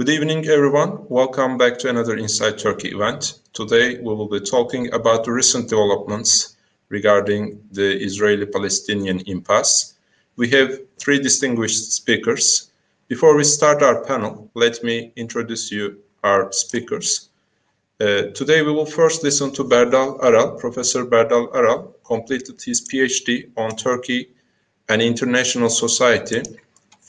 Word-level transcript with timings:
Good 0.00 0.08
evening, 0.08 0.48
everyone. 0.48 1.04
Welcome 1.10 1.58
back 1.58 1.76
to 1.80 1.90
another 1.90 2.16
Inside 2.16 2.56
Turkey 2.56 2.88
event. 2.92 3.38
Today, 3.52 3.98
we 3.98 4.14
will 4.14 4.30
be 4.30 4.40
talking 4.40 4.90
about 4.94 5.24
the 5.24 5.32
recent 5.32 5.68
developments 5.68 6.56
regarding 6.88 7.60
the 7.70 8.02
Israeli-Palestinian 8.02 9.20
impasse. 9.26 9.92
We 10.36 10.48
have 10.52 10.80
three 10.96 11.18
distinguished 11.18 11.92
speakers. 11.92 12.70
Before 13.08 13.36
we 13.36 13.44
start 13.44 13.82
our 13.82 14.02
panel, 14.02 14.50
let 14.54 14.82
me 14.82 15.12
introduce 15.16 15.70
you 15.70 15.98
our 16.24 16.50
speakers. 16.50 17.28
Uh, 18.00 18.32
today, 18.32 18.62
we 18.62 18.72
will 18.72 18.86
first 18.86 19.22
listen 19.22 19.52
to 19.52 19.64
Berdal 19.64 20.18
Aral. 20.24 20.52
Professor 20.52 21.04
Berdal 21.04 21.54
Aral 21.54 21.94
completed 22.04 22.58
his 22.62 22.80
PhD 22.88 23.50
on 23.54 23.76
Turkey 23.76 24.30
and 24.88 25.02
international 25.02 25.68
society 25.68 26.42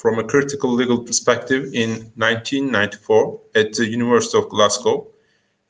from 0.02 0.18
a 0.18 0.24
critical 0.24 0.72
legal 0.72 1.04
perspective 1.04 1.64
in 1.76 1.92
1994 2.16 3.40
at 3.54 3.72
the 3.74 3.88
University 3.88 4.36
of 4.36 4.50
Glasgow. 4.50 5.06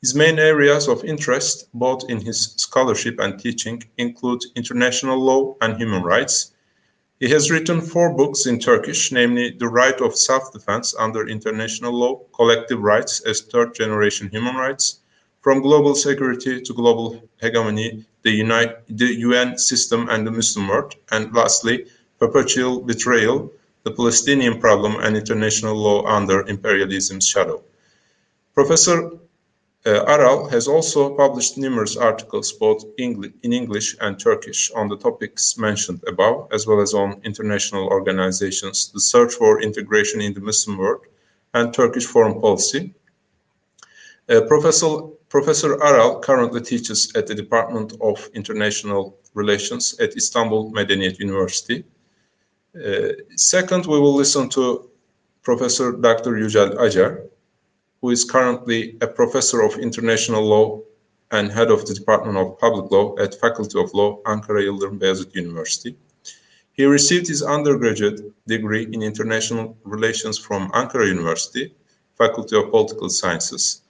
His 0.00 0.14
main 0.14 0.38
areas 0.38 0.88
of 0.88 1.04
interest, 1.04 1.68
both 1.74 2.08
in 2.08 2.18
his 2.18 2.54
scholarship 2.56 3.20
and 3.20 3.38
teaching, 3.38 3.82
include 3.98 4.40
international 4.56 5.18
law 5.18 5.54
and 5.60 5.76
human 5.76 6.02
rights. 6.02 6.52
He 7.20 7.28
has 7.28 7.50
written 7.50 7.82
four 7.82 8.16
books 8.16 8.46
in 8.46 8.58
Turkish, 8.58 9.12
namely 9.12 9.50
The 9.50 9.68
Right 9.68 10.00
of 10.00 10.16
Self 10.16 10.50
Defense 10.50 10.94
Under 10.98 11.28
International 11.28 11.92
Law, 11.92 12.22
Collective 12.34 12.80
Rights 12.80 13.20
as 13.20 13.42
Third 13.42 13.74
Generation 13.74 14.30
Human 14.30 14.56
Rights, 14.56 15.00
From 15.42 15.60
Global 15.60 15.94
Security 15.94 16.62
to 16.62 16.72
Global 16.72 17.22
Hegemony, 17.36 18.06
the, 18.22 18.32
the 18.88 19.14
UN 19.28 19.58
System 19.58 20.08
and 20.08 20.26
the 20.26 20.30
Muslim 20.30 20.68
World, 20.68 20.94
and 21.10 21.34
lastly, 21.34 21.84
Perpetual 22.18 22.80
Betrayal 22.80 23.52
the 23.84 23.90
Palestinian 23.90 24.60
problem 24.60 24.96
and 25.00 25.16
international 25.16 25.74
law 25.74 26.04
under 26.06 26.46
imperialism's 26.48 27.26
shadow. 27.26 27.62
Professor 28.54 29.10
uh, 29.84 30.04
Aral 30.06 30.48
has 30.48 30.68
also 30.68 31.16
published 31.16 31.58
numerous 31.58 31.96
articles 31.96 32.52
both 32.52 32.84
in 32.98 33.32
English 33.42 33.96
and 34.00 34.18
Turkish 34.18 34.70
on 34.70 34.88
the 34.88 34.96
topics 34.96 35.58
mentioned 35.58 36.04
above, 36.06 36.48
as 36.52 36.66
well 36.66 36.80
as 36.80 36.94
on 36.94 37.20
international 37.24 37.88
organizations, 37.88 38.92
the 38.92 39.00
search 39.00 39.34
for 39.34 39.60
integration 39.60 40.20
in 40.20 40.34
the 40.34 40.40
Muslim 40.40 40.78
world, 40.78 41.04
and 41.54 41.74
Turkish 41.74 42.06
foreign 42.06 42.40
policy. 42.40 42.94
Uh, 44.28 44.42
Professor, 44.42 45.08
Professor 45.28 45.82
Aral 45.82 46.20
currently 46.20 46.60
teaches 46.60 47.10
at 47.16 47.26
the 47.26 47.34
Department 47.34 47.94
of 48.00 48.30
International 48.34 49.18
Relations 49.34 49.98
at 49.98 50.16
Istanbul 50.16 50.70
Medeniyet 50.70 51.18
University 51.18 51.84
second, 53.36 53.86
we 53.86 53.98
will 53.98 54.14
listen 54.14 54.48
to 54.50 54.90
Professor 55.42 55.92
Dr. 55.92 56.32
Yücel 56.32 56.76
Acar, 56.76 57.28
who 58.00 58.10
is 58.10 58.24
currently 58.24 58.96
a 59.00 59.06
professor 59.06 59.62
of 59.62 59.78
international 59.78 60.42
law 60.42 60.80
and 61.30 61.50
head 61.50 61.70
of 61.70 61.86
the 61.86 61.94
Department 61.94 62.36
of 62.36 62.58
Public 62.58 62.90
Law 62.90 63.16
at 63.18 63.38
Faculty 63.40 63.78
of 63.78 63.92
Law, 63.94 64.20
Ankara 64.24 64.62
Yıldırım 64.62 65.00
Beyazıt 65.00 65.36
University. 65.36 65.96
He 66.74 66.86
received 66.86 67.28
his 67.28 67.42
undergraduate 67.42 68.20
degree 68.46 68.84
in 68.84 69.02
international 69.02 69.76
relations 69.84 70.38
from 70.38 70.70
Ankara 70.72 71.06
University, 71.06 71.74
Faculty 72.16 72.56
of 72.56 72.70
Political 72.70 73.08
Sciences. 73.10 73.82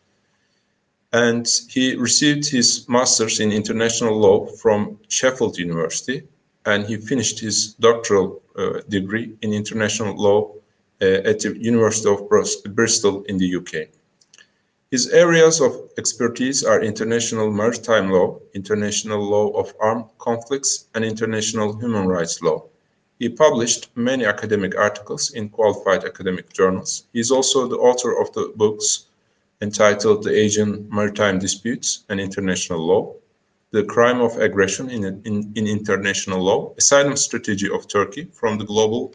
And 1.12 1.46
he 1.68 1.94
received 1.94 2.50
his 2.50 2.88
master's 2.88 3.38
in 3.38 3.52
international 3.52 4.18
law 4.18 4.46
from 4.46 4.98
Sheffield 5.08 5.58
University 5.58 6.22
and 6.64 6.86
he 6.86 6.96
finished 6.96 7.40
his 7.40 7.74
doctoral 7.74 8.36
uh, 8.36 8.41
degree 8.88 9.36
in 9.42 9.52
international 9.52 10.14
law 10.16 10.52
uh, 11.02 11.30
at 11.30 11.40
the 11.40 11.56
University 11.58 12.08
of 12.08 12.28
Bristol 12.74 13.24
in 13.24 13.38
the 13.38 13.56
UK. 13.56 13.88
His 14.92 15.08
areas 15.08 15.60
of 15.60 15.90
expertise 15.96 16.62
are 16.62 16.82
international 16.82 17.50
maritime 17.50 18.10
law, 18.10 18.38
international 18.54 19.20
law 19.24 19.48
of 19.50 19.74
armed 19.80 20.04
conflicts, 20.18 20.86
and 20.94 21.04
international 21.04 21.78
human 21.80 22.06
rights 22.06 22.42
law. 22.42 22.64
He 23.18 23.28
published 23.28 23.88
many 23.96 24.26
academic 24.26 24.76
articles 24.76 25.30
in 25.30 25.48
qualified 25.48 26.04
academic 26.04 26.52
journals. 26.52 27.04
He 27.12 27.20
is 27.20 27.30
also 27.30 27.66
the 27.66 27.78
author 27.78 28.20
of 28.20 28.32
the 28.34 28.52
books 28.54 29.06
entitled 29.62 30.24
The 30.24 30.36
Asian 30.36 30.86
Maritime 30.90 31.38
Disputes 31.38 32.04
and 32.08 32.20
International 32.20 32.80
Law, 32.80 33.14
the 33.72 33.84
crime 33.84 34.20
of 34.20 34.36
aggression 34.36 34.90
in, 34.90 35.04
in, 35.24 35.50
in 35.56 35.66
international 35.66 36.40
law, 36.42 36.74
asylum 36.76 37.16
strategy 37.16 37.68
of 37.70 37.88
Turkey 37.88 38.28
from 38.32 38.58
the 38.58 38.64
global 38.64 39.14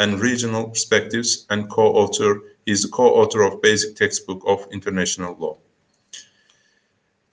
and 0.00 0.20
regional 0.20 0.68
perspectives, 0.68 1.46
and 1.50 1.70
co-author 1.70 2.40
is 2.66 2.82
the 2.82 2.88
co-author 2.88 3.42
of 3.42 3.62
basic 3.62 3.94
textbook 3.94 4.42
of 4.46 4.66
international 4.72 5.36
law. 5.38 5.56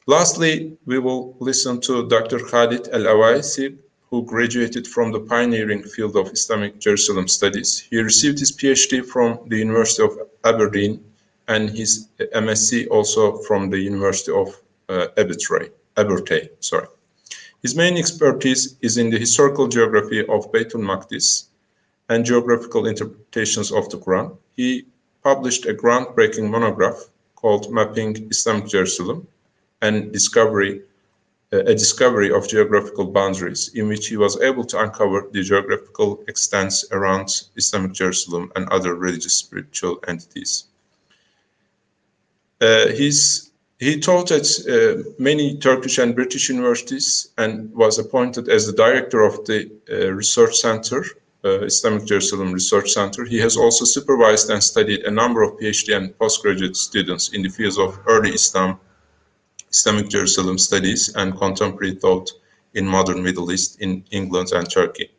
Lastly, 0.05 0.77
we 0.85 0.99
will 0.99 1.35
listen 1.39 1.81
to 1.81 2.07
Dr. 2.07 2.37
Khalid 2.37 2.89
El 2.91 3.03
Awaisi, 3.03 3.77
who 4.11 4.23
graduated 4.23 4.87
from 4.87 5.11
the 5.11 5.19
pioneering 5.19 5.81
field 5.81 6.15
of 6.15 6.27
Islamic 6.31 6.79
Jerusalem 6.79 7.27
studies. 7.27 7.79
He 7.79 7.99
received 7.99 8.37
his 8.37 8.51
PhD 8.51 9.03
from 9.03 9.39
the 9.47 9.57
University 9.57 10.03
of 10.03 10.19
Aberdeen 10.43 11.03
and 11.47 11.69
his 11.69 12.09
MSc 12.19 12.87
also 12.91 13.37
from 13.43 13.69
the 13.69 13.79
University 13.79 14.31
of 14.31 14.61
uh. 14.89 15.07
Abertay, 16.01 16.49
sorry. 16.59 16.87
His 17.61 17.75
main 17.75 17.95
expertise 17.97 18.75
is 18.81 18.97
in 18.97 19.09
the 19.11 19.19
historical 19.19 19.67
geography 19.67 20.21
of 20.21 20.51
Beitul 20.51 20.81
Maqdis 20.81 21.45
and 22.09 22.25
geographical 22.25 22.87
interpretations 22.87 23.71
of 23.71 23.89
the 23.89 23.97
Quran. 23.97 24.35
He 24.55 24.85
published 25.23 25.65
a 25.67 25.73
groundbreaking 25.73 26.49
monograph 26.49 26.99
called 27.35 27.71
Mapping 27.71 28.29
Islamic 28.31 28.67
Jerusalem 28.67 29.27
and 29.81 30.11
Discovery, 30.11 30.81
uh, 31.53 31.59
a 31.59 31.75
discovery 31.75 32.31
of 32.31 32.47
geographical 32.47 33.05
boundaries, 33.05 33.71
in 33.75 33.87
which 33.87 34.07
he 34.07 34.17
was 34.17 34.41
able 34.41 34.65
to 34.65 34.79
uncover 34.79 35.27
the 35.31 35.43
geographical 35.43 36.23
extents 36.27 36.85
around 36.91 37.27
Islamic 37.55 37.93
Jerusalem 37.93 38.51
and 38.55 38.67
other 38.69 38.95
religious 38.95 39.33
spiritual 39.33 39.99
entities. 40.07 40.65
Uh, 42.59 42.87
his 42.87 43.50
he 43.81 43.99
taught 43.99 44.29
at 44.29 44.47
uh, 44.69 45.01
many 45.17 45.57
Turkish 45.57 45.97
and 45.97 46.13
British 46.15 46.49
universities 46.49 47.29
and 47.39 47.73
was 47.73 47.97
appointed 47.97 48.47
as 48.47 48.67
the 48.67 48.73
director 48.73 49.21
of 49.21 49.43
the 49.45 49.71
uh, 49.91 50.11
research 50.11 50.55
center, 50.55 51.03
uh, 51.43 51.61
Islamic 51.61 52.05
Jerusalem 52.05 52.51
Research 52.51 52.91
Center. 52.91 53.25
He 53.25 53.39
has 53.39 53.57
also 53.57 53.83
supervised 53.83 54.51
and 54.51 54.63
studied 54.63 55.01
a 55.05 55.09
number 55.09 55.41
of 55.41 55.57
PhD 55.57 55.97
and 55.97 56.15
postgraduate 56.19 56.77
students 56.77 57.29
in 57.29 57.41
the 57.41 57.49
fields 57.49 57.79
of 57.79 57.99
early 58.05 58.29
Islam, 58.29 58.79
Islamic 59.71 60.09
Jerusalem 60.09 60.59
studies, 60.59 61.11
and 61.15 61.35
contemporary 61.35 61.95
thought 61.95 62.29
in 62.75 62.85
modern 62.85 63.23
Middle 63.23 63.51
East 63.51 63.81
in 63.81 64.05
England 64.11 64.51
and 64.51 64.69
Turkey. 64.69 65.09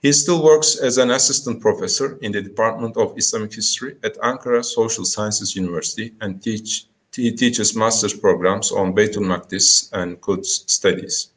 He 0.00 0.12
still 0.12 0.42
works 0.42 0.74
as 0.74 0.98
an 0.98 1.12
assistant 1.12 1.60
professor 1.60 2.18
in 2.20 2.32
the 2.32 2.42
Department 2.42 2.96
of 2.96 3.16
Islamic 3.16 3.54
History 3.54 3.94
at 4.02 4.18
Ankara 4.18 4.64
Social 4.64 5.04
Sciences 5.04 5.54
University 5.54 6.14
and 6.20 6.42
teach 6.42 6.86
he 7.14 7.32
teaches 7.32 7.76
master's 7.76 8.14
programs 8.14 8.72
on 8.72 8.94
Beitul 8.94 9.24
Maqdis 9.24 9.92
and 9.92 10.20
Quds 10.20 10.64
studies. 10.66 11.28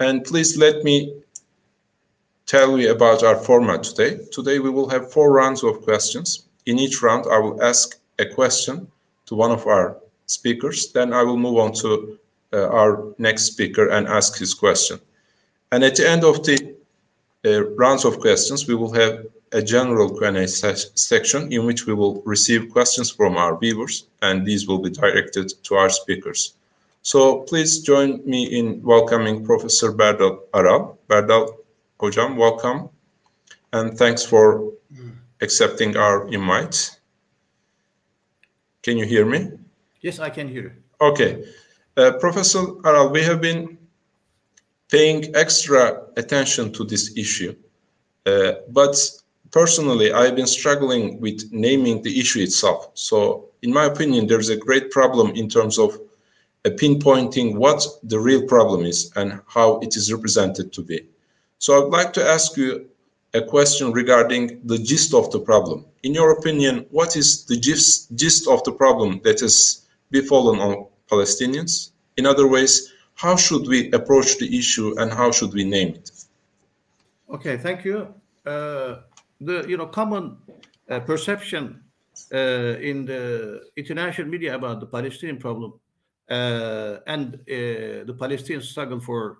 And 0.00 0.24
please 0.24 0.56
let 0.56 0.84
me 0.84 1.22
tell 2.46 2.78
you 2.78 2.90
about 2.90 3.22
our 3.22 3.36
format 3.36 3.82
today. 3.82 4.20
Today 4.32 4.58
we 4.58 4.70
will 4.70 4.88
have 4.88 5.12
four 5.12 5.32
rounds 5.32 5.62
of 5.64 5.82
questions. 5.82 6.46
In 6.66 6.78
each 6.78 7.02
round, 7.02 7.26
I 7.30 7.38
will 7.38 7.62
ask 7.62 7.98
a 8.18 8.26
question 8.26 8.90
to 9.26 9.34
one 9.34 9.50
of 9.50 9.66
our 9.66 9.96
speakers. 10.26 10.92
Then 10.92 11.12
I 11.12 11.22
will 11.22 11.36
move 11.36 11.58
on 11.58 11.72
to 11.74 12.18
uh, 12.52 12.68
our 12.68 13.14
next 13.18 13.44
speaker 13.44 13.88
and 13.88 14.06
ask 14.06 14.38
his 14.38 14.54
question. 14.54 14.98
And 15.72 15.84
at 15.84 15.96
the 15.96 16.08
end 16.08 16.24
of 16.24 16.44
the 16.44 16.76
uh, 17.44 17.64
rounds 17.74 18.04
of 18.04 18.20
questions, 18.20 18.66
we 18.66 18.74
will 18.74 18.92
have 18.92 19.26
a 19.52 19.62
general 19.62 20.16
Q&A 20.16 20.46
section 20.46 21.52
in 21.52 21.64
which 21.64 21.86
we 21.86 21.94
will 21.94 22.22
receive 22.22 22.70
questions 22.70 23.10
from 23.10 23.36
our 23.36 23.58
viewers 23.58 24.06
and 24.22 24.46
these 24.46 24.66
will 24.66 24.78
be 24.78 24.90
directed 24.90 25.52
to 25.64 25.74
our 25.74 25.88
speakers. 25.90 26.54
So 27.02 27.40
please 27.40 27.80
join 27.80 28.20
me 28.24 28.44
in 28.58 28.82
welcoming 28.82 29.44
Professor 29.44 29.92
Berdal 29.92 30.40
Aral. 30.54 30.98
Berdal 31.08 31.56
Hocam, 32.00 32.36
welcome 32.36 32.90
and 33.72 33.96
thanks 33.96 34.24
for 34.24 34.72
accepting 35.40 35.96
our 35.96 36.28
invite. 36.28 36.98
Can 38.82 38.96
you 38.96 39.06
hear 39.06 39.24
me? 39.24 39.50
Yes, 40.00 40.18
I 40.18 40.30
can 40.30 40.48
hear 40.48 40.62
you. 40.62 40.72
Okay. 41.00 41.44
Uh, 41.96 42.12
Professor 42.12 42.64
Aral, 42.84 43.10
we 43.10 43.22
have 43.22 43.40
been 43.40 43.78
paying 44.90 45.34
extra 45.34 46.02
attention 46.16 46.72
to 46.72 46.84
this 46.84 47.16
issue. 47.16 47.54
Uh, 48.24 48.52
but 48.68 48.96
personally, 49.50 50.12
I've 50.12 50.36
been 50.36 50.46
struggling 50.46 51.20
with 51.20 51.50
naming 51.52 52.02
the 52.02 52.18
issue 52.20 52.40
itself. 52.40 52.90
So, 52.94 53.46
in 53.62 53.72
my 53.72 53.84
opinion, 53.84 54.26
there's 54.26 54.48
a 54.48 54.56
great 54.56 54.90
problem 54.90 55.30
in 55.30 55.48
terms 55.48 55.78
of 55.78 55.94
uh, 56.64 56.70
pinpointing 56.70 57.56
what 57.56 57.84
the 58.02 58.18
real 58.18 58.42
problem 58.46 58.84
is 58.84 59.12
and 59.16 59.40
how 59.46 59.78
it 59.80 59.96
is 59.96 60.12
represented 60.12 60.72
to 60.72 60.82
be. 60.82 61.06
So, 61.58 61.86
I'd 61.86 61.90
like 61.90 62.12
to 62.14 62.24
ask 62.24 62.56
you 62.56 62.88
a 63.34 63.42
question 63.42 63.92
regarding 63.92 64.60
the 64.64 64.78
gist 64.78 65.12
of 65.14 65.30
the 65.30 65.40
problem. 65.40 65.84
In 66.02 66.14
your 66.14 66.30
opinion, 66.32 66.86
what 66.90 67.16
is 67.16 67.44
the 67.44 67.56
gist, 67.56 68.14
gist 68.14 68.48
of 68.48 68.64
the 68.64 68.72
problem 68.72 69.20
that 69.24 69.40
has 69.40 69.86
befallen 70.10 70.60
on 70.60 70.86
Palestinians? 71.10 71.90
In 72.16 72.26
other 72.26 72.46
ways, 72.46 72.92
how 73.14 73.36
should 73.36 73.66
we 73.66 73.90
approach 73.92 74.38
the 74.38 74.58
issue 74.58 74.98
and 74.98 75.12
how 75.12 75.30
should 75.30 75.52
we 75.52 75.64
name 75.64 75.88
it? 75.94 76.10
Okay, 77.30 77.56
thank 77.58 77.84
you. 77.84 78.14
Uh, 78.46 79.00
the 79.40 79.64
you 79.68 79.76
know 79.76 79.86
common 79.86 80.38
uh, 80.90 81.00
perception 81.00 81.82
uh, 82.32 82.76
in 82.80 83.04
the 83.04 83.62
international 83.76 84.28
media 84.28 84.54
about 84.54 84.80
the 84.80 84.86
Palestinian 84.86 85.38
problem 85.38 85.72
uh, 86.30 86.98
and 87.06 87.34
uh, 87.34 88.04
the 88.04 88.16
Palestinian 88.18 88.62
struggle 88.62 89.00
for 89.00 89.38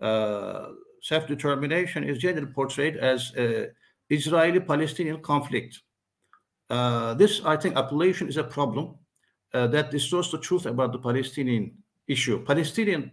uh, 0.00 0.68
self-determination 1.02 2.04
is 2.04 2.18
generally 2.18 2.46
portrayed 2.52 2.96
as 2.96 3.32
an 3.36 3.70
Israeli-Palestinian 4.08 5.20
conflict. 5.20 5.82
this, 7.18 7.42
I 7.44 7.56
think, 7.56 7.76
appellation 7.76 8.28
is 8.28 8.36
a 8.36 8.44
problem 8.44 8.94
that 9.52 9.90
distorts 9.90 10.30
the 10.30 10.38
truth 10.38 10.66
about 10.66 10.92
the 10.92 10.98
Palestinian 10.98 11.72
issue. 12.08 12.42
Palestinian 12.44 13.10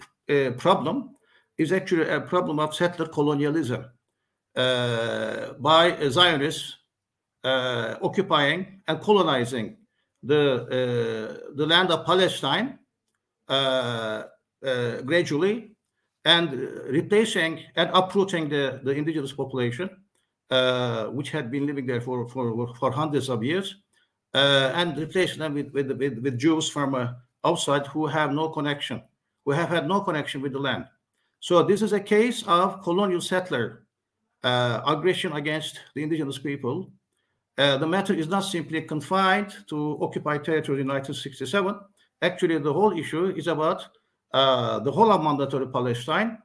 problem 0.57 1.11
is 1.57 1.71
actually 1.71 2.09
a 2.09 2.21
problem 2.21 2.59
of 2.59 2.73
settler 2.73 3.07
colonialism 3.07 3.81
uh, 3.83 3.87
by 4.55 5.97
Zionists 6.09 6.77
uh, 7.43 7.95
occupying 8.01 8.81
and 8.87 9.01
colonizing 9.01 9.77
the 10.23 10.41
uh, 10.69 11.55
the 11.55 11.65
land 11.65 11.89
of 11.89 12.05
Palestine 12.05 12.77
uh, 13.49 14.23
uh, 14.63 15.01
gradually 15.01 15.75
and 16.25 16.53
replacing 16.87 17.59
and 17.75 17.89
uprooting 17.93 18.47
the, 18.47 18.79
the 18.83 18.91
indigenous 18.91 19.33
population, 19.33 19.89
uh, 20.51 21.05
which 21.07 21.31
had 21.31 21.49
been 21.49 21.65
living 21.65 21.87
there 21.87 21.99
for, 21.99 22.29
for, 22.29 22.75
for 22.75 22.91
hundreds 22.91 23.27
of 23.27 23.43
years, 23.43 23.77
and 24.35 24.95
replacing 24.97 25.39
them 25.39 25.55
with, 25.55 25.71
with, 25.73 25.91
with, 25.91 26.19
with 26.19 26.37
Jews 26.37 26.69
from 26.69 27.15
outside 27.43 27.87
who 27.87 28.05
have 28.05 28.31
no 28.31 28.49
connection, 28.49 29.01
who 29.43 29.51
have 29.51 29.69
had 29.69 29.87
no 29.87 30.01
connection 30.01 30.41
with 30.41 30.53
the 30.53 30.59
land. 30.59 30.85
So 31.39 31.63
this 31.63 31.81
is 31.81 31.91
a 31.91 31.99
case 31.99 32.43
of 32.45 32.83
colonial 32.83 33.21
settler 33.21 33.87
uh, 34.43 34.81
aggression 34.87 35.33
against 35.33 35.79
the 35.95 36.03
indigenous 36.03 36.39
people. 36.39 36.91
Uh, 37.57 37.77
the 37.77 37.87
matter 37.87 38.13
is 38.13 38.27
not 38.27 38.41
simply 38.41 38.81
confined 38.81 39.53
to 39.67 39.97
occupied 40.01 40.43
territory 40.43 40.81
in 40.81 40.87
1967, 40.87 41.75
actually 42.21 42.57
the 42.57 42.73
whole 42.73 42.97
issue 42.97 43.27
is 43.35 43.47
about 43.47 43.83
uh, 44.33 44.79
the 44.79 44.91
whole 44.91 45.11
of 45.11 45.21
mandatory 45.23 45.67
Palestine. 45.67 46.37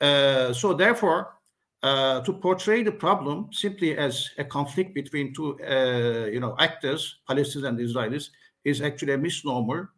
Uh, 0.00 0.52
so 0.52 0.74
therefore, 0.74 1.34
uh, 1.82 2.20
to 2.20 2.32
portray 2.32 2.82
the 2.82 2.92
problem 2.92 3.48
simply 3.52 3.96
as 3.96 4.28
a 4.38 4.44
conflict 4.44 4.94
between 4.94 5.32
two, 5.32 5.58
uh, 5.62 6.26
you 6.26 6.40
know, 6.40 6.54
actors, 6.58 7.20
Palestinians 7.28 7.68
and 7.68 7.78
Israelis, 7.78 8.28
is 8.64 8.82
actually 8.82 9.14
a 9.14 9.18
misnomer. 9.18 9.90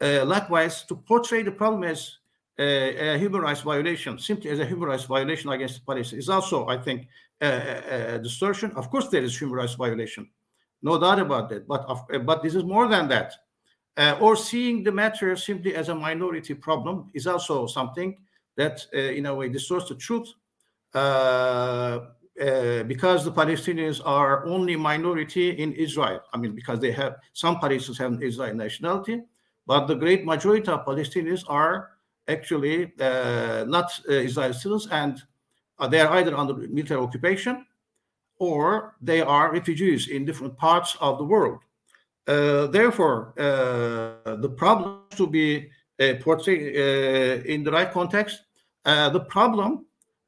Likewise, 0.00 0.84
to 0.84 0.96
portray 0.96 1.42
the 1.42 1.50
problem 1.50 1.84
as 1.84 2.18
a, 2.58 3.18
human 3.18 3.40
rights 3.42 3.60
violation, 3.60 4.18
simply 4.18 4.50
as 4.50 4.60
a 4.60 4.64
human 4.64 4.88
rights 4.88 5.04
violation 5.04 5.50
against 5.50 5.84
Palestine, 5.84 6.18
is 6.18 6.28
also, 6.28 6.66
I 6.68 6.78
think, 6.78 7.08
a, 7.40 8.14
a, 8.14 8.18
distortion. 8.18 8.72
Of 8.76 8.90
course, 8.90 9.08
there 9.08 9.22
is 9.22 9.38
human 9.38 9.56
rights 9.56 9.74
violation, 9.74 10.28
no 10.82 10.98
doubt 10.98 11.20
about 11.20 11.48
that. 11.50 11.68
But 11.68 11.86
but 12.24 12.42
this 12.42 12.54
is 12.54 12.64
more 12.64 12.88
than 12.88 13.08
that. 13.08 13.34
Uh, 13.96 14.18
or 14.20 14.36
seeing 14.36 14.82
the 14.82 14.92
matter 14.92 15.34
simply 15.36 15.74
as 15.74 15.88
a 15.88 15.94
minority 15.94 16.52
problem 16.52 17.10
is 17.14 17.26
also 17.26 17.66
something 17.66 18.16
that, 18.56 18.86
uh, 18.94 18.98
in 18.98 19.26
a 19.26 19.34
way, 19.34 19.48
distorts 19.48 19.88
the 19.88 19.94
truth. 19.94 20.28
Uh, 20.94 22.00
uh, 22.40 22.82
because 22.82 23.24
the 23.24 23.32
Palestinians 23.32 24.02
are 24.04 24.44
only 24.44 24.76
minority 24.76 25.50
in 25.50 25.72
Israel. 25.72 26.20
I 26.34 26.36
mean, 26.36 26.54
because 26.54 26.80
they 26.80 26.92
have 26.92 27.16
some 27.32 27.56
Palestinians 27.56 27.98
have 27.98 28.22
Israeli 28.22 28.54
nationality, 28.54 29.22
but 29.66 29.86
the 29.86 29.94
great 29.94 30.26
majority 30.26 30.68
of 30.70 30.84
Palestinians 30.84 31.44
are 31.48 31.95
actually 32.28 32.92
uh, 33.00 33.64
not 33.68 33.90
uh, 34.08 34.12
Israeli 34.12 34.52
citizens, 34.52 34.88
and 34.90 35.22
they 35.90 36.00
are 36.00 36.12
either 36.16 36.36
under 36.36 36.54
military 36.54 37.00
occupation 37.00 37.66
or 38.38 38.96
they 39.00 39.22
are 39.22 39.52
refugees 39.52 40.08
in 40.08 40.24
different 40.24 40.56
parts 40.56 40.96
of 41.00 41.18
the 41.18 41.24
world. 41.24 41.60
Uh, 42.26 42.66
therefore, 42.66 43.32
uh, 43.38 44.36
the 44.36 44.52
problem 44.56 45.02
to 45.10 45.26
be 45.26 45.70
uh, 46.00 46.14
portrayed 46.20 46.74
in 47.46 47.62
the 47.62 47.70
right 47.70 47.92
context. 47.92 48.42
the 48.84 49.24
problem 49.28 49.86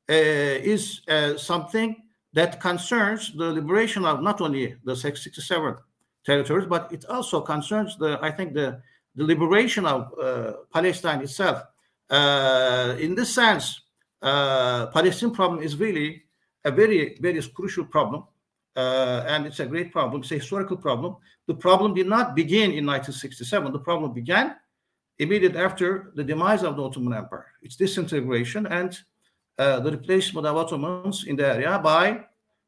is 0.09 1.03
something 1.37 1.97
that 2.33 2.61
concerns 2.61 3.33
the 3.37 3.53
liberation 3.53 4.05
of 4.05 4.23
not 4.23 4.41
only 4.41 4.77
the 4.85 4.94
67 4.94 5.77
territories, 6.25 6.67
but 6.67 6.93
it 6.93 7.05
also 7.06 7.41
concerns 7.41 7.97
the, 7.97 8.19
I 8.23 8.31
think, 8.31 8.55
the, 8.55 8.81
the 9.17 9.25
liberation 9.25 9.85
of 9.87 10.12
uh, 10.23 10.53
Palestine 10.73 11.21
itself. 11.23 11.62
Uh, 12.10 12.96
in 12.99 13.14
this 13.14 13.34
sense, 13.34 13.82
uh, 14.22 14.87
problem 14.87 15.62
is 15.62 15.76
really 15.76 16.22
a 16.64 16.70
very, 16.70 17.19
very 17.20 17.43
crucial 17.55 17.84
problem 17.84 18.25
uh, 18.78 19.25
and 19.26 19.44
it's 19.44 19.58
a 19.58 19.66
great 19.66 19.90
problem. 19.90 20.22
It's 20.22 20.31
a 20.31 20.37
historical 20.37 20.76
problem. 20.76 21.16
The 21.49 21.55
problem 21.55 21.94
did 21.94 22.06
not 22.06 22.37
begin 22.37 22.70
in 22.70 22.87
1967. 22.87 23.72
The 23.72 23.78
problem 23.81 24.12
began 24.12 24.55
immediately 25.19 25.58
after 25.58 26.12
the 26.14 26.22
demise 26.22 26.62
of 26.62 26.76
the 26.76 26.82
Ottoman 26.84 27.12
Empire, 27.12 27.46
its 27.60 27.75
disintegration 27.75 28.66
and 28.66 28.96
uh, 29.58 29.81
the 29.81 29.90
replacement 29.90 30.46
of 30.46 30.56
Ottomans 30.56 31.25
in 31.26 31.34
the 31.34 31.46
area 31.46 31.76
by 31.82 32.25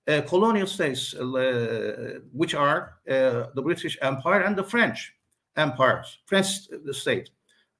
uh, 0.08 0.22
colonial 0.22 0.66
states, 0.66 1.14
uh, 1.14 2.18
which 2.32 2.56
are 2.56 2.94
uh, 3.08 3.44
the 3.54 3.62
British 3.62 3.96
Empire 4.02 4.40
and 4.40 4.56
the 4.56 4.64
French 4.64 5.14
empires, 5.56 6.18
French 6.26 6.66
state. 6.90 7.30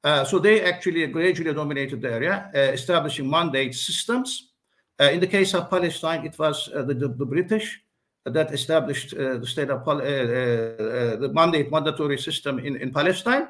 Uh, 0.03 0.25
so 0.25 0.39
they 0.39 0.65
actually 0.65 1.07
gradually 1.09 1.53
dominated 1.53 2.01
the 2.01 2.11
area, 2.11 2.51
establishing 2.55 3.29
mandate 3.29 3.75
systems. 3.75 4.53
in 4.99 5.21
the 5.21 5.27
case 5.27 5.55
of 5.55 5.71
Palestine, 5.71 6.25
it 6.27 6.39
was 6.39 6.69
the, 6.73 6.95
the, 6.95 7.09
the 7.09 7.27
British 7.27 7.83
that 8.25 8.53
established 8.53 9.15
uh, 9.15 9.39
the 9.39 9.47
state 9.47 9.71
of 9.71 9.87
uh, 9.89 9.93
uh, 9.93 11.17
the 11.17 11.31
mandate 11.33 11.71
mandatory 11.71 12.19
system 12.19 12.59
in, 12.59 12.77
in 12.77 12.93
Palestine, 12.93 13.49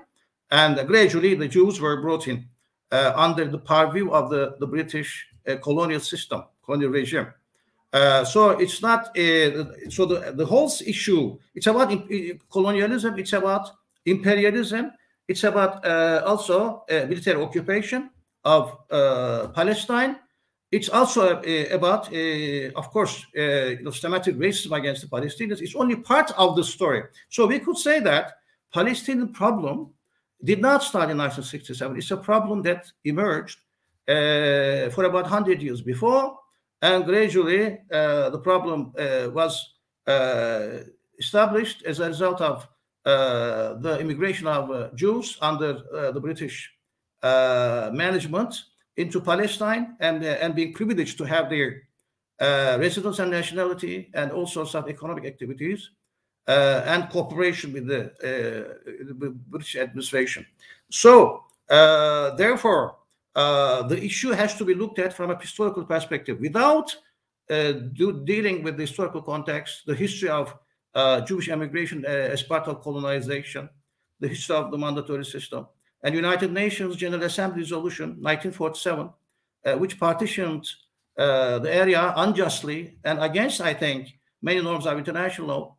and 0.50 0.87
gradually 0.87 1.35
the 1.35 1.49
Jews 1.49 1.81
were 1.81 2.00
brought 2.00 2.29
in 2.29 2.49
under 2.93 3.44
the 3.46 3.58
purview 3.58 4.11
of 4.11 4.31
the, 4.31 4.56
the 4.58 4.67
British 4.67 5.26
colonial 5.62 6.00
system, 6.00 6.44
colonial 6.64 6.91
regime. 6.91 7.29
Uh, 7.93 8.25
so 8.25 8.50
it's 8.50 8.82
not 8.82 9.08
uh, 9.19 9.64
so 9.91 10.06
the, 10.06 10.32
the 10.37 10.46
whole 10.46 10.70
issue 10.87 11.37
it's 11.56 11.67
about 11.67 11.91
colonialism 12.48 13.19
it's 13.19 13.32
about 13.32 13.69
imperialism 14.06 14.93
it's 15.31 15.44
about 15.44 15.72
uh, 15.87 16.22
also 16.31 16.84
military 16.89 17.41
occupation 17.41 18.10
of 18.44 18.65
palestine 19.55 20.13
it's 20.70 20.89
also 20.89 21.37
uh, 21.37 21.75
about, 21.75 22.13
uh, 22.13 22.70
of 22.77 22.91
course, 22.91 23.27
uh, 23.37 23.41
you 23.41 23.82
know, 23.82 23.91
systematic 23.91 24.37
racism 24.37 24.77
against 24.79 25.03
the 25.03 25.08
Palestinians. 25.08 25.60
It's 25.60 25.75
only 25.75 25.96
part 25.96 26.31
of 26.39 26.55
the 26.55 26.63
story. 26.63 27.03
So 27.29 27.46
we 27.46 27.58
could 27.58 27.77
say 27.77 27.99
that 28.01 28.34
Palestinian 28.72 29.32
problem 29.32 29.91
did 30.44 30.60
not 30.60 30.84
start 30.84 31.10
in 31.10 31.19
1967. 31.19 31.96
It's 31.96 32.13
a 32.13 32.17
problem 32.17 32.63
that 32.63 32.87
emerged 33.05 33.58
uh, 34.06 34.91
for 34.91 35.05
about 35.05 35.25
100 35.25 35.60
years 35.60 35.82
before, 35.82 36.39
and 36.82 37.05
gradually 37.05 37.79
uh, 37.93 38.31
the 38.31 38.39
problem 38.39 38.93
uh, 38.96 39.29
was 39.32 39.75
established 41.19 41.82
as 41.84 42.01
a 42.01 42.08
result 42.08 42.41
of 42.41 42.67
Uh, 43.10 43.74
the 43.81 43.98
immigration 43.98 44.46
of 44.46 44.70
uh, 44.70 44.88
Jews 44.94 45.36
under 45.40 45.70
uh, 45.93 46.12
the 46.12 46.20
British 46.20 46.56
management 47.22 48.52
into 48.96 49.20
Palestine 49.20 49.96
and, 50.00 50.22
uh, 50.22 50.43
and 50.43 50.55
being 50.55 50.72
privileged 50.72 51.19
to 51.19 51.24
have 51.24 51.50
their 51.50 51.82
uh, 52.40 52.76
residence 52.79 53.19
and 53.19 53.31
nationality 53.31 54.10
and 54.14 54.31
all 54.31 54.46
sorts 54.46 54.74
of 54.74 54.88
economic 54.88 55.24
activities 55.24 55.90
uh, 56.46 56.82
and 56.86 57.08
cooperation 57.10 57.72
with 57.72 57.86
the, 57.86 58.12
the, 59.20 59.31
British 59.52 59.76
administration. 59.76 60.46
So, 60.90 61.44
therefore, 61.69 62.96
the 63.34 63.98
issue 64.02 64.31
has 64.31 64.55
to 64.56 64.64
be 64.64 64.74
looked 64.74 64.98
at 64.98 65.12
from 65.12 65.31
a 65.31 65.38
historical 65.38 65.84
perspective 65.84 66.38
without 66.40 66.94
do, 67.48 68.22
dealing 68.24 68.62
with 68.62 68.76
the 68.76 68.84
historical 68.84 69.22
context, 69.22 69.86
the 69.86 69.94
history 69.94 70.29
of 70.29 70.55
uh, 70.94 71.20
Jewish 71.23 71.49
immigration 71.49 72.05
uh, 72.05 72.09
as 72.09 72.43
part 72.43 72.67
of 72.69 72.82
colonization, 72.82 73.69
the 74.19 74.29
history 74.29 74.56
of 74.56 74.70
the 74.70 74.79
mandatory 74.79 75.25
system, 75.25 75.67
and 76.03 76.15
United 76.15 76.53
Nations 76.53 76.97
General 76.97 77.25
Assembly 77.25 77.63
Resolution 77.63 78.11
1947, 78.20 79.11
uh, 79.67 79.75
which 79.75 79.99
partitioned 79.99 80.67
uh, 81.19 81.59
the 81.59 81.73
area 81.73 82.13
unjustly 82.17 82.97
and 83.05 83.23
against, 83.23 83.61
I 83.61 83.75
think, 83.75 84.09
many 84.43 84.63
norms 84.63 84.87
of 84.87 84.97
international 84.97 85.49
law 85.49 85.77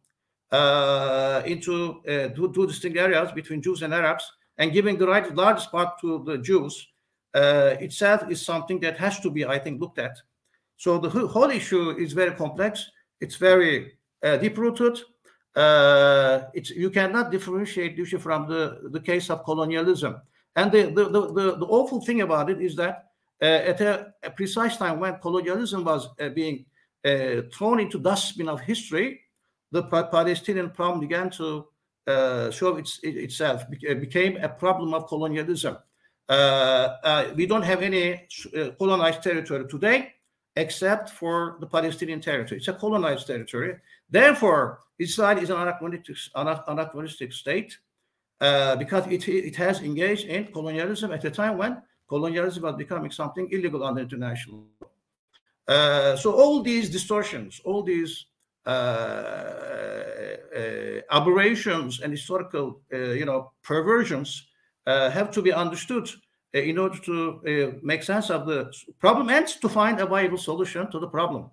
uh, 0.51 1.41
into 1.46 2.01
uh, 2.08 2.27
two, 2.30 2.51
two, 2.53 2.68
distinct 2.68 2.98
areas 2.98 3.32
between 3.32 3.62
Jews 3.62 3.82
and 3.82 3.94
Arabs, 3.94 4.30
and 4.58 4.72
giving 4.72 4.98
the 4.98 5.08
right 5.08 5.34
largest 5.36 5.72
part 5.72 6.00
to 6.01 6.24
the 6.25 6.38
Jews 6.38 6.88
uh, 7.34 7.75
itself 7.80 8.30
is 8.30 8.46
something 8.46 8.80
that 8.82 8.98
has 8.98 9.20
to 9.22 9.32
be, 9.32 9.46
I 9.46 9.58
think, 9.58 9.80
looked 9.80 10.00
at. 10.00 10.18
So 10.77 10.98
the 10.98 11.10
whole 11.10 11.50
issue 11.50 11.91
is 11.91 12.13
very 12.13 12.32
complex. 12.32 12.89
It's 13.20 13.36
very 13.36 13.94
uh, 14.23 14.37
deep-rooted. 14.37 14.99
Uh, 15.55 16.43
it's 16.53 16.69
you 16.69 16.89
cannot 16.89 17.31
differentiate 17.31 17.99
issue 17.99 18.17
from 18.19 18.47
the, 18.47 18.89
the 18.91 18.99
case 18.99 19.29
of 19.29 19.43
colonialism. 19.43 20.21
And 20.55 20.71
the, 20.71 20.83
the, 20.83 21.05
the, 21.09 21.57
the 21.57 21.65
awful 21.65 22.01
thing 22.01 22.21
about 22.21 22.49
it 22.49 22.61
is 22.61 22.75
that 22.75 23.11
uh, 23.41 23.45
at 23.45 23.81
a, 23.81 24.13
a, 24.23 24.29
precise 24.29 24.77
time 24.77 24.99
when 24.99 25.17
colonialism 25.19 25.83
was 25.83 26.07
uh, 26.19 26.29
being 26.29 26.65
uh, 27.03 27.41
thrown 27.53 27.79
into 27.79 27.99
dustbin 27.99 28.47
of 28.47 28.61
history, 28.61 29.21
the 29.71 29.83
Palestinian 29.83 30.69
problem 30.69 30.99
began 30.99 31.29
to 31.29 31.65
uh, 32.07 32.51
show 32.51 32.75
its, 32.77 32.99
it, 33.03 33.15
itself, 33.17 33.63
it 33.81 33.99
became 33.99 34.37
a 34.37 34.49
problem 34.49 34.93
of 34.93 35.07
colonialism. 35.07 35.77
we 37.35 37.45
don't 37.45 37.63
have 37.63 37.81
any 37.81 38.27
colonized 38.77 39.23
territory 39.23 39.65
today 39.67 40.13
except 40.55 41.09
for 41.09 41.57
the 41.61 41.67
Palestinian 41.67 42.19
territory. 42.21 42.57
It's 42.59 42.67
a 42.67 42.73
colonized 42.73 43.27
territory. 43.27 43.77
Therefore, 44.12 44.80
Israel 45.00 45.39
is 45.39 45.50
an 45.50 45.58
anachronistic, 46.68 47.34
state 47.34 47.80
uh, 48.41 48.75
because 48.75 49.08
it, 49.08 49.27
it 49.27 49.56
has 49.56 49.82
engaged 49.82 50.27
in 50.27 50.51
colonialism 50.51 51.12
at 51.12 51.24
a 51.24 51.32
time 51.32 51.58
when 51.58 51.82
colonialism 52.08 52.63
was 52.63 52.75
becoming 52.75 53.10
something 53.10 53.48
illegal 53.51 53.84
under 53.84 54.01
international 54.01 54.68
law. 54.82 54.88
Uh, 55.68 56.15
so 56.18 56.34
all 56.34 56.62
these 56.62 56.89
distortions, 56.89 57.62
all 57.63 57.84
these 57.84 58.25
uh, 58.65 58.70
uh 58.70 60.38
aberrations 61.12 62.01
and 62.01 62.12
historical, 62.12 62.82
uh, 62.94 62.98
you 63.20 63.25
know, 63.25 63.51
perversions 63.63 64.48
uh, 64.86 65.10
have 65.10 65.32
to 65.32 65.41
be 65.41 65.53
understood 65.53 66.10
in 66.53 66.77
order 66.77 66.98
to 66.98 67.80
make 67.82 68.03
sense 68.03 68.30
of 68.30 68.46
the 68.46 68.70
problem 69.00 69.30
and 69.30 69.48
to 69.48 69.70
find 69.70 70.01
a 70.01 70.06
viable 70.06 70.38
solution 70.38 70.91
to 70.91 71.00
the 71.00 71.08
problem. 71.08 71.50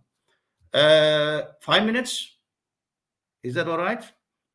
five 0.73 1.87
minutes. 1.87 2.38
Is 3.43 3.55
that 3.55 3.69
all 3.69 3.79
right? 3.79 4.03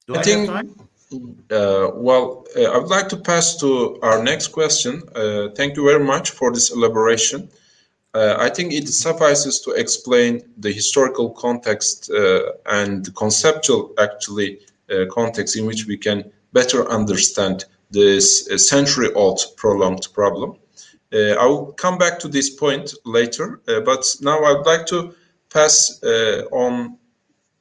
Do 0.08 0.16
I, 0.16 0.20
I 0.20 0.24
think, 0.24 0.50
uh, 0.50 1.92
well, 1.94 2.46
uh, 2.58 2.64
I 2.64 2.78
would 2.78 2.90
like 2.90 3.08
to 3.10 3.18
pass 3.18 3.56
to 3.58 4.00
our 4.02 4.22
next 4.24 4.48
question. 4.50 5.04
Uh, 5.16 5.50
thank 5.56 5.78
you 5.78 5.86
very 5.86 6.04
much 6.04 6.32
for 6.32 6.52
this 6.52 6.72
elaboration. 6.72 7.50
Uh, 8.14 8.36
I 8.38 8.50
think 8.50 8.74
it 8.74 8.88
suffices 8.88 9.60
to 9.62 9.72
explain 9.72 10.42
the 10.58 10.72
historical 10.72 11.32
context 11.32 12.12
uh, 12.12 12.52
and 12.66 13.14
conceptual, 13.16 13.94
actually, 14.00 14.60
uh, 14.92 15.06
context 15.12 15.56
in 15.56 15.66
which 15.66 15.88
we 15.88 15.98
can 15.98 16.32
better 16.52 16.88
understand 16.90 17.66
this 17.90 18.46
century-old 18.68 19.40
prolonged 19.56 20.08
problem. 20.14 20.58
I 21.14 21.46
will 21.46 21.74
come 21.74 22.00
back 22.00 22.18
to 22.20 22.28
this 22.28 22.50
point 22.50 22.96
later, 23.06 23.62
but 23.66 24.04
now 24.22 24.44
I 24.44 24.54
would 24.54 24.66
like 24.66 24.88
to 24.88 25.14
pass 25.52 26.02
on 26.52 26.98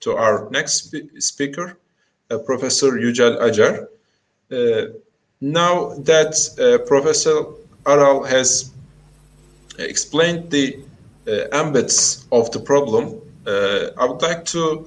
to 0.03 0.17
our 0.17 0.49
next 0.51 0.73
sp 0.85 1.09
speaker, 1.19 1.79
uh, 2.31 2.39
Professor 2.39 2.93
Yücel 2.93 3.39
Acar. 3.41 3.89
Uh, 4.51 4.93
now 5.41 5.95
that 6.11 6.35
uh, 6.59 6.85
Professor 6.87 7.45
Aral 7.87 8.23
has 8.23 8.71
explained 9.79 10.51
the 10.51 10.85
ambits 11.53 12.27
of 12.31 12.51
the 12.53 12.61
problem, 12.61 13.21
I 13.47 14.05
would 14.05 14.23
like 14.23 14.45
to 14.47 14.87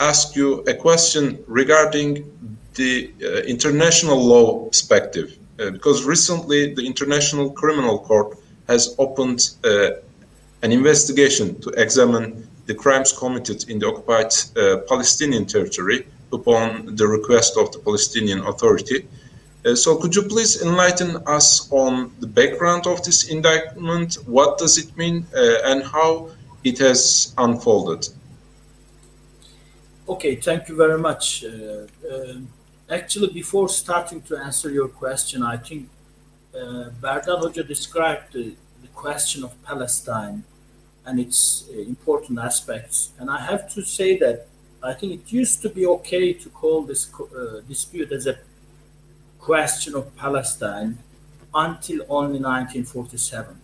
ask 0.00 0.36
you 0.36 0.60
a 0.66 0.74
question 0.74 1.42
regarding 1.46 2.24
the 2.74 3.12
uh, 3.22 3.40
international 3.46 4.22
law 4.22 4.66
perspective. 4.66 5.38
Uh, 5.58 5.70
because 5.70 6.04
recently 6.04 6.74
the 6.74 6.86
International 6.86 7.50
Criminal 7.50 7.98
Court 7.98 8.36
has 8.68 8.94
opened 8.98 9.50
uh, 9.64 9.92
an 10.62 10.72
investigation 10.72 11.58
to 11.60 11.70
examine 11.70 12.46
the 12.66 12.74
crimes 12.74 13.12
committed 13.12 13.68
in 13.70 13.78
the 13.78 13.86
occupied 13.86 14.32
Palestinian 14.88 15.46
territory 15.46 16.06
upon 16.32 16.96
the 16.96 17.06
request 17.06 17.56
of 17.56 17.72
the 17.72 17.78
Palestinian 17.78 18.40
Authority. 18.40 19.06
Uh, 19.66 19.74
so 19.74 19.96
could 19.96 20.14
you 20.14 20.22
please 20.22 20.62
enlighten 20.62 21.16
us 21.26 21.70
on 21.72 22.12
the 22.20 22.26
background 22.26 22.86
of 22.86 23.02
this 23.02 23.28
indictment? 23.28 24.14
What 24.26 24.58
does 24.58 24.78
it 24.78 24.96
mean 24.96 25.26
uh, 25.34 25.70
and 25.70 25.82
how 25.82 26.30
it 26.62 26.78
has 26.78 27.34
unfolded? 27.36 28.08
Okay, 30.08 30.36
thank 30.36 30.68
you 30.68 30.76
very 30.76 30.98
much. 30.98 31.44
Uh, 31.44 31.86
uh 32.12 32.34
actually, 32.88 33.30
before 33.32 33.68
starting 33.68 34.20
to 34.28 34.36
answer 34.36 34.70
your 34.70 34.88
question, 34.88 35.42
I 35.42 35.56
think 35.56 35.88
uh, 36.54 36.90
Berdal 37.02 37.42
Hoca 37.42 37.66
described 37.66 38.34
the, 38.34 38.54
the, 38.82 38.88
question 38.94 39.42
of 39.44 39.50
Palestine 39.64 40.44
and 41.06 41.20
its 41.20 41.68
uh, 41.70 41.78
important 41.80 42.38
aspects. 42.38 43.12
And 43.18 43.30
I 43.30 43.40
have 43.40 43.72
to 43.74 43.82
say 43.82 44.18
that 44.18 44.48
I 44.82 44.92
think 44.92 45.12
it 45.12 45.32
used 45.32 45.62
to 45.62 45.68
be 45.68 45.86
okay 45.86 46.32
to 46.32 46.48
call 46.50 46.82
this 46.82 47.10
uh, 47.14 47.60
dispute 47.66 48.12
as 48.12 48.26
a 48.26 48.38
question 49.38 49.94
of 49.94 50.14
Palestine 50.16 50.98
until 51.54 52.02
only 52.08 52.40
1947. 52.40 53.60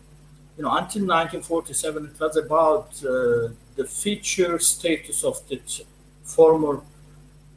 You 0.57 0.65
know, 0.65 0.71
until 0.71 1.03
1947, 1.03 2.05
it 2.07 2.21
was 2.21 2.37
about 2.37 2.89
uh, 3.05 3.53
the 3.77 3.87
future 3.87 4.59
status 4.59 5.25
of 5.25 5.47
the 5.49 5.61
former 6.25 6.83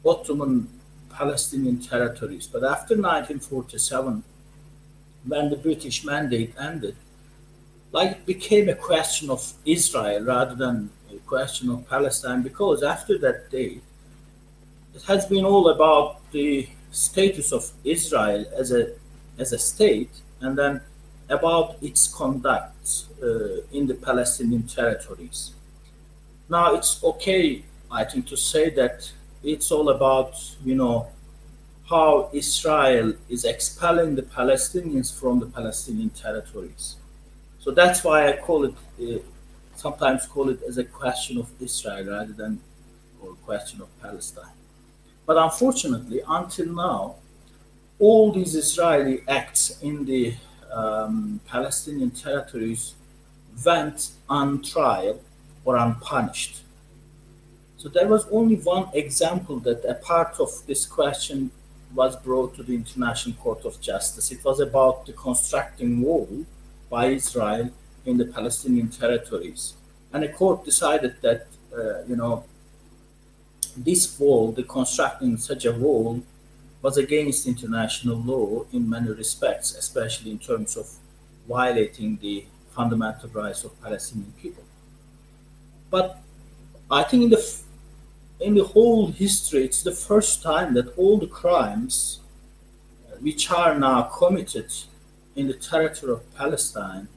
Ottoman 0.04 0.68
Palestinian 1.10 1.78
territories. 1.80 2.46
But 2.46 2.64
after 2.64 2.94
1947, 2.94 4.22
when 5.26 5.50
the 5.50 5.56
British 5.56 6.04
mandate 6.04 6.54
ended, 6.58 6.96
like 7.96 8.10
it 8.18 8.26
became 8.26 8.68
a 8.68 8.74
question 8.74 9.30
of 9.30 9.42
Israel 9.64 10.22
rather 10.22 10.54
than 10.54 10.90
a 11.10 11.18
question 11.34 11.70
of 11.70 11.88
Palestine 11.88 12.42
because 12.42 12.82
after 12.82 13.16
that 13.24 13.50
day, 13.50 13.80
it 14.94 15.02
has 15.12 15.24
been 15.24 15.44
all 15.46 15.66
about 15.70 16.08
the 16.30 16.68
status 16.90 17.52
of 17.58 17.62
Israel 17.84 18.44
as 18.60 18.68
a 18.80 18.82
as 19.42 19.48
a 19.58 19.60
state, 19.72 20.14
and 20.42 20.52
then 20.60 20.74
about 21.38 21.68
its 21.88 22.02
conduct 22.20 22.86
uh, 23.22 23.76
in 23.78 23.82
the 23.90 23.96
Palestinian 24.08 24.64
territories. 24.78 25.40
Now 26.56 26.66
it's 26.76 26.92
okay, 27.12 27.46
I 28.00 28.04
think, 28.04 28.22
to 28.32 28.36
say 28.36 28.64
that 28.80 28.98
it's 29.52 29.68
all 29.76 29.88
about 29.96 30.32
you 30.68 30.76
know 30.82 30.96
how 31.92 32.28
Israel 32.42 33.08
is 33.34 33.42
expelling 33.54 34.10
the 34.20 34.26
Palestinians 34.38 35.08
from 35.18 35.34
the 35.42 35.48
Palestinian 35.58 36.10
territories. 36.10 36.96
So 37.66 37.72
that's 37.72 38.04
why 38.04 38.28
I 38.28 38.36
call 38.36 38.62
it 38.66 38.74
uh, 39.02 39.18
sometimes 39.74 40.24
call 40.24 40.50
it 40.50 40.60
as 40.68 40.78
a 40.78 40.84
question 40.84 41.36
of 41.36 41.50
Israel 41.60 42.06
rather 42.06 42.32
than 42.32 42.60
or 43.20 43.32
a 43.32 43.44
question 43.44 43.80
of 43.80 43.88
Palestine. 44.00 44.56
But 45.26 45.36
unfortunately, 45.36 46.20
until 46.28 46.66
now, 46.66 47.16
all 47.98 48.30
these 48.30 48.54
Israeli 48.54 49.22
acts 49.26 49.82
in 49.82 50.04
the 50.04 50.34
um, 50.72 51.40
Palestinian 51.44 52.10
territories 52.10 52.94
went 53.64 54.10
on 54.28 54.62
trial 54.62 55.20
or 55.64 55.76
unpunished. 55.76 56.62
So 57.78 57.88
there 57.88 58.06
was 58.06 58.28
only 58.30 58.58
one 58.76 58.90
example 58.94 59.58
that 59.66 59.84
a 59.84 59.94
part 59.94 60.38
of 60.38 60.50
this 60.68 60.86
question 60.86 61.50
was 61.92 62.14
brought 62.14 62.54
to 62.58 62.62
the 62.62 62.76
International 62.76 63.34
Court 63.34 63.64
of 63.64 63.80
Justice. 63.80 64.30
It 64.30 64.44
was 64.44 64.60
about 64.60 65.06
the 65.06 65.14
constructing 65.14 66.00
wall 66.00 66.46
by 66.88 67.06
Israel 67.06 67.70
in 68.04 68.16
the 68.16 68.26
Palestinian 68.26 68.88
territories. 68.88 69.74
And 70.12 70.22
the 70.22 70.28
court 70.28 70.64
decided 70.64 71.16
that, 71.22 71.46
uh, 71.76 72.04
you 72.04 72.16
know, 72.16 72.44
this 73.76 74.18
wall, 74.18 74.52
the 74.52 74.62
constructing 74.62 75.36
such 75.36 75.64
a 75.64 75.72
wall, 75.72 76.22
was 76.82 76.96
against 76.96 77.46
international 77.46 78.16
law 78.16 78.64
in 78.72 78.88
many 78.88 79.10
respects, 79.10 79.74
especially 79.74 80.30
in 80.30 80.38
terms 80.38 80.76
of 80.76 80.86
violating 81.48 82.16
the 82.18 82.46
fundamental 82.70 83.28
rights 83.30 83.64
of 83.64 83.70
Palestinian 83.82 84.32
people. 84.40 84.64
But 85.90 86.20
I 86.90 87.02
think 87.02 87.24
in 87.24 87.30
the 87.30 87.42
in 88.38 88.54
the 88.54 88.64
whole 88.64 89.06
history, 89.08 89.64
it's 89.64 89.82
the 89.82 89.92
first 89.92 90.42
time 90.42 90.74
that 90.74 90.88
all 90.98 91.16
the 91.18 91.26
crimes 91.26 92.20
uh, 93.10 93.16
which 93.20 93.50
are 93.50 93.78
now 93.78 94.02
committed 94.02 94.70
in 95.36 95.46
the 95.46 95.54
territory 95.54 96.12
of 96.12 96.34
Palestine 96.34 97.08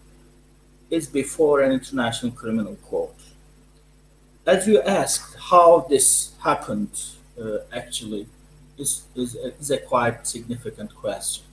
is 0.91 1.07
before 1.07 1.61
an 1.61 1.71
international 1.71 2.31
criminal 2.33 2.75
court. 2.75 3.15
As 4.45 4.67
you 4.67 4.81
asked 4.81 5.37
how 5.39 5.85
this 5.89 6.33
happened, 6.43 7.01
uh, 7.41 7.59
actually, 7.73 8.27
is, 8.77 9.03
is, 9.15 9.35
is, 9.35 9.71
a 9.71 9.77
quite 9.77 10.25
significant 10.25 10.93
question. 10.95 11.45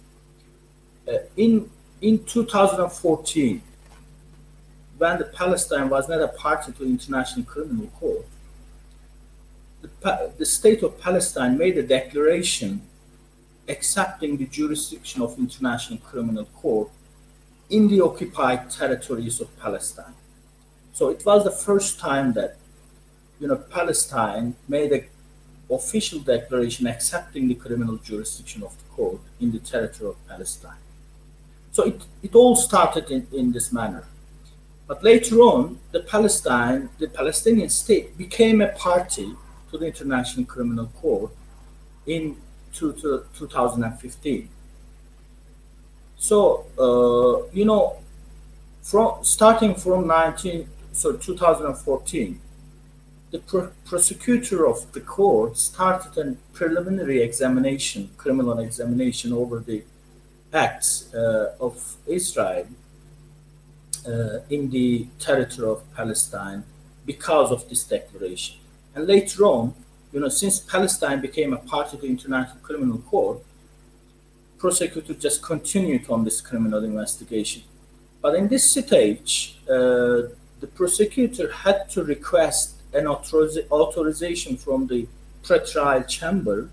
Uh, 1.07 1.19
in, 1.37 1.71
in 2.01 2.25
2014, 2.25 3.63
when 4.99 5.19
the 5.19 5.25
Palestine 5.25 5.89
was 5.89 6.09
not 6.09 6.21
a 6.21 6.29
party 6.29 6.73
to 6.73 6.79
the 6.79 6.87
International 6.87 7.45
Criminal 7.45 7.89
Court, 7.89 8.27
the, 9.83 10.33
the 10.39 10.47
state 10.47 10.83
of 10.83 11.01
Palestine 11.01 11.59
made 11.59 11.77
a 11.77 11.83
declaration 11.83 12.83
accepting 13.69 14.37
the 14.37 14.47
jurisdiction 14.47 15.23
of 15.23 15.39
International 15.39 15.99
Criminal 15.99 16.45
Court 16.47 16.91
in 17.71 17.89
the 17.89 18.01
occupied 18.01 18.71
territories 18.71 19.41
of 19.41 19.57
Palestine. 19.59 20.15
So 20.93 21.09
it 21.09 21.25
was 21.27 21.45
the 21.45 21.51
first 21.51 21.99
time 21.99 22.33
that 22.35 22.57
you 23.41 23.49
know 23.49 23.57
Palestine 23.57 24.55
made 24.69 24.93
a 24.93 25.05
official 25.75 26.21
declaration 26.21 26.87
accepting 26.87 27.49
the 27.49 27.55
criminal 27.55 27.97
jurisdiction 27.97 28.63
of 28.63 28.77
the 28.79 28.85
court 28.85 29.21
in 29.41 29.51
the 29.51 29.59
territory 29.59 30.11
of 30.11 30.29
Palestine. 30.29 30.79
So 31.73 31.85
it, 31.85 32.01
it 32.23 32.35
all 32.35 32.57
started 32.57 33.11
in, 33.11 33.27
in 33.33 33.53
this 33.53 33.73
manner. 33.73 34.05
But 34.87 35.03
later 35.03 35.41
on, 35.41 35.81
the 35.91 36.01
Palestine, 36.01 36.89
the 36.99 37.09
Palestinian 37.09 37.69
state 37.69 38.17
became 38.17 38.61
a 38.61 38.69
party 38.69 39.35
to 39.71 39.79
the 39.79 39.87
International 39.87 40.47
Criminal 40.47 40.87
Court 40.87 41.33
in 42.07 42.37
to, 42.77 42.93
to 42.95 43.25
2015. 43.35 44.49
So 46.19 46.67
uh, 46.79 47.49
you 47.53 47.65
know, 47.65 47.99
from 48.83 49.25
starting 49.25 49.75
from 49.75 50.07
19 50.07 50.69
so 50.93 51.13
2014, 51.13 52.41
the 53.31 53.39
pro- 53.41 53.71
prosecutor 53.85 54.67
of 54.67 54.91
the 54.93 55.01
court 55.01 55.59
started 55.59 56.17
a 56.17 56.37
preliminary 56.55 57.21
examination, 57.23 58.11
criminal 58.17 58.59
examination 58.61 59.33
over 59.33 59.59
the 59.59 59.85
acts 60.55 61.13
uh, 61.15 61.55
of 61.61 61.97
Israel 62.07 62.67
uh, 64.07 64.39
in 64.49 64.71
the 64.71 65.07
territory 65.19 65.69
of 65.69 65.95
Palestine 65.95 66.65
because 67.05 67.51
of 67.51 67.69
this 67.69 67.85
declaration. 67.85 68.57
And 68.95 69.07
later 69.07 69.45
on, 69.45 69.75
you 70.13 70.21
know, 70.21 70.29
since 70.29 70.59
Palestine 70.61 71.21
became 71.21 71.53
a 71.53 71.59
part 71.59 71.93
of 71.93 72.01
the 72.01 72.07
International 72.07 72.59
Criminal 72.63 72.99
Court, 72.99 73.39
prosecutor 74.59 75.15
just 75.15 75.43
continued 75.43 76.09
on 76.09 76.25
this 76.25 76.41
criminal 76.41 76.83
investigation. 76.85 77.63
But 78.23 78.35
in 78.35 78.49
this 78.49 78.71
stage, 78.71 79.59
uh, 79.69 80.33
the 80.61 80.69
prosecutor 80.75 81.53
had 81.53 81.89
to 81.91 82.03
request 82.03 82.77
an 82.95 83.05
authoriz- 83.05 83.71
authorization 83.71 84.57
from 84.57 84.87
the 84.87 85.07
pretrial 85.43 86.07
chamber 86.09 86.71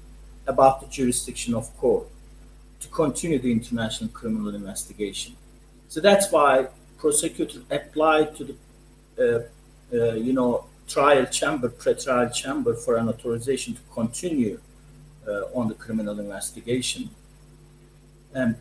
about 0.47 0.81
the 0.81 0.87
jurisdiction 0.87 1.53
of 1.53 1.75
court 1.77 2.07
to 2.79 2.87
continue 2.89 3.39
the 3.39 3.51
international 3.51 4.09
criminal 4.09 4.53
investigation. 4.55 5.35
So 5.89 5.99
that's 6.01 6.31
why 6.31 6.67
prosecutor 6.97 7.59
applied 7.69 8.35
to 8.37 8.43
the, 8.49 8.55
uh, 9.19 9.95
uh, 9.95 10.13
you 10.15 10.33
know, 10.33 10.65
trial 10.87 11.25
chamber, 11.25 11.69
pre-trial 11.69 12.29
chamber 12.29 12.75
for 12.75 12.97
an 12.97 13.09
authorization 13.09 13.73
to 13.73 13.81
continue 13.93 14.59
uh, 15.27 15.43
on 15.53 15.67
the 15.67 15.73
criminal 15.73 16.19
investigation. 16.19 17.09
And 18.33 18.55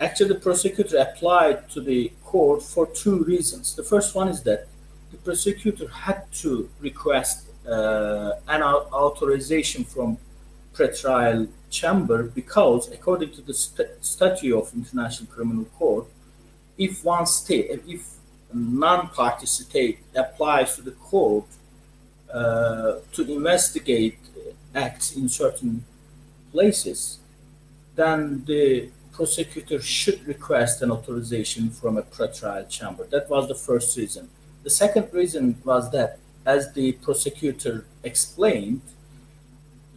actually, 0.00 0.28
the 0.28 0.40
prosecutor 0.40 0.98
applied 0.98 1.68
to 1.70 1.80
the 1.80 2.12
court 2.24 2.62
for 2.62 2.86
two 2.86 3.24
reasons. 3.24 3.74
The 3.74 3.84
first 3.84 4.14
one 4.14 4.28
is 4.28 4.42
that 4.42 4.68
the 5.10 5.18
prosecutor 5.18 5.88
had 5.88 6.30
to 6.42 6.68
request 6.80 7.48
uh, 7.66 8.32
an 8.48 8.62
authorization 8.62 9.84
from 9.84 10.18
pre-trial 10.72 11.46
chamber 11.70 12.24
because, 12.24 12.90
according 12.90 13.30
to 13.32 13.42
the 13.42 13.54
st- 13.54 13.88
statute 14.00 14.56
of 14.56 14.72
International 14.74 15.28
Criminal 15.30 15.64
Court, 15.78 16.06
if 16.78 17.04
one 17.04 17.26
state, 17.26 17.82
if 17.86 18.02
non-party 18.54 19.46
state 19.46 19.98
applies 20.14 20.76
to 20.76 20.82
the 20.82 20.92
court 20.92 21.44
uh, 22.32 22.94
to 23.12 23.32
investigate 23.32 24.18
acts 24.74 25.16
in 25.16 25.28
certain 25.28 25.84
places, 26.50 27.18
then 27.94 28.44
the 28.46 28.88
prosecutor 29.12 29.80
should 29.80 30.26
request 30.26 30.82
an 30.82 30.90
authorization 30.90 31.70
from 31.70 31.98
a 31.98 32.02
pretrial 32.02 32.68
chamber. 32.68 33.06
That 33.10 33.28
was 33.28 33.48
the 33.48 33.54
first 33.54 33.96
reason. 33.96 34.28
The 34.62 34.70
second 34.70 35.12
reason 35.12 35.60
was 35.64 35.90
that, 35.92 36.18
as 36.46 36.72
the 36.72 36.92
prosecutor 36.92 37.84
explained, 38.02 38.80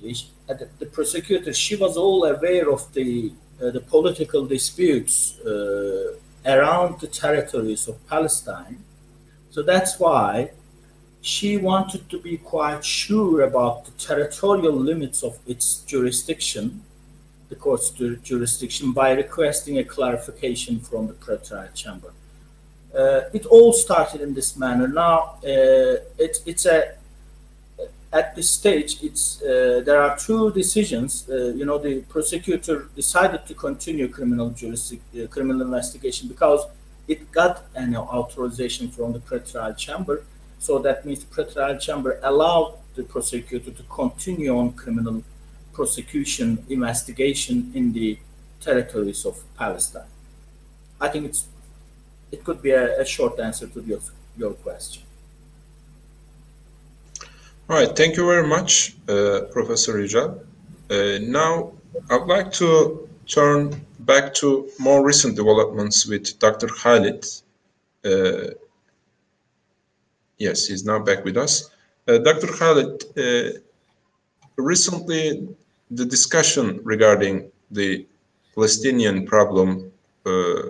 the 0.01 0.89
prosecutor 0.91 1.53
she 1.53 1.75
was 1.75 1.97
all 1.97 2.25
aware 2.25 2.69
of 2.71 2.93
the 2.93 3.31
uh, 3.61 3.71
the 3.71 3.79
political 3.79 4.45
disputes 4.45 5.39
uh, 5.39 6.13
around 6.45 6.99
the 6.99 7.07
territories 7.07 7.87
of 7.87 8.05
Palestine. 8.07 8.83
So 9.49 9.63
that's 9.63 9.99
why 9.99 10.51
she 11.21 11.57
wanted 11.57 12.09
to 12.09 12.19
be 12.19 12.37
quite 12.37 12.85
sure 12.85 13.41
about 13.41 13.85
the 13.85 13.91
territorial 13.91 14.75
limits 14.75 15.23
of 15.23 15.39
its 15.47 15.77
jurisdiction 15.79 16.83
the 17.49 17.55
court's 17.55 17.89
jurisdiction 17.89 18.91
by 18.91 19.11
requesting 19.11 19.77
a 19.77 19.83
clarification 19.83 20.79
from 20.79 21.07
the 21.07 21.13
pretrial 21.13 21.73
chamber. 21.73 22.11
Uh, 22.97 23.21
it 23.33 23.45
all 23.45 23.73
started 23.73 24.21
in 24.21 24.33
this 24.33 24.55
manner. 24.55 24.87
Now 24.87 25.37
uh, 25.43 26.01
it, 26.17 26.37
it's 26.45 26.65
a 26.65 26.95
at 28.19 28.35
this 28.35 28.49
stage 28.59 28.91
it's 29.07 29.41
uh, 29.41 29.81
there 29.85 30.01
are 30.05 30.17
two 30.17 30.51
decisions. 30.61 31.11
Uh, 31.29 31.53
you 31.59 31.65
know 31.69 31.77
the 31.77 31.93
prosecutor 32.15 32.77
decided 32.95 33.41
to 33.49 33.53
continue 33.53 34.07
criminal 34.07 34.49
uh, 34.49 35.27
criminal 35.35 35.61
investigation 35.69 36.23
because 36.33 36.61
it 37.13 37.19
got 37.31 37.55
an 37.75 37.95
authorization 37.95 38.85
from 38.89 39.13
the 39.13 39.19
pretrial 39.19 39.75
chamber. 39.77 40.23
So 40.57 40.79
that 40.79 41.05
means 41.05 41.19
the 41.25 41.31
pretrial 41.35 41.79
chamber 41.79 42.19
allowed 42.23 42.69
the 42.95 43.03
prosecutor 43.03 43.71
to 43.71 43.83
continue 43.83 44.57
on 44.57 44.71
criminal 44.73 45.23
prosecution 45.73 46.65
investigation 46.69 47.71
in 47.75 47.91
the 47.91 48.17
territories 48.61 49.25
of 49.25 49.35
Palestine? 49.57 50.11
I 50.99 51.09
think 51.09 51.25
it's 51.29 51.41
it 52.31 52.43
could 52.43 52.61
be 52.61 52.71
a, 52.71 53.01
a 53.01 53.05
short 53.05 53.39
answer 53.39 53.67
to 53.67 53.81
your, 53.81 53.99
your 54.37 54.53
question. 54.53 55.03
All 57.67 57.77
right, 57.77 57.95
thank 57.95 58.15
you 58.15 58.27
very 58.27 58.47
much, 58.47 58.95
uh, 59.09 59.41
Professor 59.51 59.93
Yücel. 59.95 60.39
Uh, 60.91 61.17
now, 61.23 61.71
I'd 62.11 62.27
like 62.27 62.51
to 62.53 63.09
turn 63.25 63.83
back 64.01 64.35
to 64.35 64.69
more 64.77 65.03
recent 65.03 65.35
developments 65.35 66.05
with 66.05 66.37
Dr. 66.37 66.67
Khalid. 66.67 67.25
Uh, 68.05 68.53
yes, 70.37 70.67
he's 70.67 70.85
now 70.85 70.99
back 70.99 71.25
with 71.25 71.37
us. 71.37 71.71
Uh, 72.07 72.19
Dr. 72.19 72.45
Khalid, 72.45 73.03
uh, 73.17 73.57
recently 74.57 75.47
the 75.89 76.05
discussion 76.05 76.79
regarding 76.83 77.51
the 77.71 78.05
Palestinian 78.53 79.25
problem 79.25 79.91
uh, 80.27 80.69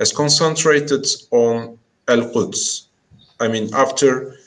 has 0.00 0.12
concentrated 0.12 1.06
on 1.30 1.78
Al 2.08 2.22
Quds. 2.32 2.88
I 3.38 3.46
mean, 3.46 3.72
after 3.72 4.37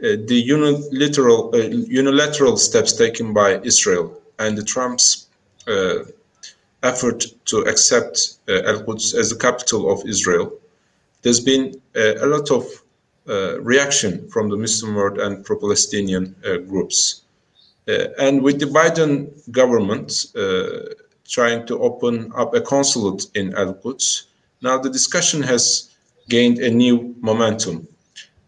the 0.00 0.34
unilateral, 0.34 1.50
uh, 1.54 1.58
unilateral 1.58 2.56
steps 2.56 2.92
taken 2.92 3.32
by 3.32 3.60
Israel 3.60 4.20
and 4.38 4.56
the 4.56 4.62
Trump's 4.62 5.26
uh, 5.66 6.04
effort 6.82 7.24
to 7.46 7.58
accept 7.60 8.38
uh, 8.48 8.62
Al 8.64 8.82
Quds 8.82 9.14
as 9.14 9.30
the 9.30 9.36
capital 9.36 9.90
of 9.90 10.06
Israel, 10.06 10.52
there's 11.22 11.40
been 11.40 11.80
uh, 11.96 12.14
a 12.20 12.26
lot 12.26 12.50
of 12.50 12.64
reaction 13.60 14.28
from 14.28 14.48
the 14.50 14.56
Muslim 14.56 14.94
world 14.94 15.18
and 15.18 15.44
pro 15.44 15.58
Palestinian 15.58 16.36
groups. 16.68 17.22
Uh, 17.88 18.08
and 18.18 18.42
with 18.42 18.58
the 18.58 18.66
Biden 18.66 19.30
government 19.52 20.26
uh, 20.36 20.94
trying 21.28 21.66
to 21.66 21.80
open 21.80 22.32
up 22.36 22.54
a 22.54 22.60
consulate 22.60 23.26
in 23.34 23.54
Al 23.54 23.74
Quds, 23.74 24.26
now 24.60 24.78
the 24.78 24.90
discussion 24.90 25.42
has 25.42 25.90
gained 26.28 26.58
a 26.58 26.70
new 26.70 27.14
momentum. 27.20 27.86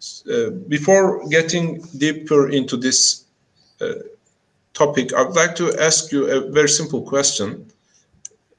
Uh, 0.01 0.51
before 0.69 1.27
getting 1.29 1.81
deeper 1.97 2.49
into 2.51 2.77
this 2.77 3.25
uh, 3.81 3.95
topic, 4.73 5.13
I'd 5.13 5.35
like 5.35 5.57
to 5.57 5.75
ask 5.81 6.13
you 6.13 6.27
a 6.27 6.51
very 6.51 6.69
simple 6.69 7.03
question, 7.03 7.67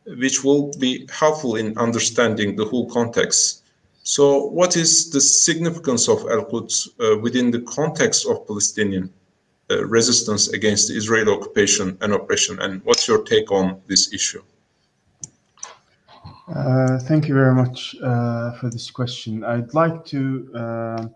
which 0.06 0.44
will 0.44 0.72
be 0.80 1.08
helpful 1.10 1.56
in 1.56 1.78
understanding 1.78 2.56
the 2.58 2.66
whole 2.66 2.90
context. 2.90 3.64
So, 4.04 4.48
what 4.48 4.76
is 4.76 5.12
the 5.12 5.22
significance 5.22 6.10
of 6.10 6.26
Al 6.30 6.44
Quds 6.44 6.90
uh, 7.00 7.18
within 7.20 7.52
the 7.52 7.62
context 7.62 8.26
of 8.28 8.46
Palestinian 8.46 9.10
uh, 9.72 9.86
resistance 9.86 10.48
against 10.48 10.88
the 10.88 10.96
Israeli 10.96 11.32
occupation 11.32 11.96
and 12.02 12.12
oppression. 12.12 12.60
And 12.60 12.84
what's 12.86 13.08
your 13.08 13.22
take 13.24 13.52
on 13.52 13.80
this 13.86 14.12
issue? 14.12 14.42
Uh, 16.48 16.98
thank 17.02 17.28
you 17.28 17.36
very 17.36 17.54
much 17.54 17.96
for 18.00 18.70
this 18.72 18.90
question. 18.90 19.44
I'd 19.44 19.76
like 19.76 20.06
to 20.06 21.12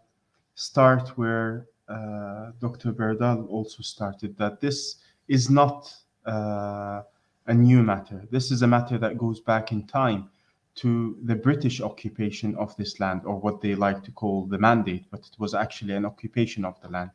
start 0.56 1.18
where 1.18 1.68
uh, 1.88 2.52
Dr. 2.60 2.94
Berdal 2.94 3.48
also 3.50 3.82
started, 3.84 4.38
that 4.38 4.62
this 4.62 4.98
is 5.28 5.50
not 5.50 5.94
uh, 6.26 7.02
a 7.48 7.54
new 7.54 7.84
matter. 7.84 8.26
This 8.32 8.52
is 8.52 8.62
a 8.62 8.68
matter 8.68 8.98
that 8.98 9.18
goes 9.18 9.40
back 9.40 9.72
in 9.72 9.86
time 9.88 10.30
to 10.76 11.18
the 11.24 11.36
British 11.36 11.82
occupation 11.82 12.56
of 12.56 12.76
this 12.78 13.00
land, 13.00 13.22
or 13.26 13.38
what 13.40 13.62
they 13.62 13.76
like 13.76 14.04
to 14.04 14.12
call 14.12 14.46
the 14.46 14.58
mandate, 14.58 15.06
but 15.12 15.20
it 15.20 15.40
was 15.40 15.54
actually 15.54 15.94
an 15.94 16.06
occupation 16.06 16.66
of 16.66 16.80
the 16.82 16.90
land. 16.90 17.12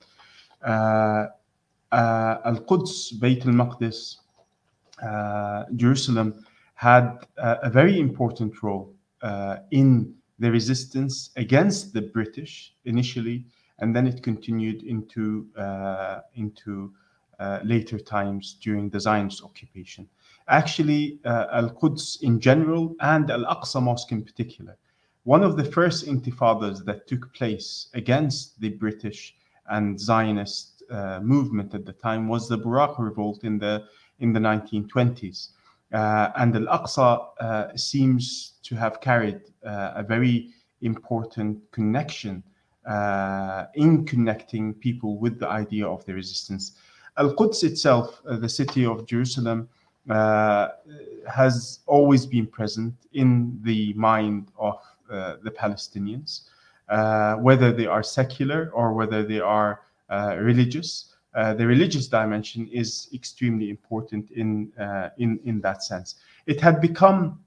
Uh, 0.62 1.26
uh, 1.90 2.38
Al-Quds, 2.44 3.18
Bayt 3.18 3.46
al-Maqdis, 3.46 4.18
uh, 5.02 5.64
Jerusalem 5.74 6.44
had 6.74 7.26
a 7.38 7.70
very 7.70 7.98
important 7.98 8.62
role 8.62 8.94
in 9.72 10.14
the 10.38 10.50
resistance 10.50 11.30
against 11.36 11.92
the 11.92 12.02
British 12.02 12.74
initially, 12.84 13.44
and 13.80 13.94
then 13.94 14.06
it 14.06 14.22
continued 14.22 14.82
into 14.82 15.46
uh, 15.56 16.20
into 16.34 16.92
uh, 17.38 17.60
later 17.64 17.98
times 17.98 18.56
during 18.60 18.90
the 18.90 19.00
Zionist 19.00 19.42
occupation. 19.44 20.08
Actually, 20.48 21.20
uh, 21.24 21.46
Al 21.52 21.70
Quds 21.70 22.18
in 22.22 22.40
general 22.40 22.96
and 23.00 23.30
Al 23.30 23.44
Aqsa 23.44 23.82
Mosque 23.82 24.12
in 24.12 24.24
particular, 24.24 24.76
one 25.24 25.42
of 25.42 25.56
the 25.56 25.64
first 25.64 26.06
intifadas 26.06 26.84
that 26.84 27.06
took 27.06 27.32
place 27.34 27.88
against 27.94 28.60
the 28.60 28.70
British 28.70 29.36
and 29.68 30.00
Zionist 30.00 30.82
uh, 30.90 31.20
movement 31.20 31.74
at 31.74 31.84
the 31.84 31.92
time 31.92 32.28
was 32.28 32.48
the 32.48 32.58
Burak 32.58 32.98
revolt 32.98 33.44
in 33.44 33.58
the 33.58 33.84
in 34.20 34.32
the 34.32 34.40
1920s. 34.40 35.50
Uh, 35.92 36.30
and 36.36 36.54
Al 36.54 36.66
Aqsa 36.78 37.28
uh, 37.40 37.76
seems 37.76 38.54
to 38.62 38.74
have 38.74 39.00
carried 39.00 39.40
uh, 39.64 39.92
a 39.96 40.02
very 40.02 40.50
important 40.82 41.58
connection 41.72 42.42
uh, 42.86 43.66
in 43.74 44.04
connecting 44.04 44.74
people 44.74 45.18
with 45.18 45.38
the 45.38 45.48
idea 45.48 45.86
of 45.86 46.04
the 46.04 46.12
resistance. 46.14 46.72
Al 47.16 47.34
Quds 47.34 47.64
itself, 47.64 48.22
uh, 48.28 48.36
the 48.36 48.48
city 48.48 48.84
of 48.84 49.06
Jerusalem, 49.06 49.68
uh, 50.10 50.68
has 51.30 51.80
always 51.86 52.24
been 52.26 52.46
present 52.46 52.94
in 53.12 53.58
the 53.62 53.92
mind 53.94 54.50
of 54.58 54.78
the 55.08 55.50
Palestinians, 55.50 56.42
whether 57.40 57.72
they 57.72 57.86
are 57.86 58.02
secular 58.02 58.70
or 58.74 58.92
whether 58.92 59.22
they 59.22 59.40
are 59.40 59.82
religious. 60.38 61.14
Uh, 61.34 61.54
the 61.54 61.66
religious 61.66 62.08
dimension 62.08 62.68
is 62.72 63.08
extremely 63.12 63.68
important 63.70 64.30
in, 64.30 64.72
uh, 64.80 65.10
in, 65.18 65.38
in 65.44 65.60
that 65.60 65.82
sense. 65.82 66.16
It 66.46 66.60
had 66.60 66.80
become 66.80 67.40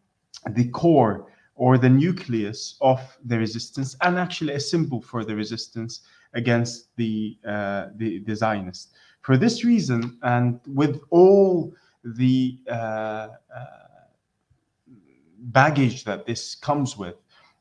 the 0.52 0.70
core 0.70 1.28
or 1.56 1.78
the 1.78 1.90
nucleus 1.90 2.78
of 2.82 3.00
the 3.26 3.38
resistance 3.38 3.96
and 4.02 4.18
actually 4.18 4.54
a 4.54 4.60
symbol 4.60 5.02
for 5.02 5.26
the 5.26 5.36
resistance 5.36 6.02
against 6.34 6.96
the, 6.96 7.38
uh, 7.46 7.88
the, 7.96 8.20
the 8.20 8.36
Zionists. 8.36 8.94
For 9.22 9.38
this 9.38 9.64
reason, 9.64 10.18
and 10.24 10.60
with 10.68 11.02
all 11.10 11.74
the 12.04 12.60
uh, 12.68 12.72
uh, 12.74 13.30
baggage 15.40 16.04
that 16.06 16.26
this 16.26 16.56
comes 16.56 16.98
with, 16.98 17.16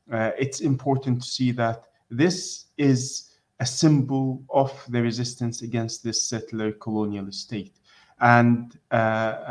it's 0.09 0.61
important 0.61 1.21
to 1.21 1.27
see 1.27 1.51
that 1.51 1.85
this 2.09 2.65
is 2.77 3.30
a 3.61 3.65
symbol 3.65 4.43
of 4.49 4.71
the 4.89 4.99
resistance 4.99 5.61
against 5.61 6.03
this 6.03 6.27
settler 6.27 6.71
colonial 6.71 7.31
state. 7.31 7.77
And 8.19 8.77
uh, 8.91 8.95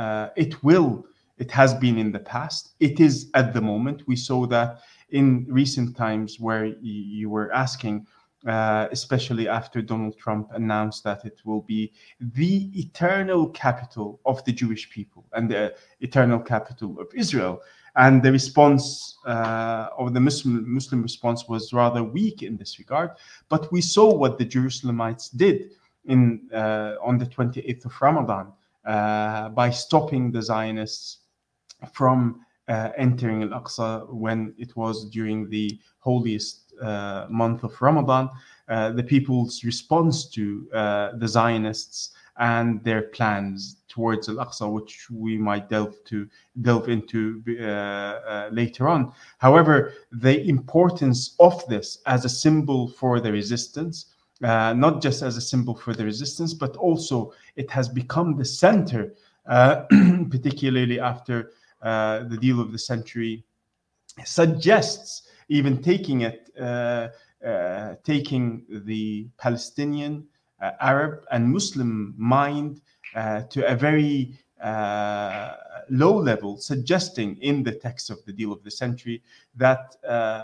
uh, 0.05 0.31
it 0.37 0.63
will, 0.65 1.07
it 1.39 1.51
has 1.53 1.75
been 1.75 1.97
in 1.97 2.11
the 2.11 2.19
past. 2.19 2.75
It 2.81 2.99
is 2.99 3.31
at 3.35 3.55
the 3.55 3.61
moment. 3.61 4.03
We 4.09 4.17
saw 4.17 4.47
that 4.49 4.81
in 5.11 5.47
recent 5.49 5.97
times 5.97 6.41
where 6.41 6.67
you 6.83 7.31
were 7.31 7.53
asking, 7.53 8.07
uh, 8.47 8.89
especially 8.91 9.47
after 9.49 9.81
Donald 9.81 10.19
Trump 10.19 10.49
announced 10.55 11.05
that 11.05 11.25
it 11.25 11.41
will 11.45 11.63
be 11.63 11.93
the 12.21 12.69
eternal 12.79 13.49
capital 13.51 14.19
of 14.27 14.45
the 14.45 14.53
Jewish 14.53 14.91
people 14.91 15.25
and 15.35 15.49
the 15.49 15.75
eternal 16.01 16.41
capital 16.41 16.99
of 17.01 17.09
Israel 17.15 17.63
and 17.97 18.23
the 18.23 18.33
response 18.33 19.19
uh, 19.27 19.89
of 19.99 20.15
the 20.15 20.21
Muslim, 20.21 20.73
Muslim 20.73 21.03
response 21.03 21.49
was 21.49 21.73
rather 21.73 22.03
weak 22.03 22.43
in 22.43 22.57
this 22.57 22.79
regard. 22.79 23.11
But 23.49 23.71
we 23.73 23.81
saw 23.81 24.13
what 24.15 24.39
the 24.39 24.47
Jerusalemites 24.47 25.37
did 25.37 25.73
in 26.07 26.49
uh, 26.53 26.95
on 27.03 27.19
the 27.19 27.27
28th 27.27 27.85
of 27.85 28.01
Ramadan 28.01 28.53
uh, 28.85 29.51
by 29.51 29.71
stopping 29.71 30.31
the 30.31 30.43
Zionists 30.43 31.19
from 31.93 32.41
uh, 32.69 32.91
entering 32.97 33.43
Al-Aqsa 33.43 34.09
when 34.13 34.55
it 34.57 34.77
was 34.77 35.11
during 35.11 35.51
the 35.51 35.79
holiest 35.99 36.73
uh, 36.81 37.27
month 37.29 37.65
of 37.65 37.81
Ramadan. 37.83 38.31
Uh, 38.69 38.93
the 38.93 39.03
people's 39.03 39.65
response 39.65 40.29
to 40.31 40.69
the 40.73 41.27
Zionists 41.27 42.13
and 42.41 42.83
their 42.85 43.03
plans 43.03 43.77
towards 43.89 44.29
Al-Aqsa, 44.29 44.73
which 44.73 45.09
we 45.11 45.37
might 45.37 45.69
delve 45.69 46.03
to 46.05 46.27
delve 46.63 46.89
into 46.89 47.43
uh, 47.61 47.65
uh, 47.65 48.49
later 48.51 48.89
on. 48.89 49.13
However, 49.39 49.93
the 50.11 50.43
importance 50.49 51.37
of 51.39 51.65
this 51.69 51.99
as 52.07 52.25
a 52.25 52.29
symbol 52.29 52.89
for 52.89 53.21
the 53.21 53.31
resistance, 53.31 54.07
uh, 54.43 54.73
not 54.73 55.03
just 55.03 55.23
as 55.23 55.37
a 55.37 55.41
symbol 55.41 55.75
for 55.75 55.93
the 55.93 56.05
resistance, 56.05 56.55
but 56.55 56.77
also 56.77 57.33
it 57.57 57.71
has 57.71 57.89
become 57.91 58.37
the 58.37 58.45
center, 58.45 59.13
uh, 59.47 59.83
particularly 60.31 60.99
after 60.99 61.53
uh, 61.83 62.25
the 62.25 62.39
deal 62.39 62.59
of 62.59 62.73
the 62.73 62.79
century, 62.79 63.45
suggests 64.25 65.29
even 65.51 65.83
taking 65.83 66.23
it, 66.23 66.51
uh, 66.59 67.09
taking 68.03 68.65
the 68.87 69.29
Palestinian 69.37 70.27
Arab 70.81 71.25
and 71.31 71.49
Muslim 71.49 72.15
mind 72.17 72.81
uh, 73.15 73.43
to 73.43 73.67
a 73.67 73.75
very 73.75 74.39
uh, 74.63 75.55
low 75.89 76.17
level, 76.17 76.57
suggesting 76.57 77.37
in 77.39 77.63
the 77.63 77.73
text 77.73 78.11
of 78.11 78.25
the 78.27 78.33
deal 78.33 78.53
of 78.53 78.63
the 78.63 78.71
century 78.71 79.23
that 79.57 79.97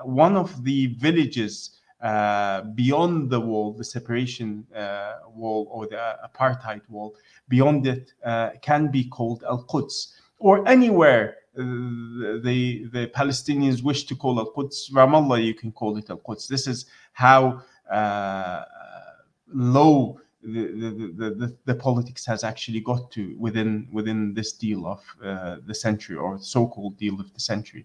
one 0.05 0.37
of 0.37 0.65
the 0.65 0.87
villages 0.99 1.77
uh, 2.03 2.61
beyond 2.75 3.31
the 3.31 3.41
wall, 3.41 3.73
the 3.73 3.85
separation 3.85 4.67
uh, 4.77 5.15
wall 5.35 5.67
or 5.71 5.87
the 5.87 6.17
apartheid 6.23 6.83
wall, 6.91 7.17
beyond 7.49 7.87
it 7.87 8.13
uh, 8.25 8.51
can 8.61 8.91
be 8.91 9.05
called 9.05 9.43
Al 9.49 9.65
Quds 9.65 10.15
or 10.39 10.67
anywhere 10.69 11.37
the, 11.55 12.87
the 12.93 13.11
Palestinians 13.15 13.83
wish 13.83 14.05
to 14.05 14.15
call 14.15 14.39
Al 14.39 14.53
Quds. 14.53 14.93
Ramallah, 14.93 15.43
you 15.43 15.55
can 15.55 15.73
call 15.73 15.97
it 15.97 16.11
Al 16.11 16.19
Quds. 16.19 16.49
This 16.49 16.67
is 16.67 16.85
how 17.15 17.63
low 19.53 20.19
the, 20.43 21.15
the, 21.17 21.35
the, 21.39 21.57
the, 21.65 21.75
politics 21.75 22.25
has 22.25 22.45
actually 22.45 22.81
got 22.81 23.11
to 23.11 23.35
within 23.39 23.89
within 23.91 24.33
this 24.33 24.53
deal 24.53 24.87
of 24.87 25.03
uh, 25.25 25.57
the 25.67 25.75
century 25.75 26.17
or 26.17 26.39
so-called 26.39 26.97
deal 26.97 27.21
of 27.21 27.33
the 27.33 27.41
century. 27.41 27.85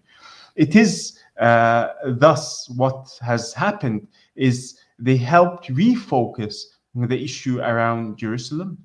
It 0.54 0.76
is 0.76 1.18
uh, 1.40 1.88
thus 2.06 2.68
what 2.76 3.18
has 3.20 3.52
happened 3.52 4.06
is 4.36 4.78
they 4.98 5.16
helped 5.16 5.68
refocus 5.68 6.54
the 6.94 7.20
issue 7.20 7.58
around 7.60 8.18
Jerusalem, 8.18 8.78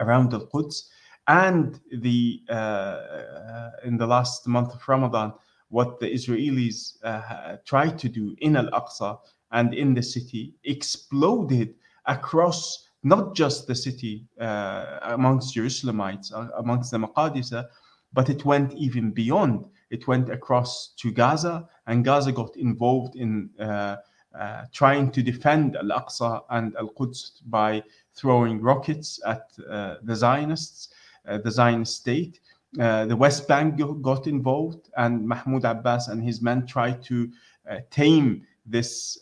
around 0.00 0.30
the 0.30 0.40
Quds, 0.40 0.88
and 1.28 1.80
the 1.92 2.42
uh, 2.50 2.52
uh, 2.52 3.70
in 3.84 3.96
the 3.96 4.06
last 4.06 4.46
month 4.46 4.74
of 4.74 4.86
Ramadan, 4.86 5.32
what 5.68 6.00
the 6.00 6.12
Israelis 6.12 6.96
uh, 7.04 7.56
tried 7.64 7.98
to 8.00 8.08
do 8.08 8.34
in 8.40 8.56
Al 8.56 8.68
Aqsa 8.70 9.18
and 9.52 9.72
in 9.72 9.94
the 9.94 10.02
city 10.02 10.54
exploded 10.64 11.74
across 12.08 12.88
not 13.04 13.34
just 13.34 13.66
the 13.66 13.74
city 13.74 14.26
uh, 14.40 14.98
amongst 15.02 15.54
Jerusalemites, 15.54 16.32
uh, 16.32 16.48
amongst 16.56 16.90
the 16.90 16.98
Maqadisa, 16.98 17.68
but 18.12 18.28
it 18.28 18.44
went 18.44 18.72
even 18.74 19.10
beyond. 19.10 19.66
It 19.90 20.08
went 20.08 20.28
across 20.30 20.94
to 20.98 21.12
Gaza, 21.12 21.68
and 21.86 22.04
Gaza 22.04 22.32
got 22.32 22.56
involved 22.56 23.16
in 23.16 23.50
uh, 23.60 23.96
uh 24.34 24.64
trying 24.72 25.10
to 25.12 25.22
defend 25.22 25.76
Al 25.76 25.90
Aqsa 26.00 26.42
and 26.50 26.76
Al 26.76 26.88
Quds 26.88 27.42
by 27.46 27.82
throwing 28.14 28.60
rockets 28.60 29.20
at 29.24 29.44
uh, 29.70 29.96
the 30.02 30.16
Zionists, 30.16 30.88
uh, 31.26 31.38
the 31.38 31.50
Zionist 31.50 31.96
state. 31.96 32.40
the 32.72 33.16
West 33.16 33.48
Bank 33.48 33.80
got 34.02 34.26
involved, 34.26 34.90
and 34.96 35.26
Mahmoud 35.26 35.64
Abbas 35.64 36.08
and 36.08 36.22
his 36.22 36.42
men 36.42 36.66
tried 36.66 37.02
to 37.04 37.30
tame 37.90 38.46
this 38.70 39.18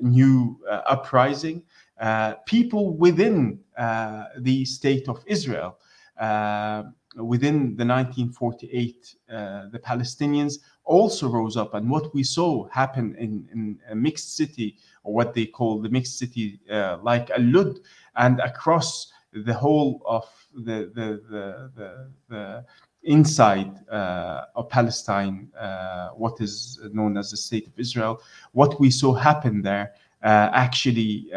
new 0.00 0.60
uprising. 0.66 1.62
Uh, 2.00 2.34
people 2.46 2.96
within 2.96 3.60
uh, 3.78 4.24
the 4.38 4.64
state 4.64 5.08
of 5.08 5.22
Israel, 5.26 5.78
uh, 6.18 6.82
within 7.16 7.76
the 7.76 7.86
1948, 7.86 9.14
the 9.28 9.80
Palestinians 9.84 10.58
also 10.84 11.28
rose 11.28 11.56
up. 11.56 11.74
And 11.74 11.88
what 11.88 12.12
we 12.12 12.24
saw 12.24 12.68
happen 12.68 13.14
in, 13.16 13.48
in 13.52 13.78
a 13.88 13.94
mixed 13.94 14.36
city, 14.36 14.76
or 15.04 15.14
what 15.14 15.34
they 15.34 15.46
call 15.46 15.80
the 15.80 15.88
mixed 15.88 16.18
city, 16.18 16.60
like 17.02 17.30
Al-Lud, 17.30 17.78
and 18.16 18.40
across 18.40 19.12
the 19.32 19.54
whole 19.54 20.02
of 20.04 20.28
the, 20.54 20.90
the, 20.94 21.22
the, 21.30 21.70
the, 21.76 22.10
the 22.28 22.64
inside 23.04 23.70
uh, 23.88 24.46
of 24.56 24.68
Palestine, 24.68 25.50
uh, 25.58 26.08
what 26.10 26.40
is 26.40 26.80
known 26.92 27.16
as 27.16 27.30
the 27.30 27.36
State 27.36 27.66
of 27.66 27.78
Israel, 27.78 28.20
what 28.52 28.80
we 28.80 28.90
saw 28.90 29.12
happen 29.12 29.62
there 29.62 29.92
uh, 30.22 30.50
actually 30.52 31.30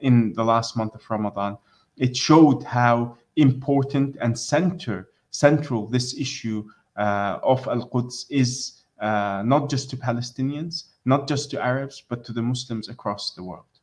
in 0.00 0.32
the 0.34 0.44
last 0.44 0.76
month 0.76 0.94
of 0.94 1.02
Ramadan. 1.08 1.58
It 1.96 2.16
showed 2.16 2.62
how 2.62 3.16
important 3.36 4.16
and 4.20 4.38
center 4.38 5.10
central 5.30 5.86
this 5.86 6.14
issue 6.18 6.64
of 6.96 7.66
Al 7.68 7.88
Quds 7.88 8.26
is 8.30 8.82
not 9.00 9.68
just 9.70 9.90
to 9.90 9.96
Palestinians, 9.96 10.84
not 11.04 11.28
just 11.28 11.50
to 11.50 11.62
Arabs, 11.62 12.02
but 12.08 12.24
to 12.24 12.32
the 12.32 12.42
Muslims 12.42 12.88
across 12.88 13.34
the 13.34 13.42
world. 13.42 13.75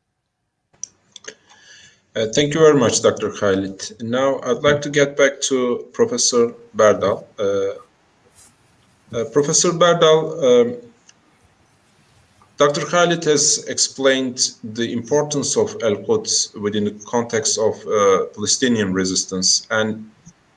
Uh, 2.16 2.26
thank 2.26 2.54
you 2.54 2.60
very 2.60 2.78
much, 2.78 3.02
Dr. 3.02 3.28
Khalid. 3.32 4.00
Now, 4.00 4.38
I'd 4.44 4.62
like 4.62 4.80
to 4.82 4.90
get 4.90 5.16
back 5.16 5.40
to 5.48 5.88
Professor 5.92 6.54
Berdal. 6.76 7.24
Uh, 7.36 7.74
uh, 9.12 9.24
Professor 9.32 9.70
Berdal, 9.70 10.20
um, 10.48 10.76
Dr. 12.56 12.82
Khalid 12.82 13.24
has 13.24 13.64
explained 13.66 14.52
the 14.62 14.92
importance 14.92 15.56
of 15.56 15.76
Al 15.82 15.96
Quds 15.96 16.54
within 16.54 16.84
the 16.84 17.04
context 17.04 17.58
of 17.58 17.74
uh, 17.84 18.26
Palestinian 18.26 18.92
resistance, 18.92 19.66
and 19.72 20.08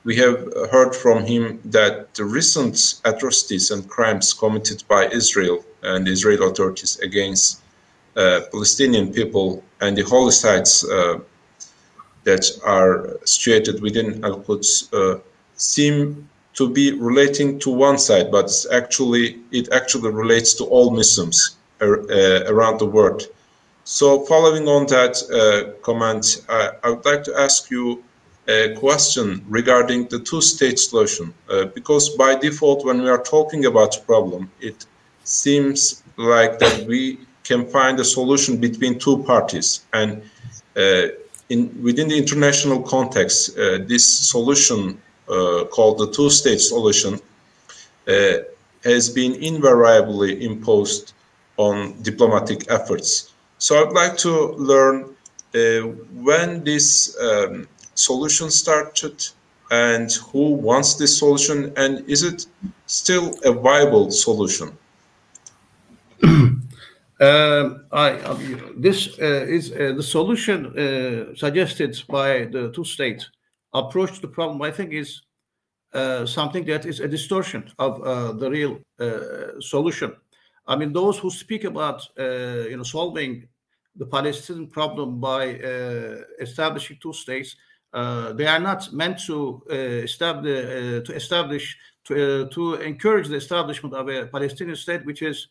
we 0.04 0.14
have 0.14 0.38
heard 0.70 0.94
from 0.94 1.24
him 1.24 1.60
that 1.64 2.14
the 2.14 2.24
recent 2.24 3.00
atrocities 3.04 3.72
and 3.72 3.88
crimes 3.88 4.32
committed 4.32 4.84
by 4.86 5.08
Israel 5.08 5.64
and 5.82 6.06
the 6.06 6.12
Israeli 6.12 6.46
authorities 6.46 7.00
against 7.00 7.60
uh, 8.16 8.42
Palestinian 8.52 9.12
people 9.12 9.64
and 9.80 9.98
the 9.98 10.04
uh, 10.04 11.18
that 12.24 12.50
are 12.64 13.18
situated 13.24 13.80
within 13.80 14.24
Al 14.24 14.40
Quds 14.40 14.92
uh, 14.92 15.18
seem 15.56 16.28
to 16.54 16.68
be 16.68 16.92
relating 16.92 17.58
to 17.60 17.70
one 17.70 17.98
side, 17.98 18.30
but 18.30 18.50
actually 18.72 19.38
it 19.52 19.72
actually 19.72 20.10
relates 20.10 20.54
to 20.54 20.64
all 20.64 20.90
Muslims 20.90 21.56
uh, 21.80 22.44
around 22.52 22.78
the 22.80 22.86
world. 22.86 23.22
So, 23.84 24.26
following 24.26 24.68
on 24.68 24.86
that 24.86 25.14
uh, 25.32 25.72
comment, 25.82 26.44
I, 26.48 26.72
I, 26.84 26.90
would 26.90 27.04
like 27.06 27.24
to 27.24 27.34
ask 27.38 27.70
you 27.70 28.04
a 28.46 28.74
question 28.74 29.44
regarding 29.48 30.08
the 30.08 30.18
two-state 30.18 30.78
solution, 30.78 31.32
uh, 31.48 31.66
because 31.66 32.10
by 32.10 32.34
default, 32.34 32.84
when 32.84 33.00
we 33.00 33.08
are 33.08 33.22
talking 33.22 33.64
about 33.64 33.96
a 33.96 34.00
problem, 34.00 34.50
it 34.60 34.84
seems 35.24 36.02
like 36.16 36.58
that 36.58 36.86
we 36.86 37.18
can 37.44 37.66
find 37.66 37.98
a 38.00 38.04
solution 38.04 38.58
between 38.58 38.98
two 38.98 39.22
parties, 39.24 39.86
and 39.94 40.22
uh, 40.76 41.06
in 41.48 41.82
within 41.82 42.08
the 42.08 42.16
international 42.16 42.82
context, 42.82 43.56
uh, 43.58 43.78
this 43.86 44.04
solution 44.06 45.00
uh, 45.28 45.64
called 45.70 45.98
the 45.98 46.10
two-state 46.10 46.60
solution 46.60 47.20
has 48.84 49.10
been 49.10 49.34
invariably 49.34 50.44
imposed 50.44 51.12
on 51.56 52.00
diplomatic 52.02 52.70
efforts. 52.70 53.34
So 53.58 53.70
I'd 53.82 53.92
like 53.92 54.16
to 54.18 54.52
learn 54.52 55.16
uh, 55.54 55.80
when 56.28 56.64
this 56.64 57.16
um, 57.20 57.68
solution 57.94 58.50
started 58.50 59.26
and 59.70 60.10
who 60.30 60.52
wants 60.52 60.94
this 60.94 61.18
solution 61.18 61.72
and 61.76 62.08
is 62.08 62.22
it 62.22 62.46
still 62.86 63.34
a 63.44 63.52
viable 63.52 64.10
solution? 64.10 64.76
Um, 67.20 67.86
I, 67.90 68.12
this 68.76 69.18
uh, 69.18 69.44
is 69.48 69.72
uh, 69.72 69.92
the 69.96 70.02
solution 70.02 70.66
uh, 70.66 71.34
suggested 71.34 72.00
by 72.08 72.44
the 72.44 72.70
two-state 72.72 73.26
approach 73.74 74.14
to 74.14 74.20
the 74.20 74.28
problem. 74.28 74.62
I 74.62 74.70
think 74.70 74.92
is 74.92 75.22
uh, 75.92 76.26
something 76.26 76.64
that 76.66 76.86
is 76.86 77.00
a 77.00 77.08
distortion 77.08 77.72
of 77.78 78.00
uh, 78.02 78.32
the 78.32 78.48
real 78.48 78.78
uh, 79.00 79.60
solution. 79.60 80.14
I 80.68 80.76
mean, 80.76 80.92
those 80.92 81.18
who 81.18 81.30
speak 81.30 81.64
about 81.64 82.06
you 82.16 82.76
know 82.76 82.84
solving 82.84 83.48
the 83.96 84.06
Palestinian 84.06 84.68
problem 84.68 85.18
by 85.18 85.44
establishing 86.40 86.98
two 87.02 87.12
states, 87.12 87.56
they 87.92 88.46
are 88.46 88.60
not 88.60 88.92
meant 88.92 89.18
to 89.26 89.62
establish 89.70 91.04
to 91.04 91.12
establish 91.14 91.76
to, 92.04 92.48
to 92.52 92.74
encourage 92.74 93.28
the 93.28 93.36
establishment 93.36 93.94
of 93.94 94.08
a 94.08 94.26
Palestinian 94.26 94.76
state 94.76 95.04
which 95.04 95.22
is 95.22 95.48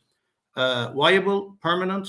viable, 0.58 1.58
permanent, 1.62 2.08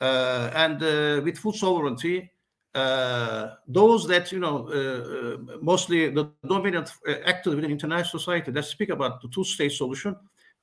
and 0.00 0.80
with 1.24 1.38
full 1.38 1.52
sovereignty. 1.52 2.30
Uh, 2.74 3.54
those 3.66 4.06
that 4.06 4.30
you 4.30 4.38
know 4.38 4.68
uh, 4.68 5.56
mostly 5.62 6.10
the 6.10 6.30
dominant 6.46 6.90
actors 7.24 7.54
within 7.54 7.70
international 7.70 8.20
society 8.20 8.52
that 8.52 8.64
speak 8.64 8.90
about 8.90 9.20
the 9.22 9.28
two-state 9.28 9.72
solution 9.72 10.14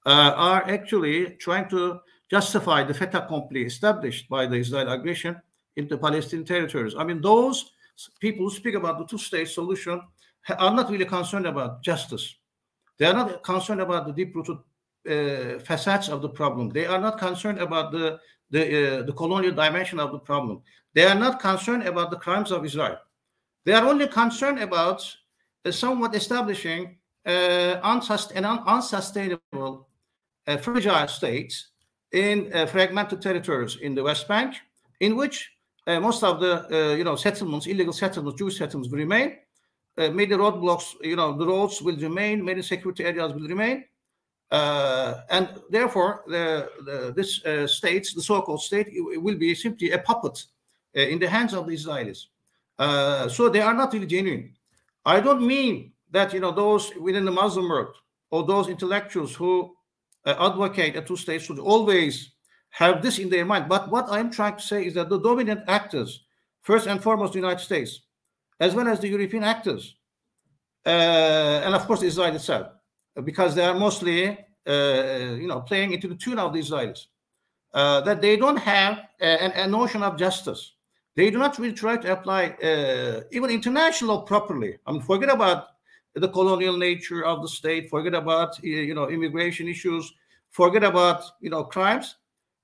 uh, 0.06 0.32
are 0.36 0.64
actually 0.70 1.32
trying 1.32 1.68
to 1.68 2.00
justify 2.30 2.84
the 2.84 2.94
fait 2.94 3.14
accompli 3.16 3.64
established 3.64 4.30
by 4.30 4.46
the 4.46 4.56
Israeli 4.56 4.92
aggression 4.94 5.36
into 5.76 5.98
Palestinian 5.98 6.46
territories. 6.46 6.94
I 6.98 7.04
mean, 7.04 7.22
those 7.22 7.72
people 8.20 8.46
who 8.46 8.56
speak 8.56 8.76
about 8.76 9.00
the 9.00 9.06
two-state 9.06 9.50
solution 9.50 10.00
are 10.58 10.74
not 10.74 10.90
really 10.92 11.06
concerned 11.06 11.48
about 11.48 11.82
justice. 11.82 12.36
They 12.98 13.08
are 13.08 13.14
not 13.14 13.44
concerned 13.44 13.82
about 13.82 14.06
the 14.06 14.14
deep-rooted 14.14 14.58
uh, 15.10 15.60
facets 15.60 16.10
of 16.10 16.22
the 16.22 16.30
problem. 16.30 16.70
They 16.70 16.86
are 16.86 17.00
not 17.00 17.18
concerned 17.18 17.60
about 17.60 17.92
the 17.92 18.20
the, 18.52 19.00
uh, 19.00 19.04
the 19.04 19.14
colonial 19.14 19.54
dimension 19.54 20.00
of 20.00 20.12
the 20.12 20.20
problem. 20.20 20.62
They 20.94 21.04
are 21.06 21.16
not 21.16 21.40
concerned 21.40 21.84
about 21.84 22.12
the 22.12 22.18
crimes 22.18 22.52
of 22.52 22.64
Israel. 22.64 22.98
They 23.66 23.74
are 23.74 23.86
only 23.86 24.08
concerned 24.08 24.60
about 24.60 25.02
uh, 25.66 25.72
somewhat 25.72 26.16
establishing 26.16 26.98
uh, 27.26 27.82
unsust- 27.84 28.36
an 28.36 28.46
un- 28.46 28.64
unsustainable 28.68 29.90
uh, 30.48 30.58
fragile 30.58 31.08
states 31.08 31.72
in 32.12 32.52
uh, 32.54 32.68
fragmented 32.68 33.22
territories 33.22 33.78
in 33.82 33.96
the 33.96 34.04
West 34.04 34.28
Bank, 34.28 34.56
in 35.00 35.16
which 35.16 35.52
most 35.88 36.24
of 36.24 36.40
the 36.40 36.96
you 36.98 37.04
know 37.04 37.16
settlements, 37.16 37.68
illegal 37.68 37.94
settlements, 37.94 38.40
Jewish 38.40 38.58
settlements 38.58 38.90
will 38.90 39.00
remain. 39.00 39.38
Many 39.98 40.28
roadblocks, 40.28 40.96
you 41.02 41.16
know, 41.16 41.38
the 41.38 41.46
roads 41.46 41.82
will 41.82 41.96
remain. 41.98 42.44
Many 42.44 42.64
security 42.64 43.06
areas 43.06 43.34
will 43.34 43.48
remain, 43.48 43.86
uh, 44.52 45.22
and 45.30 45.50
therefore, 45.70 46.24
the, 46.28 46.70
the, 46.86 47.14
this 47.16 47.42
state, 47.72 48.12
the 48.16 48.22
so-called 48.22 48.62
state, 48.62 48.88
will 48.94 49.36
be 49.36 49.56
simply 49.56 49.92
a 49.92 50.00
puppet 50.00 50.46
in 50.94 51.20
the 51.20 51.28
hands 51.28 51.54
of 51.54 51.68
the 51.68 51.76
Israelis. 51.76 52.26
so 53.32 53.50
they 53.50 53.62
are 53.62 53.74
not 53.74 53.94
really 53.94 54.08
genuine. 54.08 54.54
I 55.06 55.20
don't 55.20 55.46
mean 55.46 55.92
that 56.12 56.34
you 56.34 56.40
know 56.40 56.52
those 56.52 56.96
within 56.96 57.26
the 57.26 57.32
Muslim 57.32 57.70
world 57.70 57.96
or 58.32 58.46
those 58.46 58.70
intellectuals 58.70 59.36
who 59.36 59.76
uh, 60.26 60.36
advocate 60.40 60.96
a 60.96 61.02
two-state 61.02 61.42
should 61.42 61.60
always 61.60 62.32
have 62.70 63.02
this 63.02 63.20
in 63.20 63.30
their 63.30 63.46
mind. 63.46 63.70
But 63.70 63.92
what 63.92 64.08
I'm 64.10 64.32
trying 64.32 64.56
to 64.56 64.62
say 64.62 64.86
is 64.86 64.94
that 64.96 65.10
the 65.10 65.20
dominant 65.20 65.62
actors, 65.68 66.26
first 66.62 66.88
and 66.88 67.02
foremost, 67.02 67.34
the 67.34 67.40
United 67.40 67.64
States, 67.64 68.02
as 68.60 68.74
well 68.74 68.88
as 68.88 69.00
the 69.00 69.08
European 69.08 69.44
actors, 69.44 69.96
uh, 70.86 71.62
and 71.64 71.76
of 71.76 71.86
course 71.86 72.02
Israel 72.02 72.36
itself, 72.36 72.68
because 73.24 73.56
they 73.56 73.66
are 73.66 73.74
mostly, 73.74 74.38
uh, 74.68 75.36
you 75.40 75.48
know, 75.48 75.62
playing 75.62 75.94
into 75.94 76.08
the 76.08 76.16
tune 76.16 76.40
of 76.40 76.54
the 76.54 76.60
Israelis, 76.60 77.06
uh, 77.74 78.02
that 78.02 78.22
they 78.22 78.38
don't 78.38 78.58
have 78.58 79.00
a, 79.22 79.64
a, 79.64 79.68
notion 79.68 80.04
of 80.04 80.18
justice. 80.18 80.74
They 81.16 81.30
do 81.30 81.38
not 81.38 81.58
really 81.58 81.74
try 81.74 81.98
to 81.98 82.12
apply 82.12 82.48
uh, 82.64 83.22
even 83.32 83.50
international 83.50 84.16
law 84.16 84.22
properly. 84.22 84.78
I 84.86 84.92
mean, 84.92 85.02
forget 85.02 85.30
about 85.30 85.68
the 86.14 86.30
colonial 86.30 86.78
nature 86.78 87.26
of 87.26 87.42
the 87.42 87.48
state, 87.48 87.90
forget 87.90 88.14
about 88.14 88.62
you 88.64 88.94
know 88.94 89.10
immigration 89.10 89.68
issues, 89.68 90.14
forget 90.52 90.84
about 90.84 91.24
you 91.42 91.50
know 91.50 91.64
crimes, 91.64 92.16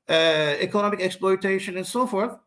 uh, 0.09 0.55
economic 0.59 1.01
exploitation, 1.01 1.77
and 1.77 1.85
so 1.85 2.07
forth. 2.07 2.37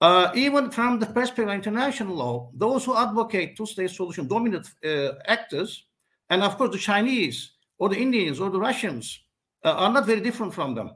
Uh, 0.00 0.30
even 0.34 0.70
from 0.70 0.98
the 0.98 1.06
perspective 1.06 1.48
of 1.48 1.54
international 1.54 2.14
law, 2.14 2.50
those 2.54 2.84
who 2.84 2.96
advocate 2.96 3.56
two-state 3.56 3.90
solution, 3.90 4.26
dominant 4.26 4.68
uh, 4.84 5.12
actors, 5.26 5.84
and 6.30 6.42
of 6.42 6.56
course 6.56 6.72
the 6.72 6.78
Chinese 6.78 7.52
or 7.78 7.88
the 7.88 7.98
Indians 7.98 8.40
or 8.40 8.50
the 8.50 8.60
Russians 8.60 9.20
uh, 9.64 9.72
are 9.72 9.92
not 9.92 10.06
very 10.06 10.20
different 10.20 10.54
from 10.54 10.74
them 10.74 10.90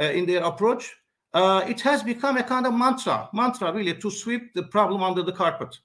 uh, 0.00 0.04
in 0.04 0.26
their 0.26 0.42
approach. 0.42 0.94
Uh, 1.34 1.64
it 1.68 1.80
has 1.80 2.02
become 2.02 2.36
a 2.36 2.42
kind 2.42 2.66
of 2.66 2.72
mantra, 2.72 3.28
mantra 3.32 3.72
really, 3.72 3.94
to 3.94 4.10
sweep 4.10 4.54
the 4.54 4.62
problem 4.62 5.02
under 5.02 5.22
the 5.22 5.32
carpet 5.32 5.76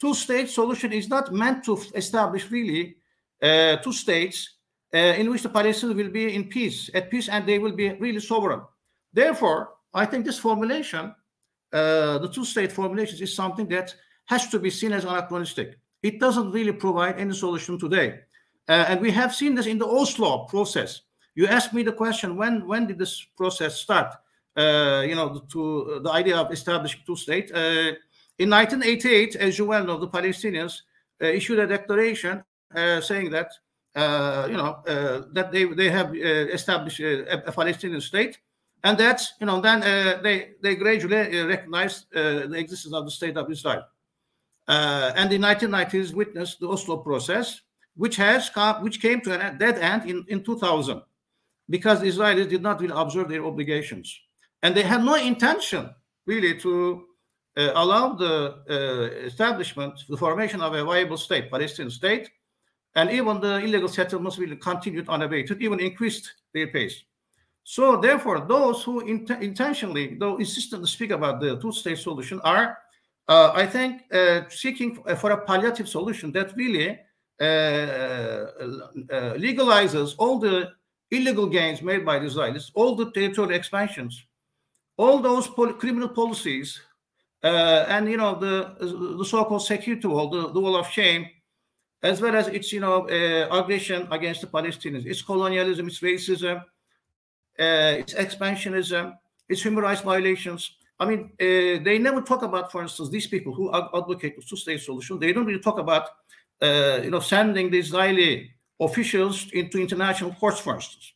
two-state 0.00 0.48
solution 0.48 0.92
is 0.92 1.08
not 1.08 1.32
meant 1.32 1.64
to 1.64 1.78
establish 1.94 2.50
really 2.50 2.96
uh, 3.42 3.76
two 3.76 3.92
states 3.92 4.56
uh, 4.94 4.98
in 4.98 5.30
which 5.30 5.42
the 5.42 5.48
Palestinians 5.48 5.96
will 5.96 6.10
be 6.10 6.34
in 6.34 6.44
peace, 6.44 6.90
at 6.94 7.10
peace, 7.10 7.28
and 7.28 7.46
they 7.46 7.58
will 7.58 7.72
be 7.72 7.90
really 7.94 8.20
sovereign. 8.20 8.60
Therefore, 9.12 9.70
I 9.92 10.06
think 10.06 10.24
this 10.24 10.38
formulation, 10.38 11.14
uh, 11.72 12.18
the 12.18 12.30
two-state 12.32 12.72
formulation, 12.72 13.22
is 13.22 13.34
something 13.34 13.68
that 13.68 13.94
has 14.26 14.48
to 14.48 14.58
be 14.58 14.70
seen 14.70 14.92
as 14.92 15.04
anachronistic. 15.04 15.78
It 16.02 16.20
doesn't 16.20 16.52
really 16.52 16.72
provide 16.72 17.18
any 17.18 17.34
solution 17.34 17.78
today, 17.78 18.20
uh, 18.68 18.86
and 18.88 19.00
we 19.00 19.10
have 19.10 19.34
seen 19.34 19.54
this 19.54 19.66
in 19.66 19.78
the 19.78 19.86
Oslo 19.86 20.44
process. 20.44 21.02
You 21.34 21.46
asked 21.46 21.72
me 21.72 21.82
the 21.82 21.92
question 21.92 22.36
when 22.36 22.66
when 22.66 22.86
did 22.86 22.98
this 22.98 23.26
process 23.36 23.76
start? 23.76 24.14
Uh, 24.56 25.04
you 25.06 25.14
know, 25.14 25.38
to 25.52 26.00
the 26.02 26.10
idea 26.10 26.36
of 26.36 26.50
establishing 26.52 27.00
two-state 27.06 27.52
uh, 27.54 27.92
in 28.38 28.50
1988, 28.50 29.36
as 29.36 29.58
you 29.58 29.66
well 29.66 29.84
know, 29.84 29.98
the 29.98 30.08
Palestinians 30.08 30.82
uh, 31.22 31.26
issued 31.26 31.58
a 31.58 31.66
declaration 31.66 32.42
uh, 32.74 33.00
saying 33.00 33.30
that 33.30 33.50
uh, 33.96 34.46
you 34.48 34.56
know 34.56 34.78
uh, 34.86 35.22
that 35.32 35.50
they 35.50 35.64
they 35.64 35.90
have 35.90 36.10
uh, 36.10 36.52
established 36.52 37.00
a, 37.00 37.48
a, 37.48 37.52
Palestinian 37.52 38.00
state, 38.00 38.38
and 38.84 38.96
that 38.98 39.22
you 39.40 39.46
know 39.46 39.60
then 39.60 39.82
uh, 39.82 40.20
they 40.22 40.50
they 40.62 40.76
gradually 40.76 41.16
recognized 41.44 42.06
the 42.12 42.54
existence 42.54 42.94
of 42.94 43.04
the 43.04 43.10
state 43.10 43.36
of 43.36 43.50
Israel. 43.50 43.82
And 44.68 45.32
in 45.32 45.42
1990s, 45.42 46.12
witnessed 46.12 46.60
the 46.60 46.68
Oslo 46.68 46.98
process, 46.98 47.62
which 47.96 48.16
has 48.16 48.50
come, 48.50 48.82
which 48.82 49.00
came 49.00 49.20
to 49.22 49.34
a 49.34 49.52
dead 49.52 49.78
end 49.78 50.08
in, 50.08 50.24
in 50.28 50.44
2000, 50.44 51.02
because 51.68 52.00
the 52.00 52.06
Israelis 52.06 52.48
did 52.48 52.62
not 52.62 52.80
really 52.80 52.94
observe 52.94 53.28
their 53.28 53.44
obligations, 53.44 54.20
and 54.62 54.74
they 54.74 54.82
had 54.82 55.02
no 55.02 55.14
intention 55.14 55.90
really 56.26 56.58
to 56.60 57.04
uh, 57.56 57.72
allowed 57.74 58.18
the 58.18 58.62
uh, 58.70 59.26
establishment, 59.26 60.04
the 60.08 60.16
formation 60.16 60.60
of 60.60 60.74
a 60.74 60.84
viable 60.84 61.16
state, 61.16 61.50
Palestinian 61.50 61.90
state, 61.90 62.30
and 62.94 63.10
even 63.10 63.40
the 63.40 63.56
illegal 63.58 63.88
settlements 63.88 64.38
will 64.38 64.56
continued 64.56 65.08
unabated, 65.08 65.60
even 65.62 65.80
increased 65.80 66.34
their 66.52 66.68
pace. 66.68 67.04
So 67.64 68.00
therefore, 68.00 68.46
those 68.46 68.82
who 68.82 69.00
int- 69.00 69.42
intentionally, 69.42 70.16
though 70.18 70.36
insistent 70.36 70.82
to 70.82 70.88
speak 70.88 71.10
about 71.10 71.40
the 71.40 71.58
two-state 71.60 71.98
solution, 71.98 72.40
are, 72.40 72.78
uh, 73.28 73.52
I 73.54 73.66
think, 73.66 74.02
uh, 74.12 74.42
seeking 74.48 74.94
for 75.16 75.30
a 75.32 75.44
palliative 75.44 75.88
solution 75.88 76.32
that 76.32 76.56
really 76.56 76.98
uh, 77.40 77.44
uh, 77.44 79.34
legalizes 79.36 80.14
all 80.18 80.38
the 80.38 80.70
illegal 81.10 81.46
gains 81.46 81.82
made 81.82 82.04
by 82.04 82.18
the 82.18 82.26
Israelis, 82.26 82.70
all 82.74 82.94
the 82.94 83.10
territorial 83.12 83.54
expansions, 83.54 84.24
all 84.96 85.18
those 85.20 85.46
pol- 85.48 85.74
criminal 85.74 86.08
policies, 86.08 86.80
uh, 87.44 87.84
and 87.88 88.10
you 88.10 88.16
know 88.16 88.34
the 88.34 88.74
the 89.18 89.24
so-called 89.24 89.62
security 89.62 90.08
wall, 90.08 90.28
the, 90.28 90.52
the 90.52 90.60
wall 90.60 90.76
of 90.76 90.88
shame, 90.88 91.26
as 92.02 92.20
well 92.20 92.34
as 92.34 92.48
its 92.48 92.72
you 92.72 92.80
know 92.80 93.06
aggression 93.50 94.08
against 94.10 94.40
the 94.40 94.46
Palestinians, 94.46 95.06
its 95.06 95.22
colonialism, 95.22 95.86
its 95.86 96.00
racism 96.00 96.62
uh, 97.58 97.96
its 97.98 98.14
expansionism, 98.14 99.16
its 99.48 99.62
human 99.62 99.82
rights 99.82 100.02
violations. 100.02 100.76
I 101.00 101.06
mean, 101.06 101.30
uh, 101.40 101.82
they 101.84 101.98
never 101.98 102.20
talk 102.22 102.42
about, 102.42 102.72
for 102.72 102.82
instance, 102.82 103.08
these 103.10 103.26
people 103.26 103.54
who 103.54 103.72
advocate 103.74 104.36
the 104.36 104.42
two-state 104.42 104.80
solution. 104.80 105.18
They 105.18 105.32
don't 105.32 105.46
really 105.46 105.60
talk 105.60 105.78
about, 105.78 106.08
uh, 106.60 107.00
you 107.04 107.10
know, 107.10 107.20
sending 107.20 107.70
the 107.70 107.78
Israeli 107.78 108.50
officials 108.80 109.48
into 109.52 109.78
international 109.78 110.32
courts, 110.34 110.60
for 110.60 110.74
instance. 110.74 111.12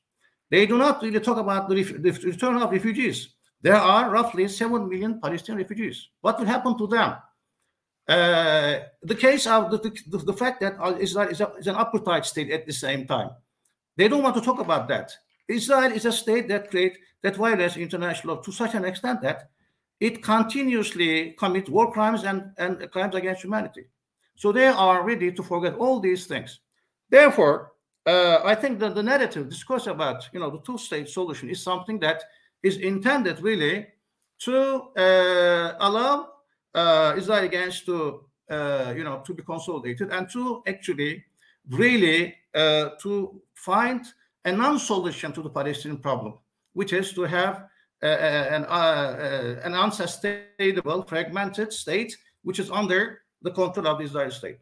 They 0.50 0.66
do 0.66 0.78
not 0.78 1.02
really 1.02 1.20
talk 1.20 1.38
about 1.38 1.68
the, 1.68 1.82
the 1.82 2.10
return 2.10 2.60
of 2.62 2.70
refugees. 2.70 3.34
There 3.60 3.76
are 3.76 4.10
roughly 4.10 4.46
7 4.48 4.88
million 4.88 5.20
Palestinian 5.20 5.62
refugees. 5.62 6.08
What 6.20 6.38
will 6.38 6.46
happen 6.46 6.76
to 6.78 6.86
them? 6.86 7.16
Uh, 8.08 8.80
the 9.02 9.14
case 9.14 9.46
of 9.46 9.70
the, 9.70 9.78
the, 10.08 10.18
the 10.18 10.32
fact 10.32 10.60
that 10.60 10.74
Israel 11.00 11.28
is, 11.28 11.40
a, 11.40 11.54
is, 11.54 11.66
an 11.68 11.76
apartheid 11.76 12.24
state 12.24 12.50
at 12.50 12.66
the 12.66 12.72
same 12.72 13.06
time. 13.06 13.30
They 13.96 14.08
don't 14.08 14.22
want 14.22 14.34
to 14.34 14.40
talk 14.40 14.58
about 14.58 14.88
that. 14.88 15.12
Israel 15.48 15.92
is 15.92 16.04
a 16.04 16.12
state 16.12 16.48
that 16.48 16.70
create 16.70 16.98
that 17.22 17.36
violates 17.36 17.76
international 17.76 18.34
law 18.34 18.42
to 18.42 18.50
such 18.50 18.74
an 18.74 18.84
extent 18.84 19.22
that 19.22 19.50
it 20.02 20.20
continuously 20.20 21.30
commits 21.38 21.70
war 21.70 21.92
crimes 21.92 22.24
and, 22.24 22.50
and 22.58 22.90
crimes 22.90 23.14
against 23.14 23.44
humanity. 23.44 23.84
So 24.34 24.50
they 24.50 24.66
are 24.66 25.04
ready 25.04 25.30
to 25.30 25.42
forget 25.44 25.74
all 25.76 26.00
these 26.00 26.26
things. 26.26 26.58
Therefore, 27.08 27.70
uh, 28.04 28.40
I 28.44 28.56
think 28.56 28.80
that 28.80 28.96
the 28.96 29.02
narrative 29.02 29.48
discourse 29.48 29.86
about 29.86 30.28
you 30.32 30.40
know 30.40 30.50
the 30.50 30.62
two-state 30.66 31.08
solution 31.08 31.48
is 31.48 31.62
something 31.62 32.00
that 32.00 32.24
is 32.64 32.78
intended 32.78 33.40
really 33.40 33.86
to 34.40 34.56
uh, 34.96 35.74
allow 35.78 36.30
uh, 36.74 37.14
Israel 37.16 37.44
against 37.44 37.86
to 37.86 38.24
uh, 38.50 38.92
you 38.96 39.04
know 39.04 39.22
to 39.24 39.32
be 39.32 39.44
consolidated 39.44 40.10
and 40.10 40.28
to 40.30 40.64
actually 40.66 41.24
really 41.70 42.34
uh, 42.56 42.88
to 43.02 43.40
find 43.54 44.00
a 44.44 44.50
non-solution 44.50 45.32
to 45.32 45.42
the 45.42 45.50
Palestinian 45.50 46.00
problem, 46.00 46.34
which 46.72 46.92
is 46.92 47.12
to 47.12 47.22
have 47.22 47.68
an, 48.02 48.64
uh, 48.64 49.60
an 49.64 49.74
unsustainable, 49.74 51.02
fragmented 51.02 51.72
state, 51.72 52.16
which 52.42 52.58
is 52.58 52.70
under 52.70 53.22
the 53.42 53.50
control 53.50 53.86
of 53.86 53.98
the 53.98 54.04
Israeli 54.04 54.30
state. 54.30 54.58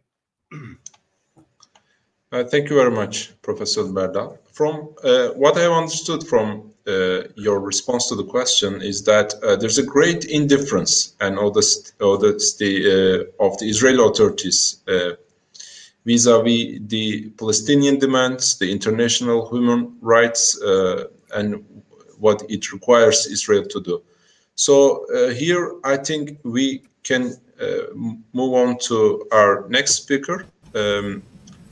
Uh, 2.33 2.45
thank 2.45 2.71
you 2.71 2.77
very 2.77 2.91
much, 2.93 3.33
Professor 3.43 3.83
Berdal. 3.83 4.39
From 4.53 4.95
uh, 5.03 5.29
what 5.31 5.57
I 5.57 5.63
have 5.63 5.73
understood 5.73 6.27
from 6.27 6.71
uh, 6.87 7.23
your 7.35 7.61
response 7.61 8.09
to 8.09 8.15
the 8.15 8.25
question 8.25 8.81
is 8.83 9.03
that 9.05 9.35
uh, 9.43 9.57
there's 9.57 9.79
a 9.79 9.83
great 9.83 10.27
indifference 10.27 11.15
and 11.21 11.39
all 11.39 11.51
the, 11.51 11.61
of 13.41 13.59
the 13.59 13.69
Israeli 13.69 14.05
authorities 14.09 14.83
vis-a-vis 16.07 16.81
the 16.87 17.31
Palestinian 17.39 17.99
demands, 17.99 18.59
the 18.59 18.71
international 18.71 19.49
human 19.51 19.97
rights, 20.01 20.61
uh, 20.63 21.05
and 21.35 21.65
what 22.21 22.43
it 22.49 22.73
requires 22.73 23.27
Israel 23.27 23.65
to 23.67 23.81
do. 23.81 24.03
So 24.55 25.07
uh, 25.09 25.31
here, 25.31 25.75
I 25.85 25.97
think 25.97 26.39
we 26.45 26.83
can 27.03 27.35
uh, 27.61 27.67
move 28.33 28.55
on 28.55 28.79
to 28.89 29.27
our 29.33 29.67
next 29.69 29.95
speaker, 29.95 30.47
um, 30.75 31.23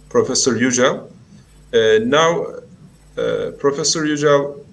Professor 0.09 0.55
Yücel. 0.55 1.11
Uh, 1.73 2.05
now, 2.05 2.47
uh, 3.17 3.51
Professor 3.59 4.05
Yücel, 4.05 4.65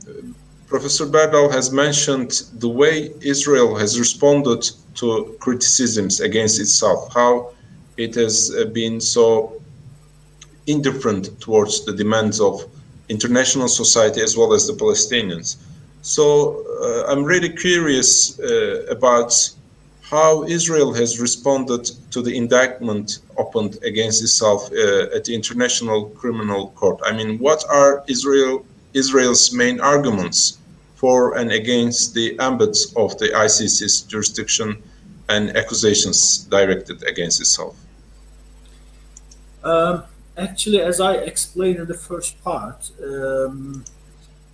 Professor 0.67 1.05
Berdal 1.05 1.51
has 1.51 1.71
mentioned 1.71 2.43
the 2.53 2.69
way 2.69 3.11
Israel 3.21 3.75
has 3.75 3.99
responded 3.99 4.69
to 4.95 5.37
criticisms 5.39 6.21
against 6.21 6.59
itself, 6.59 7.13
how 7.13 7.51
it 7.97 8.15
has 8.15 8.51
uh, 8.55 8.65
been 8.65 8.99
so 8.99 9.61
indifferent 10.67 11.39
towards 11.39 11.85
the 11.85 11.93
demands 11.93 12.39
of 12.39 12.65
international 13.09 13.67
society 13.67 14.21
as 14.21 14.35
well 14.37 14.53
as 14.53 14.67
the 14.67 14.73
Palestinians. 14.73 15.57
So 16.01 16.63
uh, 16.81 17.11
I'm 17.11 17.23
really 17.23 17.49
curious 17.49 18.39
uh, 18.39 18.85
about 18.89 19.33
how 20.09 20.43
Israel 20.43 20.93
has 20.93 21.19
responded 21.19 21.89
to 22.11 22.21
the 22.21 22.37
indictment 22.37 23.19
opened 23.37 23.79
against 23.83 24.21
itself 24.21 24.71
uh, 24.71 25.15
at 25.15 25.25
the 25.25 25.33
International 25.33 26.09
Criminal 26.09 26.69
Court. 26.71 26.99
I 27.03 27.11
mean, 27.11 27.39
what 27.39 27.63
are 27.69 28.03
Israel 28.07 28.65
Israel's 28.93 29.51
main 29.51 29.79
arguments 29.81 30.59
for 30.95 31.37
and 31.37 31.51
against 31.51 32.13
the 32.13 32.37
ambits 32.39 32.93
of 32.95 33.17
the 33.17 33.29
ICC's 33.45 34.01
jurisdiction 34.03 34.81
and 35.27 35.57
accusations 35.57 36.45
directed 36.49 37.03
against 37.03 37.41
itself? 37.41 37.75
Um, 39.63 40.03
actually, 40.37 40.81
as 40.81 40.99
I 40.99 41.13
explained 41.15 41.79
in 41.79 41.87
the 41.87 41.97
first 41.97 42.43
part, 42.43 42.91
um, 43.01 43.83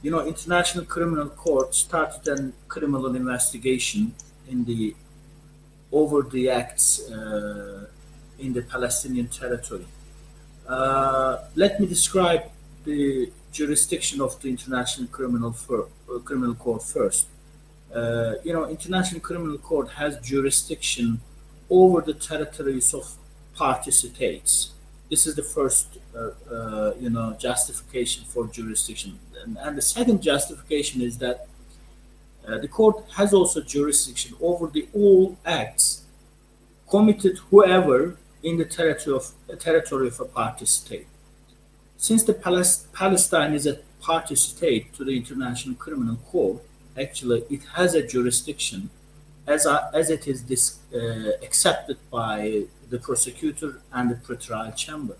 you 0.02 0.12
know, 0.12 0.26
International 0.26 0.86
Criminal 0.86 1.30
Court 1.30 1.74
started 1.76 2.28
a 2.28 2.52
criminal 2.68 3.16
investigation 3.16 4.14
in 4.48 4.66
the 4.66 4.96
over 5.92 6.22
the 6.24 6.50
acts 6.50 7.02
uh, 7.10 7.86
in 8.40 8.54
the 8.54 8.62
Palestinian 8.62 9.28
territory. 9.28 9.86
Uh, 10.68 11.38
let 11.56 11.80
me 11.80 11.86
describe 11.86 12.44
the 12.86 13.32
jurisdiction 13.52 14.22
of 14.22 14.42
the 14.42 14.50
International 14.50 15.08
Criminal 15.08 15.52
for, 15.52 15.90
uh, 16.10 16.20
Criminal 16.20 16.56
Court 16.56 16.82
first. 16.82 17.28
Uh, 17.94 18.36
you 18.44 18.54
know, 18.54 18.70
International 18.70 19.20
Criminal 19.20 19.58
Court 19.58 19.90
has 19.90 20.18
jurisdiction 20.20 21.20
over 21.70 22.02
the 22.02 22.14
territories 22.14 22.94
of 22.94 23.16
party 23.54 23.92
states 23.92 24.72
this 25.12 25.28
is 25.28 25.36
the 25.36 25.44
first, 25.44 25.98
uh, 26.16 26.30
uh, 26.50 26.94
you 26.98 27.10
know, 27.10 27.36
justification 27.38 28.24
for 28.24 28.48
jurisdiction. 28.48 29.20
And, 29.44 29.58
and, 29.58 29.78
the 29.78 29.82
second 29.82 30.24
justification 30.24 31.02
is 31.02 31.18
that 31.18 31.48
uh, 32.48 32.58
the 32.60 32.70
court 32.70 33.04
has 33.18 33.34
also 33.34 33.60
jurisdiction 33.62 34.38
over 34.40 34.68
the 34.68 34.88
all 34.94 35.38
acts 35.46 36.04
committed 36.90 37.40
whoever 37.50 38.18
in 38.42 38.58
the 38.58 38.64
territory 38.64 39.16
of 39.18 39.32
a 39.50 39.58
territory 39.58 40.08
of 40.08 40.18
a 40.22 40.26
party 40.26 40.66
state. 40.66 41.08
Since 41.98 42.24
the 42.24 42.34
Palestine 42.94 43.54
is 43.54 43.68
a 43.68 43.80
party 44.00 44.36
state 44.36 44.94
to 44.94 45.04
the 45.04 45.16
International 45.16 45.76
Criminal 45.76 46.16
Court, 46.32 46.62
actually 46.98 47.44
it 47.50 47.64
has 47.76 47.96
a 47.96 48.08
jurisdiction 48.08 48.90
as, 49.48 49.66
a, 49.66 49.90
as 49.94 50.10
it 50.10 50.28
is 50.28 50.80
uh, 50.94 51.32
accepted 51.44 51.98
by 52.10 52.64
the 52.90 53.00
prosecutor 53.00 53.82
and 53.94 54.12
the 54.12 54.16
pretrial 54.16 54.76
chamber. 54.76 55.18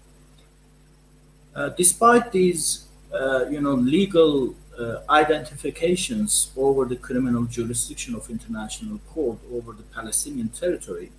Uh, 1.56 1.70
despite 1.70 2.32
these, 2.32 2.88
uh, 3.14 3.46
you 3.50 3.60
know, 3.60 3.74
legal 3.74 4.56
uh, 4.80 5.00
identifications 5.10 6.52
over 6.56 6.86
the 6.86 6.96
criminal 6.96 7.44
jurisdiction 7.44 8.16
of 8.16 8.30
international 8.30 9.00
court 9.10 9.38
over 9.52 9.74
the 9.74 9.84
Palestinian 9.84 10.50
territory, 10.50 11.12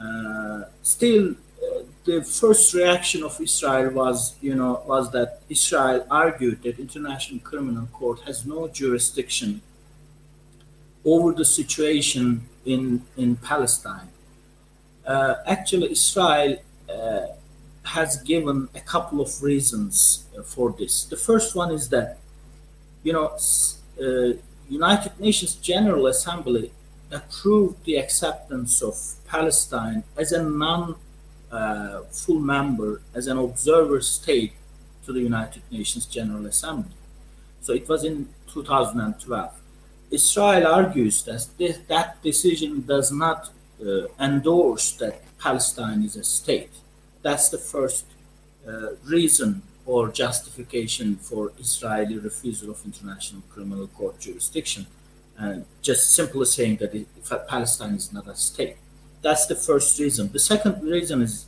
uh, 0.00 0.64
still 0.82 1.30
uh, 1.30 1.82
the 2.04 2.22
first 2.22 2.74
reaction 2.74 3.22
of 3.22 3.40
Israel 3.40 3.90
was, 3.92 4.36
you 4.42 4.54
know, 4.54 4.82
was 4.86 5.10
that 5.12 5.40
Israel 5.48 6.06
argued 6.10 6.62
that 6.62 6.78
International 6.78 7.40
Criminal 7.40 7.86
Court 7.86 8.20
has 8.26 8.44
no 8.44 8.68
jurisdiction 8.68 9.62
over 11.04 11.32
the 11.32 11.44
situation 11.44 12.46
in 12.64 13.02
in 13.16 13.36
Palestine 13.36 14.08
uh, 15.06 15.34
actually 15.46 15.92
Israel 15.92 16.56
uh, 16.88 17.26
has 17.84 18.16
given 18.22 18.68
a 18.74 18.80
couple 18.80 19.20
of 19.20 19.42
reasons 19.42 20.24
uh, 20.36 20.42
for 20.42 20.72
this. 20.72 21.04
The 21.04 21.16
first 21.16 21.54
one 21.54 21.70
is 21.70 21.88
that, 21.90 22.18
you 23.02 23.12
know, 23.12 23.36
uh, 24.00 24.38
United 24.68 25.20
Nations 25.20 25.54
General 25.56 26.06
Assembly 26.06 26.72
approved 27.10 27.84
the 27.84 27.96
acceptance 27.96 28.82
of 28.82 28.96
Palestine 29.28 30.04
as 30.16 30.32
a 30.32 30.42
non 30.42 30.96
uh, 31.52 32.00
full 32.10 32.40
member, 32.40 33.02
as 33.14 33.26
an 33.26 33.38
observer 33.38 34.00
state 34.00 34.54
to 35.04 35.12
the 35.12 35.20
United 35.20 35.62
Nations 35.70 36.06
General 36.06 36.46
Assembly. 36.46 36.96
So 37.60 37.74
it 37.74 37.88
was 37.88 38.04
in 38.04 38.28
2012. 38.48 39.60
Israel 40.14 40.66
argues 40.66 41.22
that 41.24 41.46
this, 41.58 41.78
that 41.88 42.22
decision 42.22 42.72
does 42.94 43.10
not 43.10 43.50
uh, 43.84 44.06
endorse 44.20 44.92
that 44.92 45.14
Palestine 45.38 46.02
is 46.02 46.16
a 46.16 46.24
state. 46.24 46.74
That's 47.22 47.48
the 47.48 47.58
first 47.58 48.06
uh, 48.66 48.94
reason 49.04 49.62
or 49.86 50.08
justification 50.08 51.16
for 51.16 51.52
Israeli 51.58 52.16
refusal 52.18 52.70
of 52.70 52.78
international 52.84 53.42
criminal 53.52 53.86
court 53.88 54.18
jurisdiction, 54.20 54.86
and 55.36 55.66
just 55.82 56.14
simply 56.14 56.46
saying 56.46 56.76
that 56.76 56.94
it, 56.94 57.06
Palestine 57.48 57.94
is 57.94 58.12
not 58.12 58.26
a 58.28 58.36
state. 58.36 58.76
That's 59.20 59.46
the 59.46 59.56
first 59.56 59.98
reason. 59.98 60.30
The 60.32 60.38
second 60.38 60.82
reason 60.82 61.22
is, 61.22 61.46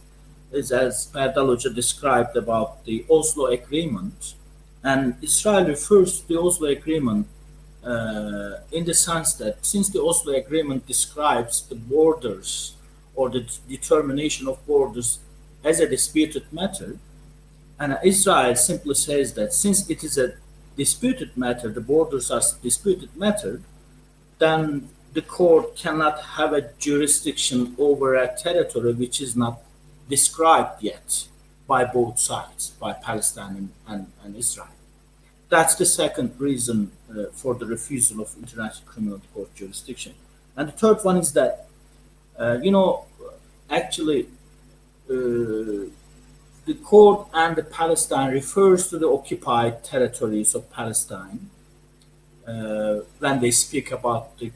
is 0.53 0.73
as 0.73 1.11
Berdal 1.13 1.57
described 1.75 2.37
about 2.37 2.85
the 2.85 3.07
Oslo 3.11 3.47
Agreement, 3.47 4.35
and 4.83 5.17
Israel 5.23 5.65
refers 5.67 6.21
to 6.21 6.29
the 6.29 6.39
Oslo 6.39 6.69
Agreement 6.69 7.27
uh, 7.87 8.61
in 8.73 8.85
the 8.85 8.95
sense 8.95 9.35
that 9.35 9.65
since 9.65 9.89
the 9.89 10.03
Oslo 10.03 10.35
Agreement 10.35 10.87
describes 10.87 11.63
the 11.63 11.77
borders 11.77 12.75
or 13.15 13.31
the 13.31 13.49
determination 13.69 14.49
of 14.49 14.65
borders 14.67 15.21
as 15.65 15.79
a 15.81 15.89
disputed 15.89 16.53
matter, 16.53 16.99
and 17.79 17.99
Israel 18.05 18.57
simply 18.57 18.95
says 18.95 19.35
that 19.35 19.53
since 19.53 19.89
it 19.89 20.03
is 20.03 20.19
a 20.19 20.35
disputed 20.77 21.37
matter, 21.37 21.69
the 21.69 21.81
borders 21.81 22.31
are 22.31 22.43
disputed 22.63 23.15
matter, 23.17 23.63
then 24.39 24.89
the 25.13 25.23
court 25.23 25.77
cannot 25.77 26.21
have 26.39 26.53
a 26.53 26.71
jurisdiction 26.79 27.75
over 27.79 28.15
a 28.15 28.37
territory 28.37 28.93
which 28.93 29.21
is 29.21 29.37
not 29.37 29.61
described 30.09 30.83
yet 30.83 31.29
by 31.67 31.85
both 31.85 32.19
sides, 32.19 32.71
by 32.71 32.93
Palestine 32.93 33.57
and, 33.57 33.71
and, 33.87 34.13
and 34.25 34.37
Israel. 34.37 34.69
That's 35.49 35.75
the 35.77 35.87
second 35.87 36.39
reason 36.39 36.93
uh, 37.11 37.25
for 37.33 37.55
the 37.55 37.67
refusal 37.67 38.21
of 38.21 38.35
International 38.39 38.87
Criminal 38.87 39.21
Court 39.33 39.55
jurisdiction. 39.55 40.15
And 40.57 40.69
the 40.69 40.73
third 40.73 40.99
one 41.03 41.19
is 41.19 41.33
that, 41.35 41.67
uh, 42.39 42.59
you 42.63 42.71
know, 42.71 43.05
actually, 43.71 44.29
uh, 45.09 45.91
the 46.67 46.75
court 46.83 47.29
and 47.33 47.55
the 47.57 47.63
Palestine 47.63 48.33
refers 48.33 48.89
to 48.89 48.99
the 48.99 49.09
occupied 49.09 49.85
territories 49.85 50.55
of 50.55 50.71
Palestine 50.73 51.49
uh, 52.47 52.97
when 53.21 53.41
they 53.41 53.53
speak 53.53 53.93
about 53.93 54.37
the, 54.39 54.51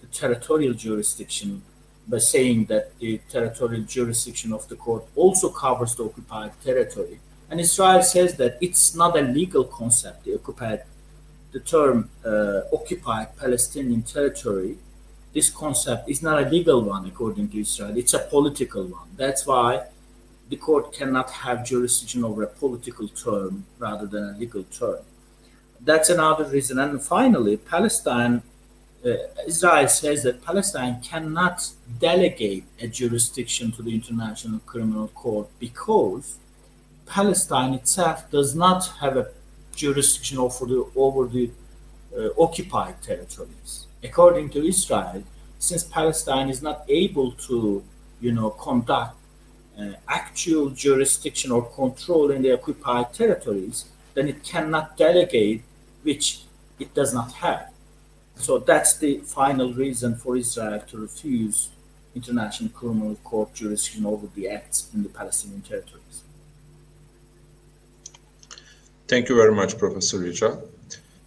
the, 0.00 0.06
territorial 0.06 0.72
jurisdiction 0.72 1.62
by 2.08 2.18
saying 2.18 2.64
that 2.66 2.96
the 3.00 3.20
territorial 3.28 3.82
jurisdiction 3.82 4.52
of 4.52 4.66
the 4.68 4.76
court 4.76 5.04
also 5.16 5.48
covers 5.48 5.94
the 5.96 6.04
occupied 6.04 6.52
territory. 6.64 7.18
And 7.50 7.60
Israel 7.60 8.02
says 8.02 8.36
that 8.36 8.58
it's 8.60 8.94
not 8.94 9.18
a 9.18 9.22
legal 9.22 9.64
concept, 9.64 10.24
the 10.24 10.34
occupied, 10.34 10.82
the 11.56 11.60
term 11.60 12.10
uh, 12.22 12.76
occupied 12.78 13.28
Palestinian 13.44 14.02
territory. 14.02 14.76
This 15.32 15.48
concept 15.48 16.02
is 16.06 16.20
not 16.22 16.36
a 16.42 16.46
legal 16.56 16.80
one 16.94 17.06
according 17.06 17.48
to 17.52 17.60
Israel, 17.66 17.96
it's 17.96 18.12
a 18.12 18.22
political 18.34 18.84
one. 18.98 19.08
That's 19.16 19.42
why 19.50 19.70
the 20.50 20.58
court 20.66 20.92
cannot 20.98 21.28
have 21.44 21.64
jurisdiction 21.72 22.20
over 22.28 22.42
a 22.42 22.52
political 22.62 23.08
term 23.08 23.64
rather 23.78 24.06
than 24.06 24.24
a 24.32 24.34
legal 24.42 24.64
term. 24.64 25.02
That's 25.80 26.10
another 26.10 26.44
reason. 26.56 26.78
And 26.78 27.02
finally, 27.16 27.56
Palestine, 27.56 28.42
uh, 29.04 29.14
Israel 29.46 29.88
says 29.88 30.18
that 30.24 30.44
Palestine 30.50 31.00
cannot 31.10 31.58
delegate 32.10 32.64
a 32.86 32.86
jurisdiction 33.00 33.72
to 33.76 33.80
the 33.86 33.94
International 34.00 34.60
Criminal 34.70 35.08
Court 35.08 35.48
because 35.58 36.36
Palestine 37.06 37.72
itself 37.80 38.30
does 38.30 38.54
not 38.54 38.80
have 39.00 39.16
a 39.16 39.26
jurisdiction 39.76 40.38
over 40.38 40.66
the, 40.66 40.90
over 40.96 41.26
the 41.26 41.50
uh, 42.16 42.28
occupied 42.38 43.00
territories. 43.02 43.86
According 44.02 44.50
to 44.50 44.66
Israel, 44.66 45.22
since 45.58 45.84
Palestine 45.84 46.48
is 46.48 46.62
not 46.62 46.84
able 46.88 47.32
to, 47.48 47.84
you 48.20 48.32
know, 48.32 48.50
conduct 48.50 49.14
uh, 49.78 49.92
actual 50.08 50.70
jurisdiction 50.70 51.52
or 51.52 51.62
control 51.70 52.30
in 52.30 52.42
the 52.42 52.52
occupied 52.52 53.12
territories, 53.12 53.86
then 54.14 54.28
it 54.28 54.42
cannot 54.42 54.96
delegate, 54.96 55.62
which 56.02 56.42
it 56.78 56.94
does 56.94 57.12
not 57.12 57.32
have. 57.32 57.70
So 58.36 58.58
that's 58.58 58.98
the 58.98 59.18
final 59.18 59.72
reason 59.72 60.16
for 60.16 60.36
Israel 60.36 60.80
to 60.90 60.96
refuse 60.98 61.70
International 62.14 62.70
Criminal 62.70 63.16
Court 63.16 63.52
jurisdiction 63.54 64.06
over 64.06 64.26
the 64.34 64.48
acts 64.48 64.90
in 64.94 65.02
the 65.02 65.08
Palestinian 65.08 65.62
territories. 65.62 66.22
Thank 69.08 69.28
you 69.28 69.36
very 69.36 69.54
much, 69.54 69.78
Professor 69.78 70.18
Yücel. 70.18 70.66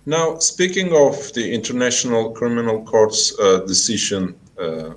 Now, 0.05 0.38
speaking 0.39 0.93
of 0.93 1.32
the 1.34 1.53
International 1.53 2.32
Criminal 2.32 2.84
Court's 2.84 3.38
uh, 3.39 3.59
decision 3.59 4.36
uh, 4.59 4.95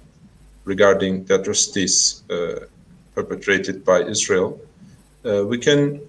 regarding 0.64 1.24
the 1.26 1.41
atrocities 1.41 2.22
uh, 2.28 2.66
perpetrated 3.14 3.85
by 3.85 4.03
Israel, 4.03 4.61
uh, 5.24 5.45
we 5.47 5.59
can 5.59 6.01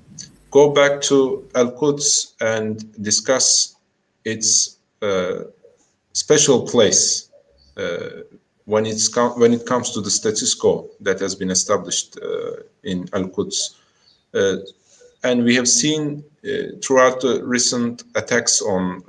go 0.50 0.72
back 0.72 1.02
to 1.02 1.48
Al 1.54 1.72
Quds 1.72 2.34
and 2.42 2.92
discuss 3.04 3.76
its 4.26 4.78
uh, 5.04 5.44
special 6.14 6.66
place 6.66 7.30
uh, 7.78 8.24
when 8.66 8.88
it's 8.88 9.16
when 9.38 9.54
it 9.54 9.66
comes 9.68 9.92
to 9.92 10.02
the 10.02 10.10
status 10.10 10.56
quo 10.56 10.90
that 11.02 11.20
has 11.20 11.36
been 11.36 11.52
established 11.52 12.18
in 12.84 13.08
Al 13.14 13.28
Quds. 13.28 13.76
Uh, 15.24 15.30
and 15.30 15.44
we 15.44 15.56
have 15.56 15.68
seen 15.68 16.24
uh, 16.46 16.78
throughout 16.84 17.22
the 17.22 17.44
recent 17.44 18.04
attacks 18.16 18.62
on 18.62 19.02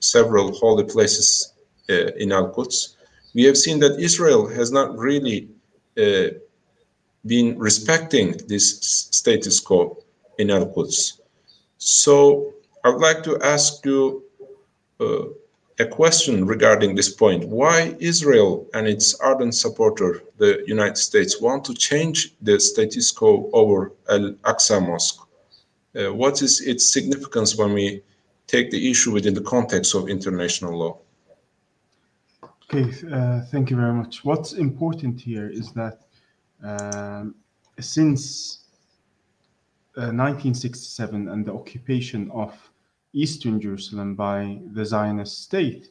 several 0.00 0.52
holy 0.52 0.84
places 0.84 1.54
in 1.88 2.32
Al 2.32 2.50
Quds, 2.50 2.96
we 3.34 3.44
have 3.44 3.56
seen 3.56 3.78
that 3.80 3.98
Israel 3.98 4.48
has 4.48 4.70
not 4.70 4.96
really 4.96 5.48
been 7.26 7.58
respecting 7.58 8.36
this 8.48 8.78
status 9.10 9.60
quo 9.60 9.98
in 10.38 10.50
Al 10.50 10.66
Quds. 10.66 11.20
So 11.78 12.54
I 12.84 12.90
would 12.90 13.00
like 13.00 13.22
to 13.24 13.38
ask 13.42 13.84
you 13.84 14.24
uh, 15.00 15.24
a 15.78 15.86
question 15.86 16.46
regarding 16.46 16.94
this 16.94 17.08
point. 17.08 17.48
Why 17.48 17.96
Israel 17.98 18.66
and 18.74 18.86
its 18.86 19.14
ardent 19.20 19.54
supporter, 19.54 20.22
the 20.36 20.62
United 20.66 20.98
States, 20.98 21.40
want 21.40 21.64
to 21.64 21.74
change 21.74 22.34
the 22.42 22.60
status 22.60 23.10
quo 23.10 23.50
over 23.52 23.92
Al 24.08 24.32
Aqsa 24.44 24.86
Mosque? 24.86 25.23
Uh, 25.96 26.12
what 26.12 26.42
is 26.42 26.60
its 26.60 26.92
significance 26.92 27.56
when 27.56 27.72
we 27.72 28.02
take 28.46 28.70
the 28.70 28.90
issue 28.90 29.12
within 29.12 29.34
the 29.34 29.40
context 29.42 29.94
of 29.94 30.08
international 30.08 30.76
law? 30.76 30.98
Okay, 32.64 32.90
uh, 33.12 33.42
thank 33.50 33.70
you 33.70 33.76
very 33.76 33.92
much. 33.92 34.24
What's 34.24 34.54
important 34.54 35.20
here 35.20 35.48
is 35.48 35.72
that 35.72 36.00
um, 36.62 37.34
since 37.78 38.64
uh, 39.96 40.10
1967 40.10 41.28
and 41.28 41.44
the 41.44 41.52
occupation 41.52 42.30
of 42.32 42.52
Eastern 43.12 43.60
Jerusalem 43.60 44.16
by 44.16 44.58
the 44.72 44.84
Zionist 44.84 45.44
state, 45.44 45.90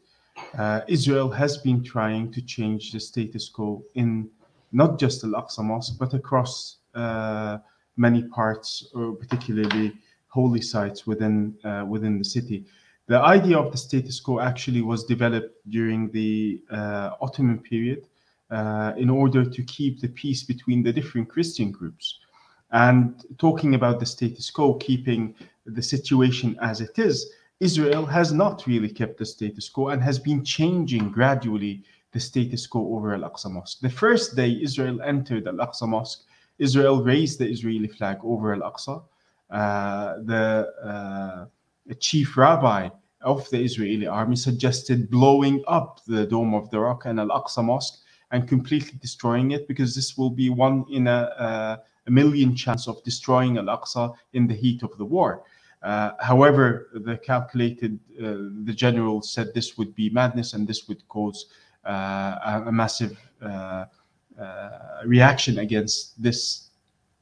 uh, 0.58 0.82
Israel 0.88 1.30
has 1.30 1.58
been 1.58 1.84
trying 1.84 2.32
to 2.34 2.42
change 2.42 2.92
the 2.92 3.00
status 3.00 3.48
quo 3.50 3.84
in 3.96 4.30
not 4.72 5.00
just 5.00 5.24
Al 5.24 5.32
Aqsa 5.32 5.64
Mosque, 5.64 5.98
but 5.98 6.14
across 6.14 6.78
uh, 6.96 7.60
many 7.98 8.24
parts, 8.24 8.88
or 8.94 9.14
particularly 9.14 9.94
holy 10.28 10.62
sites 10.62 11.06
within 11.06 11.56
uh, 11.64 11.86
within 11.88 12.18
the 12.18 12.26
city. 12.26 12.66
The 13.08 13.20
idea 13.20 13.58
of 13.58 13.72
the 13.72 13.78
status 13.78 14.20
quo 14.20 14.40
actually 14.40 14.82
was 14.82 15.04
developed 15.04 15.56
during 15.70 16.10
the 16.12 16.62
uh, 16.72 17.12
Ottoman 17.22 17.60
period 17.60 18.08
uh, 18.50 18.94
in 18.98 19.10
order 19.10 19.44
to 19.44 19.64
keep 19.64 20.00
the 20.00 20.08
peace 20.08 20.44
between 20.44 20.84
the 20.84 20.94
different 20.94 21.28
Christian 21.28 21.72
groups. 21.72 22.20
And 22.72 23.24
talking 23.38 23.76
about 23.76 24.00
the 24.00 24.06
status 24.06 24.50
quo, 24.50 24.76
keeping 24.76 25.36
the 25.66 25.82
situation 25.82 26.58
as 26.62 26.82
it 26.82 26.98
is, 26.98 27.32
Israel 27.60 28.06
has 28.06 28.34
not 28.34 28.66
really 28.66 28.90
kept 28.90 29.18
the 29.18 29.26
status 29.26 29.70
quo 29.70 29.90
and 29.90 30.02
has 30.02 30.18
been 30.18 30.44
changing 30.44 31.12
gradually 31.12 31.84
the 32.14 32.20
status 32.20 32.66
quo 32.68 32.82
over 32.96 33.14
Al 33.14 33.30
Aqsa 33.30 33.52
Mosque. 33.52 33.80
The 33.82 33.90
first 33.90 34.36
day 34.36 34.60
Israel 34.62 35.02
entered 35.02 35.48
Al 35.48 35.56
Aqsa 35.66 35.88
Mosque, 35.88 36.24
Israel 36.60 37.04
raised 37.04 37.40
the 37.40 37.50
Israeli 37.50 37.88
flag 37.88 38.18
over 38.24 38.54
Al 38.54 38.72
Aqsa. 38.72 39.04
Uh, 39.50 40.16
the 40.24 40.74
uh, 40.84 41.94
chief 42.00 42.38
rabbi 42.38 42.90
of 43.22 43.50
the 43.50 43.62
Israeli 43.62 44.08
army 44.08 44.36
suggested 44.36 45.10
blowing 45.10 45.64
up 45.68 46.02
the 46.08 46.26
Dome 46.26 46.54
of 46.54 46.70
the 46.72 46.80
Rock 46.80 47.06
and 47.06 47.20
Al 47.20 47.30
Aqsa 47.30 47.64
Mosque 47.64 48.00
and 48.34 48.48
completely 48.48 48.98
destroying 49.00 49.52
it 49.52 49.68
because 49.68 49.96
this 49.96 50.18
will 50.18 50.32
be 50.32 50.50
one 50.50 50.84
in 50.90 51.08
a, 51.08 51.80
a 52.08 52.12
million 52.12 52.56
chance 52.56 52.88
of 52.88 53.02
destroying 53.04 53.58
Al-Aqsa 53.58 54.14
in 54.34 54.48
the 54.48 54.54
heat 54.54 54.84
of 54.84 54.98
the 54.98 55.06
war. 55.06 55.44
Uh, 55.84 56.12
however, 56.20 56.90
the 56.94 57.18
calculated, 57.18 58.00
uh, 58.20 58.50
the 58.64 58.74
general 58.74 59.22
said 59.22 59.54
this 59.54 59.78
would 59.78 59.94
be 59.96 60.10
madness 60.10 60.54
and 60.54 60.68
this 60.68 60.88
would 60.88 61.08
cause 61.10 61.46
uh, 61.86 62.64
a, 62.66 62.72
massive 62.72 63.18
uh, 63.42 63.46
uh, 63.46 63.86
reaction 65.06 65.60
against 65.60 66.22
this 66.22 66.70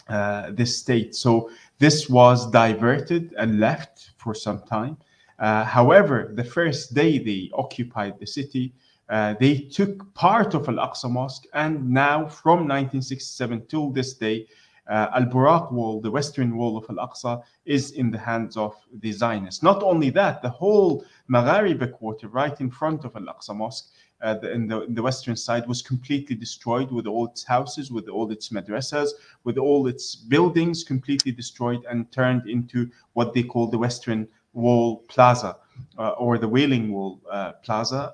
uh, 0.09 0.51
this 0.51 0.77
state. 0.77 1.15
So 1.15 1.49
this 1.79 2.09
was 2.09 2.49
diverted 2.51 3.33
and 3.37 3.59
left 3.59 4.11
for 4.17 4.33
some 4.33 4.61
time. 4.63 4.97
however, 5.39 6.31
the 6.35 6.43
first 6.43 6.93
day 6.93 7.17
they 7.17 7.49
occupied 7.53 8.19
the 8.19 8.27
city, 8.27 8.73
uh, 9.11 9.35
they 9.41 9.57
took 9.57 10.13
part 10.13 10.53
of 10.53 10.69
Al 10.69 10.75
Aqsa 10.75 11.09
Mosque, 11.11 11.45
and 11.53 11.89
now 11.89 12.25
from 12.27 12.59
1967 12.59 13.65
till 13.67 13.89
this 13.89 14.13
day, 14.13 14.47
uh, 14.89 15.07
Al 15.13 15.25
Buraq 15.25 15.71
wall, 15.71 15.99
the 15.99 16.09
western 16.09 16.55
wall 16.55 16.77
of 16.77 16.85
Al 16.89 17.05
Aqsa, 17.07 17.43
is 17.65 17.91
in 17.91 18.09
the 18.09 18.17
hands 18.17 18.55
of 18.55 18.73
the 19.01 19.11
Zionists. 19.11 19.61
Not 19.61 19.83
only 19.83 20.11
that, 20.11 20.41
the 20.41 20.49
whole 20.49 21.03
Maghariba 21.29 21.91
quarter, 21.91 22.29
right 22.29 22.57
in 22.61 22.71
front 22.71 23.03
of 23.03 23.13
Al 23.17 23.23
Aqsa 23.23 23.53
Mosque, 23.53 23.91
uh, 24.21 24.35
the, 24.35 24.51
in, 24.51 24.67
the, 24.67 24.81
in 24.83 24.93
the 24.93 25.01
western 25.01 25.35
side, 25.35 25.67
was 25.67 25.81
completely 25.81 26.35
destroyed 26.35 26.91
with 26.91 27.07
all 27.07 27.27
its 27.27 27.43
houses, 27.43 27.91
with 27.91 28.07
all 28.07 28.31
its 28.31 28.49
madrasas, 28.49 29.09
with 29.43 29.57
all 29.57 29.87
its 29.87 30.15
buildings 30.15 30.83
completely 30.83 31.31
destroyed 31.31 31.83
and 31.89 32.11
turned 32.11 32.47
into 32.47 32.89
what 33.13 33.33
they 33.33 33.43
call 33.43 33.67
the 33.67 33.77
Western 33.77 34.27
Wall 34.53 34.97
Plaza 35.07 35.57
uh, 35.97 36.09
or 36.09 36.37
the 36.37 36.47
Wailing 36.47 36.91
Wall 36.91 37.19
uh, 37.31 37.53
Plaza 37.63 38.13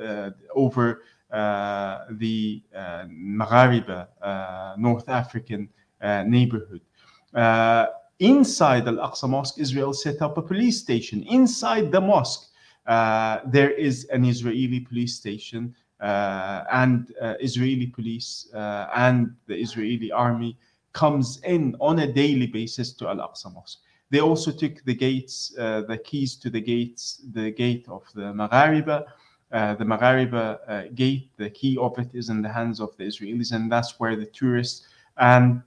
uh, 0.00 0.30
over 0.54 1.02
uh, 1.30 2.04
the 2.12 2.62
uh, 2.74 3.04
Maghariba, 3.08 4.08
North 4.78 5.08
African 5.08 5.68
neighborhood. 6.26 6.80
inside 8.18 8.86
Al 8.86 8.96
Aqsa 8.96 9.28
Mosque, 9.28 9.58
Israel 9.58 9.92
set 9.92 10.22
up 10.22 10.38
a 10.38 10.42
police 10.42 10.78
station. 10.80 11.22
Inside 11.24 11.90
the 11.90 12.00
mosque, 12.00 12.51
there 12.86 13.70
is 13.70 14.04
an 14.06 14.24
Israeli 14.24 14.80
police 14.80 15.16
station 15.16 15.74
uh, 16.00 16.64
and 16.72 17.14
uh, 17.22 17.34
Israeli 17.40 17.86
police 17.86 18.48
uh, 18.54 18.88
and 18.94 19.34
the 19.46 19.56
Israeli 19.56 20.10
army 20.10 20.58
comes 20.92 21.40
in 21.44 21.76
on 21.80 22.00
a 22.00 22.12
daily 22.12 22.46
basis 22.46 22.92
to 22.94 23.08
Al 23.08 23.16
Aqsa 23.16 23.52
Mosque. 23.54 23.78
They 24.10 24.20
also 24.20 24.52
took 24.52 24.84
the 24.84 24.94
gates, 24.94 25.54
the 25.56 25.98
keys 26.04 26.36
to 26.36 26.50
the 26.50 26.60
gates, 26.60 27.22
the 27.32 27.50
gate 27.50 27.86
of 27.88 28.02
the 28.14 28.32
Maghariba, 28.32 29.06
uh, 29.52 29.74
the 29.74 29.84
Maghariba 29.84 30.58
uh, 30.66 30.82
gate, 30.94 31.30
the 31.36 31.50
key 31.50 31.76
of 31.76 31.98
it 31.98 32.08
is 32.14 32.30
in 32.30 32.40
the 32.40 32.48
hands 32.48 32.80
of 32.80 32.96
the 32.96 33.04
Israelis, 33.04 33.52
and 33.52 33.70
that's 33.70 34.00
where 34.00 34.16
the 34.16 34.26
tourists 34.26 34.86
and 35.18 35.62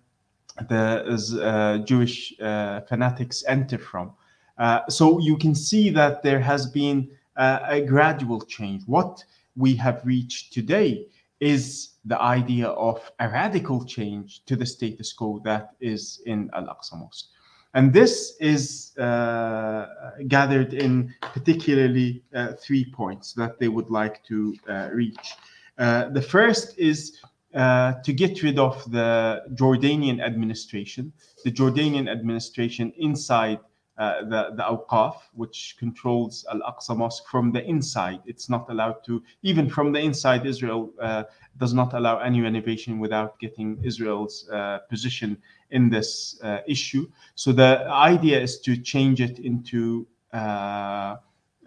the 0.70 1.42
uh, 1.44 1.78
Jewish 1.86 2.34
uh, 2.40 2.82
fanatics 2.82 3.44
enter 3.48 3.78
from. 3.78 4.14
Uh, 4.58 4.82
so 4.88 5.20
you 5.20 5.38
can 5.38 5.54
see 5.54 5.90
that 5.90 6.24
there 6.24 6.40
has 6.40 6.68
been 6.68 7.10
a 7.38 7.82
gradual 7.82 8.40
change. 8.42 8.84
What 8.86 9.22
we 9.58 9.76
have 9.76 10.02
reached 10.06 10.54
today 10.54 11.08
is 11.40 11.96
the 12.06 12.20
idea 12.22 12.68
of 12.70 13.12
a 13.20 13.28
radical 13.28 13.84
change 13.84 14.46
to 14.46 14.56
the 14.56 14.66
status 14.66 15.12
quo 15.12 15.42
that 15.44 15.72
is 15.82 16.22
in 16.26 16.50
Al 16.54 16.68
Aqsa 16.68 16.98
Mosque. 16.98 17.28
And 17.74 17.92
this 17.92 18.38
is 18.40 18.98
uh, 18.98 19.88
gathered 20.30 20.74
in 20.74 21.14
particularly 21.34 22.24
uh, 22.34 22.54
three 22.54 22.86
points 22.86 23.34
that 23.34 23.60
they 23.60 23.68
would 23.68 23.90
like 23.90 24.24
to 24.26 24.56
uh, 24.70 24.90
reach. 24.94 25.34
Uh, 25.78 26.08
the 26.10 26.22
first 26.22 26.78
is 26.78 27.20
uh, 27.54 27.94
to 28.04 28.14
get 28.14 28.44
rid 28.44 28.58
of 28.60 28.90
the 28.92 29.44
Jordanian 29.56 30.22
administration, 30.22 31.12
the 31.44 31.52
Jordanian 31.52 32.10
administration 32.10 32.94
inside 32.98 33.60
uh, 33.98 34.22
the, 34.24 34.52
the 34.56 34.64
Awqaf, 34.64 35.16
which 35.34 35.76
controls 35.80 36.46
Al 36.52 36.60
Aqsa 36.62 36.96
Mosque 36.98 37.28
from 37.28 37.52
the 37.52 37.64
inside. 37.64 38.20
It's 38.26 38.50
not 38.50 38.70
allowed 38.70 39.04
to, 39.06 39.24
even 39.44 39.70
from 39.70 39.94
the 39.94 40.00
inside, 40.00 40.46
Israel 40.46 40.92
uh, 41.02 41.24
does 41.58 41.74
not 41.74 41.94
allow 41.94 42.20
any 42.20 42.42
renovation 42.42 43.00
without 43.00 43.40
getting 43.40 43.80
Israel's 43.84 44.50
uh, 44.50 44.80
position 44.90 45.38
in 45.72 45.90
this 45.90 46.40
uh, 46.44 46.60
issue. 46.68 47.08
So 47.36 47.52
the 47.52 47.86
idea 47.88 48.40
is 48.40 48.60
to 48.62 48.76
change 48.76 49.22
it 49.22 49.40
into 49.40 50.08
uh, 50.34 51.16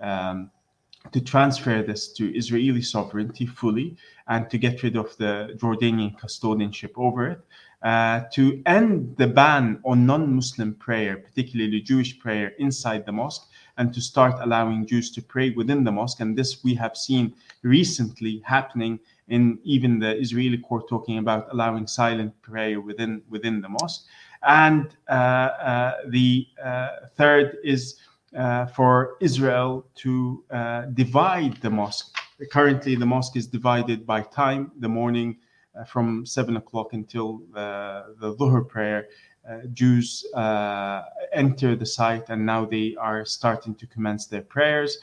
um, 0.00 0.50
to 1.12 1.20
transfer 1.20 1.82
this 1.82 2.12
to 2.12 2.36
Israeli 2.36 2.82
sovereignty 2.82 3.46
fully 3.46 3.96
and 4.26 4.50
to 4.50 4.58
get 4.58 4.82
rid 4.82 4.96
of 4.96 5.16
the 5.16 5.56
Jordanian 5.56 6.18
custodianship 6.20 6.92
over 6.96 7.28
it. 7.28 7.40
Uh, 7.82 8.22
to 8.32 8.60
end 8.66 9.16
the 9.18 9.26
ban 9.26 9.78
on 9.84 10.04
non-Muslim 10.04 10.74
prayer, 10.74 11.16
particularly 11.16 11.80
Jewish 11.80 12.18
prayer 12.18 12.48
inside 12.58 13.06
the 13.06 13.12
mosque, 13.12 13.48
and 13.76 13.94
to 13.94 14.00
start 14.00 14.34
allowing 14.40 14.84
Jews 14.84 15.12
to 15.12 15.22
pray 15.22 15.50
within 15.50 15.84
the 15.84 15.92
mosque. 15.92 16.18
And 16.18 16.36
this 16.36 16.64
we 16.64 16.74
have 16.74 16.96
seen 16.96 17.32
recently 17.62 18.42
happening 18.44 18.98
in 19.28 19.60
even 19.62 20.00
the 20.00 20.18
Israeli 20.18 20.58
court 20.58 20.88
talking 20.88 21.18
about 21.18 21.52
allowing 21.52 21.86
silent 21.86 22.32
prayer 22.42 22.80
within 22.80 23.22
within 23.28 23.60
the 23.60 23.68
mosque. 23.68 24.06
And 24.42 24.88
uh, 25.08 25.12
uh, 25.12 25.96
the 26.08 26.46
uh, 26.62 26.88
third 27.16 27.58
is 27.64 27.96
uh, 28.36 28.66
for 28.66 29.16
Israel 29.20 29.86
to 29.96 30.44
divide 30.94 31.56
the 31.60 31.70
mosque. 31.70 32.16
Currently, 32.52 32.94
the 32.96 33.06
mosque 33.06 33.36
is 33.36 33.46
divided 33.46 34.06
by 34.06 34.22
time. 34.22 34.70
The 34.78 34.88
morning 34.88 35.38
from 35.86 36.26
seven 36.26 36.56
o'clock 36.56 36.92
until 36.92 37.42
the, 37.52 38.14
the 38.20 38.34
Dhuhr 38.34 38.66
prayer, 38.68 39.08
uh, 39.48 39.60
Jews 39.72 40.26
uh, 40.34 41.02
enter 41.32 41.74
the 41.74 41.86
site 41.86 42.28
and 42.28 42.44
now 42.44 42.66
they 42.66 42.94
are 43.00 43.24
starting 43.24 43.74
to 43.76 43.86
commence 43.86 44.26
their 44.26 44.42
prayers. 44.42 44.98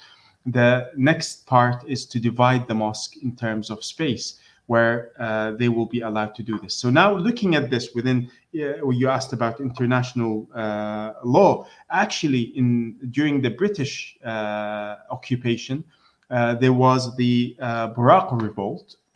The 0.46 0.92
next 0.96 1.48
part 1.48 1.84
is 1.88 2.06
to 2.08 2.20
divide 2.20 2.68
the 2.68 2.76
mosque 2.76 3.18
in 3.24 3.36
terms 3.36 3.72
of 3.72 3.84
space 3.84 4.40
where 4.68 5.12
uh, 5.20 5.52
they 5.52 5.70
will 5.70 5.86
be 5.86 6.02
allowed 6.02 6.36
to 6.36 6.44
do 6.44 6.60
this. 6.60 6.76
So 6.76 6.90
now 6.90 7.16
looking 7.16 7.56
at 7.56 7.70
this 7.70 7.94
within, 7.94 8.30
uh, 8.56 8.88
you 8.90 9.10
asked 9.10 9.34
about 9.34 9.60
international 9.60 10.48
uh, 10.54 11.14
law. 11.24 11.68
Actually, 11.90 12.42
in 12.58 12.98
during 13.12 13.42
the 13.42 13.50
British 13.50 14.18
occupation, 14.24 15.84
there 16.30 16.74
was 16.74 17.16
the 17.16 17.56
Buraq 17.60 18.42
revolt, 18.42 18.96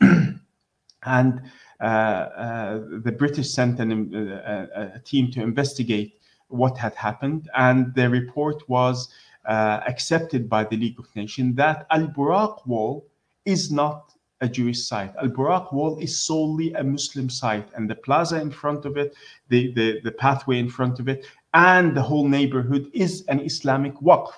and 1.04 1.42
uh, 1.80 1.84
uh, 1.84 2.80
the 3.02 3.12
British 3.12 3.50
sent 3.50 3.80
an, 3.80 4.14
uh, 4.14 4.90
a, 4.94 4.98
team 5.00 5.30
to 5.32 5.42
investigate 5.42 6.20
what 6.48 6.76
had 6.76 6.94
happened, 6.94 7.48
and 7.56 7.94
the 7.94 8.08
report 8.08 8.68
was 8.68 9.08
accepted 9.46 10.48
by 10.48 10.62
the 10.64 10.76
League 10.76 10.98
of 10.98 11.06
Nations 11.16 11.56
that 11.56 11.86
Al 11.90 12.06
Buraq 12.08 12.66
Wall 12.66 13.06
is 13.44 13.72
not 13.72 14.12
a 14.42 14.48
Jewish 14.48 14.86
site. 14.86 15.14
Al 15.16 15.28
Buraq 15.28 15.72
Wall 15.72 15.98
is 15.98 16.18
solely 16.18 16.72
a 16.74 16.84
Muslim 16.84 17.30
site, 17.30 17.68
and 17.74 17.88
the 17.88 17.94
plaza 17.94 18.40
in 18.40 18.50
front 18.50 18.84
of 18.84 18.96
it, 18.96 19.14
the, 19.48 19.72
the, 19.72 20.00
the 20.02 20.12
pathway 20.12 20.58
in 20.58 20.68
front 20.68 21.00
of 21.00 21.08
it, 21.08 21.26
and 21.54 21.96
the 21.96 22.02
whole 22.02 22.28
neighborhood 22.28 22.90
is 22.92 23.24
an 23.28 23.40
Islamic 23.40 23.94
waqf. 23.96 24.32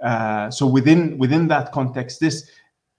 Uh, 0.00 0.50
so 0.50 0.66
within 0.66 1.16
within 1.18 1.48
that 1.48 1.72
context, 1.72 2.20
this 2.20 2.50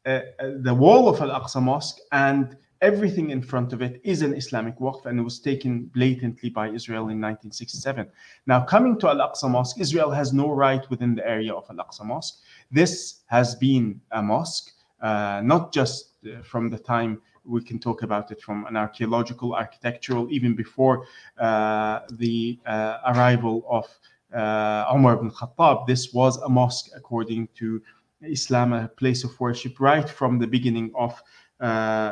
uh, 0.05 0.21
the 0.61 0.73
wall 0.73 1.09
of 1.09 1.21
Al 1.21 1.41
Aqsa 1.41 1.61
Mosque 1.61 1.99
and 2.11 2.55
everything 2.81 3.29
in 3.29 3.41
front 3.41 3.73
of 3.73 3.81
it 3.81 4.01
is 4.03 4.21
an 4.21 4.33
Islamic 4.33 4.77
waqf 4.79 5.05
and 5.05 5.19
it 5.19 5.23
was 5.23 5.39
taken 5.39 5.85
blatantly 5.85 6.49
by 6.49 6.69
Israel 6.69 7.09
in 7.09 7.21
1967. 7.21 8.07
Now, 8.47 8.63
coming 8.63 8.99
to 8.99 9.09
Al 9.09 9.17
Aqsa 9.17 9.49
Mosque, 9.49 9.79
Israel 9.79 10.11
has 10.11 10.33
no 10.33 10.49
right 10.51 10.87
within 10.89 11.15
the 11.15 11.27
area 11.27 11.53
of 11.53 11.65
Al 11.69 11.77
Aqsa 11.77 12.05
Mosque. 12.05 12.39
This 12.71 13.21
has 13.27 13.55
been 13.55 14.01
a 14.11 14.21
mosque, 14.21 14.71
uh, 15.01 15.41
not 15.43 15.73
just 15.73 16.13
uh, 16.25 16.41
from 16.43 16.69
the 16.69 16.79
time 16.79 17.21
we 17.45 17.63
can 17.63 17.79
talk 17.79 18.01
about 18.01 18.31
it 18.31 18.41
from 18.41 18.65
an 18.65 18.75
archaeological, 18.75 19.53
architectural, 19.53 20.27
even 20.31 20.55
before 20.55 21.05
uh, 21.37 21.99
the 22.11 22.59
uh, 22.65 22.97
arrival 23.07 23.63
of 23.69 23.85
uh, 24.35 24.91
Umar 24.93 25.13
ibn 25.13 25.31
Khattab. 25.31 25.87
This 25.87 26.13
was 26.13 26.37
a 26.37 26.49
mosque 26.49 26.89
according 26.95 27.49
to 27.55 27.81
Islam, 28.21 28.73
a 28.73 28.87
place 28.87 29.23
of 29.23 29.39
worship 29.39 29.79
right 29.79 30.09
from 30.09 30.39
the 30.39 30.47
beginning 30.47 30.91
of 30.95 31.21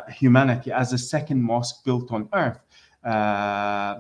humanity 0.10 0.72
as 0.72 0.94
a 0.94 0.98
second 0.98 1.41
mosque 1.41 1.84
built 1.84 2.12
on 2.12 2.30
earth 2.34 2.60
uh, 3.04 3.96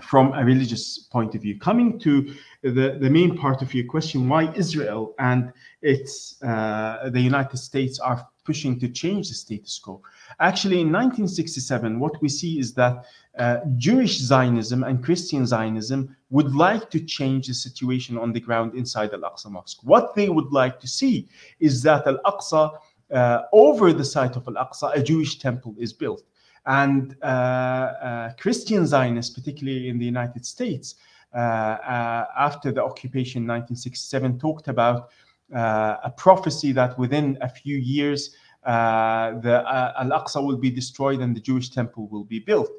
from 0.00 0.32
a 0.32 0.44
religious 0.44 0.98
point 0.98 1.34
of 1.34 1.42
view. 1.42 1.58
Coming 1.58 1.98
to 2.00 2.34
the, 2.62 2.96
the 3.00 3.10
main 3.10 3.36
part 3.36 3.62
of 3.62 3.74
your 3.74 3.84
question, 3.84 4.28
why 4.28 4.52
Israel 4.54 5.14
and 5.18 5.52
its 5.82 6.42
uh, 6.42 7.10
the 7.10 7.20
United 7.20 7.56
States 7.56 7.98
are 7.98 8.26
pushing 8.44 8.78
to 8.80 8.88
change 8.88 9.28
the 9.28 9.34
status 9.34 9.78
quo. 9.78 10.00
Actually, 10.40 10.80
in 10.80 10.88
1967, 10.88 12.00
what 12.00 12.20
we 12.20 12.28
see 12.28 12.58
is 12.58 12.74
that 12.74 13.04
uh, 13.38 13.58
Jewish 13.76 14.18
Zionism 14.18 14.82
and 14.82 15.02
Christian 15.02 15.46
Zionism 15.46 16.16
would 16.30 16.54
like 16.54 16.90
to 16.90 17.00
change 17.00 17.46
the 17.46 17.54
situation 17.54 18.18
on 18.18 18.32
the 18.32 18.40
ground 18.40 18.74
inside 18.74 19.12
Al 19.12 19.20
Aqsa 19.20 19.50
Mosque. 19.50 19.78
What 19.82 20.14
they 20.14 20.28
would 20.28 20.50
like 20.52 20.80
to 20.80 20.88
see 20.88 21.28
is 21.60 21.82
that 21.82 22.06
Al 22.06 22.18
Aqsa 22.24 22.72
uh, 23.12 23.42
over 23.52 23.92
the 23.92 24.04
site 24.04 24.36
of 24.36 24.48
Al 24.48 24.54
Aqsa, 24.54 24.96
a 24.96 25.02
Jewish 25.02 25.38
temple 25.38 25.74
is 25.78 25.92
built. 25.92 26.22
And 26.66 27.16
uh, 27.22 27.26
uh, 27.26 28.32
Christian 28.34 28.86
Zionists, 28.86 29.34
particularly 29.34 29.88
in 29.88 29.98
the 29.98 30.04
United 30.04 30.46
States, 30.46 30.94
after 31.34 32.70
the 32.72 32.82
occupation 32.82 33.42
in 33.42 33.48
1967, 33.48 34.38
talked 34.38 34.68
about 34.68 35.10
a 35.50 36.12
prophecy 36.16 36.72
that 36.72 36.98
within 36.98 37.38
a 37.40 37.48
few 37.48 37.76
years, 37.76 38.34
uh, 38.64 39.40
the 39.40 39.68
uh, 39.68 39.92
Al 39.98 40.10
Aqsa 40.10 40.44
will 40.44 40.56
be 40.56 40.70
destroyed 40.70 41.20
and 41.20 41.34
the 41.34 41.40
Jewish 41.40 41.70
temple 41.70 42.06
will 42.08 42.24
be 42.24 42.38
built. 42.38 42.70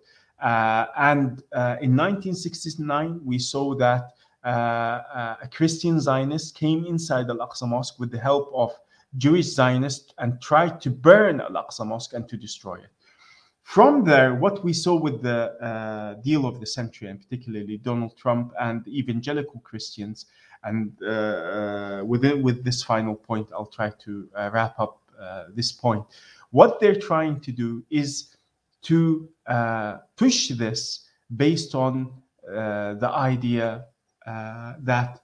Uh, 0.42 0.86
and 0.98 1.44
in 1.82 1.96
1969, 1.96 3.20
we 3.24 3.38
saw 3.38 3.76
that 3.76 4.12
a 4.44 5.48
Christian 5.52 6.00
Zionist 6.00 6.56
came 6.56 6.86
inside 6.86 7.30
Al 7.30 7.38
Aqsa 7.38 7.68
Mosque 7.68 8.00
with 8.00 8.12
the 8.12 8.20
help 8.20 8.50
of 8.54 8.72
Jewish 9.18 9.54
Zionists 9.54 10.14
and 10.18 10.42
tried 10.42 10.82
to 10.82 10.90
burn 10.90 11.42
Al 11.42 11.52
Aqsa 11.52 11.86
Mosque 11.86 12.14
and 12.14 12.28
to 12.30 12.38
destroy 12.38 12.76
it. 12.76 12.90
from 13.64 14.04
there, 14.04 14.36
what 14.36 14.64
we 14.64 14.74
saw 14.74 14.94
with 14.94 15.22
the 15.22 15.54
uh, 15.62 16.16
deal 16.16 16.46
of 16.46 16.60
the 16.60 16.66
century, 16.66 17.08
and 17.10 17.20
particularly 17.22 17.78
Donald 17.78 18.16
Trump 18.18 18.54
and 18.60 18.86
evangelical 18.88 19.62
Christians, 19.62 20.26
and 20.64 20.92
uh, 21.02 21.10
uh 21.10 22.04
within 22.06 22.42
with 22.44 22.64
this 22.64 22.84
final 22.84 23.16
point, 23.16 23.48
I'll 23.54 23.74
try 23.80 23.90
to 24.06 24.30
uh, 24.36 24.50
wrap 24.54 24.78
up 24.80 25.00
uh, 25.20 25.46
this 25.56 25.72
point. 25.72 26.06
What 26.52 26.80
they're 26.80 27.00
trying 27.00 27.40
to 27.42 27.52
do 27.52 27.84
is 27.90 28.36
to 28.84 29.30
push 30.18 30.50
this 30.50 31.08
based 31.38 31.74
on 31.74 32.12
the 32.46 33.10
idea 33.12 33.86
that 34.26 35.22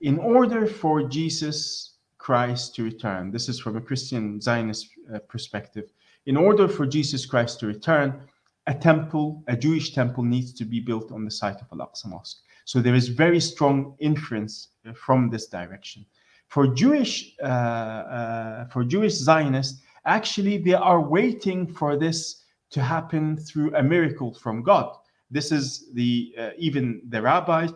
in 0.00 0.18
order 0.18 0.66
for 0.66 1.02
Jesus 1.02 1.91
Christ 2.26 2.74
to 2.76 2.84
return, 2.84 3.32
this 3.32 3.48
is 3.48 3.58
from 3.58 3.76
a 3.76 3.80
Christian 3.80 4.40
Zionist 4.40 4.88
perspective 5.28 5.86
in 6.26 6.36
order 6.36 6.68
for 6.68 6.86
Jesus 6.86 7.26
Christ 7.26 7.60
to 7.60 7.66
return, 7.66 8.22
a 8.66 8.74
temple, 8.74 9.42
a 9.48 9.56
Jewish 9.56 9.92
temple, 9.92 10.22
needs 10.22 10.52
to 10.54 10.64
be 10.64 10.80
built 10.80 11.10
on 11.10 11.24
the 11.24 11.30
site 11.30 11.60
of 11.60 11.66
Al 11.72 11.86
Aqsa 11.86 12.06
Mosque. 12.06 12.38
So 12.64 12.80
there 12.80 12.94
is 12.94 13.08
very 13.08 13.40
strong 13.40 13.96
inference 13.98 14.68
uh, 14.86 14.92
from 14.92 15.30
this 15.30 15.48
direction. 15.48 16.06
For 16.46 16.68
Jewish, 16.68 17.34
uh, 17.42 17.46
uh, 17.46 18.68
for 18.68 18.84
Jewish 18.84 19.14
Zionists, 19.14 19.82
actually 20.04 20.58
they 20.58 20.74
are 20.74 21.00
waiting 21.00 21.66
for 21.66 21.96
this 21.96 22.44
to 22.70 22.80
happen 22.80 23.36
through 23.36 23.74
a 23.74 23.82
miracle 23.82 24.32
from 24.32 24.62
God. 24.62 24.94
This 25.30 25.50
is 25.50 25.92
the 25.94 26.34
uh, 26.38 26.50
even 26.56 27.02
the 27.08 27.20
rabbis, 27.20 27.70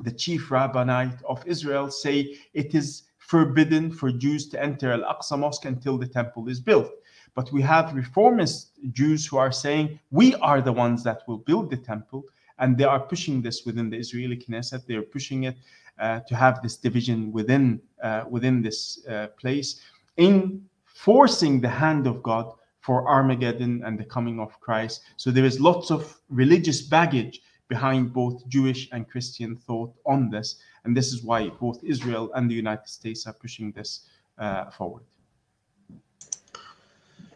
the 0.00 0.12
chief 0.12 0.50
rabbinate 0.50 1.22
of 1.26 1.46
Israel 1.46 1.90
say 1.90 2.36
it 2.52 2.74
is 2.74 3.04
forbidden 3.26 3.90
for 3.90 4.10
Jews 4.12 4.48
to 4.50 4.62
enter 4.62 4.92
Al 4.92 5.02
Aqsa 5.12 5.38
Mosque 5.38 5.64
until 5.64 5.98
the 5.98 6.06
temple 6.06 6.48
is 6.48 6.60
built. 6.60 6.90
But 7.34 7.52
we 7.52 7.60
have 7.62 7.94
reformist 7.94 8.70
Jews 8.92 9.26
who 9.26 9.36
are 9.36 9.52
saying, 9.52 9.98
we 10.10 10.34
are 10.36 10.62
the 10.62 10.72
ones 10.72 11.02
that 11.04 11.22
will 11.26 11.38
build 11.38 11.70
the 11.70 11.76
temple. 11.76 12.24
And 12.58 12.78
they 12.78 12.84
are 12.84 13.00
pushing 13.00 13.42
this 13.42 13.66
within 13.66 13.90
the 13.90 13.98
Israeli 13.98 14.36
Knesset. 14.36 14.86
They 14.86 14.94
are 14.94 15.02
pushing 15.02 15.44
it 15.44 15.56
uh, 15.98 16.20
to 16.28 16.34
have 16.34 16.62
this 16.62 16.76
division 16.76 17.32
within, 17.32 17.80
uh, 18.02 18.24
within 18.30 18.62
this 18.62 19.06
uh, 19.06 19.26
place 19.40 19.80
in 20.16 20.64
forcing 20.84 21.60
the 21.60 21.68
hand 21.68 22.06
of 22.06 22.22
God 22.22 22.52
for 22.80 23.06
Armageddon 23.08 23.82
and 23.84 23.98
the 23.98 24.04
coming 24.04 24.38
of 24.40 24.58
Christ. 24.60 25.02
So 25.16 25.30
there 25.30 25.44
is 25.44 25.60
lots 25.60 25.90
of 25.90 26.18
religious 26.30 26.80
baggage 26.82 27.42
behind 27.68 28.12
both 28.12 28.46
Jewish 28.48 28.88
and 28.92 29.08
Christian 29.08 29.56
thought 29.56 29.92
on 30.06 30.30
this. 30.30 30.56
And 30.86 30.96
this 30.96 31.12
is 31.12 31.22
why 31.22 31.48
both 31.48 31.82
Israel 31.82 32.30
and 32.34 32.48
the 32.48 32.54
United 32.54 32.88
States 32.88 33.26
are 33.26 33.32
pushing 33.32 33.72
this 33.72 34.08
uh, 34.38 34.70
forward. 34.70 35.02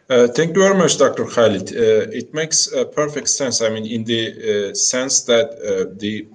Uh, 0.08 0.28
thank 0.28 0.56
you 0.56 0.62
very 0.62 0.76
much, 0.76 0.98
Dr. 0.98 1.24
Khalid. 1.24 1.72
Uh, 1.72 2.20
it 2.20 2.32
makes 2.32 2.72
uh, 2.72 2.84
perfect 2.84 3.28
sense. 3.28 3.60
I 3.60 3.68
mean, 3.68 3.86
in 3.86 4.04
the 4.04 4.22
uh, 4.70 4.74
sense 4.74 5.22
that 5.22 5.48
uh, 5.50 5.92
the 5.98 6.26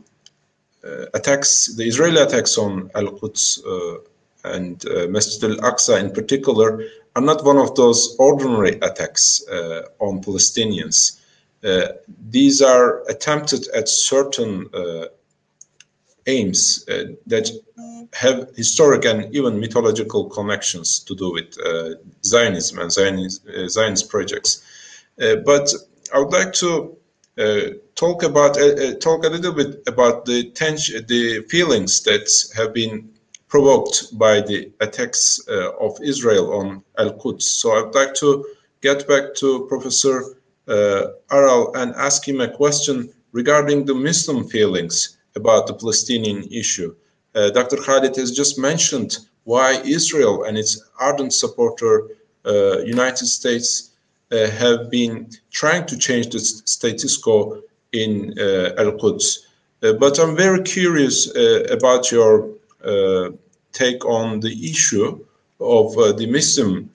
attacks, 1.13 1.75
the 1.75 1.83
Israeli 1.83 2.21
attacks 2.21 2.57
on 2.57 2.91
Al 2.93 3.07
Quds 3.07 3.59
and 4.43 4.85
Masjid 5.09 5.49
al 5.49 5.57
Aqsa 5.71 5.99
in 5.99 6.11
particular, 6.11 6.83
are 7.15 7.21
not 7.23 7.43
one 7.43 7.57
of 7.57 7.73
those 7.75 8.15
ordinary 8.19 8.73
attacks 8.89 9.43
on 9.99 10.21
Palestinians. 10.21 10.97
these 12.29 12.61
are 12.61 13.01
attempted 13.09 13.67
at 13.69 13.89
certain 13.89 14.69
aims 16.27 16.85
that 16.85 17.49
have 18.13 18.49
historic 18.55 19.05
and 19.05 19.33
even 19.35 19.59
mythological 19.59 20.29
connections 20.29 20.99
to 20.99 21.15
do 21.15 21.33
with 21.33 21.57
uh, 21.65 21.95
Zionism 22.23 22.79
and 22.79 22.91
Zionist, 22.91 23.47
uh, 23.47 23.67
Zionist 23.67 24.09
projects. 24.09 24.63
Uh, 25.21 25.35
but 25.45 25.73
I 26.13 26.19
would 26.19 26.31
like 26.31 26.53
to 26.53 26.97
uh, 27.37 27.61
talk 27.95 28.23
about 28.23 28.57
uh, 28.57 28.65
uh, 28.65 28.93
talk 28.95 29.25
a 29.25 29.29
little 29.29 29.51
bit 29.53 29.83
about 29.87 30.25
the 30.25 30.49
tension, 30.51 31.05
the 31.07 31.41
feelings 31.49 32.01
that 32.03 32.29
have 32.55 32.73
been 32.73 33.09
provoked 33.47 34.17
by 34.17 34.41
the 34.41 34.71
attacks 34.79 35.39
of 35.79 35.97
Israel 36.01 36.53
on 36.53 36.83
Al 36.97 37.13
Quds. 37.13 37.43
So 37.43 37.71
I'd 37.73 37.95
like 37.95 38.13
to 38.15 38.45
get 38.81 39.07
back 39.07 39.33
to 39.35 39.65
Professor 39.67 40.37
Aral 40.67 41.73
and 41.75 41.93
ask 41.95 42.27
him 42.27 42.41
a 42.41 42.49
question 42.49 43.13
regarding 43.31 43.85
the 43.85 43.93
Muslim 43.93 44.47
feelings 44.47 45.14
about 45.35 45.67
the 45.67 45.73
Palestinian 45.73 46.43
issue. 46.51 46.95
Uh, 47.35 47.49
Dr. 47.49 47.77
Khalid 47.77 48.15
has 48.15 48.31
just 48.31 48.57
mentioned 48.57 49.17
why 49.43 49.81
Israel 49.85 50.43
and 50.43 50.57
its 50.57 50.81
ardent 50.99 51.33
supporter, 51.33 52.07
uh, 52.45 52.79
United 52.79 53.27
States, 53.27 53.91
uh, 54.31 54.49
have 54.49 54.89
been 54.89 55.29
trying 55.51 55.85
to 55.85 55.97
change 55.97 56.29
the 56.29 56.39
status 56.39 57.15
quo 57.15 57.61
in 57.91 58.33
uh, 58.39 58.73
Al 58.77 58.93
Quds. 58.93 59.45
Uh, 59.83 59.93
but 59.93 60.19
I'm 60.19 60.35
very 60.35 60.63
curious 60.63 61.29
uh, 61.35 61.67
about 61.69 62.11
your 62.11 62.49
take 63.71 64.05
on 64.05 64.39
the 64.39 64.71
issue 64.71 65.25
of 65.59 65.95
the 66.17 66.27
Muslim 66.27 66.89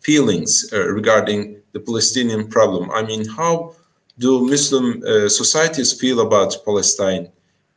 feelings 0.00 0.68
regarding 0.72 1.60
the 1.72 1.80
Palestinian 1.80 2.48
problem. 2.48 2.90
I 2.90 3.02
mean, 3.02 3.28
how 3.28 3.74
do 4.18 4.46
Muslim 4.46 5.02
societies 5.28 5.92
feel 5.92 6.20
about 6.20 6.56
Palestine? 6.64 7.30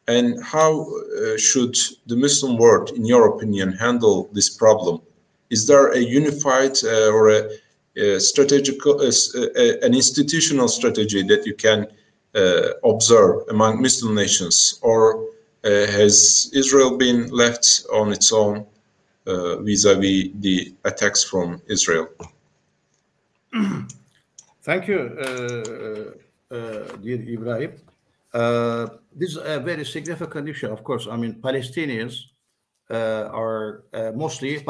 And 0.10 0.44
how 0.44 0.72
uh, 0.82 1.38
should 1.38 1.76
the 2.08 2.16
Muslim 2.16 2.58
world, 2.58 2.90
in 2.96 3.06
your 3.06 3.28
opinion, 3.28 3.74
handle 3.74 4.28
this 4.34 4.50
problem? 4.50 5.02
Is 5.52 5.68
there 5.68 5.90
a 5.92 6.00
unified 6.00 6.84
uh, 6.84 7.12
or 7.12 7.30
a, 7.30 7.50
a 7.96 8.20
strategic, 8.20 8.84
uh, 8.88 9.12
an 9.86 9.94
institutional 9.94 10.68
strategy 10.68 11.22
that 11.24 11.46
you 11.46 11.54
can 11.54 11.88
uh, 12.34 12.70
observe 12.84 13.44
among 13.50 13.82
Muslim 13.84 14.16
nations, 14.16 14.80
or 14.82 15.30
uh, 15.64 15.70
has 15.98 16.50
Israel 16.54 16.98
been 16.98 17.30
left 17.30 17.86
on 17.94 18.12
its 18.12 18.32
own 18.34 18.66
uh, 19.28 19.58
vis-a-vis 19.58 20.24
-vis 20.24 20.42
the 20.42 20.74
attacks 20.86 21.24
from 21.24 21.62
Israel? 21.68 22.08
Thank 24.70 24.88
you, 24.88 25.00
dear 26.50 27.22
Ibrahim. 27.22 27.72
Uh, 28.34 28.88
this 29.16 29.32
is 29.32 29.38
a 29.38 29.60
very 29.60 29.86
significant 29.86 30.48
issue, 30.48 30.68
of 30.68 30.84
course. 30.84 31.08
I 31.10 31.18
mean, 31.18 31.42
Palestinians 31.42 32.16
uh, 32.92 33.30
are 33.34 33.84
uh, 33.94 34.12
mostly 34.16 34.62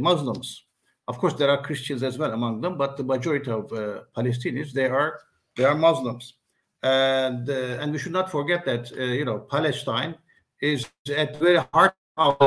Muslims. 0.00 0.64
Of 1.08 1.18
course, 1.18 1.34
there 1.34 1.50
are 1.50 1.62
Christians 1.62 2.02
as 2.02 2.18
well 2.18 2.32
among 2.32 2.60
them, 2.60 2.76
but 2.76 2.96
the 2.96 3.04
majority 3.04 3.50
of 3.50 3.72
uh, 3.72 4.00
Palestinians 4.16 4.72
they 4.72 4.86
are 4.86 5.20
they 5.56 5.64
are 5.64 5.74
Muslims, 5.74 6.34
and 6.82 7.48
uh, 7.48 7.80
and 7.80 7.92
we 7.92 7.98
should 7.98 8.12
not 8.12 8.30
forget 8.30 8.64
that 8.64 8.92
uh, 8.98 9.02
you 9.02 9.24
know 9.24 9.38
Palestine 9.38 10.16
is 10.60 10.88
at 11.16 11.34
the 11.34 11.38
very 11.38 11.60
heart 11.72 11.94
of 12.16 12.38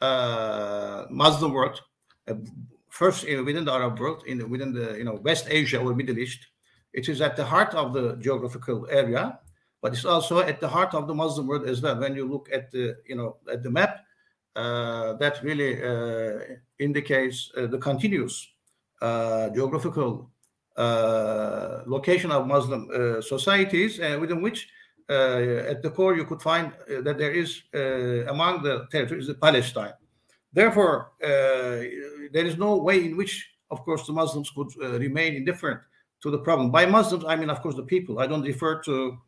the 0.00 1.06
Muslim 1.10 1.52
world. 1.52 1.80
first, 2.88 3.24
within 3.48 3.64
the 3.64 3.72
Arab 3.72 4.00
world, 4.00 4.24
in 4.26 4.50
within 4.50 4.72
the 4.72 4.98
you 4.98 5.04
know 5.04 5.20
West 5.22 5.46
Asia 5.48 5.78
or 5.78 5.94
Middle 5.94 6.18
East, 6.18 6.40
it 6.96 7.08
is 7.08 7.20
at 7.20 7.36
the 7.36 7.44
heart 7.44 7.72
of 7.74 7.92
the 7.92 8.16
geographical 8.16 8.88
area 8.90 9.38
but 9.86 9.92
it's 9.92 10.04
also 10.04 10.40
at 10.40 10.60
the 10.60 10.66
heart 10.66 10.94
of 10.94 11.06
the 11.06 11.14
Muslim 11.14 11.46
world 11.46 11.68
as 11.68 11.80
well. 11.80 11.96
When 12.00 12.16
you 12.16 12.26
look 12.28 12.48
at 12.52 12.72
the 12.72 12.96
you 13.06 13.14
know 13.14 13.36
at 13.48 13.62
the 13.62 13.70
map, 13.70 14.00
uh, 14.56 15.12
that 15.14 15.42
really 15.42 15.82
uh, 15.82 16.40
indicates 16.80 17.52
uh, 17.56 17.66
the 17.66 17.78
continuous 17.78 18.34
uh, 19.00 19.48
geographical 19.50 20.30
uh, 20.76 21.82
location 21.86 22.32
of 22.32 22.46
Muslim 22.46 22.88
uh, 22.92 23.20
societies, 23.20 23.98
within 24.18 24.42
which 24.42 24.68
at 25.08 25.82
the 25.82 25.92
core 25.94 26.16
you 26.16 26.24
could 26.24 26.42
find 26.42 26.72
that 26.88 27.16
there 27.16 27.32
is 27.32 27.62
among 28.28 28.62
the 28.62 28.86
territories 28.90 29.30
Palestine. 29.40 29.92
Therefore, 30.52 31.12
there 31.20 32.46
is 32.50 32.56
no 32.56 32.76
way 32.78 33.04
in 33.04 33.16
which, 33.16 33.34
of 33.70 33.84
course, 33.84 34.04
the 34.06 34.12
Muslims 34.12 34.50
could 34.50 34.74
remain 35.06 35.36
indifferent 35.36 35.80
to 36.22 36.30
the 36.30 36.38
problem. 36.38 36.70
By 36.70 36.86
Muslims, 36.86 37.24
I 37.26 37.36
mean, 37.36 37.50
of 37.50 37.60
course, 37.60 37.74
the 37.74 37.82
people. 37.82 38.18
I 38.18 38.26
don't 38.26 38.42
refer 38.42 38.80
to 38.82 39.18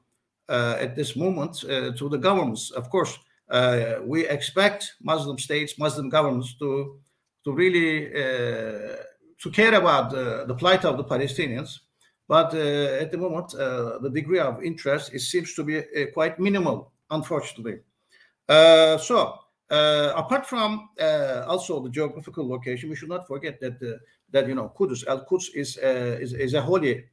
uh, 0.49 0.77
at 0.81 0.97
this 0.97 1.15
moment 1.15 1.65
uh, 1.65 1.93
to 1.93 2.09
the 2.09 2.19
governments. 2.19 2.71
Of 2.71 2.89
course, 2.91 3.19
uh, 3.51 3.97
we 4.03 4.27
expect 4.27 4.95
Muslim 5.03 5.39
states, 5.39 5.79
Muslim 5.79 6.09
governments 6.09 6.55
to 6.59 6.99
to 7.45 7.53
really 7.53 8.11
to 9.41 9.51
care 9.53 9.75
about 9.75 10.11
the, 10.11 10.55
plight 10.59 10.85
of 10.85 10.97
the 10.97 11.05
Palestinians. 11.05 11.79
But 12.27 12.53
at 12.55 13.13
the 13.13 13.17
moment, 13.17 13.51
the 13.53 14.11
degree 14.13 14.41
of 14.41 14.63
interest 14.63 15.15
it 15.15 15.21
seems 15.21 15.55
to 15.55 15.65
be 15.65 15.83
quite 16.13 16.39
minimal, 16.39 16.93
unfortunately. 17.11 17.77
so, 18.49 19.39
uh, 19.71 20.13
apart 20.17 20.47
from 20.47 20.89
uh, 21.01 21.45
also 21.47 21.81
the 21.83 21.91
geographical 21.91 22.49
location, 22.49 22.89
we 22.89 22.97
should 22.97 23.09
not 23.09 23.27
forget 23.27 23.61
that 23.61 23.79
the, 23.79 23.99
that 24.31 24.47
you 24.49 24.55
know 24.55 24.73
Qudus, 24.79 25.07
Al 25.07 25.25
Quds 25.25 25.51
is, 25.55 25.79
uh, 25.83 26.19
is 26.21 26.33
is 26.33 26.55
a 26.55 26.63
holy 26.63 27.05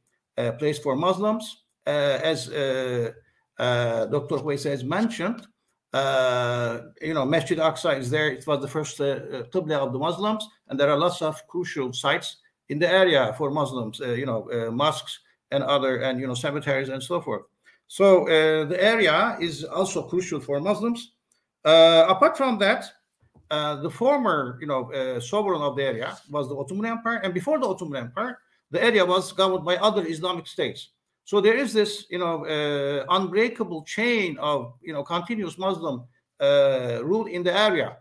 place 0.58 0.78
for 0.78 0.96
Muslims, 0.96 1.64
as 1.86 2.48
uh, 2.50 3.10
Dr. 3.58 4.36
Huwais 4.36 4.64
has 4.64 4.84
mentioned, 4.84 5.46
uh, 5.92 6.80
you 7.00 7.14
know, 7.14 7.24
Masjid 7.24 7.58
Aqsa 7.58 7.98
is 7.98 8.10
there. 8.10 8.28
It 8.28 8.46
was 8.46 8.60
the 8.60 8.68
first 8.68 9.00
uh, 9.00 9.44
Qibla 9.52 9.76
of 9.78 9.92
the 9.92 9.98
Muslims, 9.98 10.46
and 10.68 10.78
there 10.78 10.90
are 10.90 10.98
lots 10.98 11.22
of 11.22 11.46
crucial 11.46 11.92
sites 11.92 12.36
in 12.68 12.78
the 12.78 12.88
area 12.88 13.34
for 13.38 13.50
Muslims, 13.50 14.00
uh, 14.00 14.12
you 14.12 14.26
know, 14.26 14.50
uh, 14.50 14.70
mosques 14.70 15.18
and 15.52 15.62
other, 15.62 15.98
and, 15.98 16.20
you 16.20 16.26
know, 16.26 16.34
cemeteries 16.34 16.88
and 16.88 17.02
so 17.02 17.20
forth. 17.20 17.44
So 17.86 18.24
uh, 18.24 18.64
the 18.64 18.82
area 18.82 19.38
is 19.40 19.64
also 19.64 20.02
crucial 20.02 20.40
for 20.40 20.60
Muslims. 20.60 21.12
Uh, 21.64 22.06
apart 22.08 22.36
from 22.36 22.58
that, 22.58 22.84
uh, 23.50 23.76
the 23.76 23.90
former, 23.90 24.58
you 24.60 24.66
know, 24.66 24.92
uh, 24.92 25.20
sovereign 25.20 25.62
of 25.62 25.76
the 25.76 25.84
area 25.84 26.16
was 26.30 26.48
the 26.48 26.56
Ottoman 26.56 26.86
Empire, 26.86 27.20
and 27.22 27.32
before 27.32 27.58
the 27.58 27.66
Ottoman 27.66 28.04
Empire, 28.04 28.38
the 28.70 28.82
area 28.82 29.04
was 29.04 29.32
governed 29.32 29.64
by 29.64 29.76
other 29.76 30.04
Islamic 30.06 30.46
states. 30.46 30.90
So 31.24 31.40
there 31.40 31.56
is 31.56 31.72
this, 31.72 32.06
you 32.10 32.18
know, 32.18 32.44
unbreakable 33.10 33.82
chain 33.84 34.38
of, 34.38 34.74
you 34.82 34.92
know, 34.92 35.02
continuous 35.02 35.58
Muslim 35.58 36.04
rule 36.40 37.26
in 37.26 37.42
the 37.42 37.56
area. 37.56 37.96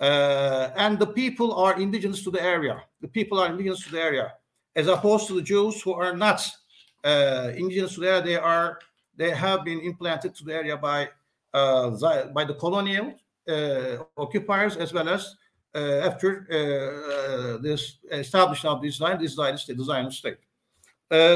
Uh, 0.00 0.70
and 0.76 0.98
the 0.98 1.06
people 1.06 1.54
are 1.54 1.78
indigenous 1.78 2.24
to 2.24 2.30
the 2.30 2.42
area. 2.42 2.82
The 3.02 3.08
people 3.08 3.38
are 3.38 3.48
indigenous 3.48 3.84
to 3.84 3.90
the 3.92 4.00
area, 4.00 4.32
as 4.74 4.88
opposed 4.88 5.26
to 5.26 5.34
the 5.34 5.42
Jews 5.42 5.82
who 5.82 5.92
are 5.92 6.16
not 6.16 6.40
uh, 7.04 7.52
indigenous 7.54 7.94
to 7.94 8.00
the 8.00 8.08
area. 8.08 8.22
They 8.22 8.36
are 8.36 8.78
they 9.16 9.30
have 9.30 9.62
been 9.62 9.80
implanted 9.80 10.34
to 10.36 10.44
the 10.44 10.54
area 10.54 10.78
by 10.78 11.10
uh, 11.52 11.90
by 12.32 12.44
the 12.44 12.54
colonial 12.54 13.08
uh, 13.08 13.12
occupiers 14.16 14.76
as 14.76 14.92
well 14.92 15.08
as 15.08 15.36
uh, 15.74 16.08
after 16.08 16.46
uh, 16.50 17.58
this 17.62 17.98
establishment 18.10 18.76
of 18.76 18.82
this 18.82 18.96
Zion, 18.96 19.20
this 19.20 19.34
Zionist, 19.34 19.66
the 19.68 19.84
Zionist 19.84 20.18
state. 20.18 20.38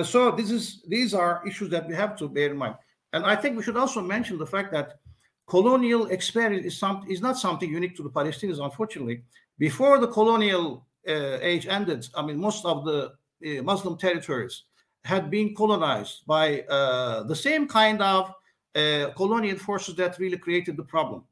so 0.05 0.31
this 0.33 0.51
is 0.51 0.83
these 0.89 1.15
are 1.15 1.43
issues 1.47 1.71
that 1.71 1.87
we 1.87 1.95
have 1.95 2.17
to 2.19 2.29
bear 2.29 2.51
in 2.51 2.57
mind. 2.57 2.77
And 3.12 3.25
I 3.25 3.37
think 3.37 3.57
we 3.57 3.62
should 3.62 3.77
also 3.77 4.03
mention 4.03 4.39
the 4.39 4.47
fact 4.47 4.73
that 4.73 4.99
colonial 5.47 6.07
experience 6.07 6.67
is, 6.67 6.77
some, 6.77 7.05
is 7.09 7.21
not 7.21 7.39
something 7.39 7.71
unique 7.71 7.97
to 7.97 8.03
the 8.03 8.11
Palestinians, 8.11 8.62
unfortunately. 8.62 9.23
Before 9.59 9.99
the 9.99 10.09
colonial 10.09 10.87
uh, 11.09 11.39
age 11.41 11.67
ended, 11.69 12.09
I 12.17 12.23
mean, 12.27 12.41
most 12.41 12.65
of 12.65 12.85
the 12.85 13.12
uh, 13.47 13.62
Muslim 13.62 13.97
territories 13.97 14.65
had 15.05 15.31
been 15.31 15.55
colonized 15.55 16.27
by 16.27 16.62
uh, 16.62 17.23
the 17.25 17.37
same 17.37 17.69
kind 17.69 18.01
of 18.03 18.33
uh, 18.75 19.11
colonial 19.17 19.59
forces 19.59 19.95
that 19.97 20.19
really 20.19 20.39
created 20.39 20.77
the 20.77 20.83
problem. 20.83 21.25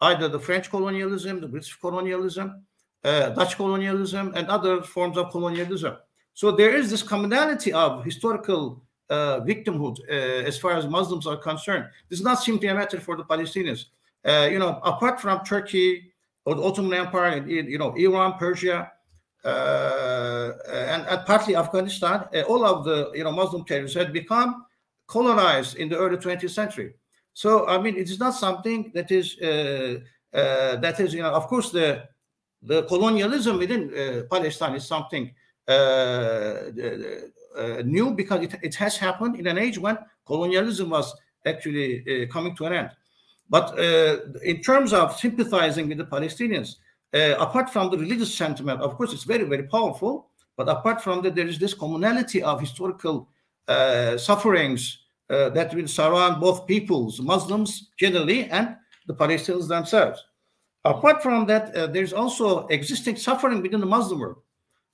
Either 0.00 0.28
the 0.28 0.38
French 0.38 0.70
colonialism, 0.70 1.40
the 1.40 1.48
British 1.48 1.74
colonialism, 1.74 2.64
uh, 3.04 3.30
Dutch 3.30 3.56
colonialism, 3.56 4.32
and 4.34 4.48
other 4.48 4.82
forms 4.82 5.16
of 5.16 5.30
colonialism. 5.30 5.96
So 6.34 6.50
there 6.50 6.74
is 6.74 6.90
this 6.90 7.02
commonality 7.02 7.72
of 7.72 8.04
historical 8.04 8.82
uh, 9.10 9.40
victimhood 9.40 9.98
uh, 10.08 10.46
as 10.46 10.58
far 10.58 10.72
as 10.72 10.86
Muslims 10.86 11.26
are 11.26 11.36
concerned. 11.36 11.86
This 12.08 12.20
is 12.20 12.24
not 12.24 12.42
simply 12.42 12.68
a 12.68 12.74
matter 12.74 13.00
for 13.00 13.16
the 13.16 13.24
Palestinians. 13.24 13.86
Uh, 14.24 14.48
you 14.50 14.58
know, 14.58 14.80
apart 14.84 15.20
from 15.20 15.44
Turkey 15.44 16.12
or 16.44 16.54
the 16.54 16.62
Ottoman 16.62 16.94
Empire, 16.94 17.32
and, 17.32 17.50
you 17.50 17.78
know, 17.78 17.94
Iran, 17.94 18.34
Persia, 18.38 18.90
uh, 19.44 20.52
and, 20.68 21.06
and, 21.06 21.26
partly 21.26 21.56
Afghanistan, 21.56 22.26
uh, 22.34 22.42
all 22.42 22.64
of 22.64 22.84
the 22.84 23.10
you 23.14 23.24
know 23.24 23.32
Muslim 23.32 23.64
territories 23.64 23.94
had 23.94 24.12
become 24.12 24.66
colonized 25.06 25.76
in 25.76 25.88
the 25.88 25.96
early 25.96 26.18
20th 26.18 26.50
century. 26.50 26.94
So 27.32 27.68
I 27.68 27.80
mean, 27.80 27.96
it 27.96 28.10
is 28.10 28.18
not 28.18 28.34
something 28.34 28.90
that 28.94 29.10
is 29.10 29.38
uh, 29.40 30.00
that 30.32 31.00
is 31.00 31.14
you 31.14 31.22
know, 31.22 31.32
of 31.32 31.46
course, 31.46 31.70
the 31.70 32.04
the 32.62 32.82
colonialism 32.84 33.58
within 33.58 34.26
Palestine 34.30 34.74
is 34.74 34.86
something 34.86 35.32
uh, 35.68 36.70
new 37.84 38.12
because 38.12 38.44
it, 38.44 38.54
it 38.62 38.74
has 38.74 38.96
happened 38.96 39.36
in 39.36 39.46
an 39.46 39.58
age 39.58 39.78
when 39.78 39.98
colonialism 40.26 40.90
was 40.90 41.14
actually 41.46 42.02
uh, 42.02 42.32
coming 42.32 42.54
to 42.56 42.66
an 42.66 42.72
end. 42.72 42.90
But 43.48 43.78
uh, 43.78 44.18
in 44.44 44.62
terms 44.62 44.92
of 44.92 45.18
sympathizing 45.18 45.88
with 45.88 45.98
the 45.98 46.04
Palestinians, 46.04 46.76
uh, 47.12 47.34
apart 47.38 47.70
from 47.70 47.90
the 47.90 47.98
religious 47.98 48.32
sentiment, 48.32 48.80
of 48.80 48.96
course, 48.96 49.12
it's 49.12 49.24
very, 49.24 49.44
very 49.44 49.64
powerful. 49.64 50.28
But 50.56 50.68
apart 50.68 51.02
from 51.02 51.22
that, 51.22 51.34
there 51.34 51.48
is 51.48 51.58
this 51.58 51.74
commonality 51.74 52.42
of 52.42 52.60
historical 52.60 53.28
uh, 53.66 54.18
sufferings 54.18 54.92
uh, 54.92 54.96
that 55.30 55.72
will 55.74 55.86
surround 55.86 56.40
both 56.40 56.66
peoples, 56.66 57.20
Muslims 57.20 57.90
generally, 57.98 58.44
and 58.50 58.76
the 59.06 59.14
Palestinians 59.14 59.68
themselves. 59.68 60.24
Apart 60.84 61.22
from 61.22 61.46
that, 61.46 61.72
there's 61.92 62.12
also 62.12 62.66
existing 62.68 63.16
suffering 63.16 63.62
within 63.62 63.80
the 63.80 63.86
Muslim 63.86 64.20
world. 64.20 64.42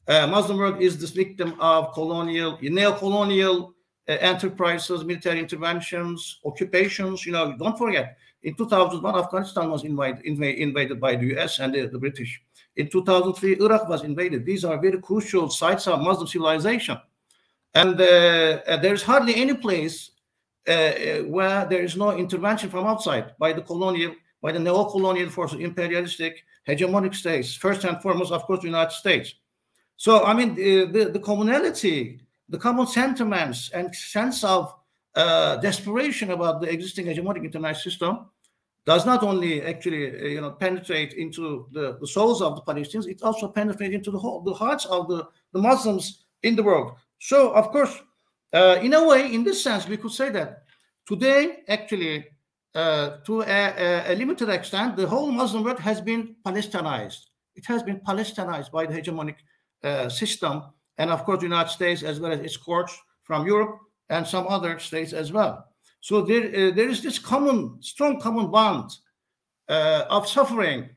Uh, 0.08 0.26
Muslim 0.26 0.58
world 0.58 0.80
is 0.80 0.98
this 0.98 1.10
victim 1.10 1.58
of 1.60 1.92
colonial, 1.92 2.58
neo-colonial 2.62 3.74
uh, 4.08 4.12
enterprises, 4.20 5.04
military 5.04 5.40
interventions, 5.40 6.38
occupations. 6.44 7.26
You 7.26 7.32
know, 7.32 7.56
don't 7.58 7.76
forget, 7.76 8.16
in 8.44 8.54
2001, 8.54 9.16
Afghanistan 9.16 9.68
was 9.68 9.82
invaded, 9.82 10.24
invaded 10.24 11.00
by 11.00 11.16
the 11.16 11.36
US 11.36 11.58
and 11.58 11.74
the, 11.74 11.88
the, 11.88 11.98
British. 11.98 12.40
In 12.76 12.88
2003, 12.88 13.56
Iraq 13.58 13.88
was 13.88 14.04
invaded. 14.04 14.46
These 14.46 14.64
are 14.64 14.80
very 14.80 15.00
crucial 15.00 15.50
sites 15.50 15.88
of 15.88 16.00
Muslim 16.00 16.28
civilization. 16.28 16.98
And 17.74 17.94
uh, 17.94 18.78
there's 18.80 19.02
hardly 19.02 19.34
any 19.34 19.54
place 19.54 20.12
uh, 20.12 20.14
uh, 20.14 20.15
where 20.66 21.66
there 21.66 21.82
is 21.82 21.96
no 21.96 22.16
intervention 22.16 22.70
from 22.70 22.86
outside 22.86 23.34
by 23.38 23.52
the 23.52 23.62
colonial, 23.62 24.14
by 24.42 24.52
the 24.52 24.58
neo-colonial 24.58 25.30
forces, 25.30 25.60
imperialistic, 25.60 26.44
hegemonic 26.68 27.14
states. 27.14 27.54
First 27.54 27.84
and 27.84 28.00
foremost, 28.02 28.32
of 28.32 28.42
course, 28.42 28.60
the 28.60 28.66
United 28.66 28.92
States. 28.92 29.34
So, 29.96 30.24
I 30.24 30.34
mean, 30.34 30.54
the, 30.54 30.84
the, 30.86 31.04
the 31.10 31.20
commonality, 31.20 32.20
the 32.48 32.58
common 32.58 32.86
sentiments 32.86 33.70
and 33.70 33.94
sense 33.94 34.44
of 34.44 34.74
uh, 35.14 35.56
desperation 35.56 36.32
about 36.32 36.60
the 36.60 36.68
existing 36.68 37.06
hegemonic 37.06 37.44
international 37.44 37.90
system 37.90 38.26
does 38.84 39.06
not 39.06 39.22
only 39.22 39.62
actually, 39.62 40.10
uh, 40.10 40.24
you 40.26 40.40
know, 40.40 40.50
penetrate 40.50 41.14
into 41.14 41.66
the, 41.72 41.96
the 42.00 42.06
souls 42.06 42.42
of 42.42 42.56
the 42.56 42.62
Palestinians, 42.62 43.08
it 43.08 43.22
also 43.22 43.48
penetrates 43.48 43.94
into 43.94 44.10
the, 44.10 44.18
whole, 44.18 44.42
the 44.42 44.52
hearts 44.52 44.84
of 44.86 45.08
the, 45.08 45.26
the 45.52 45.58
Muslims 45.58 46.24
in 46.42 46.54
the 46.54 46.62
world. 46.62 46.92
So, 47.18 47.50
of 47.52 47.70
course, 47.70 48.02
uh, 48.52 48.78
in 48.82 48.94
a 48.94 49.06
way, 49.06 49.32
in 49.32 49.44
this 49.44 49.62
sense, 49.62 49.88
we 49.88 49.96
could 49.96 50.12
say 50.12 50.30
that 50.30 50.64
today, 51.06 51.64
actually, 51.68 52.26
uh, 52.74 53.18
to 53.24 53.42
a, 53.42 54.12
a, 54.12 54.14
limited 54.14 54.48
extent, 54.48 54.96
the 54.96 55.06
whole 55.06 55.32
Muslim 55.32 55.64
world 55.64 55.80
has 55.80 56.00
been 56.00 56.36
Palestinized. 56.44 57.30
It 57.54 57.64
has 57.66 57.82
been 57.82 58.00
Palestinized 58.00 58.70
by 58.70 58.86
the 58.86 58.94
hegemonic 58.94 59.36
uh, 59.82 60.08
system, 60.08 60.62
and 60.98 61.10
of 61.10 61.24
course, 61.24 61.38
the 61.38 61.46
United 61.46 61.70
States 61.70 62.02
as 62.02 62.20
well 62.20 62.32
as 62.32 62.40
its 62.40 62.56
courts 62.56 62.96
from 63.24 63.46
Europe 63.46 63.78
and 64.08 64.26
some 64.26 64.46
other 64.46 64.78
states 64.78 65.12
as 65.12 65.32
well. 65.32 65.66
So 66.00 66.22
there, 66.22 66.44
uh, 66.44 66.70
there 66.74 66.88
is 66.88 67.02
this 67.02 67.18
common, 67.18 67.78
strong 67.80 68.20
common 68.20 68.50
bond 68.50 68.90
uh, 69.68 70.04
of 70.08 70.28
suffering 70.28 70.90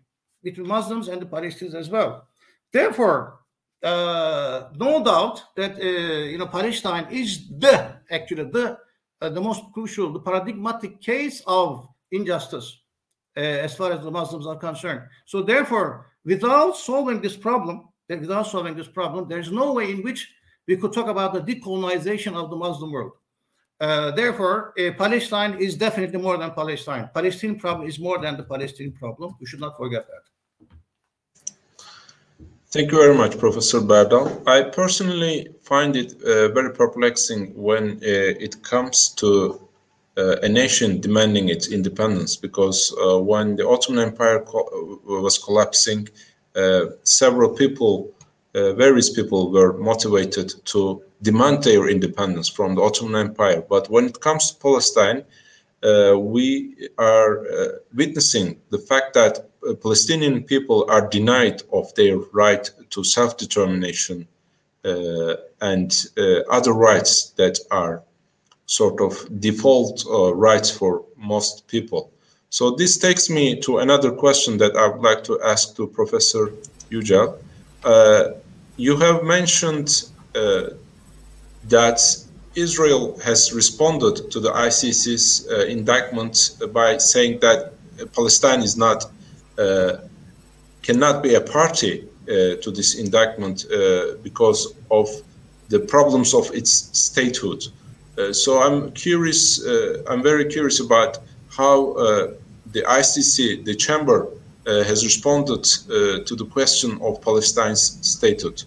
between 0.43 0.67
Muslims 0.67 1.07
and 1.07 1.21
the 1.21 1.25
Palestinians 1.25 1.75
as 1.75 1.89
well. 1.89 2.27
Therefore, 2.71 3.38
no 3.83 5.03
doubt 5.03 5.43
that 5.55 5.79
uh, 5.79 6.25
you 6.31 6.37
know 6.37 6.47
Palestine 6.47 7.07
is 7.11 7.49
the 7.49 7.95
actually 8.11 8.45
the 8.45 8.77
uh, 9.21 9.29
the 9.29 9.41
most 9.41 9.63
crucial, 9.73 10.11
the 10.11 10.19
paradigmatic 10.19 11.01
case 11.01 11.41
of 11.47 11.87
injustice 12.11 12.81
as 13.35 13.73
far 13.73 13.93
as 13.93 14.01
the 14.01 14.11
Muslims 14.11 14.45
are 14.45 14.57
concerned. 14.57 15.01
So 15.25 15.41
therefore, 15.41 16.07
without 16.25 16.75
solving 16.75 17.21
this 17.21 17.37
problem, 17.37 17.87
without 18.09 18.47
solving 18.47 18.75
this 18.75 18.87
problem, 18.87 19.29
there's 19.29 19.51
no 19.51 19.73
way 19.73 19.91
in 19.91 20.03
which 20.03 20.29
we 20.67 20.75
could 20.75 20.93
talk 20.93 21.07
about 21.07 21.33
the 21.33 21.41
decolonization 21.41 22.35
of 22.35 22.49
the 22.49 22.55
Muslim 22.55 22.91
world. 22.91 23.13
Uh, 23.79 24.11
therefore, 24.11 24.73
uh, 24.77 24.91
Palestine 24.97 25.57
is 25.57 25.75
definitely 25.75 26.19
more 26.19 26.37
than 26.37 26.51
Palestine. 26.51 27.09
Palestine 27.13 27.57
problem 27.57 27.87
is 27.87 27.97
more 27.97 28.19
than 28.19 28.35
the 28.35 28.43
Palestinian 28.43 28.93
problem. 28.93 29.35
We 29.39 29.45
should 29.45 29.61
not 29.61 29.77
forget 29.77 30.05
that. 30.07 30.23
Thank 32.71 32.91
you 32.91 32.99
very 32.99 33.15
much, 33.15 33.39
Professor 33.39 33.79
Berdal. 33.79 34.47
I 34.47 34.61
personally 34.61 35.47
find 35.63 35.95
it 35.95 36.13
uh, 36.21 36.49
very 36.49 36.71
perplexing 36.71 37.55
when 37.55 37.93
uh, 37.93 37.97
it 38.03 38.61
comes 38.61 39.09
to 39.15 39.67
uh, 40.15 40.35
a 40.43 40.49
nation 40.49 41.01
demanding 41.01 41.49
its 41.49 41.69
independence, 41.71 42.35
because 42.35 42.93
uh, 43.01 43.17
when 43.17 43.55
the 43.55 43.67
Ottoman 43.67 44.09
Empire 44.09 44.41
co 44.41 44.99
was 45.03 45.39
collapsing, 45.39 46.09
uh, 46.55 46.85
several 47.01 47.49
people, 47.55 48.11
uh, 48.53 48.73
various 48.73 49.09
people 49.09 49.51
were 49.51 49.73
motivated 49.73 50.53
to 50.65 51.01
demand 51.23 51.63
their 51.63 51.89
independence 51.89 52.49
from 52.49 52.75
the 52.75 52.81
Ottoman 52.83 53.29
Empire. 53.29 53.63
But 53.67 53.89
when 53.89 54.05
it 54.05 54.21
comes 54.21 54.51
to 54.51 54.59
Palestine, 54.59 55.23
uh, 55.81 56.19
we 56.19 56.89
are 56.99 57.81
witnessing 57.95 58.61
the 58.69 58.77
fact 58.77 59.15
that 59.15 59.48
Palestinian 59.81 60.43
people 60.43 60.85
are 60.89 61.07
denied 61.07 61.61
of 61.73 61.93
their 61.95 62.17
right 62.31 62.69
to 62.89 63.03
self-determination 63.03 64.27
uh, 64.85 65.35
and 65.61 66.05
uh, 66.17 66.39
other 66.49 66.73
rights 66.73 67.31
that 67.31 67.59
are 67.71 68.01
sort 68.65 69.01
of 69.01 69.27
default 69.39 70.05
uh, 70.07 70.33
rights 70.33 70.69
for 70.69 71.03
most 71.17 71.67
people. 71.67 72.11
So 72.49 72.71
this 72.71 72.97
takes 72.97 73.29
me 73.29 73.59
to 73.61 73.79
another 73.79 74.11
question 74.11 74.57
that 74.57 74.75
I 74.75 74.87
would 74.87 75.01
like 75.01 75.23
to 75.25 75.41
ask 75.41 75.75
to 75.75 75.87
Professor 75.87 76.53
Yücel. 76.89 77.37
Uh, 77.83 78.31
you 78.77 78.95
have 78.97 79.23
mentioned 79.23 80.09
uh, 80.35 80.69
that 81.67 81.99
Israel 82.55 83.19
has 83.19 83.53
responded 83.53 84.31
to 84.31 84.39
the 84.39 84.51
ICC's 84.51 85.47
uh, 85.51 85.65
indictment 85.65 86.57
by 86.71 86.97
saying 86.97 87.39
that 87.41 87.73
Palestine 88.15 88.61
is 88.61 88.77
not 88.77 89.05
cannot 90.81 91.23
be 91.23 91.35
a 91.35 91.41
party 91.41 92.07
to 92.27 92.71
this 92.71 92.95
indictment 92.95 93.65
because 94.23 94.73
of 94.91 95.07
the 95.69 95.79
problems 95.79 96.33
of 96.33 96.49
its 96.53 96.71
statehood. 96.97 97.63
so 98.31 98.61
I'm 98.61 98.91
curious, 98.91 99.63
I'm 100.09 100.23
very 100.23 100.45
curious 100.45 100.79
about 100.79 101.19
how 101.49 101.75
the 102.71 102.81
ICC, 102.83 103.65
the 103.65 103.75
chamber, 103.75 104.27
uh, 104.69 104.83
has 104.83 105.03
responded 105.03 105.65
uh, 105.89 106.23
to 106.25 106.35
the 106.35 106.45
question 106.45 106.99
of 107.01 107.21
Palestine's 107.21 107.97
statehood. 108.07 108.61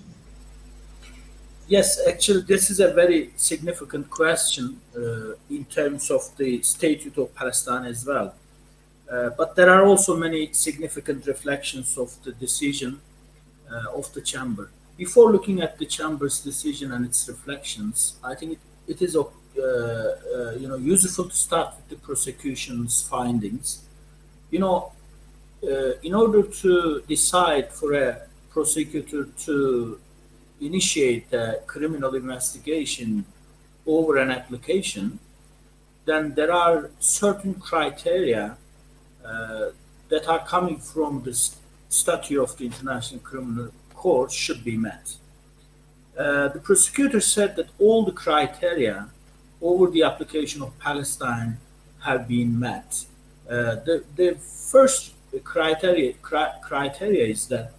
Yes, 1.69 2.01
actually, 2.09 2.43
this 2.43 2.71
is 2.71 2.81
a 2.81 2.93
very 2.93 3.31
significant 3.37 4.11
question 4.11 4.81
uh, 4.97 5.35
in 5.49 5.65
terms 5.67 6.11
of 6.11 6.23
the 6.37 6.61
statehood 6.63 7.19
of 7.19 7.35
Palestine 7.35 7.85
as 7.85 8.05
well. 8.05 8.35
Uh, 9.13 9.31
but 9.37 9.55
there 9.55 9.69
are 9.69 9.85
also 9.85 10.17
many 10.17 10.53
significant 10.53 11.27
reflections 11.27 11.99
of 11.99 12.11
the 12.25 12.33
decision 12.33 13.01
uh, 13.71 13.99
of 13.99 14.13
the 14.15 14.23
chamber. 14.23 14.71
Before 14.97 15.31
looking 15.31 15.61
at 15.61 15.79
the 15.79 15.87
chamber's 15.87 16.41
decision 16.41 16.93
and 16.93 17.05
its 17.05 17.29
reflections, 17.29 18.15
I 18.25 18.35
think 18.35 18.53
it, 18.53 18.61
it 18.89 19.03
is 19.03 19.15
uh, 19.17 19.27
you 20.59 20.69
know 20.69 20.77
useful 20.77 21.29
to 21.29 21.37
start 21.37 21.77
with 21.77 21.89
the 21.91 21.97
prosecution's 21.97 23.03
findings 23.03 23.83
you 24.53 24.59
know, 24.59 24.93
in 26.03 26.15
order 26.15 26.43
to 26.43 27.03
decide 27.09 27.73
for 27.73 27.95
a 27.95 28.21
prosecutor 28.51 29.25
to 29.47 29.99
initiate 30.61 31.33
a 31.33 31.61
criminal 31.67 32.15
investigation 32.15 33.25
over 33.87 34.19
an 34.19 34.31
application, 34.31 35.19
then 36.05 36.35
there 36.35 36.53
are 36.53 36.91
certain 37.01 37.55
criteria 37.55 38.59
that 39.23 40.29
are 40.29 40.45
coming 40.47 40.79
from 40.79 41.23
the 41.23 41.35
statute 41.89 42.43
of 42.43 42.57
the 42.57 42.67
International 42.67 43.21
Criminal 43.21 43.73
Court 43.95 44.31
should 44.33 44.65
be 44.65 44.77
met. 44.77 45.17
Uh, 46.19 46.49
the 46.49 46.61
prosecutor 46.61 47.21
said 47.21 47.57
that 47.57 47.69
all 47.79 48.05
the 48.05 48.13
criteria 48.13 49.09
over 49.61 49.91
the 49.91 50.03
application 50.03 50.61
of 50.63 50.79
Palestine 50.79 51.59
have 52.01 52.29
been 52.29 52.59
met. 52.59 53.07
Uh, 53.49 53.77
the, 53.87 54.05
the 54.17 54.35
first 54.71 55.15
criteria, 55.45 56.13
criteria 56.63 57.27
is 57.27 57.47
that 57.49 57.73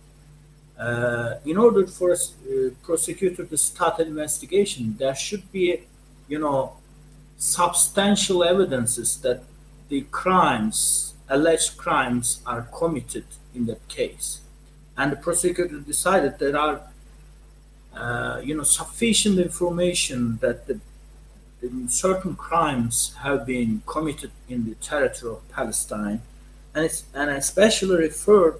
uh, 0.79 1.35
in 1.45 1.57
order 1.57 1.85
for 1.85 2.11
a 2.11 2.13
uh, 2.13 2.69
prosecutor 2.81 3.45
to 3.45 3.57
start 3.57 3.99
an 3.99 4.07
investigation, 4.07 4.95
there 4.97 5.15
should 5.15 5.51
be, 5.51 5.81
you 6.27 6.39
know, 6.39 6.73
substantial 7.37 8.43
evidences 8.43 9.17
that 9.17 9.43
the 9.89 10.01
crimes, 10.09 11.12
alleged 11.35 11.71
crimes, 11.77 12.41
are 12.45 12.63
committed 12.79 13.25
in 13.55 13.65
that 13.69 13.83
case. 13.87 14.27
And 14.97 15.11
the 15.11 15.15
prosecutor 15.27 15.79
decided 15.79 16.31
there 16.37 16.57
are, 16.57 16.81
uh, 17.95 18.41
you 18.47 18.55
know, 18.55 18.63
sufficient 18.63 19.39
information 19.39 20.37
that 20.41 20.67
the 20.67 20.79
certain 21.87 22.35
crimes 22.35 23.15
have 23.25 23.45
been 23.45 23.81
committed 23.85 24.31
in 24.49 24.59
the 24.69 24.75
territory 24.75 25.33
of 25.33 25.49
Palestine, 25.49 26.21
and, 26.73 26.85
it's, 26.85 27.05
and 27.13 27.29
especially 27.29 27.97
referred 27.97 28.59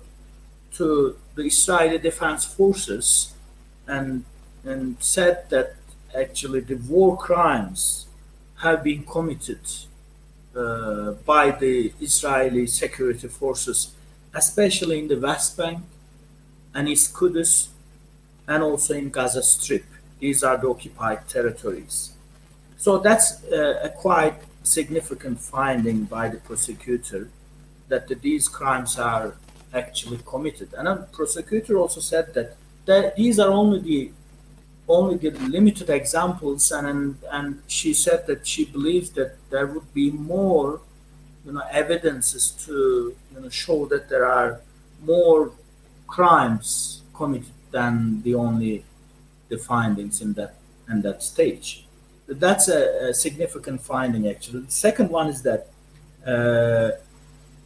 to 0.78 1.18
the 1.36 1.44
Israeli 1.44 1.98
Defense 1.98 2.46
Forces, 2.46 3.34
and 3.88 4.24
and 4.64 4.96
said 5.00 5.50
that 5.50 5.76
actually 6.24 6.62
the 6.62 6.76
war 6.76 7.18
crimes 7.18 8.08
have 8.66 8.82
been 8.84 9.04
committed 9.04 9.60
by 10.54 11.52
the 11.52 11.94
Israeli 12.00 12.68
security 12.68 13.28
forces, 13.28 13.94
especially 14.34 15.00
in 15.00 15.08
the 15.08 15.20
West 15.20 15.58
Bank 15.58 15.80
and 16.74 16.88
East 16.90 17.14
Kudus, 17.14 17.70
and 18.48 18.64
also 18.64 18.94
in 18.94 19.10
Gaza 19.10 19.42
Strip. 19.42 19.86
These 20.20 20.44
are 20.44 20.58
the 20.58 20.70
occupied 20.70 21.28
territories. 21.28 22.14
So 22.78 22.98
that's 22.98 23.44
uh, 23.46 23.80
a 23.84 23.90
quite 23.90 24.36
significant 24.64 25.40
finding 25.40 26.06
by 26.06 26.30
the 26.30 26.38
prosecutor 26.38 27.30
that 27.88 28.08
the, 28.08 28.16
these 28.16 28.48
crimes 28.48 28.98
are 28.98 29.36
actually 29.74 30.20
committed. 30.26 30.74
And 30.78 30.88
the 30.88 31.08
prosecutor 31.12 31.78
also 31.78 32.02
said 32.02 32.34
that, 32.34 32.56
that 32.86 33.16
these 33.16 33.40
are 33.40 33.52
only 33.52 33.80
the 33.80 34.12
only 34.88 35.16
the 35.18 35.32
limited 35.32 35.90
examples, 35.90 36.72
and 36.72 37.18
and 37.32 37.62
she 37.68 37.94
said 37.94 38.28
that 38.28 38.46
she 38.46 38.66
believes 38.66 39.12
that 39.12 39.38
there 39.50 39.68
would 39.68 39.94
be 39.94 40.12
more, 40.12 40.82
you 41.46 41.54
know, 41.54 41.64
evidences 41.72 42.52
to 42.66 43.16
you 43.34 43.40
know 43.40 43.50
show 43.50 43.86
that 43.88 44.10
there 44.10 44.26
are 44.26 44.62
more 45.06 45.52
crimes 46.08 47.02
committed 47.14 47.54
than 47.72 48.22
the 48.24 48.36
only 48.36 48.84
the 49.50 49.58
findings 49.58 50.22
in 50.22 50.34
that 50.34 50.56
in 50.90 51.02
that 51.02 51.24
stage 51.24 51.84
that's 52.28 52.68
a, 52.70 53.10
a, 53.10 53.14
significant 53.14 53.82
finding 53.82 54.28
actually. 54.28 54.62
The 54.62 54.72
second 54.72 55.10
one 55.10 55.28
is 55.28 55.42
that 55.44 55.68
uh, 56.26 56.92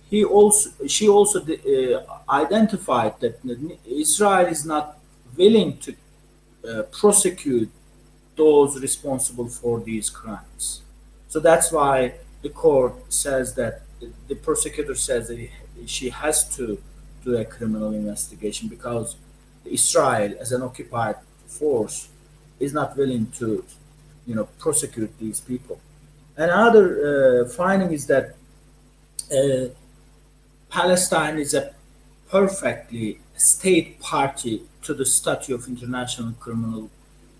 he 0.09 0.23
also 0.23 0.69
she 0.87 1.07
also 1.07 1.41
uh, 1.41 2.03
identified 2.29 3.19
that 3.19 3.39
Israel 3.85 4.47
is 4.47 4.65
not 4.65 4.97
willing 5.35 5.77
to 5.79 5.95
prosecute 6.91 7.71
those 8.35 8.79
responsible 8.79 9.47
for 9.47 9.79
these 9.79 10.09
crimes. 10.09 10.83
So 11.27 11.39
that's 11.39 11.71
why 11.71 12.13
the 12.41 12.49
court 12.49 12.93
says 13.11 13.55
that 13.55 13.81
the 14.27 14.35
prosecutor 14.35 14.95
says 14.95 15.27
that 15.27 15.49
she 15.85 16.09
has 16.09 16.55
to 16.55 16.81
do 17.23 17.35
a 17.37 17.45
criminal 17.45 17.93
investigation 17.93 18.67
because 18.69 19.17
Israel, 19.65 20.33
as 20.39 20.51
an 20.51 20.61
occupied 20.61 21.15
force, 21.47 22.09
is 22.59 22.73
not 22.73 22.95
willing 22.95 23.27
to 23.39 23.63
you 24.25 24.35
know 24.35 24.45
prosecute 24.59 25.11
these 25.19 25.39
people. 25.39 25.79
Another 26.35 26.85
uh, 27.43 27.49
finding 27.49 27.91
is 27.91 28.05
that 28.07 28.35
uh, 29.31 29.69
Palestine 30.69 31.39
is 31.39 31.53
a 31.53 31.73
perfectly 32.29 33.19
state 33.37 33.99
party 33.99 34.63
to 34.81 34.93
the 34.93 35.05
Statute 35.05 35.55
of 35.55 35.67
International 35.67 36.33
Criminal 36.33 36.89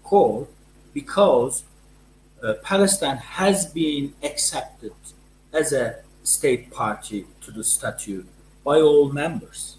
Court 0.03 0.47
because 0.93 1.63
uh, 2.43 2.53
Palestine 2.63 3.17
has 3.17 3.65
been 3.65 4.13
accepted 4.23 4.93
as 5.53 5.73
a 5.73 5.95
state 6.23 6.71
party 6.71 7.25
to 7.41 7.51
the 7.51 7.63
statute 7.63 8.27
by 8.63 8.79
all 8.79 9.11
members. 9.11 9.77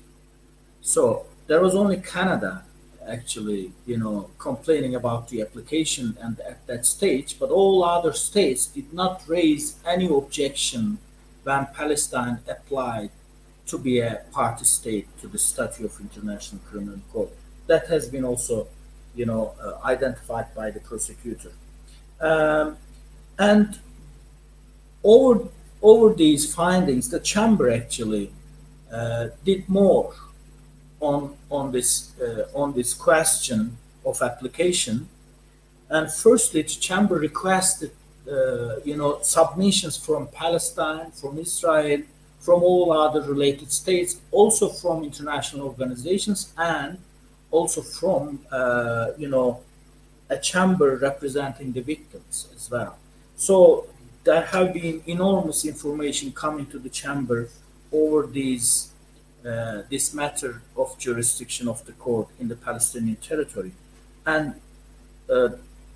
So 0.81 1.27
there 1.47 1.61
was 1.61 1.75
only 1.75 1.99
Canada 1.99 2.65
actually, 3.09 3.73
you 3.87 3.97
know, 3.97 4.31
complaining 4.39 4.95
about 4.95 5.29
the 5.29 5.41
application 5.41 6.17
and 6.21 6.39
at 6.41 6.67
that 6.67 6.85
stage, 6.85 7.39
but 7.39 7.51
all 7.51 7.83
other 7.83 8.13
states 8.13 8.67
did 8.67 8.93
not 8.93 9.23
raise 9.27 9.77
any 9.87 10.07
objection 10.07 10.99
when 11.43 11.67
Palestine 11.75 12.39
applied 12.47 13.11
to 13.69 13.79
be 13.79 14.01
a 14.01 14.23
party 14.33 14.65
state 14.65 15.07
to 15.21 15.29
the 15.29 15.39
Statute 15.39 15.85
of 15.85 16.01
International 16.01 16.61
Criminal 16.69 17.01
Court. 17.13 17.31
That 17.67 17.87
has 17.89 18.09
been 18.09 18.25
also, 18.25 18.67
you 19.15 19.27
know, 19.27 19.55
uh, 19.63 19.87
identified 19.87 20.55
by 20.55 20.71
the 20.71 20.81
prosecutor. 20.81 21.53
Um, 22.21 22.77
and 23.39 23.79
over 25.05 25.49
over 25.81 26.13
these 26.15 26.53
findings, 26.53 27.09
the 27.09 27.21
chamber 27.21 27.71
actually 27.71 28.33
uh, 28.93 29.29
did 29.45 29.69
more 29.69 30.15
on 31.01 31.37
on 31.51 31.71
this 31.71 32.19
uh, 32.21 32.49
on 32.55 32.73
this 32.73 32.95
question 32.95 33.77
of 34.05 34.21
application. 34.23 35.09
And 35.91 36.11
firstly, 36.11 36.63
the 36.63 36.69
chamber 36.69 37.17
requested 37.17 37.93
uh, 38.31 38.81
you 38.85 38.97
know 38.97 39.21
submissions 39.23 39.97
from 39.97 40.27
Palestine, 40.29 41.13
from 41.13 41.39
Israel, 41.39 42.03
from 42.41 42.63
all 42.63 42.93
other 42.93 43.23
related 43.23 43.73
states, 43.73 44.21
also 44.31 44.69
from 44.69 45.05
international 45.05 45.67
organizations, 45.67 46.53
and 46.57 46.99
also 47.51 47.83
from 47.83 48.41
uh, 48.51 49.09
you 49.17 49.29
know 49.29 49.61
a 50.31 50.39
chamber 50.39 50.97
representing 50.97 51.73
the 51.73 51.81
victims 51.81 52.49
as 52.55 52.71
well. 52.71 52.99
So 53.37 53.87
there 54.25 54.43
have 54.43 54.75
been 54.75 55.03
enormous 55.07 55.65
information 55.65 56.33
coming 56.33 56.67
to 56.67 56.79
the 56.79 56.91
chamber 56.91 57.49
over 57.93 58.27
these 58.27 58.93
uh, 59.47 59.83
this 59.89 60.13
matter 60.13 60.63
of 60.77 60.99
jurisdiction 60.99 61.69
of 61.69 61.85
the 61.87 61.93
court 61.93 62.29
in 62.41 62.49
the 62.49 62.57
Palestinian 62.57 63.17
territory. 63.17 63.73
And 64.27 64.55
uh, 65.31 65.51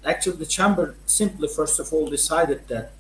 actually, 0.07 0.36
the 0.36 0.47
chamber 0.47 0.95
simply, 1.07 1.49
first 1.49 1.80
of 1.80 1.93
all, 1.93 2.09
decided 2.09 2.68
that 2.68 2.93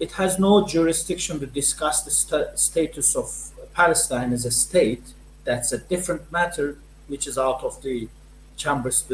it 0.00 0.12
has 0.12 0.38
no 0.38 0.66
jurisdiction 0.66 1.38
to 1.40 1.46
discuss 1.46 2.02
the 2.02 2.10
st- 2.10 2.58
status 2.58 3.14
of 3.14 3.30
Palestine 3.74 4.32
as 4.32 4.46
a 4.46 4.50
state. 4.50 5.02
That's 5.44 5.72
a 5.72 5.78
different 5.78 6.32
matter, 6.32 6.78
which 7.06 7.26
is 7.26 7.36
out 7.36 7.62
of 7.62 7.82
the 7.82 8.08
chamber's 8.56 9.04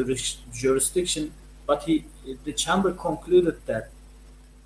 jurisdiction. 0.53 1.33
But 1.67 1.83
he, 1.83 2.05
the 2.45 2.53
chamber 2.53 2.93
concluded 2.93 3.57
that 3.67 3.91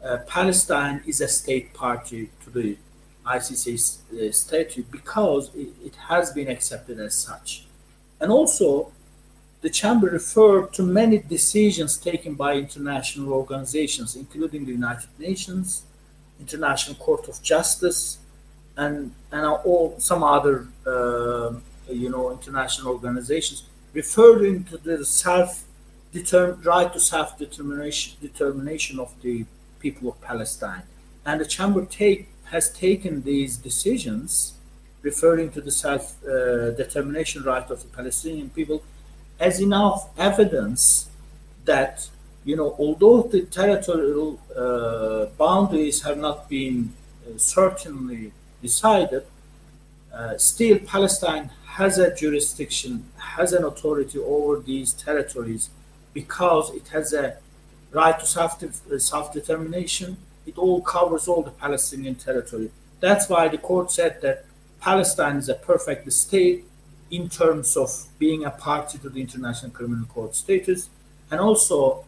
uh, 0.04 0.18
Palestine 0.26 1.02
is 1.06 1.22
a 1.22 1.28
state 1.28 1.72
party 1.72 2.30
to 2.44 2.50
the 2.50 2.76
ICC 3.26 3.68
uh, 3.74 4.32
statute 4.32 4.90
because 4.90 5.54
it, 5.54 5.68
it, 5.84 5.94
has 6.08 6.32
been 6.32 6.48
accepted 6.48 6.98
as 7.00 7.14
such. 7.14 7.66
And 8.20 8.30
also, 8.30 8.92
the 9.62 9.70
chamber 9.70 10.08
referred 10.08 10.72
to 10.74 10.82
many 10.82 11.18
decisions 11.18 11.98
taken 11.98 12.34
by 12.34 12.54
international 12.54 13.32
organizations, 13.32 14.16
including 14.16 14.64
the 14.64 14.72
United 14.72 15.10
Nations, 15.18 15.84
International 16.40 16.96
Court 16.96 17.28
of 17.28 17.42
Justice, 17.42 18.18
and 18.76 19.12
and 19.32 19.44
all 19.46 19.94
some 19.98 20.22
other 20.22 20.68
uh, 20.86 21.52
you 21.88 22.08
know 22.10 22.30
international 22.32 22.88
organizations, 22.92 23.64
referring 23.92 24.64
to 24.64 24.76
the 24.78 25.04
self 25.04 25.64
right 26.64 26.92
to 26.92 27.00
self 27.00 27.38
determination 27.38 28.16
determination 28.20 28.98
of 28.98 29.10
the 29.22 29.44
people 29.78 30.08
of 30.08 30.20
Palestine, 30.20 30.82
and 31.24 31.40
the 31.40 31.46
chamber 31.46 31.84
take 31.84 32.28
has 32.44 32.72
taken 32.72 33.22
these 33.22 33.56
decisions, 33.56 34.54
referring 35.02 35.50
to 35.52 35.60
the 35.60 35.70
self 35.70 36.16
uh, 36.24 36.70
determination 36.70 37.42
right 37.44 37.68
of 37.70 37.82
the 37.82 37.88
Palestinian 37.88 38.50
people 38.50 38.82
as 39.40 39.58
enough 39.60 40.08
evidence 40.18 41.08
that 41.64 42.08
you 42.44 42.56
know 42.56 42.74
although 42.78 43.22
the 43.22 43.42
territorial 43.42 44.38
uh, 44.56 45.26
boundaries 45.36 46.02
have 46.02 46.18
not 46.18 46.48
been 46.48 46.92
uh, 47.26 47.36
certainly 47.36 48.32
decided 48.62 49.24
uh, 50.14 50.36
still 50.38 50.78
palestine 50.80 51.50
has 51.64 51.98
a 51.98 52.14
jurisdiction 52.14 53.04
has 53.16 53.52
an 53.52 53.64
authority 53.64 54.18
over 54.18 54.60
these 54.60 54.92
territories 54.92 55.70
because 56.12 56.70
it 56.74 56.88
has 56.88 57.12
a 57.12 57.36
right 57.92 58.18
to 58.18 58.26
self 58.26 58.62
self-determination. 58.98 60.16
It 60.46 60.58
all 60.58 60.80
covers 60.80 61.28
all 61.28 61.42
the 61.42 61.50
palestinian 61.50 62.14
territory. 62.14 62.70
That's 63.00 63.28
why 63.28 63.48
the 63.48 63.58
court 63.58 63.90
said 63.90 64.20
that 64.22 64.44
palestine 64.80 65.36
is 65.36 65.48
a 65.48 65.54
perfect 65.54 66.10
state 66.12 66.64
in 67.10 67.28
terms 67.28 67.76
of 67.76 67.90
being 68.18 68.44
a 68.44 68.50
party 68.50 68.98
to 68.98 69.08
the 69.08 69.20
International 69.20 69.70
Criminal 69.72 70.06
Court 70.06 70.34
statute, 70.34 70.86
and 71.30 71.40
also 71.40 72.04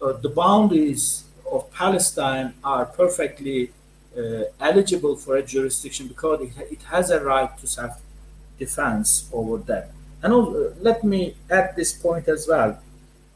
the 0.00 0.28
boundaries 0.28 1.24
of 1.50 1.70
Palestine 1.72 2.54
are 2.64 2.86
perfectly 2.86 3.70
uh, 4.16 4.44
eligible 4.60 5.16
for 5.16 5.36
a 5.36 5.42
jurisdiction 5.42 6.08
because 6.08 6.40
it, 6.40 6.52
it 6.70 6.82
has 6.84 7.10
a 7.10 7.22
right 7.22 7.56
to 7.58 7.66
self-defense 7.66 9.28
over 9.32 9.58
that. 9.58 9.90
And 10.22 10.32
also, 10.32 10.70
uh, 10.70 10.74
let 10.80 11.04
me 11.04 11.36
add 11.50 11.74
this 11.76 11.92
point 11.92 12.28
as 12.28 12.46
well. 12.48 12.78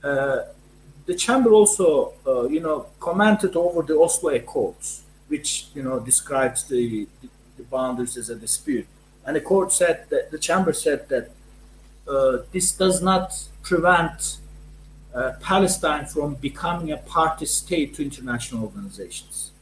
Uh, 0.03 0.39
the 1.07 1.15
chamber 1.15 1.53
also, 1.53 2.15
uh, 2.27 2.47
you 2.49 2.61
know, 2.61 2.87
commented 2.99 3.57
over 3.57 3.83
the 3.83 3.99
Oslo 3.99 4.31
Accords, 4.31 5.03
which 5.29 5.67
you 5.75 5.83
know 5.83 6.01
describes 6.01 6.65
the, 6.65 7.07
the, 7.21 7.29
the 7.57 7.63
boundaries 7.65 8.17
as 8.17 8.31
a 8.31 8.37
dispute. 8.37 8.87
And 9.27 9.37
the 9.37 9.41
court 9.41 9.73
said 9.73 10.07
that 10.11 10.31
the 10.31 10.39
chamber 10.39 10.73
said 10.73 11.09
that 11.09 11.31
uh, 12.07 12.39
this 12.53 12.73
does 12.73 13.03
not 13.03 13.33
prevent 13.63 14.21
uh, 14.21 14.44
Palestine 15.41 16.07
from 16.07 16.35
becoming 16.35 16.93
a 16.93 16.97
party 16.97 17.47
state 17.47 17.95
to 17.95 18.03
international 18.03 18.65
organizations 18.65 19.53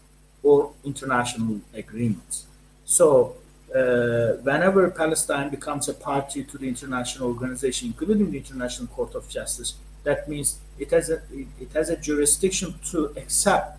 or 0.43 0.73
international 0.85 1.61
agreements. 1.75 2.47
So, 2.85 3.37
uh, 3.75 4.39
whenever 4.43 4.91
Palestine 4.91 5.49
becomes 5.51 5.89
a 5.89 5.95
party 5.95 6.45
to 6.45 6.59
the 6.59 6.69
international 6.69 7.29
organization, 7.29 7.89
including 7.89 8.31
the 8.31 8.39
International 8.39 8.89
Court 8.89 9.15
of 9.15 9.29
Justice, 9.29 9.75
that 10.05 10.29
means 10.29 10.59
it 10.79 10.91
has 10.91 11.11
a 11.11 11.23
it 11.61 11.73
has 11.73 11.89
a 11.89 11.97
jurisdiction 11.97 12.75
to 12.91 13.15
accept 13.17 13.79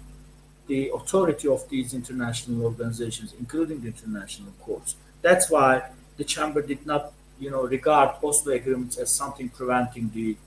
the 0.67 0.89
authority 0.95 1.47
of 1.47 1.67
these 1.69 1.93
international 1.93 2.65
organizations, 2.65 3.33
including 3.37 3.81
the 3.81 3.87
international 3.87 4.51
courts. 4.61 4.95
That's 5.21 5.49
why 5.49 5.89
the 6.17 6.23
chamber 6.23 6.61
did 6.61 6.85
not, 6.85 7.13
you 7.39 7.51
know, 7.51 7.63
regard 7.63 8.15
Oslo 8.23 8.53
agreements 8.53 8.97
as 8.97 9.11
something 9.11 9.49
preventing 9.49 10.09
the, 10.13 10.37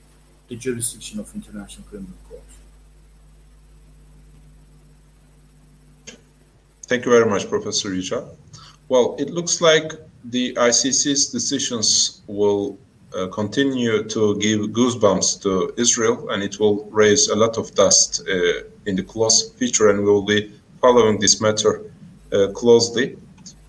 the 0.48 0.56
jurisdiction 0.56 1.20
of 1.20 1.34
International 1.34 1.86
Criminal 1.88 2.14
Court. 2.28 2.42
Thank 6.86 7.04
you 7.04 7.10
very 7.10 7.26
much, 7.26 7.48
Professor 7.48 7.90
Yücel. 7.90 8.28
Well, 8.88 9.16
it 9.18 9.30
looks 9.30 9.60
like 9.60 9.92
the 10.24 10.54
ICC's 10.54 11.30
decisions 11.30 12.22
will 12.28 12.78
uh, 13.16 13.26
continue 13.28 14.04
to 14.04 14.36
give 14.38 14.60
goosebumps 14.70 15.42
to 15.42 15.72
Israel, 15.76 16.28
and 16.30 16.42
it 16.42 16.60
will 16.60 16.84
raise 16.90 17.28
a 17.28 17.34
lot 17.36 17.58
of 17.58 17.74
dust 17.74 18.22
uh, 18.28 18.62
in 18.86 18.94
the 18.94 19.02
close 19.02 19.52
future, 19.52 19.88
and 19.90 19.98
we 20.00 20.04
will 20.04 20.22
be 20.24 20.52
following 20.80 21.18
this 21.18 21.40
matter 21.40 21.90
uh, 22.32 22.48
closely. 22.54 23.16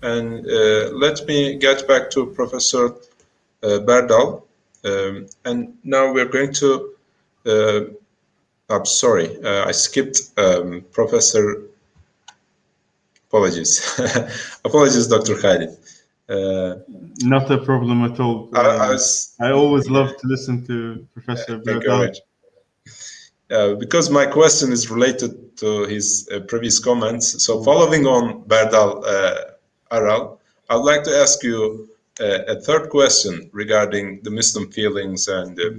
And 0.02 0.46
uh, 0.46 0.90
let 0.92 1.26
me 1.26 1.56
get 1.56 1.88
back 1.88 2.10
to 2.10 2.26
Professor 2.26 2.94
uh, 3.62 3.80
Berdal. 3.86 4.42
Um, 4.84 5.26
and 5.44 5.76
now 5.84 6.12
we're 6.12 6.28
going 6.28 6.52
to, 6.54 6.94
uh, 7.46 7.80
I'm 8.70 8.84
sorry, 8.84 9.44
I 9.44 9.72
skipped 9.72 10.30
um, 10.36 10.84
Professor, 10.92 11.62
apologies. 13.28 13.98
apologies, 14.64 15.06
Dr. 15.06 15.36
Khalid. 15.36 15.76
Uh, 16.28 16.76
Not 17.22 17.50
a 17.50 17.58
problem 17.58 18.04
at 18.04 18.20
all. 18.20 18.50
Uh, 18.54 18.60
I, 18.60 18.90
was, 18.90 19.34
I, 19.40 19.50
always 19.50 19.88
love 19.88 20.14
to 20.18 20.26
listen 20.26 20.64
to 20.66 21.06
Professor. 21.14 21.60
Uh, 23.50 23.74
because 23.76 24.10
my 24.10 24.26
question 24.26 24.70
is 24.70 24.90
related 24.90 25.56
to 25.56 25.84
his 25.86 26.28
previous 26.48 26.78
comments. 26.78 27.42
So, 27.42 27.64
following 27.64 28.06
on 28.06 28.42
Berdal 28.44 29.02
Aral, 29.90 30.38
I'd 30.68 30.76
like 30.76 31.02
to 31.04 31.16
ask 31.16 31.42
you 31.42 31.87
uh, 31.87 31.87
a 32.20 32.60
third 32.60 32.90
question 32.90 33.48
regarding 33.52 34.20
the 34.22 34.30
Muslim 34.30 34.70
feelings 34.70 35.28
and 35.28 35.58
uh, 35.60 35.70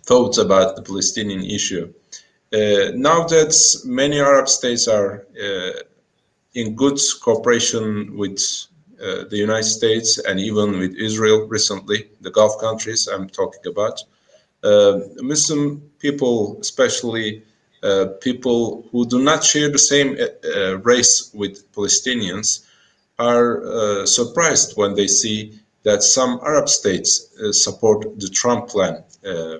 thoughts 0.00 0.38
about 0.38 0.76
the 0.76 0.82
Palestinian 0.82 1.44
issue. 1.44 1.92
Uh, 2.52 2.92
now 2.94 3.24
that 3.26 3.52
many 3.84 4.20
Arab 4.20 4.48
states 4.48 4.86
are 4.86 5.26
uh, 5.42 5.70
in 6.54 6.74
good 6.76 6.98
cooperation 7.20 8.16
with 8.16 8.40
uh, 9.02 9.24
the 9.28 9.36
United 9.36 9.64
States 9.64 10.18
and 10.18 10.38
even 10.38 10.78
with 10.78 10.94
Israel 10.94 11.46
recently, 11.48 12.08
the 12.20 12.30
Gulf 12.30 12.60
countries 12.60 13.08
I'm 13.08 13.28
talking 13.28 13.66
about, 13.66 14.00
uh, 14.62 15.00
Muslim 15.16 15.90
people, 15.98 16.58
especially 16.60 17.42
people 18.20 18.88
who 18.90 19.06
do 19.06 19.22
not 19.22 19.44
share 19.44 19.68
the 19.68 19.78
same 19.78 20.16
race 20.82 21.30
with 21.34 21.70
Palestinians, 21.72 22.64
are 23.18 23.64
uh, 23.64 24.06
surprised 24.06 24.76
when 24.76 24.94
they 24.94 25.06
see 25.06 25.60
that 25.84 26.02
some 26.02 26.40
Arab 26.42 26.68
states 26.68 27.28
uh, 27.38 27.52
support 27.52 28.18
the 28.18 28.28
Trump 28.28 28.68
plan 28.68 29.04
uh, 29.24 29.58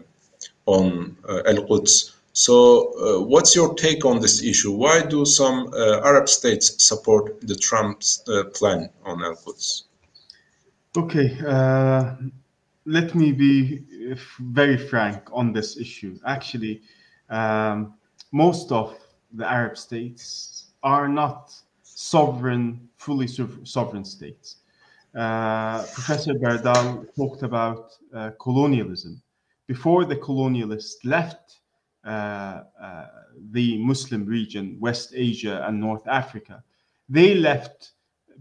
on 0.66 1.16
uh, 1.28 1.42
Al 1.46 1.64
Quds. 1.66 2.12
So, 2.32 2.57
uh, 2.98 3.22
what's 3.22 3.55
your 3.55 3.74
take 3.74 4.05
on 4.05 4.20
this 4.20 4.42
issue? 4.42 4.72
Why 4.72 5.02
do 5.02 5.24
some 5.24 5.70
uh, 5.72 6.00
Arab 6.02 6.28
states 6.28 6.84
support 6.84 7.40
the 7.42 7.55
Trump's 7.55 8.24
plan 8.55 8.90
on 9.05 9.22
Al 9.22 9.36
Quds? 9.36 9.84
Okay, 10.96 11.36
let 12.86 13.14
me 13.14 13.32
be 13.32 13.82
very 14.40 14.76
frank 14.76 15.28
on 15.32 15.52
this 15.52 15.76
issue. 15.76 16.18
Actually, 16.26 16.82
um, 17.30 17.94
most 18.32 18.72
of 18.72 18.94
the 19.32 19.48
Arab 19.50 19.76
states 19.76 20.72
are 20.82 21.09
not 21.09 21.52
sovereign 21.82 22.88
fully 23.05 23.28
sovereign 23.64 24.05
states. 24.05 24.57
Uh, 25.14 25.82
Professor 25.92 26.34
Berdal 26.34 27.07
talked 27.14 27.42
about 27.42 27.92
uh, 28.14 28.30
colonialism. 28.40 29.22
Before 29.66 30.05
the 30.05 30.16
colonialists 30.16 31.05
left 31.05 31.61
uh, 32.05 32.62
uh, 32.82 33.07
the 33.52 33.78
Muslim 33.78 34.26
region, 34.26 34.76
West 34.80 35.12
Asia 35.14 35.64
and 35.66 35.78
North 35.78 36.07
Africa, 36.09 36.62
they 37.09 37.34
left 37.34 37.92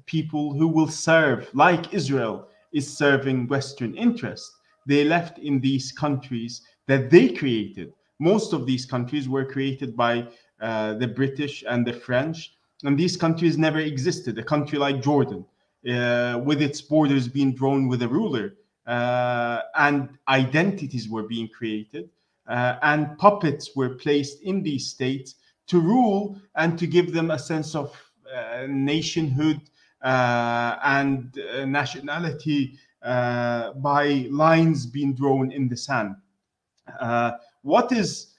people 0.05 0.53
who 0.53 0.67
will 0.67 0.87
serve, 0.87 1.49
like 1.53 1.93
Israel 1.93 2.47
is 2.73 2.97
serving 2.97 3.47
Western 3.47 3.95
interests. 3.95 4.51
They 4.87 5.03
left 5.03 5.37
in 5.37 5.59
these 5.59 5.91
countries 5.91 6.61
that 6.87 7.09
they 7.09 7.29
created. 7.29 7.93
Most 8.19 8.51
of 8.53 8.65
these 8.65 8.85
countries 8.85 9.29
were 9.29 9.45
created 9.45 9.95
by 9.95 10.27
uh, 10.59 10.93
the 10.95 11.07
British 11.07 11.63
and 11.67 11.85
the 11.85 11.93
French 11.93 12.53
and 12.83 12.97
these 12.97 13.17
countries 13.17 13.57
never 13.57 13.79
existed. 13.79 14.37
A 14.37 14.43
country 14.43 14.77
like 14.77 15.01
Jordan, 15.01 15.45
uh, 15.89 16.41
with 16.43 16.61
its 16.61 16.81
borders 16.81 17.27
being 17.27 17.53
drawn 17.53 17.87
with 17.87 18.01
a 18.01 18.07
ruler, 18.07 18.55
uh, 18.85 19.61
and 19.75 20.09
identities 20.27 21.09
were 21.09 21.23
being 21.23 21.47
created, 21.47 22.09
uh, 22.47 22.77
and 22.81 23.17
puppets 23.17 23.75
were 23.75 23.89
placed 23.89 24.41
in 24.43 24.61
these 24.61 24.87
states 24.87 25.35
to 25.67 25.79
rule 25.79 26.37
and 26.55 26.77
to 26.77 26.85
give 26.85 27.13
them 27.13 27.31
a 27.31 27.39
sense 27.39 27.75
of 27.75 27.95
uh, 28.33 28.65
nationhood 28.67 29.61
uh, 30.01 30.77
and 30.83 31.39
uh, 31.39 31.65
nationality 31.65 32.77
by 33.01 34.27
lines 34.31 34.85
being 34.85 35.13
drawn 35.13 35.51
in 35.51 35.67
the 35.69 35.77
sand. 35.77 36.15
what 37.61 37.91
is 37.91 38.33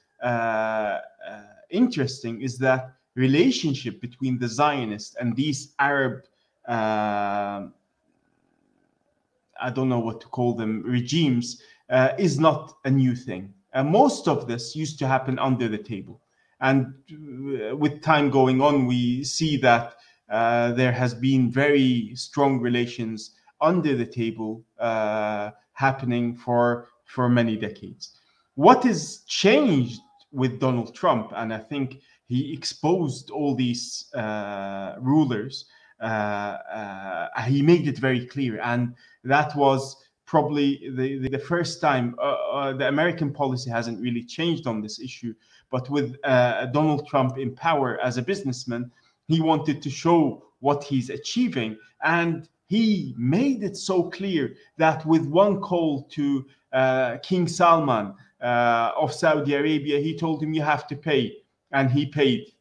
interesting 1.70 2.42
is 2.42 2.58
that 2.58 2.93
relationship 3.14 4.00
between 4.00 4.38
the 4.38 4.48
Zionists 4.48 5.16
and 5.16 5.36
these 5.36 5.74
Arab 5.78 6.24
uh, 6.66 7.66
I 9.60 9.70
don't 9.70 9.88
know 9.88 10.00
what 10.00 10.20
to 10.20 10.26
call 10.28 10.54
them, 10.54 10.82
regimes, 10.82 11.62
uh, 11.90 12.10
is 12.18 12.38
not 12.38 12.76
a 12.84 12.90
new 12.90 13.14
thing. 13.14 13.52
Uh, 13.72 13.82
most 13.82 14.28
of 14.28 14.46
this 14.46 14.76
used 14.76 14.98
to 15.00 15.06
happen 15.06 15.38
under 15.38 15.68
the 15.68 15.78
table. 15.78 16.20
And 16.60 16.94
uh, 17.10 17.76
with 17.76 18.02
time 18.02 18.30
going 18.30 18.60
on, 18.60 18.86
we 18.86 19.24
see 19.24 19.56
that 19.58 19.94
uh, 20.30 20.72
there 20.72 20.92
has 20.92 21.14
been 21.14 21.50
very 21.50 22.12
strong 22.14 22.60
relations 22.60 23.32
under 23.60 23.96
the 23.96 24.06
table 24.06 24.62
uh, 24.78 25.50
happening 25.72 26.36
for, 26.36 26.88
for 27.04 27.28
many 27.28 27.56
decades. 27.56 28.20
What 28.54 28.84
has 28.84 29.18
changed 29.26 30.00
with 30.32 30.60
Donald 30.60 30.94
Trump, 30.94 31.32
and 31.34 31.52
I 31.52 31.58
think 31.58 32.00
he 32.26 32.52
exposed 32.52 33.30
all 33.30 33.54
these 33.54 34.12
uh, 34.14 34.94
rulers, 35.00 35.66
uh, 36.00 37.28
he 37.46 37.62
made 37.62 37.86
it 37.88 37.98
very 37.98 38.26
clear. 38.26 38.60
And 38.60 38.94
that 39.24 39.54
was 39.56 39.96
probably 40.26 40.90
the, 40.96 41.18
the, 41.18 41.28
the 41.28 41.38
first 41.38 41.80
time 41.80 42.14
uh, 42.18 42.22
uh, 42.22 42.72
the 42.72 42.88
American 42.88 43.32
policy 43.32 43.70
hasn't 43.70 44.00
really 44.00 44.24
changed 44.24 44.66
on 44.66 44.80
this 44.80 44.98
issue. 44.98 45.34
But 45.70 45.88
with 45.90 46.16
uh, 46.24 46.66
Donald 46.66 47.06
Trump 47.06 47.38
in 47.38 47.54
power 47.54 48.00
as 48.00 48.16
a 48.16 48.22
businessman, 48.22 48.90
he 49.28 49.40
wanted 49.40 49.82
to 49.82 49.90
show 49.90 50.44
what 50.60 50.82
he's 50.84 51.10
achieving. 51.10 51.76
And 52.02 52.48
he 52.66 53.14
made 53.18 53.62
it 53.62 53.76
so 53.76 54.10
clear 54.10 54.56
that 54.78 55.04
with 55.06 55.26
one 55.26 55.60
call 55.60 56.04
to 56.12 56.46
uh, 56.72 57.18
King 57.22 57.46
Salman 57.46 58.14
uh, 58.42 58.92
of 58.96 59.12
Saudi 59.12 59.54
Arabia, 59.54 60.00
he 60.00 60.16
told 60.16 60.42
him, 60.42 60.52
You 60.52 60.62
have 60.62 60.86
to 60.88 60.96
pay. 60.96 61.36
And 61.74 61.90
he 61.90 62.06
paid. 62.06 62.52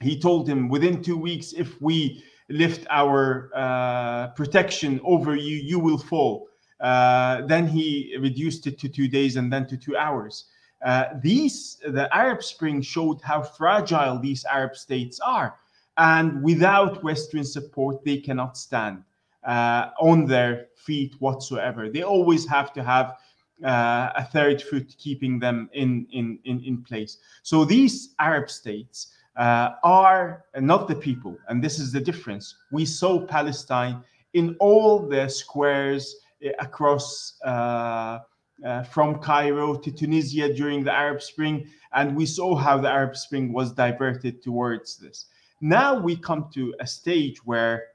He 0.00 0.18
told 0.18 0.48
him, 0.48 0.68
Within 0.68 1.02
two 1.02 1.16
weeks, 1.16 1.52
if 1.52 1.80
we 1.82 2.22
lift 2.48 2.86
our 2.90 3.50
uh, 3.54 4.28
protection 4.28 5.00
over 5.04 5.34
you, 5.34 5.56
you 5.56 5.78
will 5.80 5.98
fall. 5.98 6.48
Uh, 6.80 7.46
then 7.46 7.66
he 7.66 8.16
reduced 8.20 8.66
it 8.66 8.78
to 8.80 8.88
two 8.88 9.08
days 9.08 9.36
and 9.36 9.52
then 9.52 9.66
to 9.68 9.76
two 9.76 9.96
hours. 9.96 10.46
Uh, 10.84 11.04
these, 11.22 11.78
the 11.86 12.14
Arab 12.14 12.42
Spring 12.42 12.82
showed 12.82 13.20
how 13.22 13.40
fragile 13.42 14.18
these 14.18 14.44
Arab 14.44 14.76
states 14.76 15.20
are. 15.20 15.54
And 15.96 16.42
without 16.42 17.02
Western 17.04 17.44
support, 17.44 18.04
they 18.04 18.16
cannot 18.16 18.56
stand 18.56 19.04
uh, 19.44 19.90
on 20.00 20.26
their 20.26 20.66
feet 20.74 21.14
whatsoever. 21.20 21.88
They 21.88 22.02
always 22.02 22.48
have 22.48 22.72
to 22.72 22.82
have 22.82 23.16
uh, 23.64 24.10
a 24.16 24.24
third 24.24 24.62
foot 24.62 24.94
keeping 24.98 25.38
them 25.38 25.68
in, 25.72 26.06
in, 26.12 26.38
in, 26.44 26.62
in 26.64 26.82
place. 26.82 27.18
So 27.42 27.64
these 27.64 28.14
Arab 28.18 28.50
states 28.50 29.08
uh, 29.36 29.70
are 29.82 30.44
not 30.58 30.88
the 30.88 30.94
people. 30.94 31.38
And 31.48 31.62
this 31.62 31.78
is 31.78 31.92
the 31.92 32.00
difference. 32.00 32.54
We 32.70 32.84
saw 32.84 33.26
Palestine 33.26 34.02
in 34.34 34.56
all 34.60 35.08
the 35.08 35.28
squares 35.28 36.16
across 36.58 37.38
uh, 37.44 38.18
uh, 38.64 38.82
from 38.84 39.18
Cairo 39.18 39.74
to 39.74 39.90
Tunisia 39.90 40.52
during 40.52 40.84
the 40.84 40.92
Arab 40.92 41.22
Spring, 41.22 41.66
and 41.94 42.16
we 42.16 42.26
saw 42.26 42.54
how 42.54 42.78
the 42.78 42.88
Arab 42.88 43.16
Spring 43.16 43.52
was 43.52 43.72
diverted 43.72 44.42
towards 44.42 44.96
this. 44.96 45.26
Now 45.60 45.98
we 45.98 46.16
come 46.16 46.48
to 46.54 46.74
a 46.80 46.86
stage 46.86 47.44
where 47.44 47.88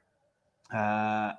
uh, 0.74 1.32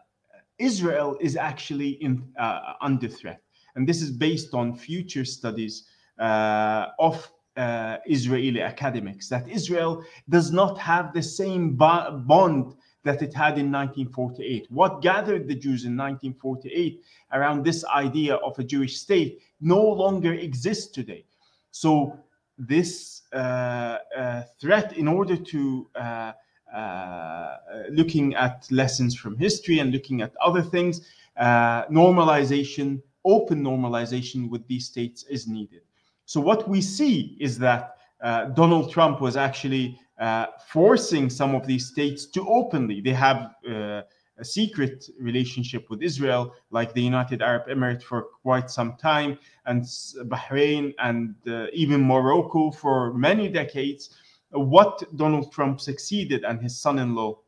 Israel 0.57 1.17
is 1.21 1.35
actually 1.35 1.91
in, 2.01 2.27
uh, 2.37 2.73
under 2.81 3.07
threat, 3.07 3.41
and 3.75 3.87
this 3.87 4.01
is 4.01 4.11
based 4.11 4.53
on 4.53 4.75
future 4.75 5.25
studies 5.25 5.83
uh, 6.19 6.87
of 6.99 7.31
uh, 7.57 7.97
Israeli 8.05 8.61
academics 8.61 9.27
that 9.29 9.47
Israel 9.47 10.03
does 10.29 10.51
not 10.51 10.77
have 10.77 11.13
the 11.13 11.21
same 11.21 11.75
bond 11.75 12.75
that 13.03 13.21
it 13.21 13.33
had 13.33 13.57
in 13.57 13.71
1948. 13.71 14.67
What 14.69 15.01
gathered 15.01 15.47
the 15.47 15.55
Jews 15.55 15.85
in 15.85 15.95
1948 15.95 17.03
around 17.33 17.63
this 17.63 17.85
idea 17.85 18.35
of 18.35 18.57
a 18.59 18.63
Jewish 18.63 18.97
state 18.97 19.41
no 19.61 19.81
longer 19.81 20.33
exists 20.33 20.87
today. 20.87 21.25
So, 21.71 22.17
this 22.57 23.21
uh, 23.31 23.99
uh, 24.17 24.43
threat, 24.59 24.97
in 24.97 25.07
order 25.07 25.37
to 25.37 25.87
uh, 25.95 26.33
uh 26.73 27.57
looking 27.89 28.35
at 28.35 28.67
lessons 28.69 29.15
from 29.15 29.37
history 29.37 29.79
and 29.79 29.91
looking 29.91 30.21
at 30.21 30.33
other 30.43 30.61
things, 30.61 31.07
uh, 31.37 31.85
normalization, 31.85 33.01
open 33.25 33.63
normalization 33.63 34.49
with 34.49 34.67
these 34.67 34.85
states 34.85 35.23
is 35.29 35.47
needed. 35.47 35.81
So, 36.25 36.39
what 36.39 36.67
we 36.67 36.81
see 36.81 37.37
is 37.39 37.57
that 37.59 37.95
uh, 38.21 38.45
Donald 38.45 38.91
Trump 38.91 39.21
was 39.21 39.37
actually 39.37 39.99
uh, 40.19 40.47
forcing 40.67 41.29
some 41.29 41.55
of 41.55 41.65
these 41.65 41.87
states 41.87 42.25
to 42.25 42.47
openly. 42.47 43.01
They 43.01 43.13
have 43.13 43.55
uh, 43.67 44.01
a 44.39 44.45
secret 44.45 45.09
relationship 45.19 45.89
with 45.89 46.01
Israel, 46.01 46.53
like 46.71 46.93
the 46.93 47.01
United 47.01 47.41
Arab 47.41 47.67
Emirates 47.67 48.03
for 48.03 48.23
quite 48.41 48.69
some 48.69 48.95
time, 48.95 49.37
and 49.65 49.83
Bahrain 50.27 50.93
and 50.99 51.35
uh, 51.47 51.67
even 51.73 52.01
Morocco 52.01 52.71
for 52.71 53.13
many 53.13 53.49
decades. 53.49 54.15
What 54.51 55.03
Donald 55.15 55.51
Trump 55.51 55.79
succeeded 55.79 56.43
and 56.43 56.61
his 56.61 56.77
son 56.79 56.99
in 56.99 57.15
law, 57.15 57.39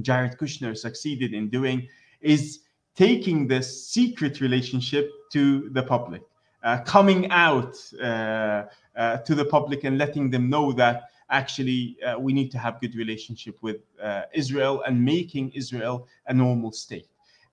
Jared 0.00 0.38
Kushner, 0.38 0.76
succeeded 0.76 1.34
in 1.34 1.48
doing 1.48 1.88
is 2.20 2.60
taking 2.98 3.46
this 3.46 3.86
secret 3.86 4.40
relationship 4.40 5.12
to 5.30 5.70
the 5.70 5.82
public, 5.84 6.22
uh, 6.64 6.78
coming 6.84 7.30
out 7.30 7.76
uh, 8.02 8.64
uh, 8.96 9.18
to 9.18 9.36
the 9.36 9.44
public 9.44 9.84
and 9.84 9.98
letting 9.98 10.28
them 10.28 10.50
know 10.50 10.72
that 10.72 11.04
actually 11.30 11.96
uh, 12.02 12.18
we 12.18 12.32
need 12.32 12.50
to 12.50 12.58
have 12.58 12.80
good 12.80 12.96
relationship 12.96 13.56
with 13.62 13.76
uh, 14.02 14.22
Israel 14.34 14.82
and 14.84 15.00
making 15.00 15.52
Israel 15.52 16.08
a 16.26 16.34
normal 16.34 16.72
state. 16.72 17.06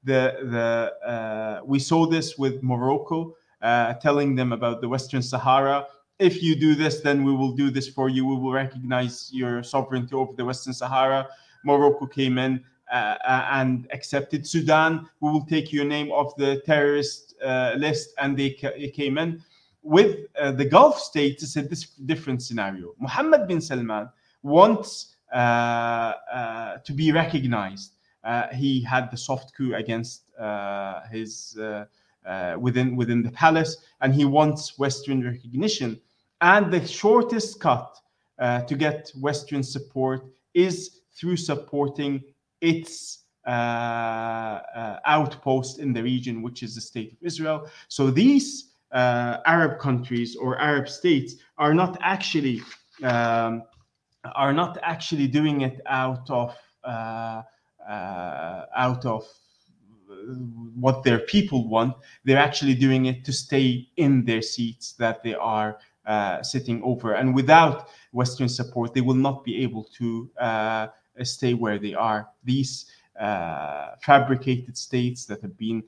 The 0.04 0.22
the 0.56 0.68
uh, 1.08 1.62
we 1.64 1.78
saw 1.78 2.08
this 2.08 2.40
with 2.40 2.64
Morocco, 2.64 3.36
telling 4.02 4.36
them 4.36 4.52
about 4.52 4.82
the 4.82 4.90
Western 4.90 5.22
Sahara. 5.22 5.86
If 6.18 6.42
you 6.42 6.56
do 6.56 6.74
this, 6.74 7.02
then 7.02 7.24
we 7.24 7.34
will 7.40 7.52
do 7.52 7.70
this 7.70 7.88
for 7.88 8.08
you. 8.10 8.26
We 8.26 8.36
will 8.42 8.54
recognize 8.54 9.30
your 9.32 9.62
sovereignty 9.62 10.16
over 10.16 10.34
the 10.34 10.46
Western 10.46 10.74
Sahara. 10.74 11.28
Morocco 11.64 12.06
came 12.06 12.38
in 12.38 12.64
and 12.92 13.88
accepted 13.92 14.48
Sudan. 14.48 15.10
We 15.20 15.32
will 15.32 15.46
take 15.46 15.74
your 15.74 15.86
name 15.86 16.12
off 16.12 16.36
the 16.36 16.62
terrorist 16.66 17.36
list, 17.78 18.14
and 18.20 18.38
they, 18.38 18.52
ca- 18.52 18.92
came 18.94 19.18
in 19.18 19.44
with 19.86 20.26
uh, 20.40 20.52
the 20.52 20.66
Gulf 20.66 21.00
states, 21.00 21.56
it's 21.56 21.56
a 21.56 22.04
different 22.06 22.42
scenario. 22.42 22.96
Mohammed 23.00 23.48
bin 23.48 23.62
Salman 23.62 24.10
wants 24.42 25.16
uh, 25.32 25.36
uh, 25.38 26.78
to 26.78 26.92
be 26.92 27.12
recognized. 27.12 27.92
Uh, 28.24 28.48
he 28.48 28.82
had 28.82 29.12
the 29.12 29.18
soft 29.18 29.56
coup 29.56 29.76
against 29.76 30.36
uh, 30.40 31.02
his 31.12 31.58
uh, 31.60 31.86
within 32.60 32.96
within 32.96 33.22
the 33.22 33.30
palace, 33.30 33.78
and 34.02 34.16
he 34.16 34.26
wants 34.26 34.80
Western 34.80 35.24
recognition. 35.24 36.00
And 36.42 36.74
the 36.74 36.86
shortest 36.86 37.60
cut 37.60 38.00
to 38.40 38.76
get 38.76 39.12
Western 39.22 39.62
support 39.62 40.26
is 40.56 41.02
through 41.14 41.38
supporting 41.38 42.24
its 42.66 43.20
outpost 45.16 45.80
in 45.80 45.94
the 45.94 46.02
region, 46.02 46.42
which 46.42 46.64
is 46.64 46.76
the 46.76 46.82
state 46.82 47.12
of 47.14 47.18
Israel. 47.22 47.68
So 47.88 48.10
these 48.10 48.76
uh, 48.92 49.38
Arab 49.46 49.80
countries 49.80 50.36
or 50.36 50.60
Arab 50.60 50.88
states 50.88 51.36
are 51.58 51.74
not 51.74 51.98
actually 52.02 52.62
um, 53.04 53.64
are 54.36 54.54
not 54.54 54.78
actually 54.82 55.28
doing 55.28 55.62
it 55.62 55.82
out 55.86 56.30
of 56.30 56.56
uh, 56.84 57.42
uh, 57.88 58.66
out 58.76 59.06
of 59.06 59.24
what 60.80 61.04
their 61.04 61.20
people 61.20 61.68
want. 61.68 61.94
They're 62.24 62.38
actually 62.38 62.76
doing 62.76 63.06
it 63.06 63.26
to 63.26 63.34
stay 63.34 63.90
in 63.98 64.24
their 64.24 64.42
seats 64.42 64.94
that 64.94 65.22
they 65.24 65.36
are 65.36 65.78
uh, 66.06 66.42
sitting 66.42 66.82
over, 66.84 67.14
and 67.14 67.36
without 67.36 67.90
Western 68.12 68.50
support, 68.50 68.94
they 68.94 69.02
will 69.02 69.16
not 69.16 69.44
be 69.44 69.62
able 69.64 69.84
to 69.98 70.30
uh, 70.40 70.88
stay 71.24 71.54
where 71.54 71.80
they 71.80 71.94
are. 71.94 72.28
These 72.44 72.88
uh, 73.20 73.92
fabricated 74.02 74.78
states 74.78 75.26
that 75.26 75.42
have 75.42 75.58
been 75.58 75.84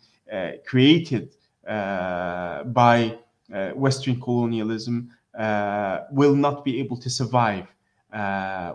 created 0.65 1.35
uh, 1.67 2.63
by 2.63 3.17
uh, 3.53 3.69
Western 3.69 4.19
colonialism 4.19 5.09
uh, 5.37 6.01
will 6.11 6.35
not 6.35 6.63
be 6.63 6.79
able 6.79 6.97
to 6.97 7.09
survive 7.09 7.67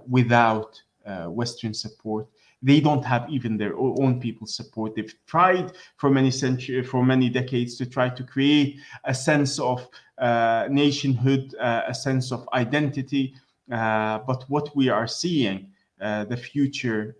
without 0.09 0.81
Western 1.27 1.75
support 1.75 2.27
they 2.63 2.81
don't 2.81 3.05
have 3.05 3.29
even 3.29 3.57
their 3.57 3.77
own 3.77 4.21
people's 4.21 4.55
support. 4.55 4.95
They've 4.95 5.15
tried 5.27 5.73
for 5.97 6.11
many 6.11 6.31
centuries, 6.31 6.89
for 6.89 7.05
many 7.05 7.29
decades, 7.29 7.77
to 7.79 7.87
try 7.87 8.09
to 8.09 8.23
create 8.23 8.79
a 9.05 9.13
sense 9.13 9.59
of 9.59 9.89
uh, 10.19 10.69
nationhood, 10.71 11.55
uh, 11.61 11.83
a 11.89 11.95
sense 11.95 12.31
of 12.31 12.49
identity. 12.55 13.35
Uh, 13.71 14.21
but 14.27 14.45
what 14.49 14.75
we 14.77 14.89
are 14.89 15.09
seeing, 15.09 15.72
the 16.03 16.37
future 16.37 17.17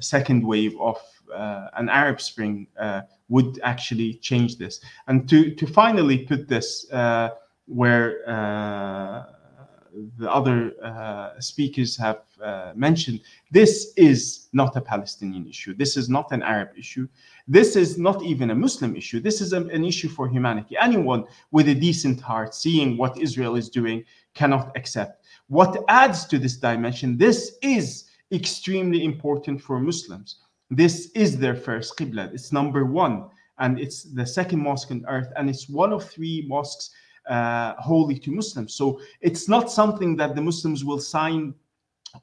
second 0.00 0.46
wave 0.46 0.74
of 0.80 0.98
an 1.78 1.88
Arab 1.88 2.20
Spring 2.20 2.66
would 3.28 3.58
actually 3.62 4.14
change 4.14 4.56
this. 4.56 4.80
And 5.08 5.28
to, 5.28 5.54
to 5.54 5.66
finally 5.66 6.18
put 6.18 6.48
this 6.48 6.90
uh, 6.92 7.30
where 7.66 8.28
uh, 8.28 9.24
the 10.18 10.30
other 10.30 10.72
uh, 10.82 11.40
speakers 11.40 11.96
have 11.96 12.20
uh, 12.42 12.72
mentioned, 12.74 13.20
this 13.50 13.92
is 13.96 14.48
not 14.52 14.76
a 14.76 14.80
Palestinian 14.80 15.48
issue. 15.48 15.74
This 15.74 15.96
is 15.96 16.08
not 16.08 16.30
an 16.32 16.42
Arab 16.42 16.70
issue. 16.78 17.08
This 17.48 17.76
is 17.76 17.98
not 17.98 18.22
even 18.22 18.50
a 18.50 18.54
Muslim 18.54 18.94
issue. 18.94 19.20
This 19.20 19.40
is 19.40 19.52
a, 19.52 19.62
an 19.64 19.84
issue 19.84 20.08
for 20.08 20.28
humanity. 20.28 20.76
Anyone 20.80 21.24
with 21.50 21.68
a 21.68 21.74
decent 21.74 22.20
heart, 22.20 22.54
seeing 22.54 22.96
what 22.96 23.18
Israel 23.18 23.56
is 23.56 23.68
doing, 23.68 24.04
cannot 24.34 24.70
accept. 24.76 25.24
What 25.48 25.84
adds 25.88 26.24
to 26.26 26.38
this 26.38 26.56
dimension, 26.56 27.16
this 27.16 27.56
is 27.62 28.10
extremely 28.32 29.04
important 29.04 29.62
for 29.62 29.78
Muslims. 29.78 30.40
This 30.70 31.10
is 31.14 31.38
their 31.38 31.54
first 31.54 31.96
Qibla. 31.96 32.32
It's 32.34 32.52
number 32.52 32.84
one, 32.84 33.28
and 33.58 33.78
it's 33.78 34.02
the 34.02 34.26
second 34.26 34.60
mosque 34.60 34.90
on 34.90 35.04
earth, 35.08 35.32
and 35.36 35.48
it's 35.48 35.68
one 35.68 35.92
of 35.92 36.08
three 36.10 36.44
mosques 36.48 36.90
uh, 37.28 37.74
holy 37.78 38.18
to 38.18 38.32
Muslims. 38.32 38.74
So 38.74 39.00
it's 39.20 39.48
not 39.48 39.70
something 39.70 40.16
that 40.16 40.34
the 40.34 40.42
Muslims 40.42 40.84
will 40.84 40.98
sign 40.98 41.54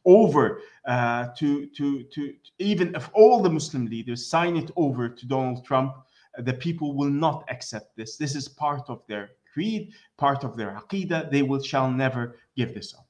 over 0.06 0.62
uh, 0.86 1.28
to, 1.38 1.68
to, 1.68 2.04
to, 2.04 2.34
even 2.60 2.94
if 2.96 3.10
all 3.14 3.42
the 3.42 3.50
Muslim 3.50 3.86
leaders 3.86 4.26
sign 4.26 4.58
it 4.58 4.72
over 4.76 5.08
to 5.08 5.26
Donald 5.26 5.66
Trump, 5.66 5.96
the 6.40 6.54
people 6.54 6.96
will 6.96 7.10
not 7.10 7.46
accept 7.50 7.96
this. 7.96 8.18
This 8.18 8.36
is 8.36 8.50
part 8.50 8.90
of 8.90 9.02
their 9.08 9.32
creed, 9.54 9.94
part 10.18 10.44
of 10.44 10.58
their 10.58 10.72
aqidah. 10.72 11.32
They 11.32 11.44
will 11.44 11.62
shall 11.62 11.90
never 11.90 12.38
give 12.58 12.74
this 12.74 12.94
up. 12.94 13.03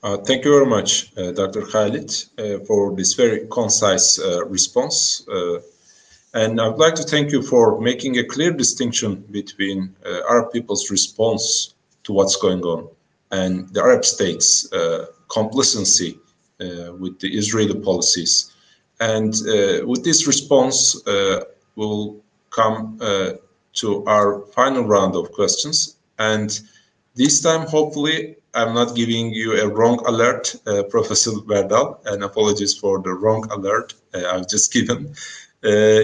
Uh, 0.00 0.16
thank 0.16 0.44
you 0.44 0.52
very 0.52 0.66
much, 0.66 1.10
uh, 1.18 1.32
Dr. 1.32 1.62
Khalid, 1.62 2.14
uh, 2.38 2.64
for 2.66 2.94
this 2.94 3.14
very 3.14 3.48
concise 3.48 4.20
uh, 4.20 4.46
response. 4.46 5.26
Uh, 5.28 5.58
and 6.34 6.60
I 6.60 6.68
would 6.68 6.78
like 6.78 6.94
to 6.96 7.02
thank 7.02 7.32
you 7.32 7.42
for 7.42 7.80
making 7.80 8.18
a 8.18 8.24
clear 8.24 8.52
distinction 8.52 9.24
between 9.32 9.96
uh, 10.06 10.20
Arab 10.30 10.52
people's 10.52 10.88
response 10.88 11.74
to 12.04 12.12
what's 12.12 12.36
going 12.36 12.62
on 12.62 12.88
and 13.32 13.68
the 13.74 13.80
Arab 13.80 14.04
states' 14.04 14.68
complacency 15.28 16.18
with 16.58 17.18
the 17.18 17.36
Israeli 17.36 17.78
policies. 17.80 18.54
And 19.00 19.34
with 19.86 20.04
this 20.04 20.26
response, 20.26 20.96
we'll 21.76 22.20
come 22.50 22.98
to 23.74 24.04
our 24.06 24.40
final 24.54 24.84
round 24.84 25.16
of 25.16 25.32
questions. 25.32 25.96
And 26.18 26.58
this 27.14 27.40
time, 27.40 27.66
hopefully, 27.66 28.36
I'm 28.54 28.74
not 28.74 28.96
giving 28.96 29.32
you 29.32 29.60
a 29.60 29.68
wrong 29.68 30.02
alert, 30.06 30.54
uh, 30.66 30.82
Professor 30.84 31.32
Berdal, 31.32 31.98
and 32.06 32.24
apologies 32.24 32.76
for 32.76 33.00
the 33.00 33.12
wrong 33.12 33.50
alert 33.50 33.94
uh, 34.14 34.22
I've 34.32 34.48
just 34.48 34.72
given. 34.76 35.14
Uh, 35.62 36.02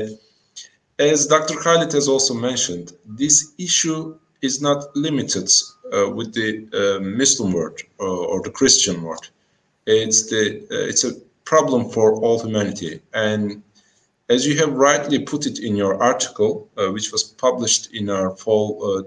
as 0.99 1.27
Dr. 1.27 1.57
Khalid 1.57 1.93
has 1.93 2.07
also 2.09 2.35
mentioned, 2.35 2.93
this 3.05 3.53
issue 3.59 4.17
is 4.43 4.61
not 4.61 4.95
limited 4.95 5.51
uh, 5.93 6.11
with 6.11 6.35
the 6.35 6.69
uh, 6.73 7.01
Muslim 7.01 7.53
world 7.53 7.81
or, 7.99 8.07
or, 8.09 8.43
the 8.43 8.51
Christian 8.51 9.03
world. 9.03 9.31
It's 9.87 10.29
the 10.31 10.61
uh, 10.71 10.89
it's 10.91 11.05
a 11.05 11.15
problem 11.45 11.91
for 11.91 12.15
all 12.23 12.39
humanity, 12.41 13.01
and 13.13 13.63
as 14.29 14.47
you 14.47 14.57
have 14.59 14.73
rightly 14.73 15.19
put 15.19 15.47
it 15.47 15.59
in 15.59 15.77
your 15.77 16.03
article, 16.03 16.69
which 16.95 17.13
was 17.13 17.23
published 17.23 17.93
in 17.93 18.09
our 18.09 18.31
fall 18.37 19.05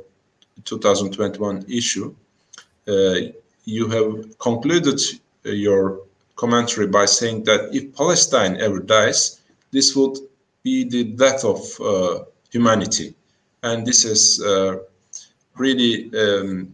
2021 0.63 1.65
issue, 1.69 2.15
uh, 2.87 3.15
you 3.65 3.87
have 3.89 4.37
concluded 4.39 4.99
uh, 5.45 5.49
your 5.49 6.01
commentary 6.35 6.87
by 6.87 7.05
saying 7.05 7.43
that 7.43 7.69
if 7.73 7.95
Palestine 7.95 8.57
ever 8.57 8.79
dies, 8.79 9.41
this 9.71 9.95
would 9.95 10.17
be 10.63 10.83
the 10.83 11.03
death 11.03 11.43
of 11.43 11.59
uh, 11.81 12.23
humanity. 12.51 13.15
And 13.63 13.85
this 13.85 14.05
is 14.05 14.41
really 15.55 16.11
um, 16.15 16.73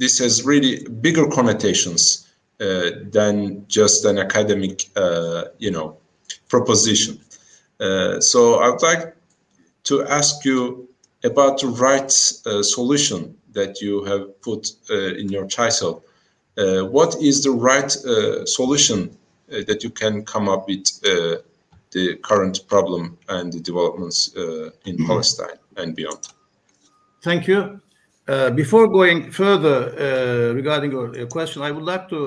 this 0.00 0.18
has 0.18 0.44
really 0.44 0.86
bigger 1.00 1.26
connotations 1.28 2.26
uh, 2.60 2.90
than 3.10 3.66
just 3.68 4.04
an 4.04 4.18
academic, 4.18 4.88
uh, 4.96 5.44
you 5.58 5.70
know, 5.70 5.96
proposition. 6.48 7.20
Uh, 7.78 8.20
so 8.20 8.60
I 8.60 8.70
would 8.70 8.82
like 8.82 9.14
to 9.90 10.04
ask 10.06 10.44
you 10.44 10.88
about 11.24 11.60
the 11.60 11.66
right 11.66 12.12
uh, 12.46 12.62
solution 12.62 13.36
that 13.52 13.80
you 13.80 14.04
have 14.04 14.40
put 14.40 14.72
uh, 14.88 15.20
in 15.20 15.28
your 15.28 15.46
title. 15.46 16.04
Uh, 16.56 16.82
what 16.96 17.16
is 17.20 17.42
the 17.42 17.50
right 17.50 17.90
uh, 18.04 18.46
solution 18.46 18.98
uh, 19.52 19.62
that 19.66 19.82
you 19.82 19.90
can 19.90 20.24
come 20.24 20.48
up 20.48 20.68
with 20.68 20.86
uh, 21.04 21.36
the 21.90 22.16
current 22.22 22.56
problem 22.68 23.18
and 23.28 23.52
the 23.52 23.60
developments 23.60 24.18
in 24.36 24.94
mm-hmm. 24.94 25.06
Palestine 25.06 25.58
and 25.76 25.96
beyond? 25.96 26.22
Thank 27.22 27.48
you. 27.48 27.80
before 28.62 28.86
going 28.98 29.32
further 29.32 30.54
regarding 30.54 30.92
your, 30.92 31.06
your, 31.16 31.26
question, 31.26 31.62
I 31.62 31.72
would 31.72 31.88
like 31.92 32.08
to 32.14 32.20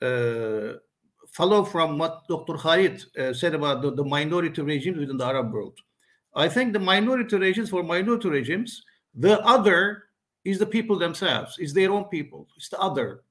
follow 1.38 1.60
from 1.64 1.98
what 2.00 2.12
Dr. 2.28 2.54
Khalid 2.64 2.96
said 3.40 3.54
about 3.54 3.76
the, 3.82 3.90
the 4.00 4.04
minority 4.04 4.60
regimes 4.60 4.98
within 4.98 5.18
the 5.18 5.26
Arab 5.32 5.52
world. 5.52 5.78
I 6.34 6.48
think 6.48 6.72
the 6.72 6.78
minority 6.78 7.36
regimes 7.36 7.70
for 7.70 7.82
minority 7.82 8.28
regimes, 8.28 8.82
the 9.14 9.40
other 9.40 10.04
is 10.44 10.58
the 10.58 10.66
people 10.66 10.98
themselves, 10.98 11.58
is 11.58 11.74
their 11.74 11.90
own 11.90 12.04
people, 12.04 12.46
it's 12.56 12.68
the 12.68 12.78
other. 12.78 13.22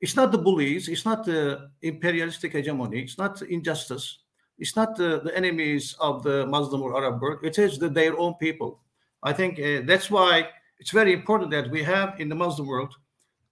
It's 0.00 0.16
not 0.16 0.30
the 0.32 0.38
bullies, 0.38 0.88
it's 0.88 1.04
not 1.04 1.24
the 1.24 1.70
imperialistic 1.82 2.52
hegemony, 2.52 3.02
it's 3.02 3.18
not 3.18 3.42
injustice, 3.42 4.18
it's 4.58 4.76
not 4.76 4.96
the, 4.96 5.20
the 5.20 5.36
enemies 5.36 5.96
of 6.00 6.22
the 6.22 6.46
Muslim 6.46 6.82
or 6.82 6.96
Arab 6.96 7.20
world, 7.20 7.40
it 7.42 7.58
is 7.58 7.78
the, 7.78 7.88
their 7.88 8.18
own 8.18 8.34
people. 8.34 8.80
I 9.22 9.32
think 9.32 9.58
uh, 9.58 9.82
that's 9.84 10.10
why 10.10 10.48
it's 10.78 10.90
very 10.90 11.12
important 11.12 11.50
that 11.50 11.70
we 11.70 11.82
have 11.82 12.20
in 12.20 12.28
the 12.28 12.34
Muslim 12.34 12.68
world 12.68 12.94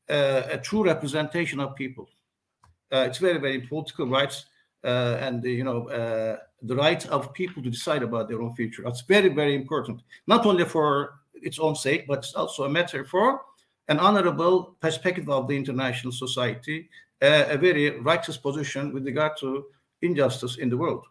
uh, 0.09 0.43
a 0.51 0.59
true 0.59 0.85
representation 0.85 1.59
of 1.59 1.75
people. 1.75 2.09
Uh, 2.93 3.07
it's 3.09 3.19
very, 3.19 3.39
very 3.39 3.61
political 3.61 4.07
rights 4.07 4.47
uh, 4.87 5.19
and 5.21 5.45
you 5.45 5.65
know 5.65 5.89
uh, 5.89 6.37
the 6.63 6.77
right 6.77 7.07
of 7.09 7.35
people 7.35 7.63
to 7.63 7.71
decide 7.71 8.03
about 8.03 8.29
their 8.29 8.41
own 8.41 8.55
future. 8.55 8.83
That's 8.85 9.03
very 9.03 9.29
very 9.29 9.55
important, 9.55 10.03
not 10.27 10.47
only 10.47 10.65
for 10.65 11.15
its 11.35 11.59
own 11.59 11.75
sake, 11.77 12.07
but 12.07 12.19
it's 12.19 12.35
also 12.35 12.65
a 12.65 12.69
matter 12.69 13.05
for 13.05 13.43
an 13.89 13.99
honorable 13.99 14.77
perspective 14.81 15.29
of 15.29 15.49
the 15.49 15.57
international 15.57 16.13
society, 16.13 16.89
uh, 17.23 17.45
a 17.49 17.57
very 17.57 18.01
righteous 18.01 18.37
position 18.37 18.93
with 18.93 19.05
regard 19.05 19.33
to 19.39 19.67
injustice 20.03 20.57
in 20.57 20.69
the 20.69 20.77
world. 20.77 21.05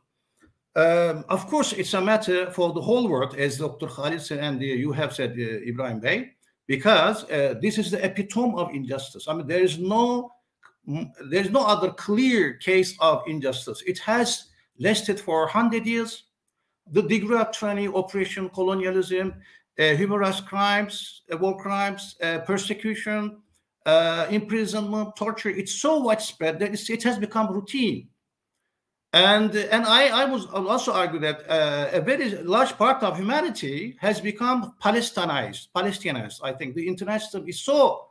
Um, 0.75 1.23
of 1.29 1.47
course, 1.47 1.71
it's 1.71 1.93
a 1.93 2.01
matter 2.01 2.51
for 2.51 2.73
the 2.73 2.81
whole 2.81 3.07
world, 3.07 3.35
as 3.35 3.57
Dr. 3.57 3.87
Khalid 3.87 4.21
said, 4.21 4.39
and 4.39 4.59
uh, 4.59 4.65
you 4.65 4.91
have 4.91 5.13
said, 5.13 5.31
uh, 5.31 5.69
Ibrahim 5.69 6.01
Bey, 6.01 6.31
because 6.67 7.23
uh, 7.25 7.55
this 7.61 7.77
is 7.77 7.91
the 7.91 8.03
epitome 8.03 8.55
of 8.57 8.71
injustice. 8.71 9.27
I 9.27 9.33
mean, 9.35 9.47
there 9.47 9.63
is 9.63 9.77
no 9.79 10.31
there's 11.29 11.49
no 11.49 11.65
other 11.65 11.91
clear 11.91 12.53
case 12.53 12.95
of 12.99 13.23
injustice. 13.27 13.81
It 13.85 13.99
has 13.99 14.45
lasted 14.79 15.19
for 15.19 15.41
100 15.41 15.85
years. 15.85 16.23
The 16.91 17.01
degree 17.01 17.37
of 17.37 17.51
training, 17.51 17.93
operation, 17.95 18.49
colonialism, 18.49 19.33
uh, 19.79 19.95
human 19.95 20.19
rights 20.19 20.41
crimes, 20.41 21.23
uh, 21.31 21.37
war 21.37 21.57
crimes, 21.57 22.15
uh, 22.21 22.39
persecution, 22.39 23.41
uh, 23.85 24.27
imprisonment, 24.29 25.15
torture, 25.15 25.49
it's 25.49 25.73
so 25.73 25.99
widespread 25.99 26.59
that 26.59 26.89
it 26.89 27.03
has 27.03 27.17
become 27.17 27.51
routine. 27.51 28.07
And, 29.13 29.55
and 29.55 29.85
I, 29.85 30.23
I 30.23 30.25
was 30.25 30.45
also 30.47 30.91
argue 30.91 31.19
that 31.19 31.49
uh, 31.49 31.89
a 31.93 32.01
very 32.01 32.31
large 32.43 32.77
part 32.77 33.01
of 33.01 33.17
humanity 33.17 33.95
has 34.01 34.19
become 34.19 34.73
Palestinized, 34.83 35.69
Palestinians. 35.73 36.39
I 36.43 36.51
think 36.51 36.75
the 36.75 36.85
international 36.87 37.45
is 37.47 37.61
so 37.61 38.07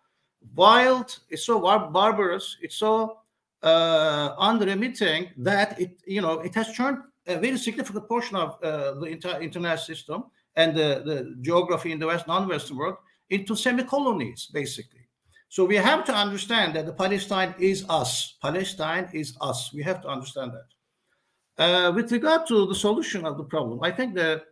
wild, 0.54 1.18
it's 1.30 1.44
so 1.44 1.60
bar- 1.60 1.90
barbarous, 1.90 2.56
it's 2.60 2.76
so 2.76 3.18
uh, 3.62 4.34
unremitting 4.38 5.30
that 5.38 5.80
it, 5.80 6.00
you 6.06 6.20
know, 6.20 6.40
it 6.40 6.54
has 6.54 6.74
turned 6.76 6.98
a 7.26 7.38
very 7.38 7.56
significant 7.56 8.06
portion 8.08 8.36
of 8.36 8.62
uh, 8.62 8.94
the 9.00 9.06
entire 9.06 9.40
internet 9.40 9.80
system 9.80 10.24
and 10.56 10.76
the, 10.76 11.02
the 11.04 11.36
geography 11.40 11.90
in 11.92 11.98
the 11.98 12.06
West, 12.06 12.26
non-Western 12.26 12.76
world 12.76 12.96
into 13.30 13.56
semi-colonies, 13.56 14.50
basically. 14.52 15.00
So 15.48 15.64
we 15.64 15.76
have 15.76 16.04
to 16.06 16.14
understand 16.14 16.74
that 16.74 16.86
the 16.86 16.92
Palestine 16.92 17.54
is 17.58 17.84
us. 17.88 18.36
Palestine 18.42 19.08
is 19.12 19.36
us. 19.40 19.72
We 19.72 19.82
have 19.84 20.02
to 20.02 20.08
understand 20.08 20.52
that. 20.52 20.68
Uh, 21.56 21.92
with 21.92 22.10
regard 22.10 22.46
to 22.48 22.66
the 22.66 22.74
solution 22.74 23.24
of 23.24 23.38
the 23.38 23.44
problem, 23.44 23.78
I 23.82 23.92
think 23.92 24.14
that 24.16 24.42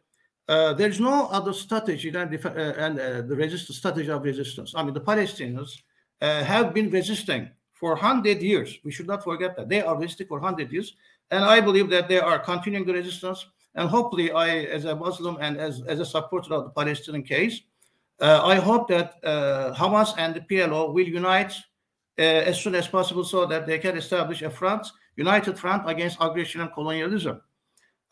uh, 0.53 0.75
there's 0.75 1.01
no 1.01 1.29
other 1.29 1.55
strategy 1.55 2.11
than 2.11 2.31
def- 2.31 2.45
uh, 2.45 2.85
and 2.85 3.01
uh, 3.01 3.23
the 3.23 3.37
resistance 3.45 3.79
strategy 3.79 4.11
of 4.11 4.23
resistance. 4.23 4.75
I 4.77 4.83
mean, 4.83 4.93
the 4.93 5.07
Palestinians 5.13 5.71
uh, 6.21 6.45
have 6.45 6.75
been 6.75 6.91
resisting 6.91 7.49
for 7.73 7.91
100 7.93 8.43
years. 8.43 8.79
We 8.85 8.93
should 8.93 9.07
not 9.07 9.25
forget 9.25 9.57
that. 9.57 9.71
They 9.71 9.81
are 9.81 9.97
resisting 9.97 10.27
for 10.27 10.39
100 10.41 10.71
years. 10.71 10.95
And 11.31 11.43
I 11.43 11.59
believe 11.63 11.89
that 11.89 12.07
they 12.07 12.21
are 12.21 12.39
continuing 12.39 12.85
the 12.87 12.93
resistance. 12.93 13.47
And 13.77 13.89
hopefully, 13.89 14.31
I, 14.31 14.49
as 14.77 14.85
a 14.85 14.95
Muslim 14.95 15.39
and 15.41 15.57
as, 15.57 15.83
as 15.89 16.01
a 16.01 16.05
supporter 16.05 16.53
of 16.53 16.65
the 16.65 16.71
Palestinian 16.71 17.23
case, 17.23 17.63
uh, 18.21 18.43
I 18.45 18.57
hope 18.57 18.89
that 18.89 19.23
Hamas 19.81 20.13
and 20.19 20.35
the 20.35 20.43
PLO 20.43 20.93
will 20.93 21.09
unite 21.21 21.55
as 22.19 22.61
soon 22.61 22.75
as 22.75 22.87
possible 22.87 23.25
so 23.25 23.47
that 23.47 23.67
they 23.67 23.79
can 23.79 23.97
establish 23.97 24.43
a 24.43 24.51
front, 24.51 24.87
united 25.17 25.59
front 25.59 25.89
against 25.89 26.19
aggression 26.21 26.61
and 26.61 26.73
colonialism 26.75 27.41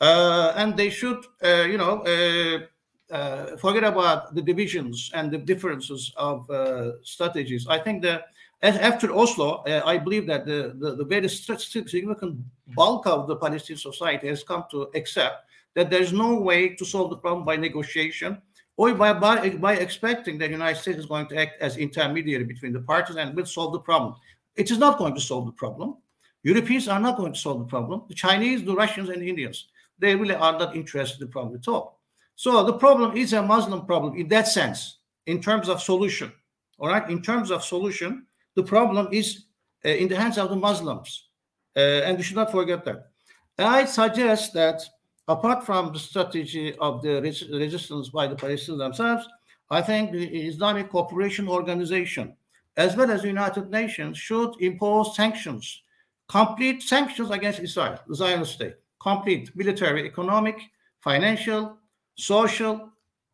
uh, 0.00 0.52
and 0.56 0.76
they 0.76 0.90
should, 0.90 1.24
uh, 1.44 1.64
you 1.68 1.78
know, 1.78 2.02
uh, 2.02 3.14
uh, 3.14 3.56
forget 3.56 3.84
about 3.84 4.34
the 4.34 4.42
divisions 4.42 5.10
and 5.14 5.30
the 5.30 5.38
differences 5.38 6.12
of 6.16 6.48
uh, 6.50 6.92
strategies. 7.02 7.66
I 7.68 7.78
think 7.78 8.02
that 8.02 8.26
after 8.62 9.12
Oslo, 9.12 9.62
uh, 9.66 9.82
I 9.84 9.98
believe 9.98 10.26
that 10.26 10.46
the, 10.46 10.74
the, 10.78 10.96
the 10.96 11.04
very 11.04 11.28
significant 11.28 12.38
bulk 12.74 13.06
of 13.06 13.26
the 13.26 13.36
Palestinian 13.36 13.80
society 13.80 14.28
has 14.28 14.44
come 14.44 14.64
to 14.70 14.90
accept 14.94 15.46
that 15.74 15.90
there's 15.90 16.12
no 16.12 16.34
way 16.34 16.68
to 16.74 16.84
solve 16.84 17.10
the 17.10 17.16
problem 17.16 17.44
by 17.44 17.56
negotiation 17.56 18.40
or 18.76 18.94
by, 18.94 19.12
by, 19.12 19.50
by 19.50 19.74
expecting 19.74 20.38
that 20.38 20.46
the 20.46 20.52
United 20.52 20.80
States 20.80 20.98
is 20.98 21.06
going 21.06 21.26
to 21.28 21.36
act 21.36 21.60
as 21.60 21.76
intermediary 21.76 22.44
between 22.44 22.72
the 22.72 22.80
parties 22.80 23.16
and 23.16 23.34
will 23.34 23.46
solve 23.46 23.72
the 23.72 23.80
problem. 23.80 24.14
It 24.56 24.70
is 24.70 24.78
not 24.78 24.98
going 24.98 25.14
to 25.14 25.20
solve 25.20 25.46
the 25.46 25.52
problem. 25.52 25.96
Europeans 26.42 26.88
are 26.88 27.00
not 27.00 27.16
going 27.16 27.32
to 27.32 27.38
solve 27.38 27.58
the 27.58 27.66
problem. 27.66 28.02
The 28.08 28.14
Chinese, 28.14 28.64
the 28.64 28.74
Russians, 28.74 29.10
and 29.10 29.20
the 29.22 29.28
Indians, 29.28 29.68
they 30.00 30.16
really 30.16 30.34
are 30.34 30.58
not 30.58 30.74
interested 30.74 31.20
in 31.20 31.26
the 31.26 31.32
problem 31.32 31.56
at 31.56 31.68
all. 31.68 32.00
So 32.36 32.64
the 32.64 32.72
problem 32.72 33.16
is 33.16 33.32
a 33.32 33.42
Muslim 33.42 33.84
problem 33.84 34.16
in 34.16 34.28
that 34.28 34.48
sense, 34.48 34.98
in 35.26 35.40
terms 35.40 35.68
of 35.68 35.82
solution. 35.82 36.32
All 36.78 36.88
right, 36.88 37.08
in 37.10 37.20
terms 37.20 37.50
of 37.50 37.62
solution, 37.62 38.26
the 38.54 38.62
problem 38.62 39.08
is 39.12 39.44
uh, 39.84 39.90
in 39.90 40.08
the 40.08 40.16
hands 40.16 40.38
of 40.38 40.48
the 40.48 40.56
Muslims, 40.56 41.28
uh, 41.76 41.80
and 41.80 42.16
we 42.16 42.22
should 42.22 42.36
not 42.36 42.50
forget 42.50 42.84
that. 42.86 43.10
I 43.58 43.84
suggest 43.84 44.54
that 44.54 44.82
apart 45.28 45.64
from 45.64 45.92
the 45.92 45.98
strategy 45.98 46.74
of 46.76 47.02
the 47.02 47.20
res 47.20 47.46
resistance 47.48 48.08
by 48.08 48.26
the 48.26 48.36
Palestinians 48.36 48.78
themselves, 48.78 49.28
I 49.70 49.82
think 49.82 50.10
the 50.10 50.26
Islamic 50.48 50.90
Cooperation 50.90 51.46
Organization, 51.48 52.34
as 52.76 52.96
well 52.96 53.10
as 53.10 53.22
the 53.22 53.28
United 53.28 53.70
Nations, 53.70 54.18
should 54.18 54.54
impose 54.60 55.14
sanctions, 55.14 55.82
complete 56.28 56.82
sanctions 56.82 57.30
against 57.30 57.60
Israel, 57.60 57.98
the 58.08 58.14
Zionist 58.14 58.54
state, 58.54 58.76
complete 59.00 59.54
military, 59.56 60.06
economic, 60.06 60.60
financial, 61.00 61.78
social, 62.16 62.90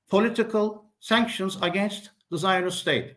political 0.08 0.84
sanctions 1.00 1.58
against 1.62 2.10
the 2.30 2.38
Zionist 2.38 2.78
state. 2.78 3.16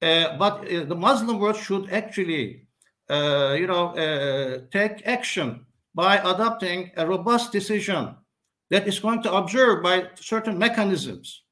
Uh, 0.00 0.36
but 0.36 0.60
uh, 0.72 0.84
the 0.84 0.96
Muslim 0.96 1.38
world 1.38 1.56
should 1.56 1.90
actually, 1.90 2.66
uh, 3.08 3.54
you 3.58 3.66
know, 3.66 3.88
uh, 3.96 4.58
take 4.72 5.06
action 5.06 5.64
by 5.94 6.16
adopting 6.18 6.90
a 6.96 7.06
robust 7.06 7.52
decision 7.52 8.16
that 8.70 8.88
is 8.88 8.98
going 8.98 9.22
to 9.22 9.32
observe 9.32 9.82
by 9.82 10.08
certain 10.16 10.58
mechanisms 10.58 11.42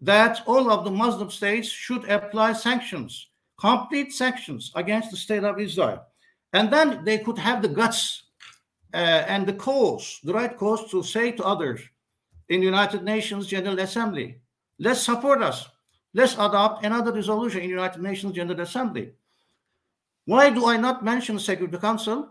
that 0.00 0.42
all 0.46 0.70
of 0.70 0.84
the 0.84 0.90
Muslim 0.90 1.30
states 1.30 1.68
should 1.68 2.04
apply 2.08 2.52
sanctions, 2.52 3.28
complete 3.58 4.12
sanctions 4.12 4.70
against 4.74 5.10
the 5.10 5.16
state 5.16 5.42
of 5.42 5.58
Israel. 5.58 6.04
And 6.52 6.70
then 6.70 7.02
they 7.04 7.18
could 7.18 7.38
have 7.38 7.62
the 7.62 7.68
guts 7.68 8.25
and 8.92 9.46
the 9.46 9.52
cause, 9.52 10.20
the 10.24 10.32
right 10.32 10.56
cause 10.56 10.90
to 10.90 11.02
say 11.02 11.32
to 11.32 11.44
others 11.44 11.80
in 12.48 12.60
the 12.60 12.66
United 12.66 13.02
Nations 13.02 13.46
General 13.46 13.78
Assembly, 13.80 14.40
let's 14.78 15.00
support 15.00 15.42
us. 15.42 15.68
Let's 16.14 16.34
adopt 16.34 16.84
another 16.84 17.12
resolution 17.12 17.60
in 17.60 17.66
the 17.66 17.74
United 17.74 18.00
Nations 18.00 18.32
General 18.32 18.60
Assembly. 18.60 19.12
Why 20.24 20.50
do 20.50 20.66
I 20.66 20.76
not 20.76 21.04
mention 21.04 21.38
Security 21.38 21.78
Council? 21.78 22.30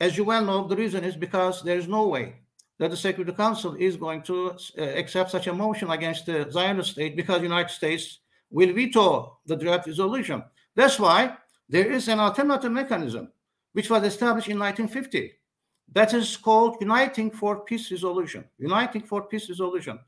As 0.00 0.16
you 0.16 0.24
well 0.24 0.44
know, 0.44 0.66
the 0.66 0.76
reason 0.76 1.04
is 1.04 1.16
because 1.16 1.62
there 1.62 1.78
is 1.78 1.88
no 1.88 2.08
way 2.08 2.36
that 2.78 2.90
the 2.90 2.96
Security 2.96 3.32
Council 3.32 3.74
is 3.74 3.96
going 3.96 4.22
to 4.22 4.50
uh, 4.78 4.82
accept 4.82 5.30
such 5.30 5.46
a 5.46 5.52
motion 5.52 5.90
against 5.90 6.26
the 6.26 6.50
Zionist 6.50 6.92
state 6.92 7.16
because 7.16 7.38
the 7.38 7.44
United 7.44 7.72
States 7.72 8.20
will 8.50 8.72
veto 8.72 9.38
the 9.46 9.56
draft 9.56 9.86
resolution. 9.86 10.42
That's 10.74 10.98
why 10.98 11.36
there 11.68 11.90
is 11.90 12.08
an 12.08 12.20
alternative 12.20 12.72
mechanism 12.72 13.32
which 13.72 13.90
was 13.90 14.04
established 14.04 14.48
in 14.48 14.58
1950 14.58 15.32
that 15.92 16.14
is 16.14 16.36
called 16.36 16.76
Uniting 16.80 17.30
for 17.30 17.60
Peace 17.60 17.90
Resolution. 17.90 18.44
Uniting 18.58 19.02
for 19.02 19.22
Peace 19.22 19.48
Resolution. 19.48 19.98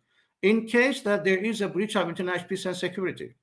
In 0.43 0.67
case 0.67 1.01
that 1.03 1.25
there 1.25 1.39
is 1.39 1.61
a 1.61 1.69
breach 1.69 1.97
of 1.97 2.09
international 2.09 2.49
peace 2.49 2.67
and 2.67 2.77
security, 2.77 3.35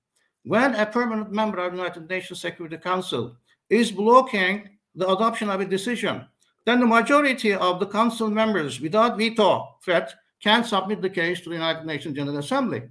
when 0.43 0.75
a 0.75 0.85
permanent 0.85 1.31
member 1.31 1.57
of 1.57 1.71
the 1.71 1.77
United 1.77 2.09
Nations 2.09 2.39
Security 2.39 2.77
Council 2.77 3.35
is 3.69 3.91
blocking 3.91 4.69
the 4.93 5.09
adoption 5.09 5.49
of 5.49 5.59
a 5.59 5.65
decision, 5.65 6.25
then 6.65 6.79
the 6.79 6.85
majority 6.85 7.53
of 7.53 7.79
the 7.79 7.87
council 7.87 8.29
members 8.29 8.79
without 8.79 9.17
veto 9.17 9.77
threat 9.83 10.13
can 10.41 10.63
submit 10.63 11.01
the 11.01 11.09
case 11.09 11.41
to 11.41 11.49
the 11.49 11.55
United 11.55 11.85
Nations 11.85 12.15
General 12.15 12.37
Assembly. 12.37 12.83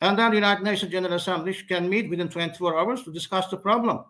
And 0.00 0.18
then 0.18 0.30
the 0.30 0.36
United 0.36 0.64
Nations 0.64 0.92
General 0.92 1.14
Assembly 1.14 1.54
can 1.68 1.88
meet 1.88 2.10
within 2.10 2.28
24 2.28 2.78
hours 2.78 3.02
to 3.04 3.12
discuss 3.12 3.48
the 3.48 3.56
problem. 3.56 4.04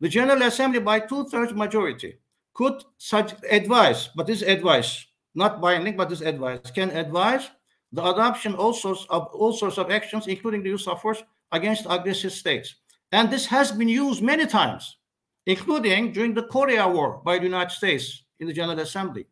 The 0.00 0.08
General 0.08 0.42
Assembly, 0.42 0.80
by 0.80 1.00
two-thirds 1.00 1.54
majority, 1.54 2.18
could 2.54 2.82
such 2.98 3.34
advise, 3.50 4.08
but 4.14 4.26
this 4.26 4.42
advice, 4.42 5.06
not 5.34 5.60
binding, 5.60 5.96
but 5.96 6.08
this 6.08 6.20
advice, 6.20 6.70
can 6.70 6.90
advise 6.90 7.50
the 7.92 8.04
adoption 8.04 8.54
all 8.54 8.72
sorts 8.72 9.06
of 9.10 9.26
all 9.34 9.52
sorts 9.52 9.78
of 9.78 9.90
actions, 9.90 10.26
including 10.26 10.62
the 10.62 10.70
use 10.70 10.88
of 10.88 11.00
force 11.00 11.22
against 11.52 11.86
aggressive 11.88 12.32
states. 12.32 12.76
And 13.12 13.30
this 13.30 13.46
has 13.46 13.70
been 13.70 13.88
used 13.88 14.22
many 14.22 14.46
times, 14.46 14.96
including 15.46 16.12
during 16.12 16.34
the 16.34 16.44
Korea 16.44 16.88
War 16.88 17.20
by 17.24 17.38
the 17.38 17.44
United 17.44 17.70
States 17.70 18.24
in 18.40 18.46
the 18.46 18.52
General 18.52 18.80
Assembly, 18.80 19.26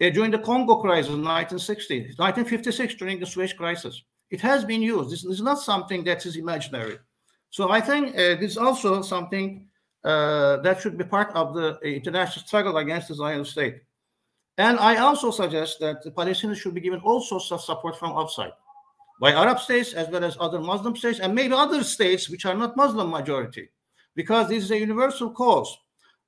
uh, 0.00 0.10
during 0.10 0.30
the 0.30 0.38
Congo 0.38 0.76
crisis 0.76 1.10
in 1.10 1.24
1960, 1.24 2.14
1956 2.16 2.94
during 2.94 3.18
the 3.18 3.26
Suez 3.26 3.52
crisis. 3.52 4.02
It 4.30 4.40
has 4.40 4.64
been 4.64 4.82
used. 4.82 5.10
This, 5.10 5.22
this 5.22 5.34
is 5.34 5.42
not 5.42 5.58
something 5.58 6.04
that 6.04 6.24
is 6.24 6.36
imaginary. 6.36 6.98
So 7.50 7.70
I 7.70 7.80
think 7.80 8.14
uh, 8.14 8.36
this 8.36 8.52
is 8.52 8.58
also 8.58 9.02
something 9.02 9.66
uh, 10.04 10.56
that 10.58 10.80
should 10.80 10.96
be 10.96 11.04
part 11.04 11.30
of 11.34 11.54
the 11.54 11.78
international 11.82 12.44
struggle 12.46 12.76
against 12.78 13.08
the 13.08 13.14
Zionist 13.14 13.52
state. 13.52 13.82
And 14.58 14.78
I 14.78 14.96
also 14.96 15.30
suggest 15.30 15.80
that 15.80 16.02
the 16.02 16.10
Palestinians 16.10 16.56
should 16.56 16.74
be 16.74 16.80
given 16.80 17.00
all 17.00 17.20
sorts 17.20 17.50
of 17.52 17.60
support 17.62 17.98
from 17.98 18.12
outside, 18.12 18.52
by 19.20 19.32
Arab 19.32 19.58
states 19.58 19.92
as 19.92 20.08
well 20.08 20.24
as 20.24 20.36
other 20.40 20.60
Muslim 20.60 20.96
states, 20.96 21.20
and 21.20 21.34
maybe 21.34 21.54
other 21.54 21.82
states 21.84 22.28
which 22.28 22.44
are 22.46 22.54
not 22.54 22.76
Muslim 22.76 23.10
majority, 23.10 23.68
because 24.14 24.48
this 24.48 24.64
is 24.64 24.70
a 24.70 24.78
universal 24.78 25.30
cause. 25.30 25.78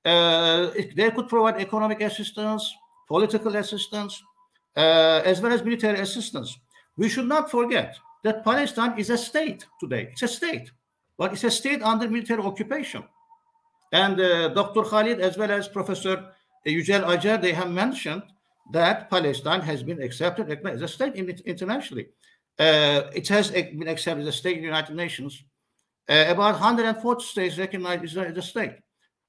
Uh, 0.04 0.70
they 0.96 1.10
could 1.10 1.28
provide 1.28 1.60
economic 1.60 2.00
assistance, 2.00 2.74
political 3.06 3.54
assistance, 3.56 4.22
uh, 4.76 5.20
as 5.24 5.40
well 5.40 5.52
as 5.52 5.62
military 5.62 6.00
assistance. 6.00 6.58
We 6.96 7.08
should 7.08 7.28
not 7.28 7.50
forget 7.50 7.96
that 8.24 8.44
Palestine 8.44 8.98
is 8.98 9.10
a 9.10 9.18
state 9.18 9.66
today. 9.80 10.08
It's 10.12 10.22
a 10.22 10.28
state, 10.28 10.70
but 11.18 11.32
it's 11.32 11.44
a 11.44 11.50
state 11.50 11.82
under 11.82 12.08
military 12.08 12.42
occupation. 12.42 13.04
And 13.92 14.18
uh, 14.18 14.48
Dr. 14.48 14.82
Khalid, 14.82 15.20
as 15.20 15.36
well 15.36 15.50
as 15.50 15.68
Professor 15.68 16.32
Yücel 16.66 17.04
Acar, 17.04 17.40
they 17.40 17.52
have 17.52 17.70
mentioned 17.70 18.22
that 18.72 19.10
Palestine 19.10 19.60
has 19.60 19.82
been 19.82 20.00
accepted 20.00 20.50
as 20.66 20.82
a 20.82 20.88
state 20.88 21.14
internationally. 21.14 22.08
Uh, 22.58 23.02
it 23.14 23.28
has 23.28 23.50
been 23.50 23.88
accepted 23.88 24.22
as 24.22 24.28
a 24.28 24.32
state 24.32 24.56
in 24.56 24.62
the 24.62 24.66
United 24.66 24.96
Nations. 24.96 25.44
Uh, 26.08 26.24
about 26.28 26.54
140 26.54 27.24
states 27.24 27.58
recognize 27.58 28.02
Israel 28.02 28.30
as 28.30 28.36
a 28.36 28.42
state. 28.42 28.74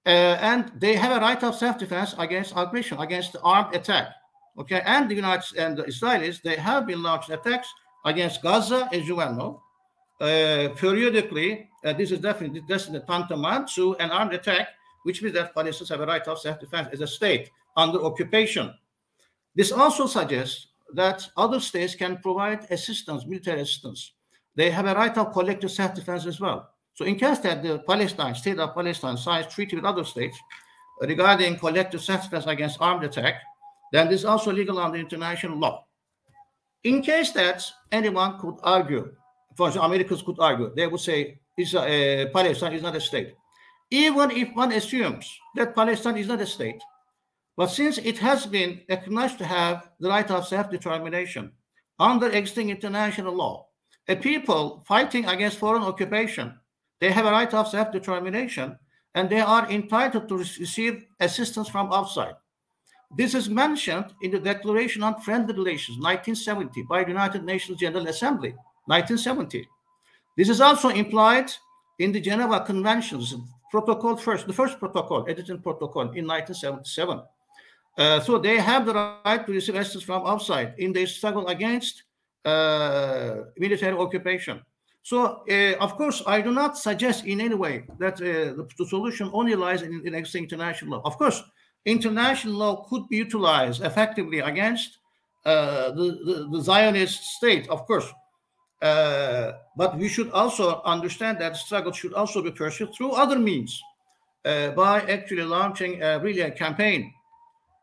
Uh, 0.05 0.37
and 0.41 0.71
they 0.79 0.95
have 0.95 1.15
a 1.15 1.19
right 1.19 1.41
of 1.43 1.55
self-defense 1.55 2.15
against 2.17 2.53
aggression, 2.55 2.99
against 2.99 3.35
armed 3.43 3.75
attack. 3.75 4.09
Okay, 4.59 4.81
and 4.85 5.09
the 5.09 5.15
United 5.15 5.57
and 5.57 5.77
the 5.77 5.83
Israelis, 5.83 6.41
they 6.41 6.55
have 6.55 6.85
been 6.85 7.01
launching 7.01 7.33
attacks 7.33 7.67
against 8.05 8.41
Gaza, 8.41 8.87
as 8.91 9.07
you 9.07 9.15
well 9.15 9.33
know. 9.33 9.63
Uh, 10.21 10.69
periodically, 10.75 11.69
uh, 11.83 11.93
this 11.93 12.11
is 12.11 12.19
definitely 12.19 12.61
this 12.67 12.87
is 12.87 13.01
tantamount 13.07 13.67
to 13.67 13.95
an 13.95 14.11
armed 14.11 14.33
attack, 14.33 14.69
which 15.03 15.21
means 15.21 15.35
that 15.35 15.53
Palestinians 15.55 15.89
have 15.89 16.01
a 16.01 16.05
right 16.05 16.27
of 16.27 16.39
self-defense 16.39 16.89
as 16.93 17.01
a 17.01 17.07
state 17.07 17.49
under 17.75 18.01
occupation. 18.03 18.73
This 19.55 19.71
also 19.71 20.07
suggests 20.07 20.67
that 20.93 21.27
other 21.35 21.59
states 21.59 21.95
can 21.95 22.17
provide 22.17 22.67
assistance, 22.69 23.25
military 23.25 23.61
assistance. 23.61 24.13
They 24.55 24.69
have 24.69 24.85
a 24.85 24.93
right 24.93 25.17
of 25.17 25.33
collective 25.33 25.71
self-defense 25.71 26.25
as 26.25 26.39
well. 26.39 26.69
So 26.93 27.05
in 27.05 27.15
case 27.15 27.39
that 27.39 27.63
the 27.63 27.79
Palestine, 27.79 28.35
state 28.35 28.59
of 28.59 28.75
Palestine 28.75 29.17
signs 29.17 29.53
treaty 29.53 29.75
with 29.75 29.85
other 29.85 30.03
states 30.03 30.37
regarding 31.01 31.57
collective 31.57 32.01
self-defense 32.01 32.45
against 32.45 32.77
armed 32.79 33.03
attack, 33.03 33.41
then 33.91 34.09
this 34.09 34.21
is 34.21 34.25
also 34.25 34.51
legal 34.51 34.79
under 34.79 34.97
international 34.97 35.57
law. 35.57 35.85
In 36.83 37.01
case 37.01 37.31
that 37.31 37.63
anyone 37.91 38.39
could 38.39 38.55
argue, 38.63 39.15
for 39.55 39.67
example, 39.67 39.91
Americans 39.91 40.21
could 40.21 40.39
argue, 40.39 40.73
they 40.75 40.87
would 40.87 40.99
say 40.99 41.39
uh, 41.59 42.25
Palestine 42.33 42.73
is 42.73 42.81
not 42.81 42.95
a 42.95 43.01
state. 43.01 43.35
Even 43.91 44.31
if 44.31 44.49
one 44.55 44.71
assumes 44.71 45.39
that 45.55 45.75
Palestine 45.75 46.17
is 46.17 46.27
not 46.27 46.41
a 46.41 46.45
state, 46.45 46.81
but 47.55 47.67
since 47.67 47.99
it 47.99 48.17
has 48.17 48.45
been 48.45 48.81
acknowledged 48.89 49.37
to 49.37 49.45
have 49.45 49.89
the 49.99 50.09
right 50.09 50.29
of 50.31 50.47
self-determination 50.47 51.51
under 51.99 52.29
existing 52.29 52.69
international 52.69 53.33
law, 53.33 53.67
a 54.07 54.15
people 54.15 54.83
fighting 54.87 55.25
against 55.25 55.59
foreign 55.59 55.83
occupation 55.83 56.59
they 57.03 57.11
have 57.11 57.25
a 57.25 57.31
right 57.31 57.53
of 57.53 57.67
self-determination 57.67 58.79
and 59.13 59.29
they 59.29 59.41
are 59.41 59.69
entitled 59.69 60.29
to 60.29 60.37
receive 60.37 61.05
assistance 61.19 61.67
from 61.67 61.91
outside. 61.91 62.35
This 63.17 63.35
is 63.35 63.49
mentioned 63.49 64.05
in 64.21 64.31
the 64.31 64.39
Declaration 64.39 65.03
on 65.03 65.19
Friendly 65.19 65.53
Relations, 65.53 65.97
1970, 65.97 66.83
by 66.83 67.03
the 67.03 67.09
United 67.09 67.43
Nations 67.43 67.77
General 67.77 68.07
Assembly, 68.07 68.55
1970. 68.85 69.67
This 70.37 70.49
is 70.49 70.61
also 70.61 70.89
implied 70.89 71.51
in 71.99 72.11
the 72.11 72.19
Geneva 72.19 72.61
Conventions, 72.61 73.35
protocol 73.71 74.15
first, 74.17 74.47
the 74.47 74.53
first 74.53 74.79
protocol, 74.79 75.25
edited 75.27 75.61
protocol 75.63 76.03
in 76.13 76.27
1977. 76.27 77.21
Uh, 77.97 78.19
so 78.19 78.39
they 78.39 78.57
have 78.57 78.85
the 78.85 78.93
right 78.93 79.45
to 79.45 79.51
receive 79.51 79.75
assistance 79.75 80.03
from 80.03 80.25
outside 80.25 80.73
in 80.79 80.91
their 80.91 81.05
struggle 81.05 81.47
against 81.47 82.03
uh, 82.45 83.41
military 83.57 83.95
occupation. 83.95 84.61
So, 85.03 85.43
uh, 85.49 85.75
of 85.79 85.95
course, 85.97 86.23
I 86.25 86.41
do 86.41 86.51
not 86.51 86.77
suggest 86.77 87.25
in 87.25 87.41
any 87.41 87.55
way 87.55 87.85
that 87.99 88.15
uh, 88.15 88.55
the, 88.55 88.67
the, 88.77 88.85
solution 88.85 89.29
only 89.33 89.53
lies 89.53 89.81
in, 89.81 90.01
in 90.05 90.15
international 90.15 90.91
law. 90.91 91.01
Of 91.03 91.17
course, 91.17 91.43
international 91.85 92.55
law 92.55 92.87
could 92.89 93.09
be 93.09 93.17
utilized 93.17 93.83
effectively 93.83 94.39
against 94.39 94.97
uh, 95.45 95.91
the, 95.91 96.19
the, 96.25 96.47
the, 96.51 96.61
Zionist 96.61 97.21
state, 97.21 97.67
of 97.69 97.85
course. 97.85 98.07
Uh, 98.83 99.53
but 99.77 99.97
we 99.97 100.09
should 100.09 100.29
also 100.31 100.81
understand 100.83 101.39
that 101.39 101.55
struggle 101.55 101.93
should 101.93 102.13
also 102.13 102.41
be 102.41 102.51
pursued 102.51 102.93
through 102.93 103.13
other 103.13 103.39
means 103.39 103.81
uh, 104.43 104.71
by 104.71 104.99
actually 105.03 105.43
launching 105.43 106.03
a, 106.03 106.19
really 106.19 106.41
a 106.41 106.51
campaign. 106.51 107.13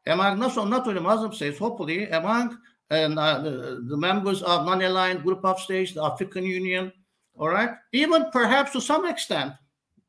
Among 0.06 0.38
not, 0.38 0.54
not 0.68 0.86
only 0.86 1.00
Muslim 1.00 1.32
states, 1.32 1.58
hopefully 1.58 2.10
among 2.10 2.58
uh, 2.90 3.08
the, 3.08 3.82
the, 3.88 3.96
members 3.96 4.42
of 4.42 4.66
non-aligned 4.66 5.22
group 5.22 5.42
of 5.42 5.58
states, 5.58 5.94
the 5.94 6.04
African 6.04 6.44
Union, 6.44 6.92
all 7.38 7.48
right, 7.48 7.70
even 7.92 8.26
perhaps 8.30 8.72
to 8.72 8.80
some 8.80 9.06
extent, 9.06 9.54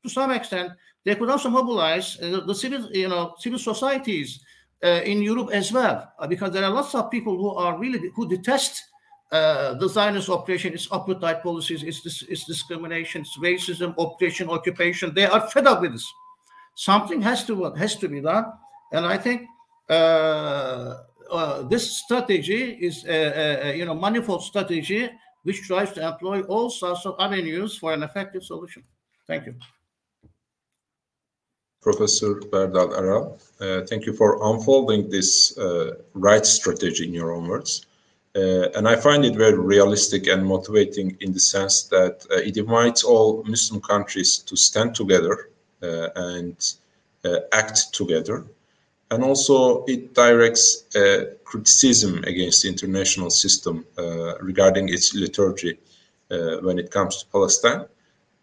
to 0.04 0.10
some 0.10 0.32
extent, 0.32 0.74
they 1.06 1.16
could 1.16 1.30
also 1.30 1.50
mobilize 1.50 2.20
uh, 2.22 2.42
the 2.46 2.54
civil, 2.54 2.90
you 2.92 3.08
know, 3.08 3.34
civil 3.40 3.60
societies 3.60 4.42
uh, 4.84 5.00
in 5.06 5.22
Europe 5.22 5.52
as 5.54 5.72
well, 5.72 6.12
because 6.28 6.52
there 6.52 6.66
are 6.66 6.70
lots 6.70 6.94
of 6.96 7.10
people 7.10 7.38
who 7.38 7.52
are 7.52 7.80
really 7.80 8.12
who 8.14 8.28
detest 8.28 8.91
uh, 9.32 9.76
the 9.76 9.88
Zionist 9.88 10.30
operation, 10.30 10.74
its 10.74 10.88
apartheid 10.88 11.42
policies, 11.42 11.84
its, 11.84 12.24
its 12.24 12.46
discrimination, 12.46 13.22
its 13.22 13.38
racism, 13.38 13.94
occupation, 13.98 14.50
occupation. 14.50 15.14
They 15.14 15.26
are 15.26 15.50
fed 15.50 15.68
up 15.68 15.82
with 15.82 15.94
this. 15.94 16.14
Something 16.76 17.22
has 17.22 17.46
to 17.46 17.72
has 17.74 17.96
to 17.98 18.08
be 18.08 18.22
done, 18.22 18.46
and 18.92 19.06
I 19.06 19.18
think 19.18 19.48
uh, 19.90 20.98
uh, 21.30 21.62
this 21.64 21.98
strategy 21.98 22.78
is 22.82 23.06
a, 23.06 23.70
a, 23.70 23.78
you 23.78 23.86
know 23.86 23.96
manifold 23.96 24.44
strategy 24.44 25.10
which 25.44 25.62
tries 25.64 25.92
to 25.94 26.08
employ 26.08 26.42
all 26.44 26.70
sorts 26.70 27.06
of 27.06 27.16
avenues 27.20 27.78
for 27.78 27.94
an 27.94 28.04
effective 28.04 28.44
solution. 28.44 28.84
Thank 29.28 29.48
you. 29.48 29.56
Professor 31.82 32.36
Berdal 32.36 32.96
Aral, 32.96 33.40
uh, 33.60 33.82
thank 33.88 34.06
you 34.06 34.14
for 34.14 34.38
unfolding 34.54 35.10
this 35.10 35.58
uh, 35.58 35.96
right 36.14 36.46
strategy 36.46 37.08
in 37.08 37.14
your 37.14 37.32
own 37.32 37.48
words. 37.48 37.88
Uh, 38.34 38.70
and 38.76 38.88
I 38.88 38.96
find 38.96 39.26
it 39.26 39.36
very 39.36 39.58
realistic 39.58 40.28
and 40.28 40.46
motivating 40.46 41.18
in 41.20 41.34
the 41.34 41.40
sense 41.40 41.84
that 41.84 42.26
uh, 42.32 42.36
it 42.36 42.56
invites 42.56 43.04
all 43.04 43.44
Muslim 43.44 43.82
countries 43.82 44.38
to 44.38 44.56
stand 44.56 44.96
together 44.96 45.50
uh, 45.84 46.08
and 46.16 46.56
act 47.52 47.94
together 47.94 48.44
and 49.12 49.24
also 49.24 49.84
it 49.86 50.16
directs 50.16 50.86
criticism 51.44 52.24
against 52.24 52.64
the 52.64 52.70
international 52.70 53.30
system 53.30 53.86
regarding 54.40 54.90
its 54.90 55.14
liturgy 55.14 55.78
when 56.62 56.80
it 56.80 56.90
comes 56.90 57.18
to 57.18 57.26
Palestine. 57.28 57.86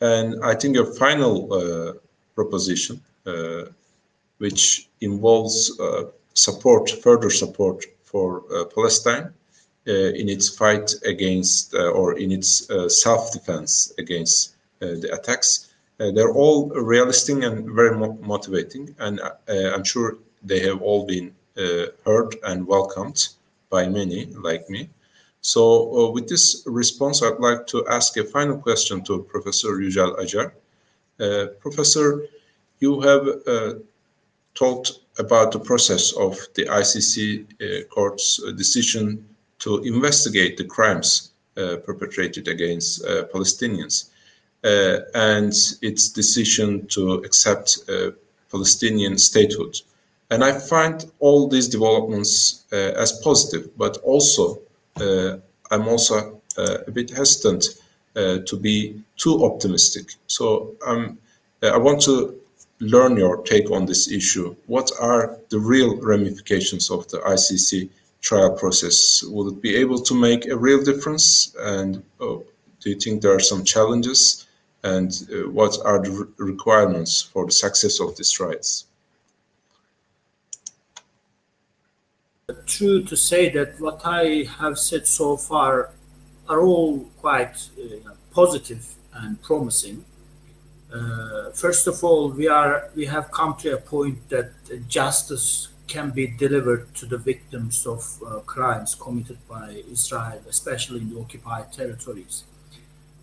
And 0.01 0.45
I 0.45 0.55
think 0.55 0.77
a 0.77 0.85
final 0.85 1.53
uh, 1.53 1.93
proposition, 2.37 3.01
uh, 3.27 3.65
which 4.37 4.89
involves 5.01 5.77
uh, 5.81 6.05
support, 6.35 6.89
further 6.89 7.31
support 7.31 7.85
for 8.05 8.43
Palestine 8.77 9.33
Uh, 9.89 10.13
in 10.21 10.29
its 10.29 10.51
fight 10.51 10.93
against 11.07 11.73
uh, 11.73 11.89
or 11.93 12.19
in 12.19 12.31
its 12.31 12.69
uh, 12.69 12.87
self-defense 12.91 13.95
against 13.97 14.57
the 14.81 15.09
attacks. 15.15 15.71
they're 15.97 16.35
all 16.35 16.69
realistic 16.69 17.43
and 17.43 17.75
very 17.75 17.97
mo 17.97 18.19
motivating, 18.21 18.95
and 18.99 19.19
I'm 19.49 19.85
sure 19.85 20.19
they 20.43 20.61
have 20.61 20.83
all 20.83 21.07
been 21.07 21.33
uh, 21.57 21.87
heard 22.05 22.37
and 22.45 22.67
welcomed 22.67 23.29
by 23.71 23.89
many 23.89 24.27
like 24.49 24.69
me. 24.69 24.91
So 25.41 25.63
uh, 25.99 26.11
with 26.11 26.29
this 26.29 26.63
response, 26.67 27.23
I'd 27.23 27.41
like 27.41 27.67
to 27.69 27.87
ask 27.89 28.15
a 28.19 28.25
final 28.25 28.59
question 28.59 29.03
to 29.05 29.23
Professor 29.23 29.71
Acar. 30.23 30.53
Uh, 31.19 31.47
Professor, 31.61 32.27
you 32.81 33.01
have 33.01 33.25
talked 34.55 34.89
about 35.19 35.53
the 35.53 35.61
process 35.61 36.13
of 36.13 36.37
the 36.57 36.67
ICC 36.67 37.89
court's 37.89 38.39
decision 38.57 39.25
to 39.59 39.79
investigate 39.85 40.57
the 40.57 40.65
crimes 40.65 41.33
uh, 41.57 41.77
perpetrated 41.85 42.49
against 42.49 43.05
uh, 43.05 43.25
Palestinians 43.35 44.11
uh, 44.65 44.99
and 45.15 45.53
its 45.83 46.09
decision 46.09 46.87
to 46.87 47.15
accept 47.25 47.79
Palestinian 48.51 49.19
statehood. 49.19 49.77
And 50.31 50.45
I 50.45 50.53
find 50.53 51.11
all 51.21 51.49
these 51.49 51.69
developments 51.69 52.65
uh, 52.73 52.77
as 52.77 53.13
positive, 53.13 53.71
but 53.77 53.97
also 53.99 54.61
uh, 55.01 55.39
I'm 55.71 55.89
also 55.89 56.41
uh, 56.57 56.79
a 56.87 56.91
bit 56.91 57.11
hesitant 57.11 57.65
to 58.15 58.57
be 58.57 59.01
too 59.17 59.45
optimistic. 59.45 60.11
So 60.27 60.75
um, 60.85 61.19
I 61.63 61.77
want 61.77 62.03
to 62.03 62.35
learn 62.81 63.17
your 63.17 63.43
take 63.43 63.71
on 63.71 63.87
this 63.87 64.11
issue. 64.11 64.57
What 64.67 64.91
are 64.99 65.39
the 65.51 65.61
real 65.61 65.97
ramifications 66.01 66.91
of 66.91 67.07
the 67.09 67.19
ICC 67.19 67.89
trial 68.21 68.53
process? 68.57 69.23
Will 69.23 69.49
it 69.49 69.63
be 69.63 69.77
able 69.77 70.01
to 70.03 70.15
make 70.15 70.47
a 70.47 70.57
real 70.57 70.83
difference? 70.83 71.55
And 71.59 72.03
oh, 72.21 72.45
do 72.81 72.91
you 72.91 72.97
think 72.97 73.23
there 73.23 73.35
are 73.35 73.41
some 73.41 73.65
challenges? 73.65 74.47
And 74.85 75.11
uh, 75.33 75.51
what 75.51 75.77
are 75.85 76.01
the 76.01 76.29
requirements 76.39 77.23
for 77.23 77.47
the 77.47 77.53
success 77.53 78.01
of 78.01 78.17
these 78.17 78.31
trials? 78.31 78.87
true 82.69 83.03
to 83.03 83.17
say 83.17 83.51
that 83.51 83.79
what 83.81 84.01
I 84.05 84.47
have 84.59 84.79
said 84.79 85.07
so 85.07 85.37
far 85.37 85.91
are 86.49 86.61
all 86.61 87.01
quite 87.19 87.57
uh, 87.79 88.13
positive 88.33 88.87
and 89.13 89.41
promising. 89.43 90.05
Uh, 90.93 91.51
first 91.51 91.87
of 91.87 92.03
all, 92.03 92.31
we 92.31 92.49
are 92.49 92.91
we 92.95 93.05
have 93.07 93.31
come 93.31 93.55
to 93.57 93.75
a 93.75 93.77
point 93.77 94.29
that 94.31 94.53
justice 94.89 95.69
can 95.89 96.11
be 96.11 96.27
delivered 96.27 96.95
to 96.95 97.07
the 97.07 97.19
victims 97.19 97.87
of 97.87 98.03
uh, 98.25 98.41
crimes 98.41 98.95
committed 98.95 99.39
by 99.49 99.83
Israel, 99.91 100.41
especially 100.49 101.01
in 101.01 101.11
the 101.13 101.21
occupied 101.21 101.73
territories. 101.73 102.45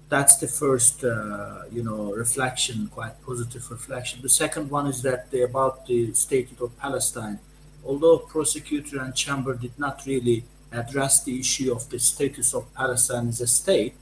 That's 0.09 0.35
the 0.37 0.47
first, 0.47 1.03
uh, 1.03 1.63
you 1.71 1.83
know, 1.83 2.13
reflection, 2.13 2.87
quite 2.87 3.15
positive 3.25 3.69
reflection. 3.71 4.21
The 4.21 4.29
second 4.29 4.69
one 4.69 4.87
is 4.87 5.01
that 5.03 5.31
the, 5.31 5.43
about 5.43 5.85
the 5.87 6.13
state 6.13 6.49
of 6.59 6.77
Palestine 6.77 7.39
although 7.85 8.17
prosecutor 8.17 9.01
and 9.01 9.15
chamber 9.15 9.53
did 9.53 9.77
not 9.77 10.05
really 10.05 10.43
address 10.71 11.23
the 11.23 11.39
issue 11.39 11.71
of 11.71 11.89
the 11.89 11.99
status 11.99 12.53
of 12.53 12.73
Palestine 12.73 13.29
as 13.29 13.39
a 13.39 13.47
state, 13.47 13.93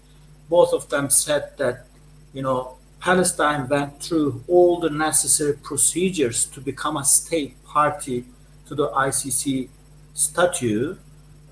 both 0.50 0.74
of 0.74 0.90
them 0.90 1.10
said 1.10 1.58
that, 1.58 1.86
you 2.34 2.42
know, 2.42 2.78
Palestine 3.00 3.68
went 3.68 4.02
through 4.02 4.44
all 4.48 4.80
the 4.80 4.90
necessary 4.90 5.54
procedures 5.54 6.46
to 6.46 6.62
become 6.62 6.96
a 6.96 7.04
state 7.04 7.62
party 7.66 8.26
to 8.68 8.76
the 8.76 8.90
ICC 8.90 9.70
statute. 10.14 11.00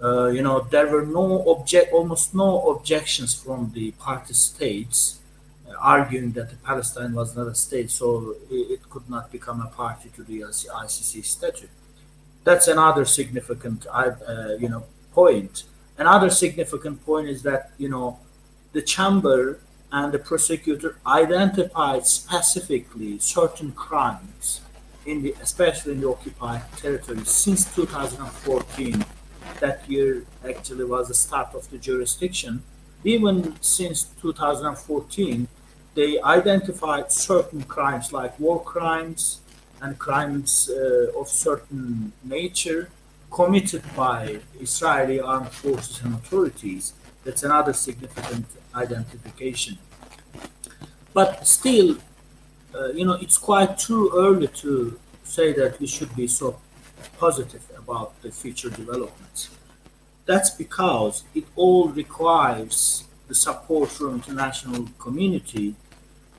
Uh, 0.02 0.28
you 0.28 0.42
know, 0.42 0.62
there 0.62 0.88
were 0.88 1.06
no 1.06 1.48
object, 1.48 1.94
almost 1.94 2.34
no 2.34 2.70
objections 2.72 3.34
from 3.36 3.72
the 3.74 3.92
party 3.92 4.34
states 4.34 5.22
uh, 5.70 5.74
arguing 5.80 6.32
that 6.32 6.62
Palestine 6.64 7.14
was 7.14 7.36
not 7.36 7.48
a 7.48 7.56
state, 7.56 7.92
so 7.92 8.36
it, 8.50 8.56
it 8.56 8.90
could 8.90 9.08
not 9.10 9.32
become 9.32 9.62
a 9.62 9.68
party 9.68 10.10
to 10.16 10.24
the 10.24 10.42
ICC 10.42 11.24
statute 11.24 11.70
that's 12.44 12.68
another 12.68 13.06
significant 13.06 13.86
uh, 13.92 14.12
you 14.60 14.70
know 14.70 14.84
point 15.14 15.64
another 15.98 16.30
significant 16.30 17.04
point 17.06 17.28
is 17.28 17.44
that 17.44 17.72
you 17.78 17.90
know 17.90 18.20
the 18.74 18.82
chamber 18.82 19.60
and 19.92 20.12
the 20.14 20.20
prosecutor 20.20 20.98
identified 21.06 22.06
specifically 22.08 23.20
certain 23.20 23.72
crimes 23.74 24.62
in 25.06 25.22
the 25.24 25.36
especially 25.42 25.94
in 25.94 26.02
the 26.02 26.10
occupied 26.10 26.62
territories 26.78 27.30
since 27.30 27.74
2014 27.76 29.06
that 29.60 29.90
year 29.90 30.24
actually 30.48 30.86
was 30.86 31.08
the 31.08 31.14
start 31.14 31.54
of 31.56 31.70
the 31.72 31.78
jurisdiction 31.78 32.62
even 33.04 33.56
since 33.62 34.04
2014 34.22 35.48
they 35.96 36.22
identified 36.22 37.12
certain 37.12 37.64
crimes 37.64 38.14
like 38.14 38.40
war 38.40 38.62
crimes 38.64 39.42
and 39.82 39.98
crimes 39.98 40.70
uh, 40.70 41.20
of 41.20 41.28
certain 41.28 42.14
nature 42.24 42.90
committed 43.32 43.84
by 43.96 44.40
Israeli 44.60 45.20
armed 45.20 45.52
forces 45.52 46.02
and 46.04 46.14
authorities. 46.14 46.94
That's 47.24 47.44
another 47.44 47.74
significant 47.74 48.46
identification. 48.76 49.78
But 51.14 51.48
still, 51.48 51.98
uh, 52.76 52.90
you 52.90 53.06
know, 53.06 53.14
it's 53.14 53.38
quite 53.38 53.78
too 53.78 54.12
early 54.16 54.48
to 54.48 55.00
say 55.24 55.54
that 55.54 55.80
we 55.80 55.88
should 55.88 56.14
be 56.16 56.28
so 56.28 56.60
positive 57.18 57.64
about 57.78 58.20
the 58.22 58.32
future 58.32 58.70
developments. 58.70 59.50
That's 60.26 60.52
because 60.52 61.24
it 61.34 61.46
all 61.56 61.90
requires 61.90 63.06
the 63.28 63.36
support 63.36 63.90
from 63.90 64.16
international 64.16 64.88
community 65.00 65.76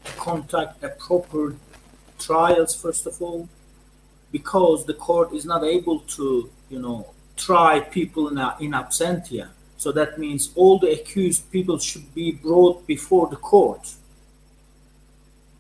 to 0.05 0.13
conduct 0.13 0.83
a 0.83 0.91
proper 0.91 1.57
trials 2.19 2.75
first 2.81 3.07
of 3.07 3.21
all 3.21 3.49
because 4.31 4.87
the 4.87 4.95
court 4.95 5.33
is 5.33 5.45
not 5.45 5.65
able 5.65 6.01
to 6.01 6.51
you 6.71 6.79
know 6.79 7.07
try 7.37 7.81
people 7.81 8.29
in, 8.29 8.39
a, 8.39 8.57
in 8.61 8.71
absentia 8.73 9.49
So 9.83 9.91
that 9.93 10.17
means 10.17 10.53
all 10.55 10.79
the 10.79 10.93
accused 10.93 11.51
people 11.51 11.77
should 11.79 12.15
be 12.15 12.31
brought 12.31 12.87
before 12.87 13.27
the 13.27 13.41
court. 13.53 13.85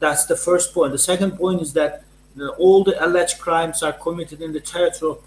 That's 0.03 0.27
the 0.27 0.37
first 0.37 0.75
point. 0.75 0.91
The 0.91 1.07
second 1.13 1.33
point 1.43 1.63
is 1.63 1.73
that 1.75 2.03
all 2.59 2.83
the 2.83 2.97
alleged 3.07 3.39
crimes 3.39 3.85
are 3.85 3.93
committed 3.93 4.43
in 4.43 4.53
the 4.53 4.65
territory 4.75 5.13
of 5.13 5.25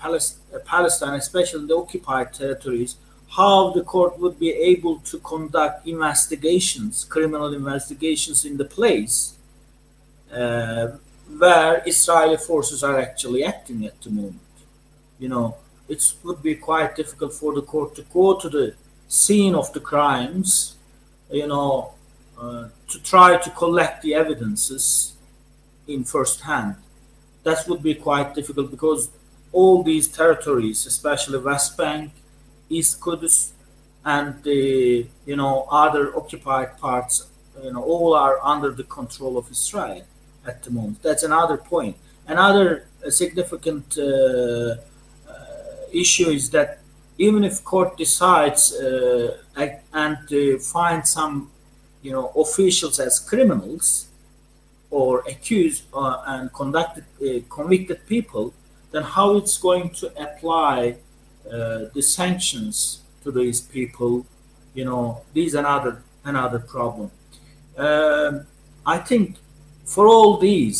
Palestine, 0.66 1.14
especially 1.14 1.62
in 1.62 1.68
the 1.68 1.78
occupied 1.78 2.34
territories. 2.34 2.98
How 3.38 3.72
the 3.72 3.84
court 3.84 4.20
would 4.20 4.38
be 4.38 4.52
able 4.52 5.00
to 5.12 5.18
conduct 5.20 5.88
investigations, 5.88 7.06
criminal 7.06 7.54
investigations 7.54 8.44
in 8.44 8.58
the 8.58 8.66
place 8.66 9.36
uh, 10.34 10.88
where 11.38 11.82
Israeli 11.86 12.36
forces 12.36 12.84
are 12.84 13.00
actually 13.00 13.46
acting 13.46 13.86
at 13.86 14.02
the 14.02 14.10
moment. 14.10 14.56
You 15.20 15.30
know, 15.30 15.56
it 15.88 16.04
would 16.26 16.44
be 16.44 16.56
quite 16.56 16.98
difficult 16.98 17.34
for 17.34 17.56
the 17.56 17.62
court 17.62 17.96
to 17.96 18.02
go 18.14 18.38
to 18.44 18.50
the 18.50 18.76
scene 19.08 19.56
of 19.56 19.72
the 19.72 19.80
crimes, 19.80 20.76
you 21.32 21.48
know, 21.48 21.95
uh, 22.40 22.70
to 22.90 23.04
try 23.04 23.38
to 23.38 23.50
collect 23.52 24.02
the 24.02 24.14
evidences 24.14 25.16
in 25.88 26.04
first 26.04 26.42
hand. 26.42 26.76
That 27.44 27.68
would 27.68 27.84
be 27.84 27.96
quite 27.96 28.34
difficult 28.34 28.72
because 28.72 29.10
all 29.52 29.84
these 29.84 30.08
territories, 30.08 30.86
especially 30.86 31.40
West 31.40 31.78
Bank, 31.78 32.12
East 32.70 33.00
Kudus, 33.00 33.52
and 34.04 34.44
the 34.44 35.08
you 35.26 35.36
know 35.36 35.68
other 35.72 36.16
occupied 36.16 36.78
parts, 36.78 37.28
you 37.64 37.72
know, 37.72 37.84
all 37.84 38.14
are 38.14 38.38
under 38.44 38.72
the 38.72 38.84
control 38.84 39.38
of 39.38 39.50
Israel 39.50 40.04
at 40.46 40.62
the 40.64 40.72
moment. 40.72 41.02
That's 41.02 41.24
another 41.24 41.58
point. 41.58 41.98
Another 42.28 42.88
significant 43.10 43.98
uh, 43.98 44.04
uh, 44.04 44.76
issue 45.92 46.30
is 46.30 46.50
that 46.52 46.80
even 47.18 47.44
if 47.44 47.64
court 47.64 47.98
decides 47.98 48.74
uh, 48.74 49.38
and 49.94 50.18
uh, 50.34 50.60
find 50.60 51.08
some 51.08 51.52
you 52.06 52.12
know 52.12 52.28
officials 52.44 53.00
as 53.00 53.14
criminals 53.20 54.10
or 54.92 55.12
accused 55.34 55.84
uh, 55.94 56.22
and 56.34 56.54
conducted 56.54 57.06
uh, 57.22 57.40
convicted 57.50 58.00
people 58.08 58.54
then 58.92 59.04
how 59.04 59.28
it's 59.40 59.58
going 59.58 59.90
to 60.02 60.06
apply 60.26 60.96
uh, 61.52 61.86
the 61.96 62.02
sanctions 62.02 62.76
to 63.24 63.32
these 63.32 63.60
people 63.62 64.26
you 64.74 64.86
know 64.90 65.22
these 65.34 65.54
another 65.56 66.04
another 66.24 66.60
problem. 66.60 67.10
Um, 67.78 68.34
i 68.86 68.98
think 69.10 69.38
for 69.94 70.04
all 70.08 70.38
these 70.38 70.80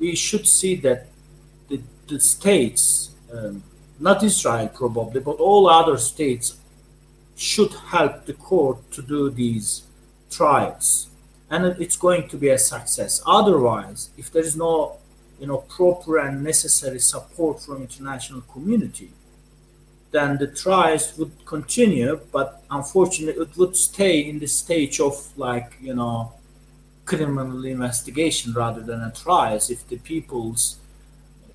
we 0.00 0.14
should 0.14 0.46
see 0.46 0.74
that 0.86 1.00
the, 1.68 1.78
the 2.06 2.20
states 2.20 3.10
um, 3.32 3.62
not 4.00 4.22
Israel 4.22 4.68
probably, 4.68 5.20
but 5.20 5.36
all 5.36 5.68
other 5.68 5.98
states 5.98 6.58
should 7.36 7.72
help 7.72 8.26
the 8.26 8.32
court 8.34 8.78
to 8.92 9.02
do 9.02 9.30
these 9.30 9.82
trials. 10.30 11.08
And 11.50 11.64
it's 11.80 11.96
going 11.96 12.28
to 12.28 12.36
be 12.36 12.50
a 12.50 12.58
success. 12.58 13.22
Otherwise, 13.26 14.10
if 14.16 14.30
there 14.30 14.42
is 14.42 14.56
no 14.56 14.98
you 15.38 15.46
know, 15.46 15.58
proper 15.58 16.18
and 16.18 16.42
necessary 16.42 16.98
support 16.98 17.62
from 17.62 17.82
international 17.82 18.40
community, 18.42 19.10
then 20.10 20.38
the 20.38 20.46
trials 20.46 21.16
would 21.18 21.32
continue, 21.44 22.20
but 22.32 22.62
unfortunately, 22.70 23.42
it 23.42 23.56
would 23.56 23.76
stay 23.76 24.20
in 24.20 24.38
the 24.38 24.46
stage 24.46 25.00
of 25.00 25.14
like 25.36 25.76
you 25.80 25.94
know 25.94 26.32
criminal 27.04 27.64
investigation 27.64 28.52
rather 28.52 28.80
than 28.80 29.02
a 29.02 29.12
trials. 29.12 29.70
If 29.70 29.86
the 29.88 29.98
people's 29.98 30.78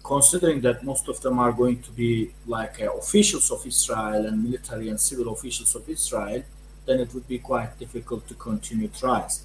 considering 0.04 0.62
that 0.62 0.84
most 0.84 1.08
of 1.08 1.20
them 1.22 1.40
are 1.40 1.52
going 1.52 1.82
to 1.82 1.92
be 1.92 2.32
like 2.46 2.82
uh, 2.82 2.92
officials 2.94 3.50
of 3.50 3.66
Israel 3.66 4.26
and 4.28 4.44
military 4.44 4.90
and 4.90 5.00
civil 5.00 5.34
officials 5.34 5.76
of 5.76 5.88
Israel, 5.90 6.44
then 6.86 7.00
it 7.00 7.14
would 7.14 7.28
be 7.28 7.40
quite 7.40 7.78
difficult 7.80 8.28
to 8.28 8.34
continue 8.36 8.88
trials. 8.88 9.44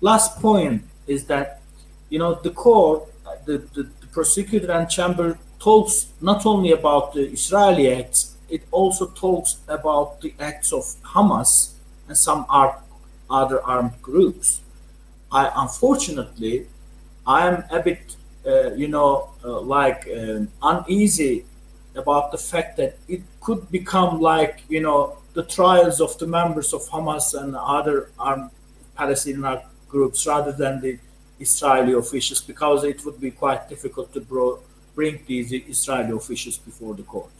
Last 0.00 0.40
point 0.40 0.84
is 1.06 1.24
that, 1.26 1.60
you 2.08 2.18
know, 2.18 2.34
the 2.34 2.50
court, 2.50 3.04
the, 3.44 3.58
the, 3.74 3.82
the 4.00 4.06
prosecutor 4.12 4.70
and 4.72 4.88
chamber 4.88 5.38
talks 5.58 6.08
not 6.20 6.46
only 6.46 6.72
about 6.72 7.12
the 7.14 7.28
Israeli 7.30 7.92
acts, 7.92 8.36
it 8.48 8.62
also 8.70 9.06
talks 9.08 9.58
about 9.68 10.20
the 10.20 10.34
acts 10.38 10.72
of 10.72 10.84
Hamas 11.02 11.72
and 12.06 12.16
some 12.16 12.46
other 12.48 13.62
armed 13.62 14.00
groups. 14.00 14.60
I 15.30 15.52
unfortunately, 15.54 16.66
I 17.26 17.48
am 17.48 17.64
a 17.70 17.82
bit 17.82 18.16
uh, 18.48 18.72
you 18.74 18.88
know, 18.88 19.28
uh, 19.44 19.60
like 19.60 20.08
um, 20.16 20.48
uneasy 20.62 21.44
about 21.94 22.30
the 22.32 22.38
fact 22.38 22.76
that 22.78 22.96
it 23.08 23.20
could 23.40 23.70
become 23.70 24.20
like, 24.20 24.62
you 24.68 24.80
know, 24.80 25.17
the 25.34 25.44
trials 25.44 26.00
of 26.00 26.18
the 26.18 26.26
members 26.26 26.72
of 26.72 26.82
Hamas 26.88 27.40
and 27.40 27.54
other 27.56 28.10
armed 28.18 28.50
Palestinian 28.96 29.60
groups 29.88 30.26
rather 30.26 30.52
than 30.52 30.80
the 30.80 30.98
Israeli 31.38 31.92
officials, 31.92 32.40
because 32.40 32.84
it 32.84 33.04
would 33.04 33.20
be 33.20 33.30
quite 33.30 33.68
difficult 33.68 34.12
to 34.14 34.20
bro- 34.20 34.60
bring 34.94 35.20
these 35.26 35.52
Israeli 35.52 36.12
officials 36.16 36.58
before 36.58 36.94
the 36.94 37.04
court. 37.04 37.30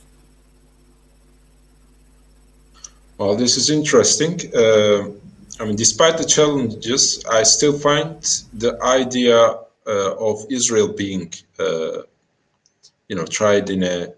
Well, 3.18 3.34
this 3.34 3.56
is 3.56 3.68
interesting. 3.68 4.34
Uh, 4.54 5.10
I 5.60 5.64
mean, 5.64 5.74
despite 5.74 6.16
the 6.18 6.24
challenges, 6.24 7.24
I 7.28 7.42
still 7.42 7.76
find 7.76 8.22
the 8.54 8.80
idea 8.80 9.38
uh, 9.38 10.14
of 10.30 10.46
Israel 10.50 10.86
being, 10.86 11.32
uh, 11.58 12.02
you 13.08 13.16
know, 13.16 13.26
tried 13.26 13.70
in 13.70 13.82
a 13.82 14.12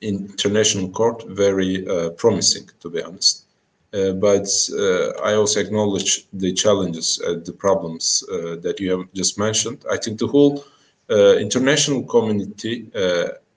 international 0.00 0.88
court 0.90 1.24
very 1.28 1.86
uh, 1.86 2.10
promising, 2.10 2.68
to 2.80 2.90
be 2.90 3.02
honest. 3.02 3.44
Uh, 3.92 4.12
but 4.12 4.46
uh, 4.72 5.10
I 5.22 5.34
also 5.34 5.60
acknowledge 5.60 6.26
the 6.32 6.52
challenges 6.52 7.16
the 7.18 7.52
problems 7.52 8.22
uh, 8.30 8.56
that 8.62 8.78
you 8.78 8.90
have 8.92 9.12
just 9.12 9.36
mentioned. 9.38 9.84
I 9.90 9.96
think 9.96 10.18
the 10.18 10.28
whole 10.28 10.64
international 11.10 12.04
community 12.04 12.86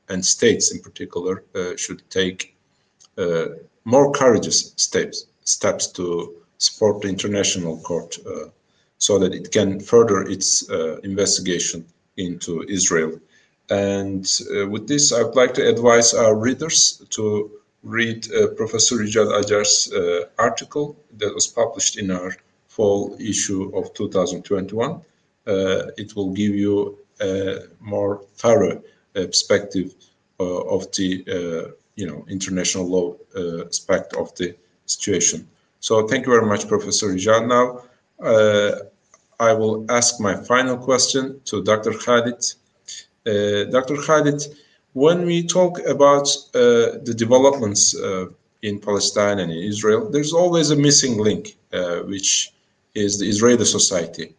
and 0.09 0.25
states 0.25 0.71
in 0.73 0.79
particular 0.81 1.43
should 1.77 2.01
take 2.09 2.55
more 3.85 4.11
courageous 4.11 4.73
steps 4.77 5.27
steps 5.43 5.87
to 5.87 6.33
support 6.57 7.01
the 7.01 7.09
international 7.09 7.77
court 7.79 8.17
uh, 8.25 8.45
so 8.97 9.19
that 9.19 9.33
it 9.33 9.51
can 9.51 9.79
further 9.79 10.21
its 10.21 10.69
uh, 10.69 10.97
investigation 11.03 11.85
into 12.17 12.63
Israel. 12.69 13.19
And 13.69 14.25
uh, 14.55 14.67
with 14.67 14.87
this, 14.87 15.13
I 15.13 15.23
would 15.23 15.35
like 15.35 15.53
to 15.55 15.67
advise 15.67 16.13
our 16.13 16.35
readers 16.35 17.01
to 17.11 17.51
read 17.83 18.31
uh, 18.31 18.47
Professor 18.55 18.97
Yücel 18.97 19.31
Acar's 19.39 19.91
article 20.37 20.95
that 21.17 21.33
was 21.33 21.47
published 21.47 21.97
in 21.97 22.11
our 22.11 22.35
fall 22.67 23.15
issue 23.19 23.71
of 23.75 23.93
2021. 23.93 25.01
it 25.97 26.15
will 26.15 26.31
give 26.31 26.55
you 26.55 26.97
a 27.21 27.59
more 27.79 28.25
thorough 28.35 28.81
perspective 29.13 29.93
of 30.39 30.91
the 30.93 31.73
you 31.95 32.07
know 32.07 32.25
international 32.29 32.87
law 32.87 33.15
uh, 33.35 33.65
aspect 33.65 34.13
of 34.15 34.33
the 34.35 34.55
situation. 34.85 35.47
So 35.79 36.07
thank 36.07 36.25
you 36.25 36.31
very 36.31 36.45
much, 36.45 36.67
Professor 36.67 37.07
Yücel. 37.07 37.47
Now 37.47 37.83
uh, 38.25 38.79
I 39.39 39.53
will 39.53 39.85
ask 39.89 40.19
my 40.19 40.35
final 40.35 40.77
question 40.77 41.41
to 41.45 41.63
Dr. 41.63 41.93
Khalid. 41.93 42.43
Uh, 43.25 43.63
Dr. 43.65 43.95
Khalid, 43.95 44.43
when 44.93 45.25
we 45.25 45.45
talk 45.45 45.79
about 45.87 46.27
uh, 46.53 46.99
the 47.03 47.15
developments 47.17 47.95
uh, 47.95 48.27
in 48.61 48.79
Palestine 48.79 49.39
and 49.39 49.51
in 49.51 49.63
Israel, 49.63 50.09
there's 50.09 50.33
always 50.33 50.71
a 50.71 50.75
missing 50.75 51.17
link, 51.17 51.57
uh, 51.71 51.99
which 51.99 52.51
is 52.95 53.19
the 53.19 53.27
Israeli 53.27 53.65
society. 53.65 54.35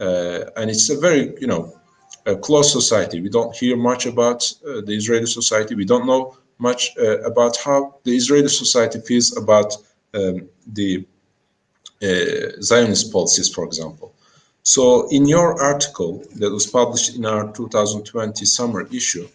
Uh, 0.00 0.40
and 0.56 0.70
it's 0.70 0.90
a 0.90 0.98
very, 0.98 1.34
you 1.40 1.46
know, 1.46 1.78
a 2.26 2.34
close 2.34 2.72
society. 2.72 3.20
We 3.20 3.28
don't 3.28 3.54
hear 3.54 3.76
much 3.76 4.06
about 4.06 4.50
uh, 4.66 4.80
the 4.80 4.96
Israeli 4.96 5.26
society. 5.26 5.74
We 5.74 5.84
don't 5.84 6.06
know 6.06 6.36
much 6.58 6.96
about 7.24 7.56
how 7.56 7.96
the 8.04 8.14
Israeli 8.16 8.48
society 8.48 9.00
feels 9.00 9.36
about 9.36 9.74
um, 10.14 10.48
the 10.72 11.04
Zionist 12.60 13.10
policies, 13.10 13.48
for 13.48 13.64
example. 13.64 14.11
So 14.62 15.08
in 15.08 15.26
your 15.26 15.60
article 15.60 16.24
that 16.36 16.50
was 16.50 16.66
published 16.66 17.16
in 17.16 17.26
our 17.26 17.52
2020 17.52 18.44
summer 18.44 18.86
issue, 18.92 19.28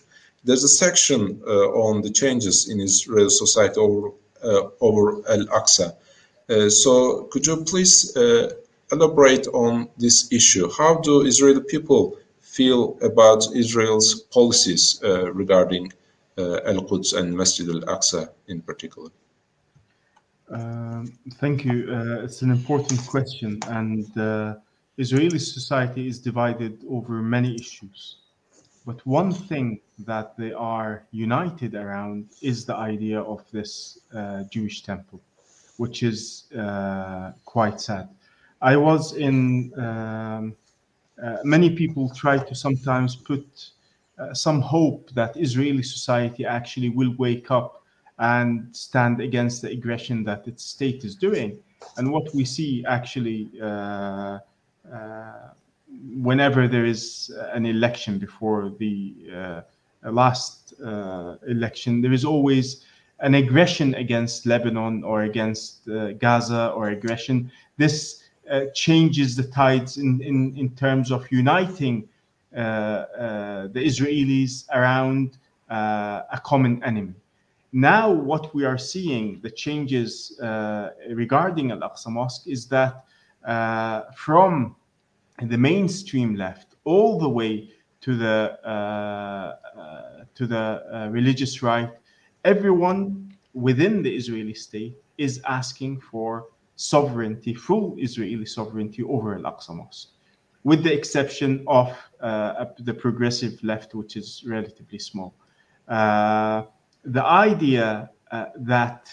there's 0.43 0.63
a 0.63 0.69
section 0.69 1.41
uh, 1.45 1.69
on 1.71 2.01
the 2.01 2.09
changes 2.09 2.69
in 2.69 2.79
Israeli 2.79 3.29
society 3.29 3.79
over, 3.79 4.09
uh, 4.41 4.69
over 4.79 5.17
Al-Aqsa. 5.29 5.95
Uh, 6.49 6.69
so 6.69 7.23
could 7.23 7.45
you 7.45 7.57
please 7.65 8.15
uh, 8.15 8.53
elaborate 8.93 9.47
on 9.47 9.89
this 9.97 10.31
issue? 10.31 10.69
How 10.71 10.95
do 11.01 11.25
Israeli 11.25 11.61
people 11.61 12.17
feel 12.39 12.97
about 13.01 13.53
Israel's 13.53 14.21
policies 14.31 15.01
uh, 15.03 15.31
regarding 15.33 15.91
uh, 16.37 16.61
Al-Quds 16.65 17.11
and 17.13 17.35
Masjid 17.35 17.67
Al-Aqsa 17.67 18.29
in 18.47 18.61
particular? 18.61 19.09
Um, 20.49 21.11
thank 21.41 21.65
you. 21.65 21.91
it's 22.23 22.41
an 22.41 22.51
important 22.51 23.05
question 23.05 23.59
and 23.67 24.07
Israeli 24.97 25.39
society 25.39 26.07
is 26.07 26.19
divided 26.19 26.83
over 26.89 27.13
many 27.21 27.55
issues. 27.55 28.17
But 28.85 29.05
one 29.05 29.31
thing 29.31 29.79
that 29.99 30.37
they 30.37 30.53
are 30.53 31.05
united 31.11 31.75
around 31.75 32.29
is 32.41 32.65
the 32.65 32.75
idea 32.75 33.21
of 33.21 33.43
this 33.51 33.99
uh, 34.13 34.43
Jewish 34.51 34.83
temple. 34.83 35.21
which 35.77 36.03
is 36.03 36.45
uh, 36.57 37.31
quite 37.45 37.79
sad. 37.79 38.09
I 38.61 38.75
was 38.75 39.13
in. 39.13 39.71
Um, 39.79 40.55
uh, 41.23 41.37
many 41.43 41.75
people 41.75 42.11
try 42.13 42.37
to 42.37 42.53
sometimes 42.53 43.15
put 43.15 43.71
uh, 44.19 44.33
some 44.35 44.61
hope 44.61 45.09
that 45.15 45.35
Israeli 45.35 45.81
society 45.81 46.45
actually 46.45 46.89
will 46.89 47.15
wake 47.17 47.49
up 47.49 47.83
and 48.19 48.75
stand 48.75 49.19
against 49.19 49.63
the 49.63 49.71
aggression 49.71 50.23
that 50.25 50.47
its 50.47 50.63
state 50.63 51.03
is 51.03 51.15
doing. 51.15 51.57
And 51.97 52.11
what 52.11 52.31
we 52.35 52.45
see 52.45 52.85
actually, 52.87 53.49
uh, 53.59 54.39
whenever 56.21 56.67
there 56.67 56.85
is 56.85 57.31
an 57.53 57.65
election 57.65 58.19
before 58.19 58.73
the 58.77 59.13
uh, 59.33 59.61
last 60.11 60.73
election, 61.47 62.01
there 62.01 62.13
is 62.13 62.25
always 62.25 62.85
an 63.19 63.33
aggression 63.33 63.95
against 63.95 64.45
Lebanon 64.45 65.03
or 65.03 65.23
against 65.23 65.87
Gaza 66.19 66.71
or 66.75 66.89
aggression. 66.89 67.51
This 67.77 68.23
uh, 68.49 68.67
changes 68.73 69.35
the 69.35 69.43
tides 69.43 69.97
in, 69.97 70.21
in, 70.21 70.55
in 70.55 70.69
terms 70.69 71.11
of 71.11 71.29
uniting 71.31 72.07
uh, 72.55 72.59
uh, 72.59 73.67
the 73.67 73.85
Israelis 73.85 74.63
around 74.73 75.37
a 75.69 76.39
common 76.45 76.81
enemy. 76.81 77.13
Now, 77.73 78.09
what 78.09 78.55
we 78.55 78.63
are 78.63 78.77
seeing, 78.77 79.41
the 79.41 79.51
changes 79.51 80.37
regarding 81.09 81.71
Al 81.71 81.79
Aqsa 81.79 82.07
Mosque, 82.07 82.47
is 82.47 82.67
that 82.67 83.03
from 84.15 84.75
the 85.41 85.57
mainstream 85.57 86.35
left 86.35 86.75
all 86.83 87.19
the 87.19 87.29
way 87.29 87.69
to 88.01 88.15
the 88.15 88.57
uh, 88.63 89.55
uh, 89.77 90.23
to 90.35 90.47
the 90.47 90.65
uh, 90.93 91.07
religious 91.09 91.63
right, 91.63 91.91
everyone 92.45 93.33
within 93.53 94.03
the 94.03 94.15
Israeli 94.15 94.53
state 94.53 94.95
is 95.17 95.41
asking 95.47 95.99
for 95.99 96.47
sovereignty, 96.75 97.53
full 97.53 97.95
Israeli 97.97 98.45
sovereignty 98.45 99.03
over 99.03 99.35
Al 99.35 99.51
Aqsa 99.51 99.75
Mosque, 99.75 100.09
with 100.63 100.83
the 100.83 100.93
exception 100.93 101.63
of 101.67 101.87
uh, 102.21 102.65
the 102.79 102.93
progressive 102.93 103.61
left, 103.63 103.95
which 103.95 104.15
is 104.15 104.43
relatively 104.45 104.99
small. 104.99 105.33
Uh, 105.87 106.63
the 107.03 107.25
idea 107.25 108.09
uh, 108.31 108.45
that, 108.57 109.11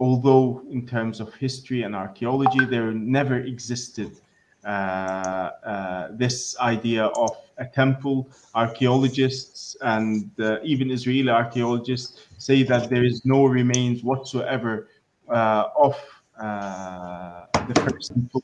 although 0.00 0.62
in 0.70 0.86
terms 0.86 1.20
of 1.20 1.34
history 1.34 1.82
and 1.82 1.94
archaeology, 1.94 2.64
there 2.64 2.92
never 2.92 3.36
existed 3.36 4.20
uh, 4.64 4.68
uh, 4.68 6.08
this 6.10 6.58
idea 6.58 7.04
of 7.06 7.30
a 7.58 7.64
temple. 7.64 8.28
Archaeologists 8.54 9.76
and 9.80 10.30
uh, 10.40 10.58
even 10.62 10.90
Israeli 10.90 11.30
archaeologists 11.30 12.26
say 12.38 12.62
that 12.64 12.90
there 12.90 13.04
is 13.04 13.24
no 13.24 13.44
remains 13.44 14.02
whatsoever 14.02 14.88
of 15.28 15.96
uh, 16.38 17.46
the 17.68 17.80
first 17.80 18.12
temple. 18.12 18.42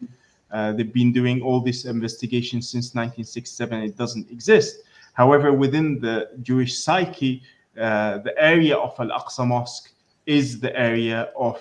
Uh, 0.50 0.72
they've 0.72 0.92
been 0.92 1.12
doing 1.12 1.42
all 1.42 1.60
this 1.60 1.84
investigation 1.84 2.60
since 2.60 2.94
1967. 2.94 3.82
It 3.82 3.96
doesn't 3.96 4.30
exist. 4.30 4.82
However, 5.14 5.52
within 5.52 5.98
the 5.98 6.30
Jewish 6.42 6.78
psyche, 6.78 7.42
uh, 7.80 8.18
the 8.18 8.34
area 8.38 8.76
of 8.76 8.94
Al 8.98 9.08
Aqsa 9.08 9.46
Mosque 9.46 9.90
is 10.26 10.60
the 10.60 10.74
area 10.78 11.30
of 11.36 11.60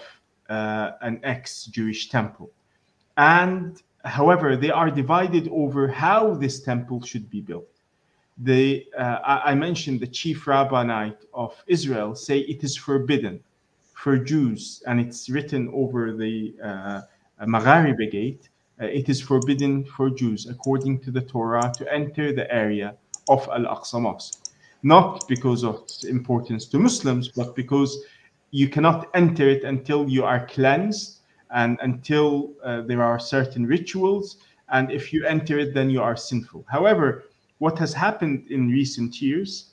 an 0.49 1.19
ex-Jewish 1.23 2.09
temple, 2.09 2.51
and 3.17 3.81
however, 4.03 4.57
they 4.57 4.71
are 4.71 4.89
divided 4.89 5.47
over 5.51 5.87
how 5.87 6.33
this 6.33 6.61
temple 6.61 7.01
should 7.03 7.29
be 7.29 7.41
built. 7.41 7.67
The, 8.39 8.87
uh, 8.97 9.19
I 9.51 9.53
mentioned 9.53 9.99
the 9.99 10.07
chief 10.07 10.47
rabbinate 10.47 11.25
of 11.33 11.53
Israel 11.67 12.15
say 12.15 12.39
it 12.39 12.63
is 12.63 12.75
forbidden 12.75 13.39
for 13.93 14.17
Jews, 14.17 14.81
and 14.87 14.99
it's 14.99 15.29
written 15.29 15.69
over 15.73 16.13
the 16.13 16.55
uh, 16.63 17.01
Magharibi 17.45 18.09
gate. 18.09 18.49
Uh, 18.81 18.85
it 18.85 19.09
is 19.09 19.21
forbidden 19.21 19.85
for 19.85 20.09
Jews, 20.09 20.47
according 20.49 21.01
to 21.01 21.11
the 21.11 21.21
Torah, 21.21 21.71
to 21.77 21.93
enter 21.93 22.33
the 22.33 22.51
area 22.51 22.95
of 23.29 23.47
Al 23.49 23.65
Aqsa 23.75 24.01
Mosque. 24.01 24.39
Not 24.81 25.27
because 25.27 25.63
of 25.63 25.83
its 25.83 26.03
importance 26.05 26.65
to 26.69 26.79
Muslims, 26.79 27.27
but 27.27 27.55
because 27.55 28.03
you 28.51 28.67
cannot 28.67 29.09
enter 29.13 29.49
it 29.49 29.63
until 29.63 30.07
you 30.09 30.23
are 30.23 30.45
cleansed 30.45 31.19
and 31.51 31.77
until 31.81 32.53
uh, 32.63 32.81
there 32.81 33.01
are 33.01 33.19
certain 33.19 33.65
rituals. 33.65 34.37
And 34.69 34.91
if 34.91 35.11
you 35.11 35.25
enter 35.25 35.59
it, 35.59 35.73
then 35.73 35.89
you 35.89 36.01
are 36.01 36.15
sinful. 36.15 36.65
However, 36.69 37.25
what 37.57 37.77
has 37.79 37.93
happened 37.93 38.47
in 38.49 38.69
recent 38.69 39.21
years 39.21 39.71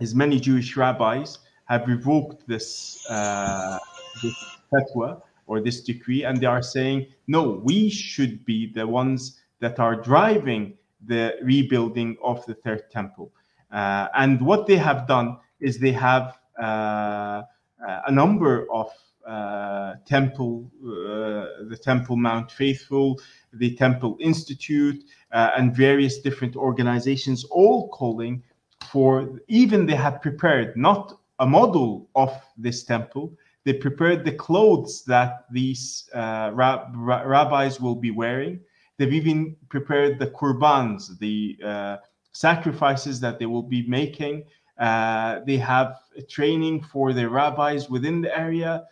is 0.00 0.14
many 0.14 0.38
Jewish 0.38 0.76
rabbis 0.76 1.38
have 1.66 1.86
revoked 1.86 2.46
this, 2.46 3.04
uh, 3.10 3.78
this 4.22 4.34
fatwa 4.72 5.20
or 5.46 5.60
this 5.60 5.80
decree, 5.80 6.24
and 6.24 6.40
they 6.40 6.46
are 6.46 6.62
saying, 6.62 7.06
no, 7.26 7.60
we 7.64 7.88
should 7.88 8.44
be 8.44 8.72
the 8.72 8.86
ones 8.86 9.40
that 9.60 9.78
are 9.78 9.96
driving 9.96 10.74
the 11.06 11.36
rebuilding 11.42 12.16
of 12.22 12.44
the 12.46 12.54
third 12.54 12.90
temple. 12.90 13.30
Uh, 13.70 14.08
and 14.14 14.40
what 14.40 14.66
they 14.66 14.76
have 14.76 15.06
done 15.06 15.36
is 15.60 15.78
they 15.78 15.92
have 15.92 16.38
uh, 16.60 17.42
a 17.80 18.12
number 18.12 18.66
of 18.72 18.90
uh, 19.26 19.94
temple, 20.06 20.70
uh, 20.82 21.68
the 21.68 21.78
Temple 21.80 22.16
Mount 22.16 22.50
Faithful, 22.50 23.20
the 23.52 23.74
Temple 23.76 24.16
Institute, 24.20 25.04
uh, 25.32 25.50
and 25.56 25.76
various 25.76 26.20
different 26.20 26.56
organizations, 26.56 27.44
all 27.50 27.88
calling 27.88 28.42
for 28.90 29.38
even 29.48 29.86
they 29.86 29.94
have 29.94 30.22
prepared 30.22 30.76
not 30.76 31.18
a 31.40 31.46
model 31.46 32.08
of 32.14 32.32
this 32.56 32.84
temple. 32.84 33.32
They 33.64 33.74
prepared 33.74 34.24
the 34.24 34.32
clothes 34.32 35.04
that 35.04 35.44
these 35.50 36.08
uh, 36.14 36.50
rab- 36.54 36.94
rabbis 36.94 37.80
will 37.80 37.96
be 37.96 38.10
wearing. 38.10 38.60
They've 38.96 39.12
even 39.12 39.56
prepared 39.68 40.18
the 40.18 40.28
qurbans, 40.28 41.18
the 41.18 41.58
uh, 41.64 41.96
sacrifices 42.32 43.20
that 43.20 43.38
they 43.38 43.46
will 43.46 43.62
be 43.62 43.86
making. 43.86 44.44
Uh, 44.78 45.40
they 45.46 45.56
have 45.56 45.96
training 46.28 46.82
for 46.82 47.12
the 47.12 47.28
rabbis 47.28 47.90
within 47.90 48.20
the 48.20 48.38
area. 48.38 48.84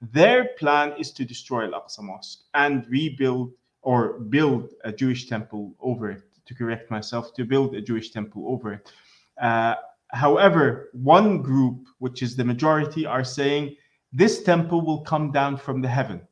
Their 0.00 0.50
plan 0.58 0.94
is 0.98 1.10
to 1.12 1.24
destroy 1.24 1.64
Al 1.64 1.80
Aqsa 1.80 2.02
Mosque 2.02 2.40
and 2.54 2.86
rebuild 2.88 3.52
or 3.82 4.20
build 4.20 4.74
a 4.84 4.92
Jewish 4.92 5.28
temple 5.28 5.74
over 5.80 6.10
it. 6.10 6.22
To 6.46 6.54
correct 6.54 6.90
myself, 6.90 7.34
to 7.34 7.44
build 7.44 7.74
a 7.74 7.82
Jewish 7.82 8.10
temple 8.10 8.44
over 8.48 8.72
it. 8.74 8.92
Uh, 9.40 9.74
However, 10.10 10.88
one 10.92 11.42
group, 11.42 11.86
which 11.98 12.22
is 12.22 12.34
the 12.34 12.44
majority, 12.44 13.04
are 13.04 13.24
saying 13.24 13.76
this 14.12 14.42
temple 14.42 14.80
will 14.80 15.02
come 15.02 15.30
down 15.32 15.56
from 15.56 15.82
the 15.82 15.88
heaven. 15.88 16.22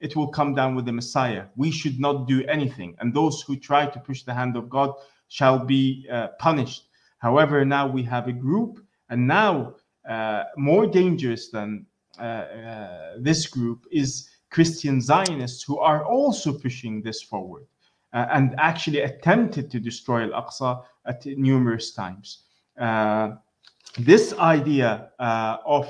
It 0.00 0.14
will 0.14 0.28
come 0.28 0.54
down 0.54 0.76
with 0.76 0.86
the 0.86 0.92
Messiah. 0.92 1.46
We 1.56 1.72
should 1.72 1.98
not 1.98 2.28
do 2.28 2.44
anything. 2.46 2.96
And 3.00 3.12
those 3.12 3.42
who 3.42 3.56
try 3.56 3.86
to 3.86 3.98
push 3.98 4.22
the 4.22 4.34
hand 4.34 4.56
of 4.56 4.70
God 4.70 4.92
shall 5.26 5.58
be 5.58 6.06
uh, 6.10 6.28
punished. 6.38 6.84
However, 7.18 7.64
now 7.64 7.86
we 7.86 8.02
have 8.04 8.28
a 8.28 8.32
group, 8.32 8.80
and 9.10 9.26
now 9.26 9.74
uh, 10.08 10.44
more 10.56 10.86
dangerous 10.86 11.50
than 11.50 11.86
uh, 12.18 12.22
uh 12.22 13.12
this 13.18 13.46
group 13.46 13.86
is 13.92 14.28
Christian 14.50 15.00
Zionists 15.00 15.62
who 15.62 15.78
are 15.78 16.04
also 16.04 16.52
pushing 16.52 17.02
this 17.02 17.22
forward 17.22 17.66
uh, 18.12 18.26
and 18.32 18.54
actually 18.58 19.00
attempted 19.00 19.70
to 19.70 19.78
destroy 19.78 20.22
Al 20.22 20.42
Aqsa 20.42 20.82
at 21.06 21.26
numerous 21.26 21.92
times. 21.92 22.44
Uh, 22.80 23.32
this 23.98 24.32
idea 24.38 25.10
of 25.18 25.86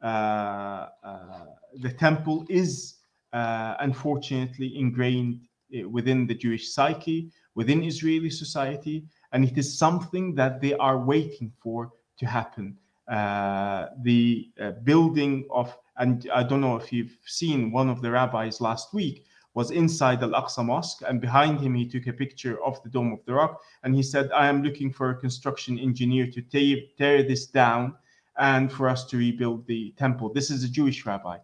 the 0.00 1.92
temple 1.98 2.44
is 2.48 2.96
unfortunately 3.32 4.76
ingrained 4.76 5.40
within 5.88 6.26
the 6.26 6.34
Jewish 6.34 6.72
psyche, 6.72 7.30
within 7.54 7.84
Israeli 7.84 8.30
society, 8.30 9.04
and 9.32 9.44
it 9.44 9.56
is 9.56 9.78
something 9.78 10.34
that 10.34 10.60
they 10.60 10.74
are 10.74 10.98
waiting 10.98 11.52
for 11.62 11.92
to 12.18 12.26
happen. 12.26 12.76
Uh, 13.08 13.88
the 14.02 14.50
uh, 14.60 14.70
building 14.84 15.44
of, 15.50 15.76
and 15.96 16.28
I 16.32 16.42
don't 16.42 16.60
know 16.60 16.76
if 16.76 16.92
you've 16.92 17.16
seen 17.26 17.72
one 17.72 17.88
of 17.88 18.02
the 18.02 18.10
rabbis 18.10 18.60
last 18.60 18.94
week, 18.94 19.24
was 19.54 19.72
inside 19.72 20.22
Al 20.22 20.30
Aqsa 20.30 20.64
Mosque, 20.64 21.02
and 21.08 21.20
behind 21.20 21.60
him 21.60 21.74
he 21.74 21.86
took 21.88 22.06
a 22.06 22.12
picture 22.12 22.62
of 22.62 22.80
the 22.82 22.88
Dome 22.88 23.12
of 23.12 23.24
the 23.26 23.34
Rock, 23.34 23.60
and 23.82 23.94
he 23.94 24.02
said, 24.02 24.30
"I 24.32 24.46
am 24.46 24.62
looking 24.62 24.92
for 24.92 25.10
a 25.10 25.16
construction 25.16 25.78
engineer 25.78 26.30
to 26.30 26.40
tear, 26.40 26.76
tear 26.96 27.24
this 27.24 27.46
down 27.46 27.96
and 28.38 28.72
for 28.72 28.88
us 28.88 29.04
to 29.06 29.16
rebuild 29.16 29.66
the 29.66 29.92
temple." 29.98 30.32
This 30.32 30.50
is 30.50 30.62
a 30.62 30.68
Jewish 30.68 31.04
rabbi. 31.04 31.38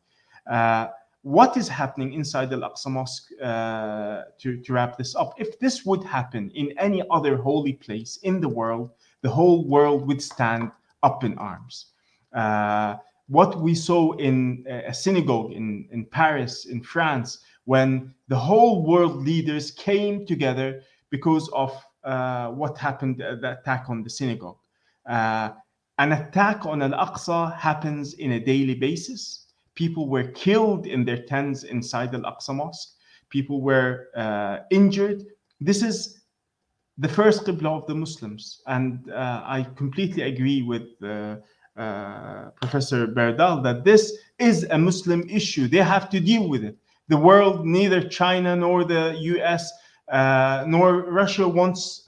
Uh, 0.49 0.89
what 1.27 1.57
is 1.57 1.67
happening 1.69 2.13
inside 2.13 2.51
the 2.51 2.55
Al 2.55 2.71
Aqsa 2.71 2.87
Mosque 2.87 3.33
uh, 3.43 4.23
to, 4.39 4.59
to 4.63 4.73
wrap 4.73 4.97
this 4.97 5.17
up? 5.17 5.35
If 5.39 5.59
this 5.59 5.85
would 5.85 6.05
happen 6.05 6.53
in 6.55 6.73
any 6.79 7.03
other 7.11 7.37
holy 7.37 7.73
place 7.73 8.21
in 8.23 8.41
the 8.41 8.49
world, 8.49 8.93
the 9.23 9.29
whole 9.29 9.67
world 9.67 10.07
would 10.07 10.23
stand 10.23 10.71
up 11.03 11.25
in 11.25 11.37
arms. 11.37 11.87
Uh, 12.33 12.95
what 13.27 13.61
we 13.61 13.75
saw 13.75 14.13
in 14.19 14.65
a 14.69 14.95
synagogue 14.95 15.51
in, 15.51 15.89
in 15.91 16.05
Paris, 16.05 16.67
in 16.67 16.81
France, 16.81 17.41
when 17.65 18.15
the 18.29 18.39
whole 18.39 18.87
world 18.87 19.17
leaders 19.17 19.73
came 19.73 20.25
together 20.27 20.81
because 21.11 21.49
of 21.49 21.73
uh, 22.05 22.51
what 22.51 22.79
happened, 22.79 23.21
uh, 23.21 23.35
the 23.35 23.59
attack 23.59 23.87
on 23.89 24.05
the 24.05 24.11
synagogue. 24.11 24.59
Uh, 25.11 25.49
an 25.99 26.13
attack 26.13 26.67
on 26.67 26.83
Al 26.83 26.93
Aqsa 26.93 27.53
happens 27.57 28.15
in 28.15 28.31
a 28.33 28.39
daily 28.39 28.77
basis. 28.77 29.46
People 29.77 30.09
were 30.09 30.25
killed 30.29 30.87
in 30.87 31.05
their 31.05 31.23
tents 31.23 31.63
inside 31.63 32.11
the 32.11 32.19
Al-Aqsa 32.19 32.55
Mosque. 32.55 32.95
People 33.29 33.61
were 33.61 34.09
uh, 34.17 34.61
injured. 34.71 35.23
This 35.61 35.83
is 35.83 36.23
the 36.97 37.09
first 37.09 37.45
Qibla 37.45 37.79
of 37.79 37.87
the 37.87 37.95
Muslims. 37.95 38.63
And 38.67 39.11
uh, 39.11 39.43
I 39.45 39.67
completely 39.77 40.23
agree 40.23 40.63
with 40.63 40.89
uh, 41.03 41.37
uh, 41.77 42.51
Professor 42.63 43.07
Berdal 43.07 43.63
that 43.63 43.85
this 43.85 44.17
is 44.39 44.65
a 44.71 44.79
Muslim 44.79 45.29
issue. 45.29 45.69
They 45.69 45.83
have 45.83 46.09
to 46.09 46.21
deal 46.21 46.49
with 46.49 46.65
it. 46.65 46.77
The 47.09 47.19
world, 47.19 47.67
neither 47.67 48.09
China 48.09 48.57
nor 48.57 48.85
the 48.85 49.15
US 49.35 49.71
uh, 50.09 50.65
nor 50.67 51.03
Russia 51.03 51.47
wants 51.47 52.05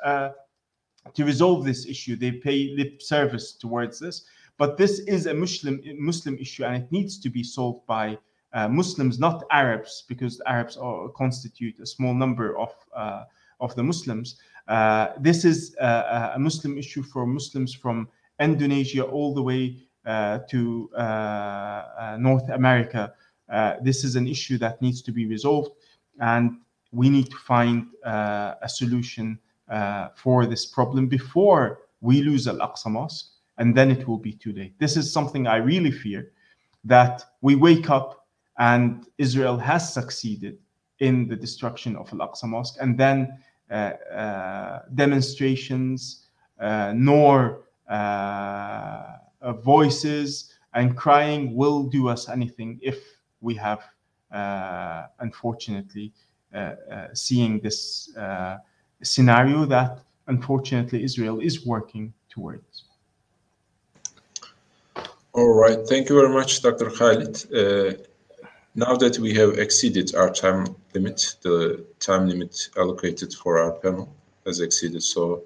to 1.15 1.24
resolve 1.24 1.65
this 1.65 1.86
issue. 1.86 2.16
They 2.16 2.32
pay 2.32 2.74
lip 2.77 3.03
service 3.03 3.53
towards 3.53 3.99
this. 3.99 4.24
But 4.59 4.76
this 4.76 4.98
is 5.01 5.26
a 5.26 5.35
Muslim 5.35 5.80
Muslim 5.98 6.36
issue, 6.39 6.64
and 6.64 6.82
it 6.82 6.93
needs 6.93 7.18
to 7.20 7.30
be 7.30 7.44
solved 7.44 7.86
by 7.86 8.18
uh, 8.52 8.68
Muslims, 8.68 9.18
not 9.18 9.44
Arabs, 9.51 10.05
because 10.09 10.43
Arabs 10.47 10.76
are, 10.76 11.09
constitute 11.10 11.78
a 11.80 11.86
small 11.86 12.12
number 12.12 12.59
of 12.59 12.74
uh, 12.94 13.24
of 13.60 13.74
the 13.76 13.82
Muslims. 13.82 14.36
Uh, 14.66 15.09
this 15.20 15.44
is 15.44 15.74
a, 15.80 16.32
a, 16.35 16.39
Muslim 16.39 16.76
issue 16.76 17.02
for 17.02 17.26
Muslims 17.26 17.72
from 17.72 18.09
Indonesia 18.39 19.02
all 19.02 19.32
the 19.32 19.43
way 19.43 19.76
uh, 20.05 20.40
to 20.51 20.90
uh, 20.94 20.98
uh, 20.98 22.16
North 22.20 22.48
America. 22.51 23.12
this 23.82 24.05
is 24.05 24.16
an 24.16 24.26
issue 24.26 24.59
that 24.59 24.82
needs 24.82 25.02
to 25.02 25.12
be 25.12 25.26
resolved, 25.26 25.70
and 26.20 26.59
we 26.93 27.09
need 27.09 27.30
to 27.30 27.36
find 27.36 27.86
a 28.05 28.68
solution 28.68 29.39
for 30.16 30.47
this 30.47 30.66
problem 30.66 31.06
before 31.06 31.80
we 32.01 32.22
lose 32.22 32.47
Al 32.48 32.59
Aqsa 32.59 32.90
Mosque 32.90 33.38
and 33.59 33.76
then 33.76 33.90
it 33.90 34.06
will 34.09 34.18
be 34.18 34.32
too 34.32 34.52
late. 34.52 34.78
This 34.78 34.97
is 34.97 35.12
something 35.12 35.47
I 35.47 35.56
really 35.56 35.90
fear 35.90 36.32
that 36.85 37.24
we 37.40 37.55
wake 37.55 37.90
up 37.90 38.26
and 38.59 39.06
Israel 39.18 39.56
has 39.59 39.93
succeeded 39.93 40.59
in 41.01 41.28
the 41.28 41.36
destruction 41.36 41.97
of 41.97 42.12
Al 42.12 42.26
Aqsa 42.26 42.44
Mosque, 42.44 42.76
and 42.80 42.98
then 42.98 43.39
uh, 43.70 43.74
uh, 44.12 44.82
demonstrations, 44.94 46.26
uh, 46.59 46.93
nor 46.97 47.64
uh, 47.89 47.93
uh, 49.40 49.52
voices 49.62 50.55
and 50.74 50.97
crying 50.97 51.55
will 51.55 51.85
do 51.85 52.09
us 52.09 52.28
anything 52.28 52.78
if 52.82 52.98
we 53.40 53.55
have, 53.55 53.80
uh, 54.32 55.06
unfortunately, 55.20 56.12
seeing 57.12 57.60
this 57.60 58.10
scenario 59.02 59.64
that 59.64 60.01
unfortunately 60.26 61.05
Israel 61.05 61.40
is 61.40 61.64
working 61.64 62.12
towards. 62.28 62.88
All 65.32 65.55
right. 65.55 65.78
Thank 65.86 66.09
you 66.09 66.16
very 66.16 66.32
much, 66.32 66.62
Dr. 66.62 66.90
Khalid. 66.90 67.34
Uh, 67.52 68.02
now 68.74 68.96
that 68.96 69.18
we 69.18 69.34
have 69.34 69.59
exceeded 69.59 70.14
our 70.14 70.30
time 70.30 70.74
limit, 70.94 71.36
the 71.42 71.84
time 72.00 72.28
limit 72.28 72.68
allocated 72.76 73.34
for 73.34 73.59
our 73.59 73.72
panel 73.72 74.14
has 74.46 74.60
exceeded. 74.60 75.02
So 75.02 75.42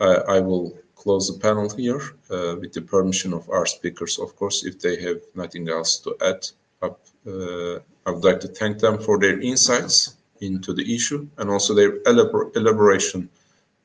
I 0.00 0.40
will 0.40 0.78
close 0.94 1.32
the 1.32 1.38
panel 1.38 1.68
here 1.70 2.00
uh, 2.30 2.56
with 2.60 2.72
the 2.72 2.82
permission 2.82 3.32
of 3.32 3.48
our 3.50 3.66
speakers, 3.66 4.18
of 4.18 4.36
course, 4.36 4.64
if 4.64 4.78
they 4.80 5.00
have 5.02 5.20
nothing 5.34 5.68
else 5.68 5.98
to 5.98 6.16
add 6.20 6.46
up. 6.82 7.00
Uh, 7.26 7.76
I 8.06 8.10
would 8.10 8.24
like 8.24 8.40
to 8.40 8.48
thank 8.48 8.78
them 8.78 8.98
for 8.98 9.18
their 9.18 9.38
insights 9.40 10.16
into 10.40 10.72
the 10.72 10.94
issue 10.94 11.28
and 11.38 11.50
also 11.50 11.74
their 11.74 11.98
elabor 12.06 12.50
elaboration 12.54 13.28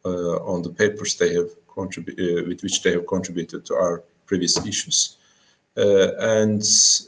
uh, 0.05 0.37
on 0.51 0.61
the 0.61 0.69
papers 0.69 1.15
they 1.15 1.33
have 1.33 1.49
contributed, 1.67 2.19
uh, 2.25 2.47
with 2.47 2.63
which 2.63 2.81
they 2.81 2.93
have 2.93 3.07
contributed 3.07 3.65
to 3.65 3.73
our 3.75 4.03
previous 4.25 4.57
issues. 4.65 5.17
Uh, 5.77 6.15
and 6.19 6.61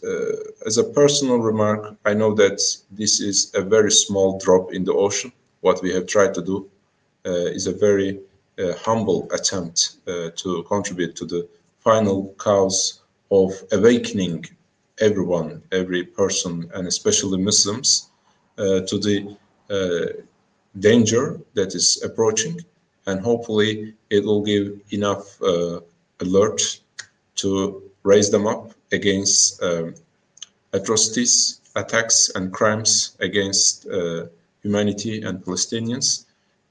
uh, 0.03 0.65
as 0.65 0.77
a 0.77 0.83
personal 0.83 1.37
remark, 1.37 1.95
I 2.05 2.13
know 2.13 2.33
that 2.35 2.59
this 2.91 3.21
is 3.21 3.51
a 3.55 3.61
very 3.61 3.91
small 3.91 4.37
drop 4.39 4.73
in 4.73 4.83
the 4.83 4.93
ocean. 4.93 5.31
What 5.61 5.81
we 5.81 5.93
have 5.93 6.05
tried 6.05 6.33
to 6.33 6.41
do 6.41 6.69
uh, 7.25 7.47
is 7.57 7.67
a 7.67 7.73
very 7.73 8.19
humble 8.83 9.29
attempt 9.31 9.97
to 10.07 10.63
contribute 10.67 11.15
to 11.15 11.25
the 11.25 11.47
final 11.79 12.33
cause 12.37 13.01
of 13.29 13.51
awakening 13.71 14.45
everyone, 14.99 15.61
every 15.71 16.03
person, 16.03 16.69
and 16.73 16.87
especially 16.87 17.37
Muslims, 17.37 18.09
uh, 18.57 18.81
to 18.81 18.97
the 18.97 19.37
uh, 19.69 20.21
danger 20.79 21.39
that 21.53 21.75
is 21.75 22.01
approaching. 22.03 22.59
And 23.05 23.21
hopefully, 23.21 23.93
it 24.09 24.23
will 24.25 24.41
give 24.41 24.79
enough 24.91 25.41
uh, 25.41 25.81
alert 26.19 26.79
to 27.37 27.81
raise 28.03 28.29
them 28.29 28.47
up 28.47 28.71
against 28.91 29.61
um, 29.63 29.95
atrocities, 30.73 31.61
attacks, 31.75 32.31
and 32.35 32.51
crimes 32.53 33.17
against 33.19 33.87
uh, 33.87 34.25
humanity 34.63 35.21
and 35.21 35.43
Palestinians. 35.43 36.25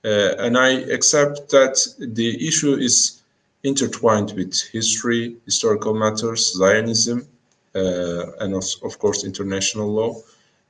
Uh, 0.05 0.35
and 0.39 0.57
I 0.57 0.71
accept 0.97 1.51
that 1.51 1.77
the 1.99 2.47
issue 2.47 2.75
is 2.75 3.23
intertwined 3.65 4.33
with 4.33 4.55
history, 4.73 5.37
historical 5.45 5.95
matters, 5.95 6.55
Zionism, 6.57 7.27
uh, 7.75 8.33
and 8.41 8.55
of, 8.55 8.65
of, 8.85 8.99
course 8.99 9.25
international 9.25 9.89
law. 9.93 10.15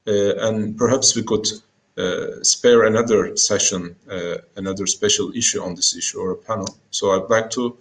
Uh, 0.09 0.49
and 0.49 0.77
perhaps 0.79 1.15
we 1.15 1.23
could 1.23 1.47
uh, 1.99 2.43
spare 2.43 2.85
another 2.85 3.37
session, 3.37 3.95
uh, 4.11 4.37
another 4.57 4.87
special 4.87 5.31
issue 5.35 5.63
on 5.63 5.75
this 5.75 5.95
issue 5.97 6.19
or 6.19 6.31
a 6.33 6.37
panel. 6.37 6.69
So 6.91 7.11
I'd 7.13 7.31
like 7.31 7.51
to 7.51 7.77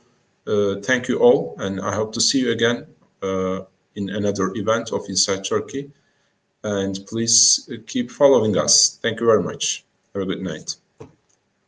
thank 0.45 1.07
you 1.07 1.19
all, 1.19 1.55
and 1.59 1.81
I 1.81 1.93
hope 1.95 2.13
to 2.13 2.21
see 2.21 2.39
you 2.39 2.51
again 2.51 2.87
uh, 3.21 3.61
in 3.95 4.09
another 4.09 4.53
event 4.55 4.91
of 4.91 5.07
Insight 5.09 5.43
Turkey. 5.43 5.91
And 6.63 6.99
please 7.07 7.69
keep 7.85 8.09
following 8.09 8.57
us. 8.57 8.97
Thank 9.01 9.19
you 9.19 9.25
very 9.25 9.43
much. 9.43 9.85
Have 10.13 10.23
a 10.23 10.25
good 10.25 10.41
night. 10.41 10.75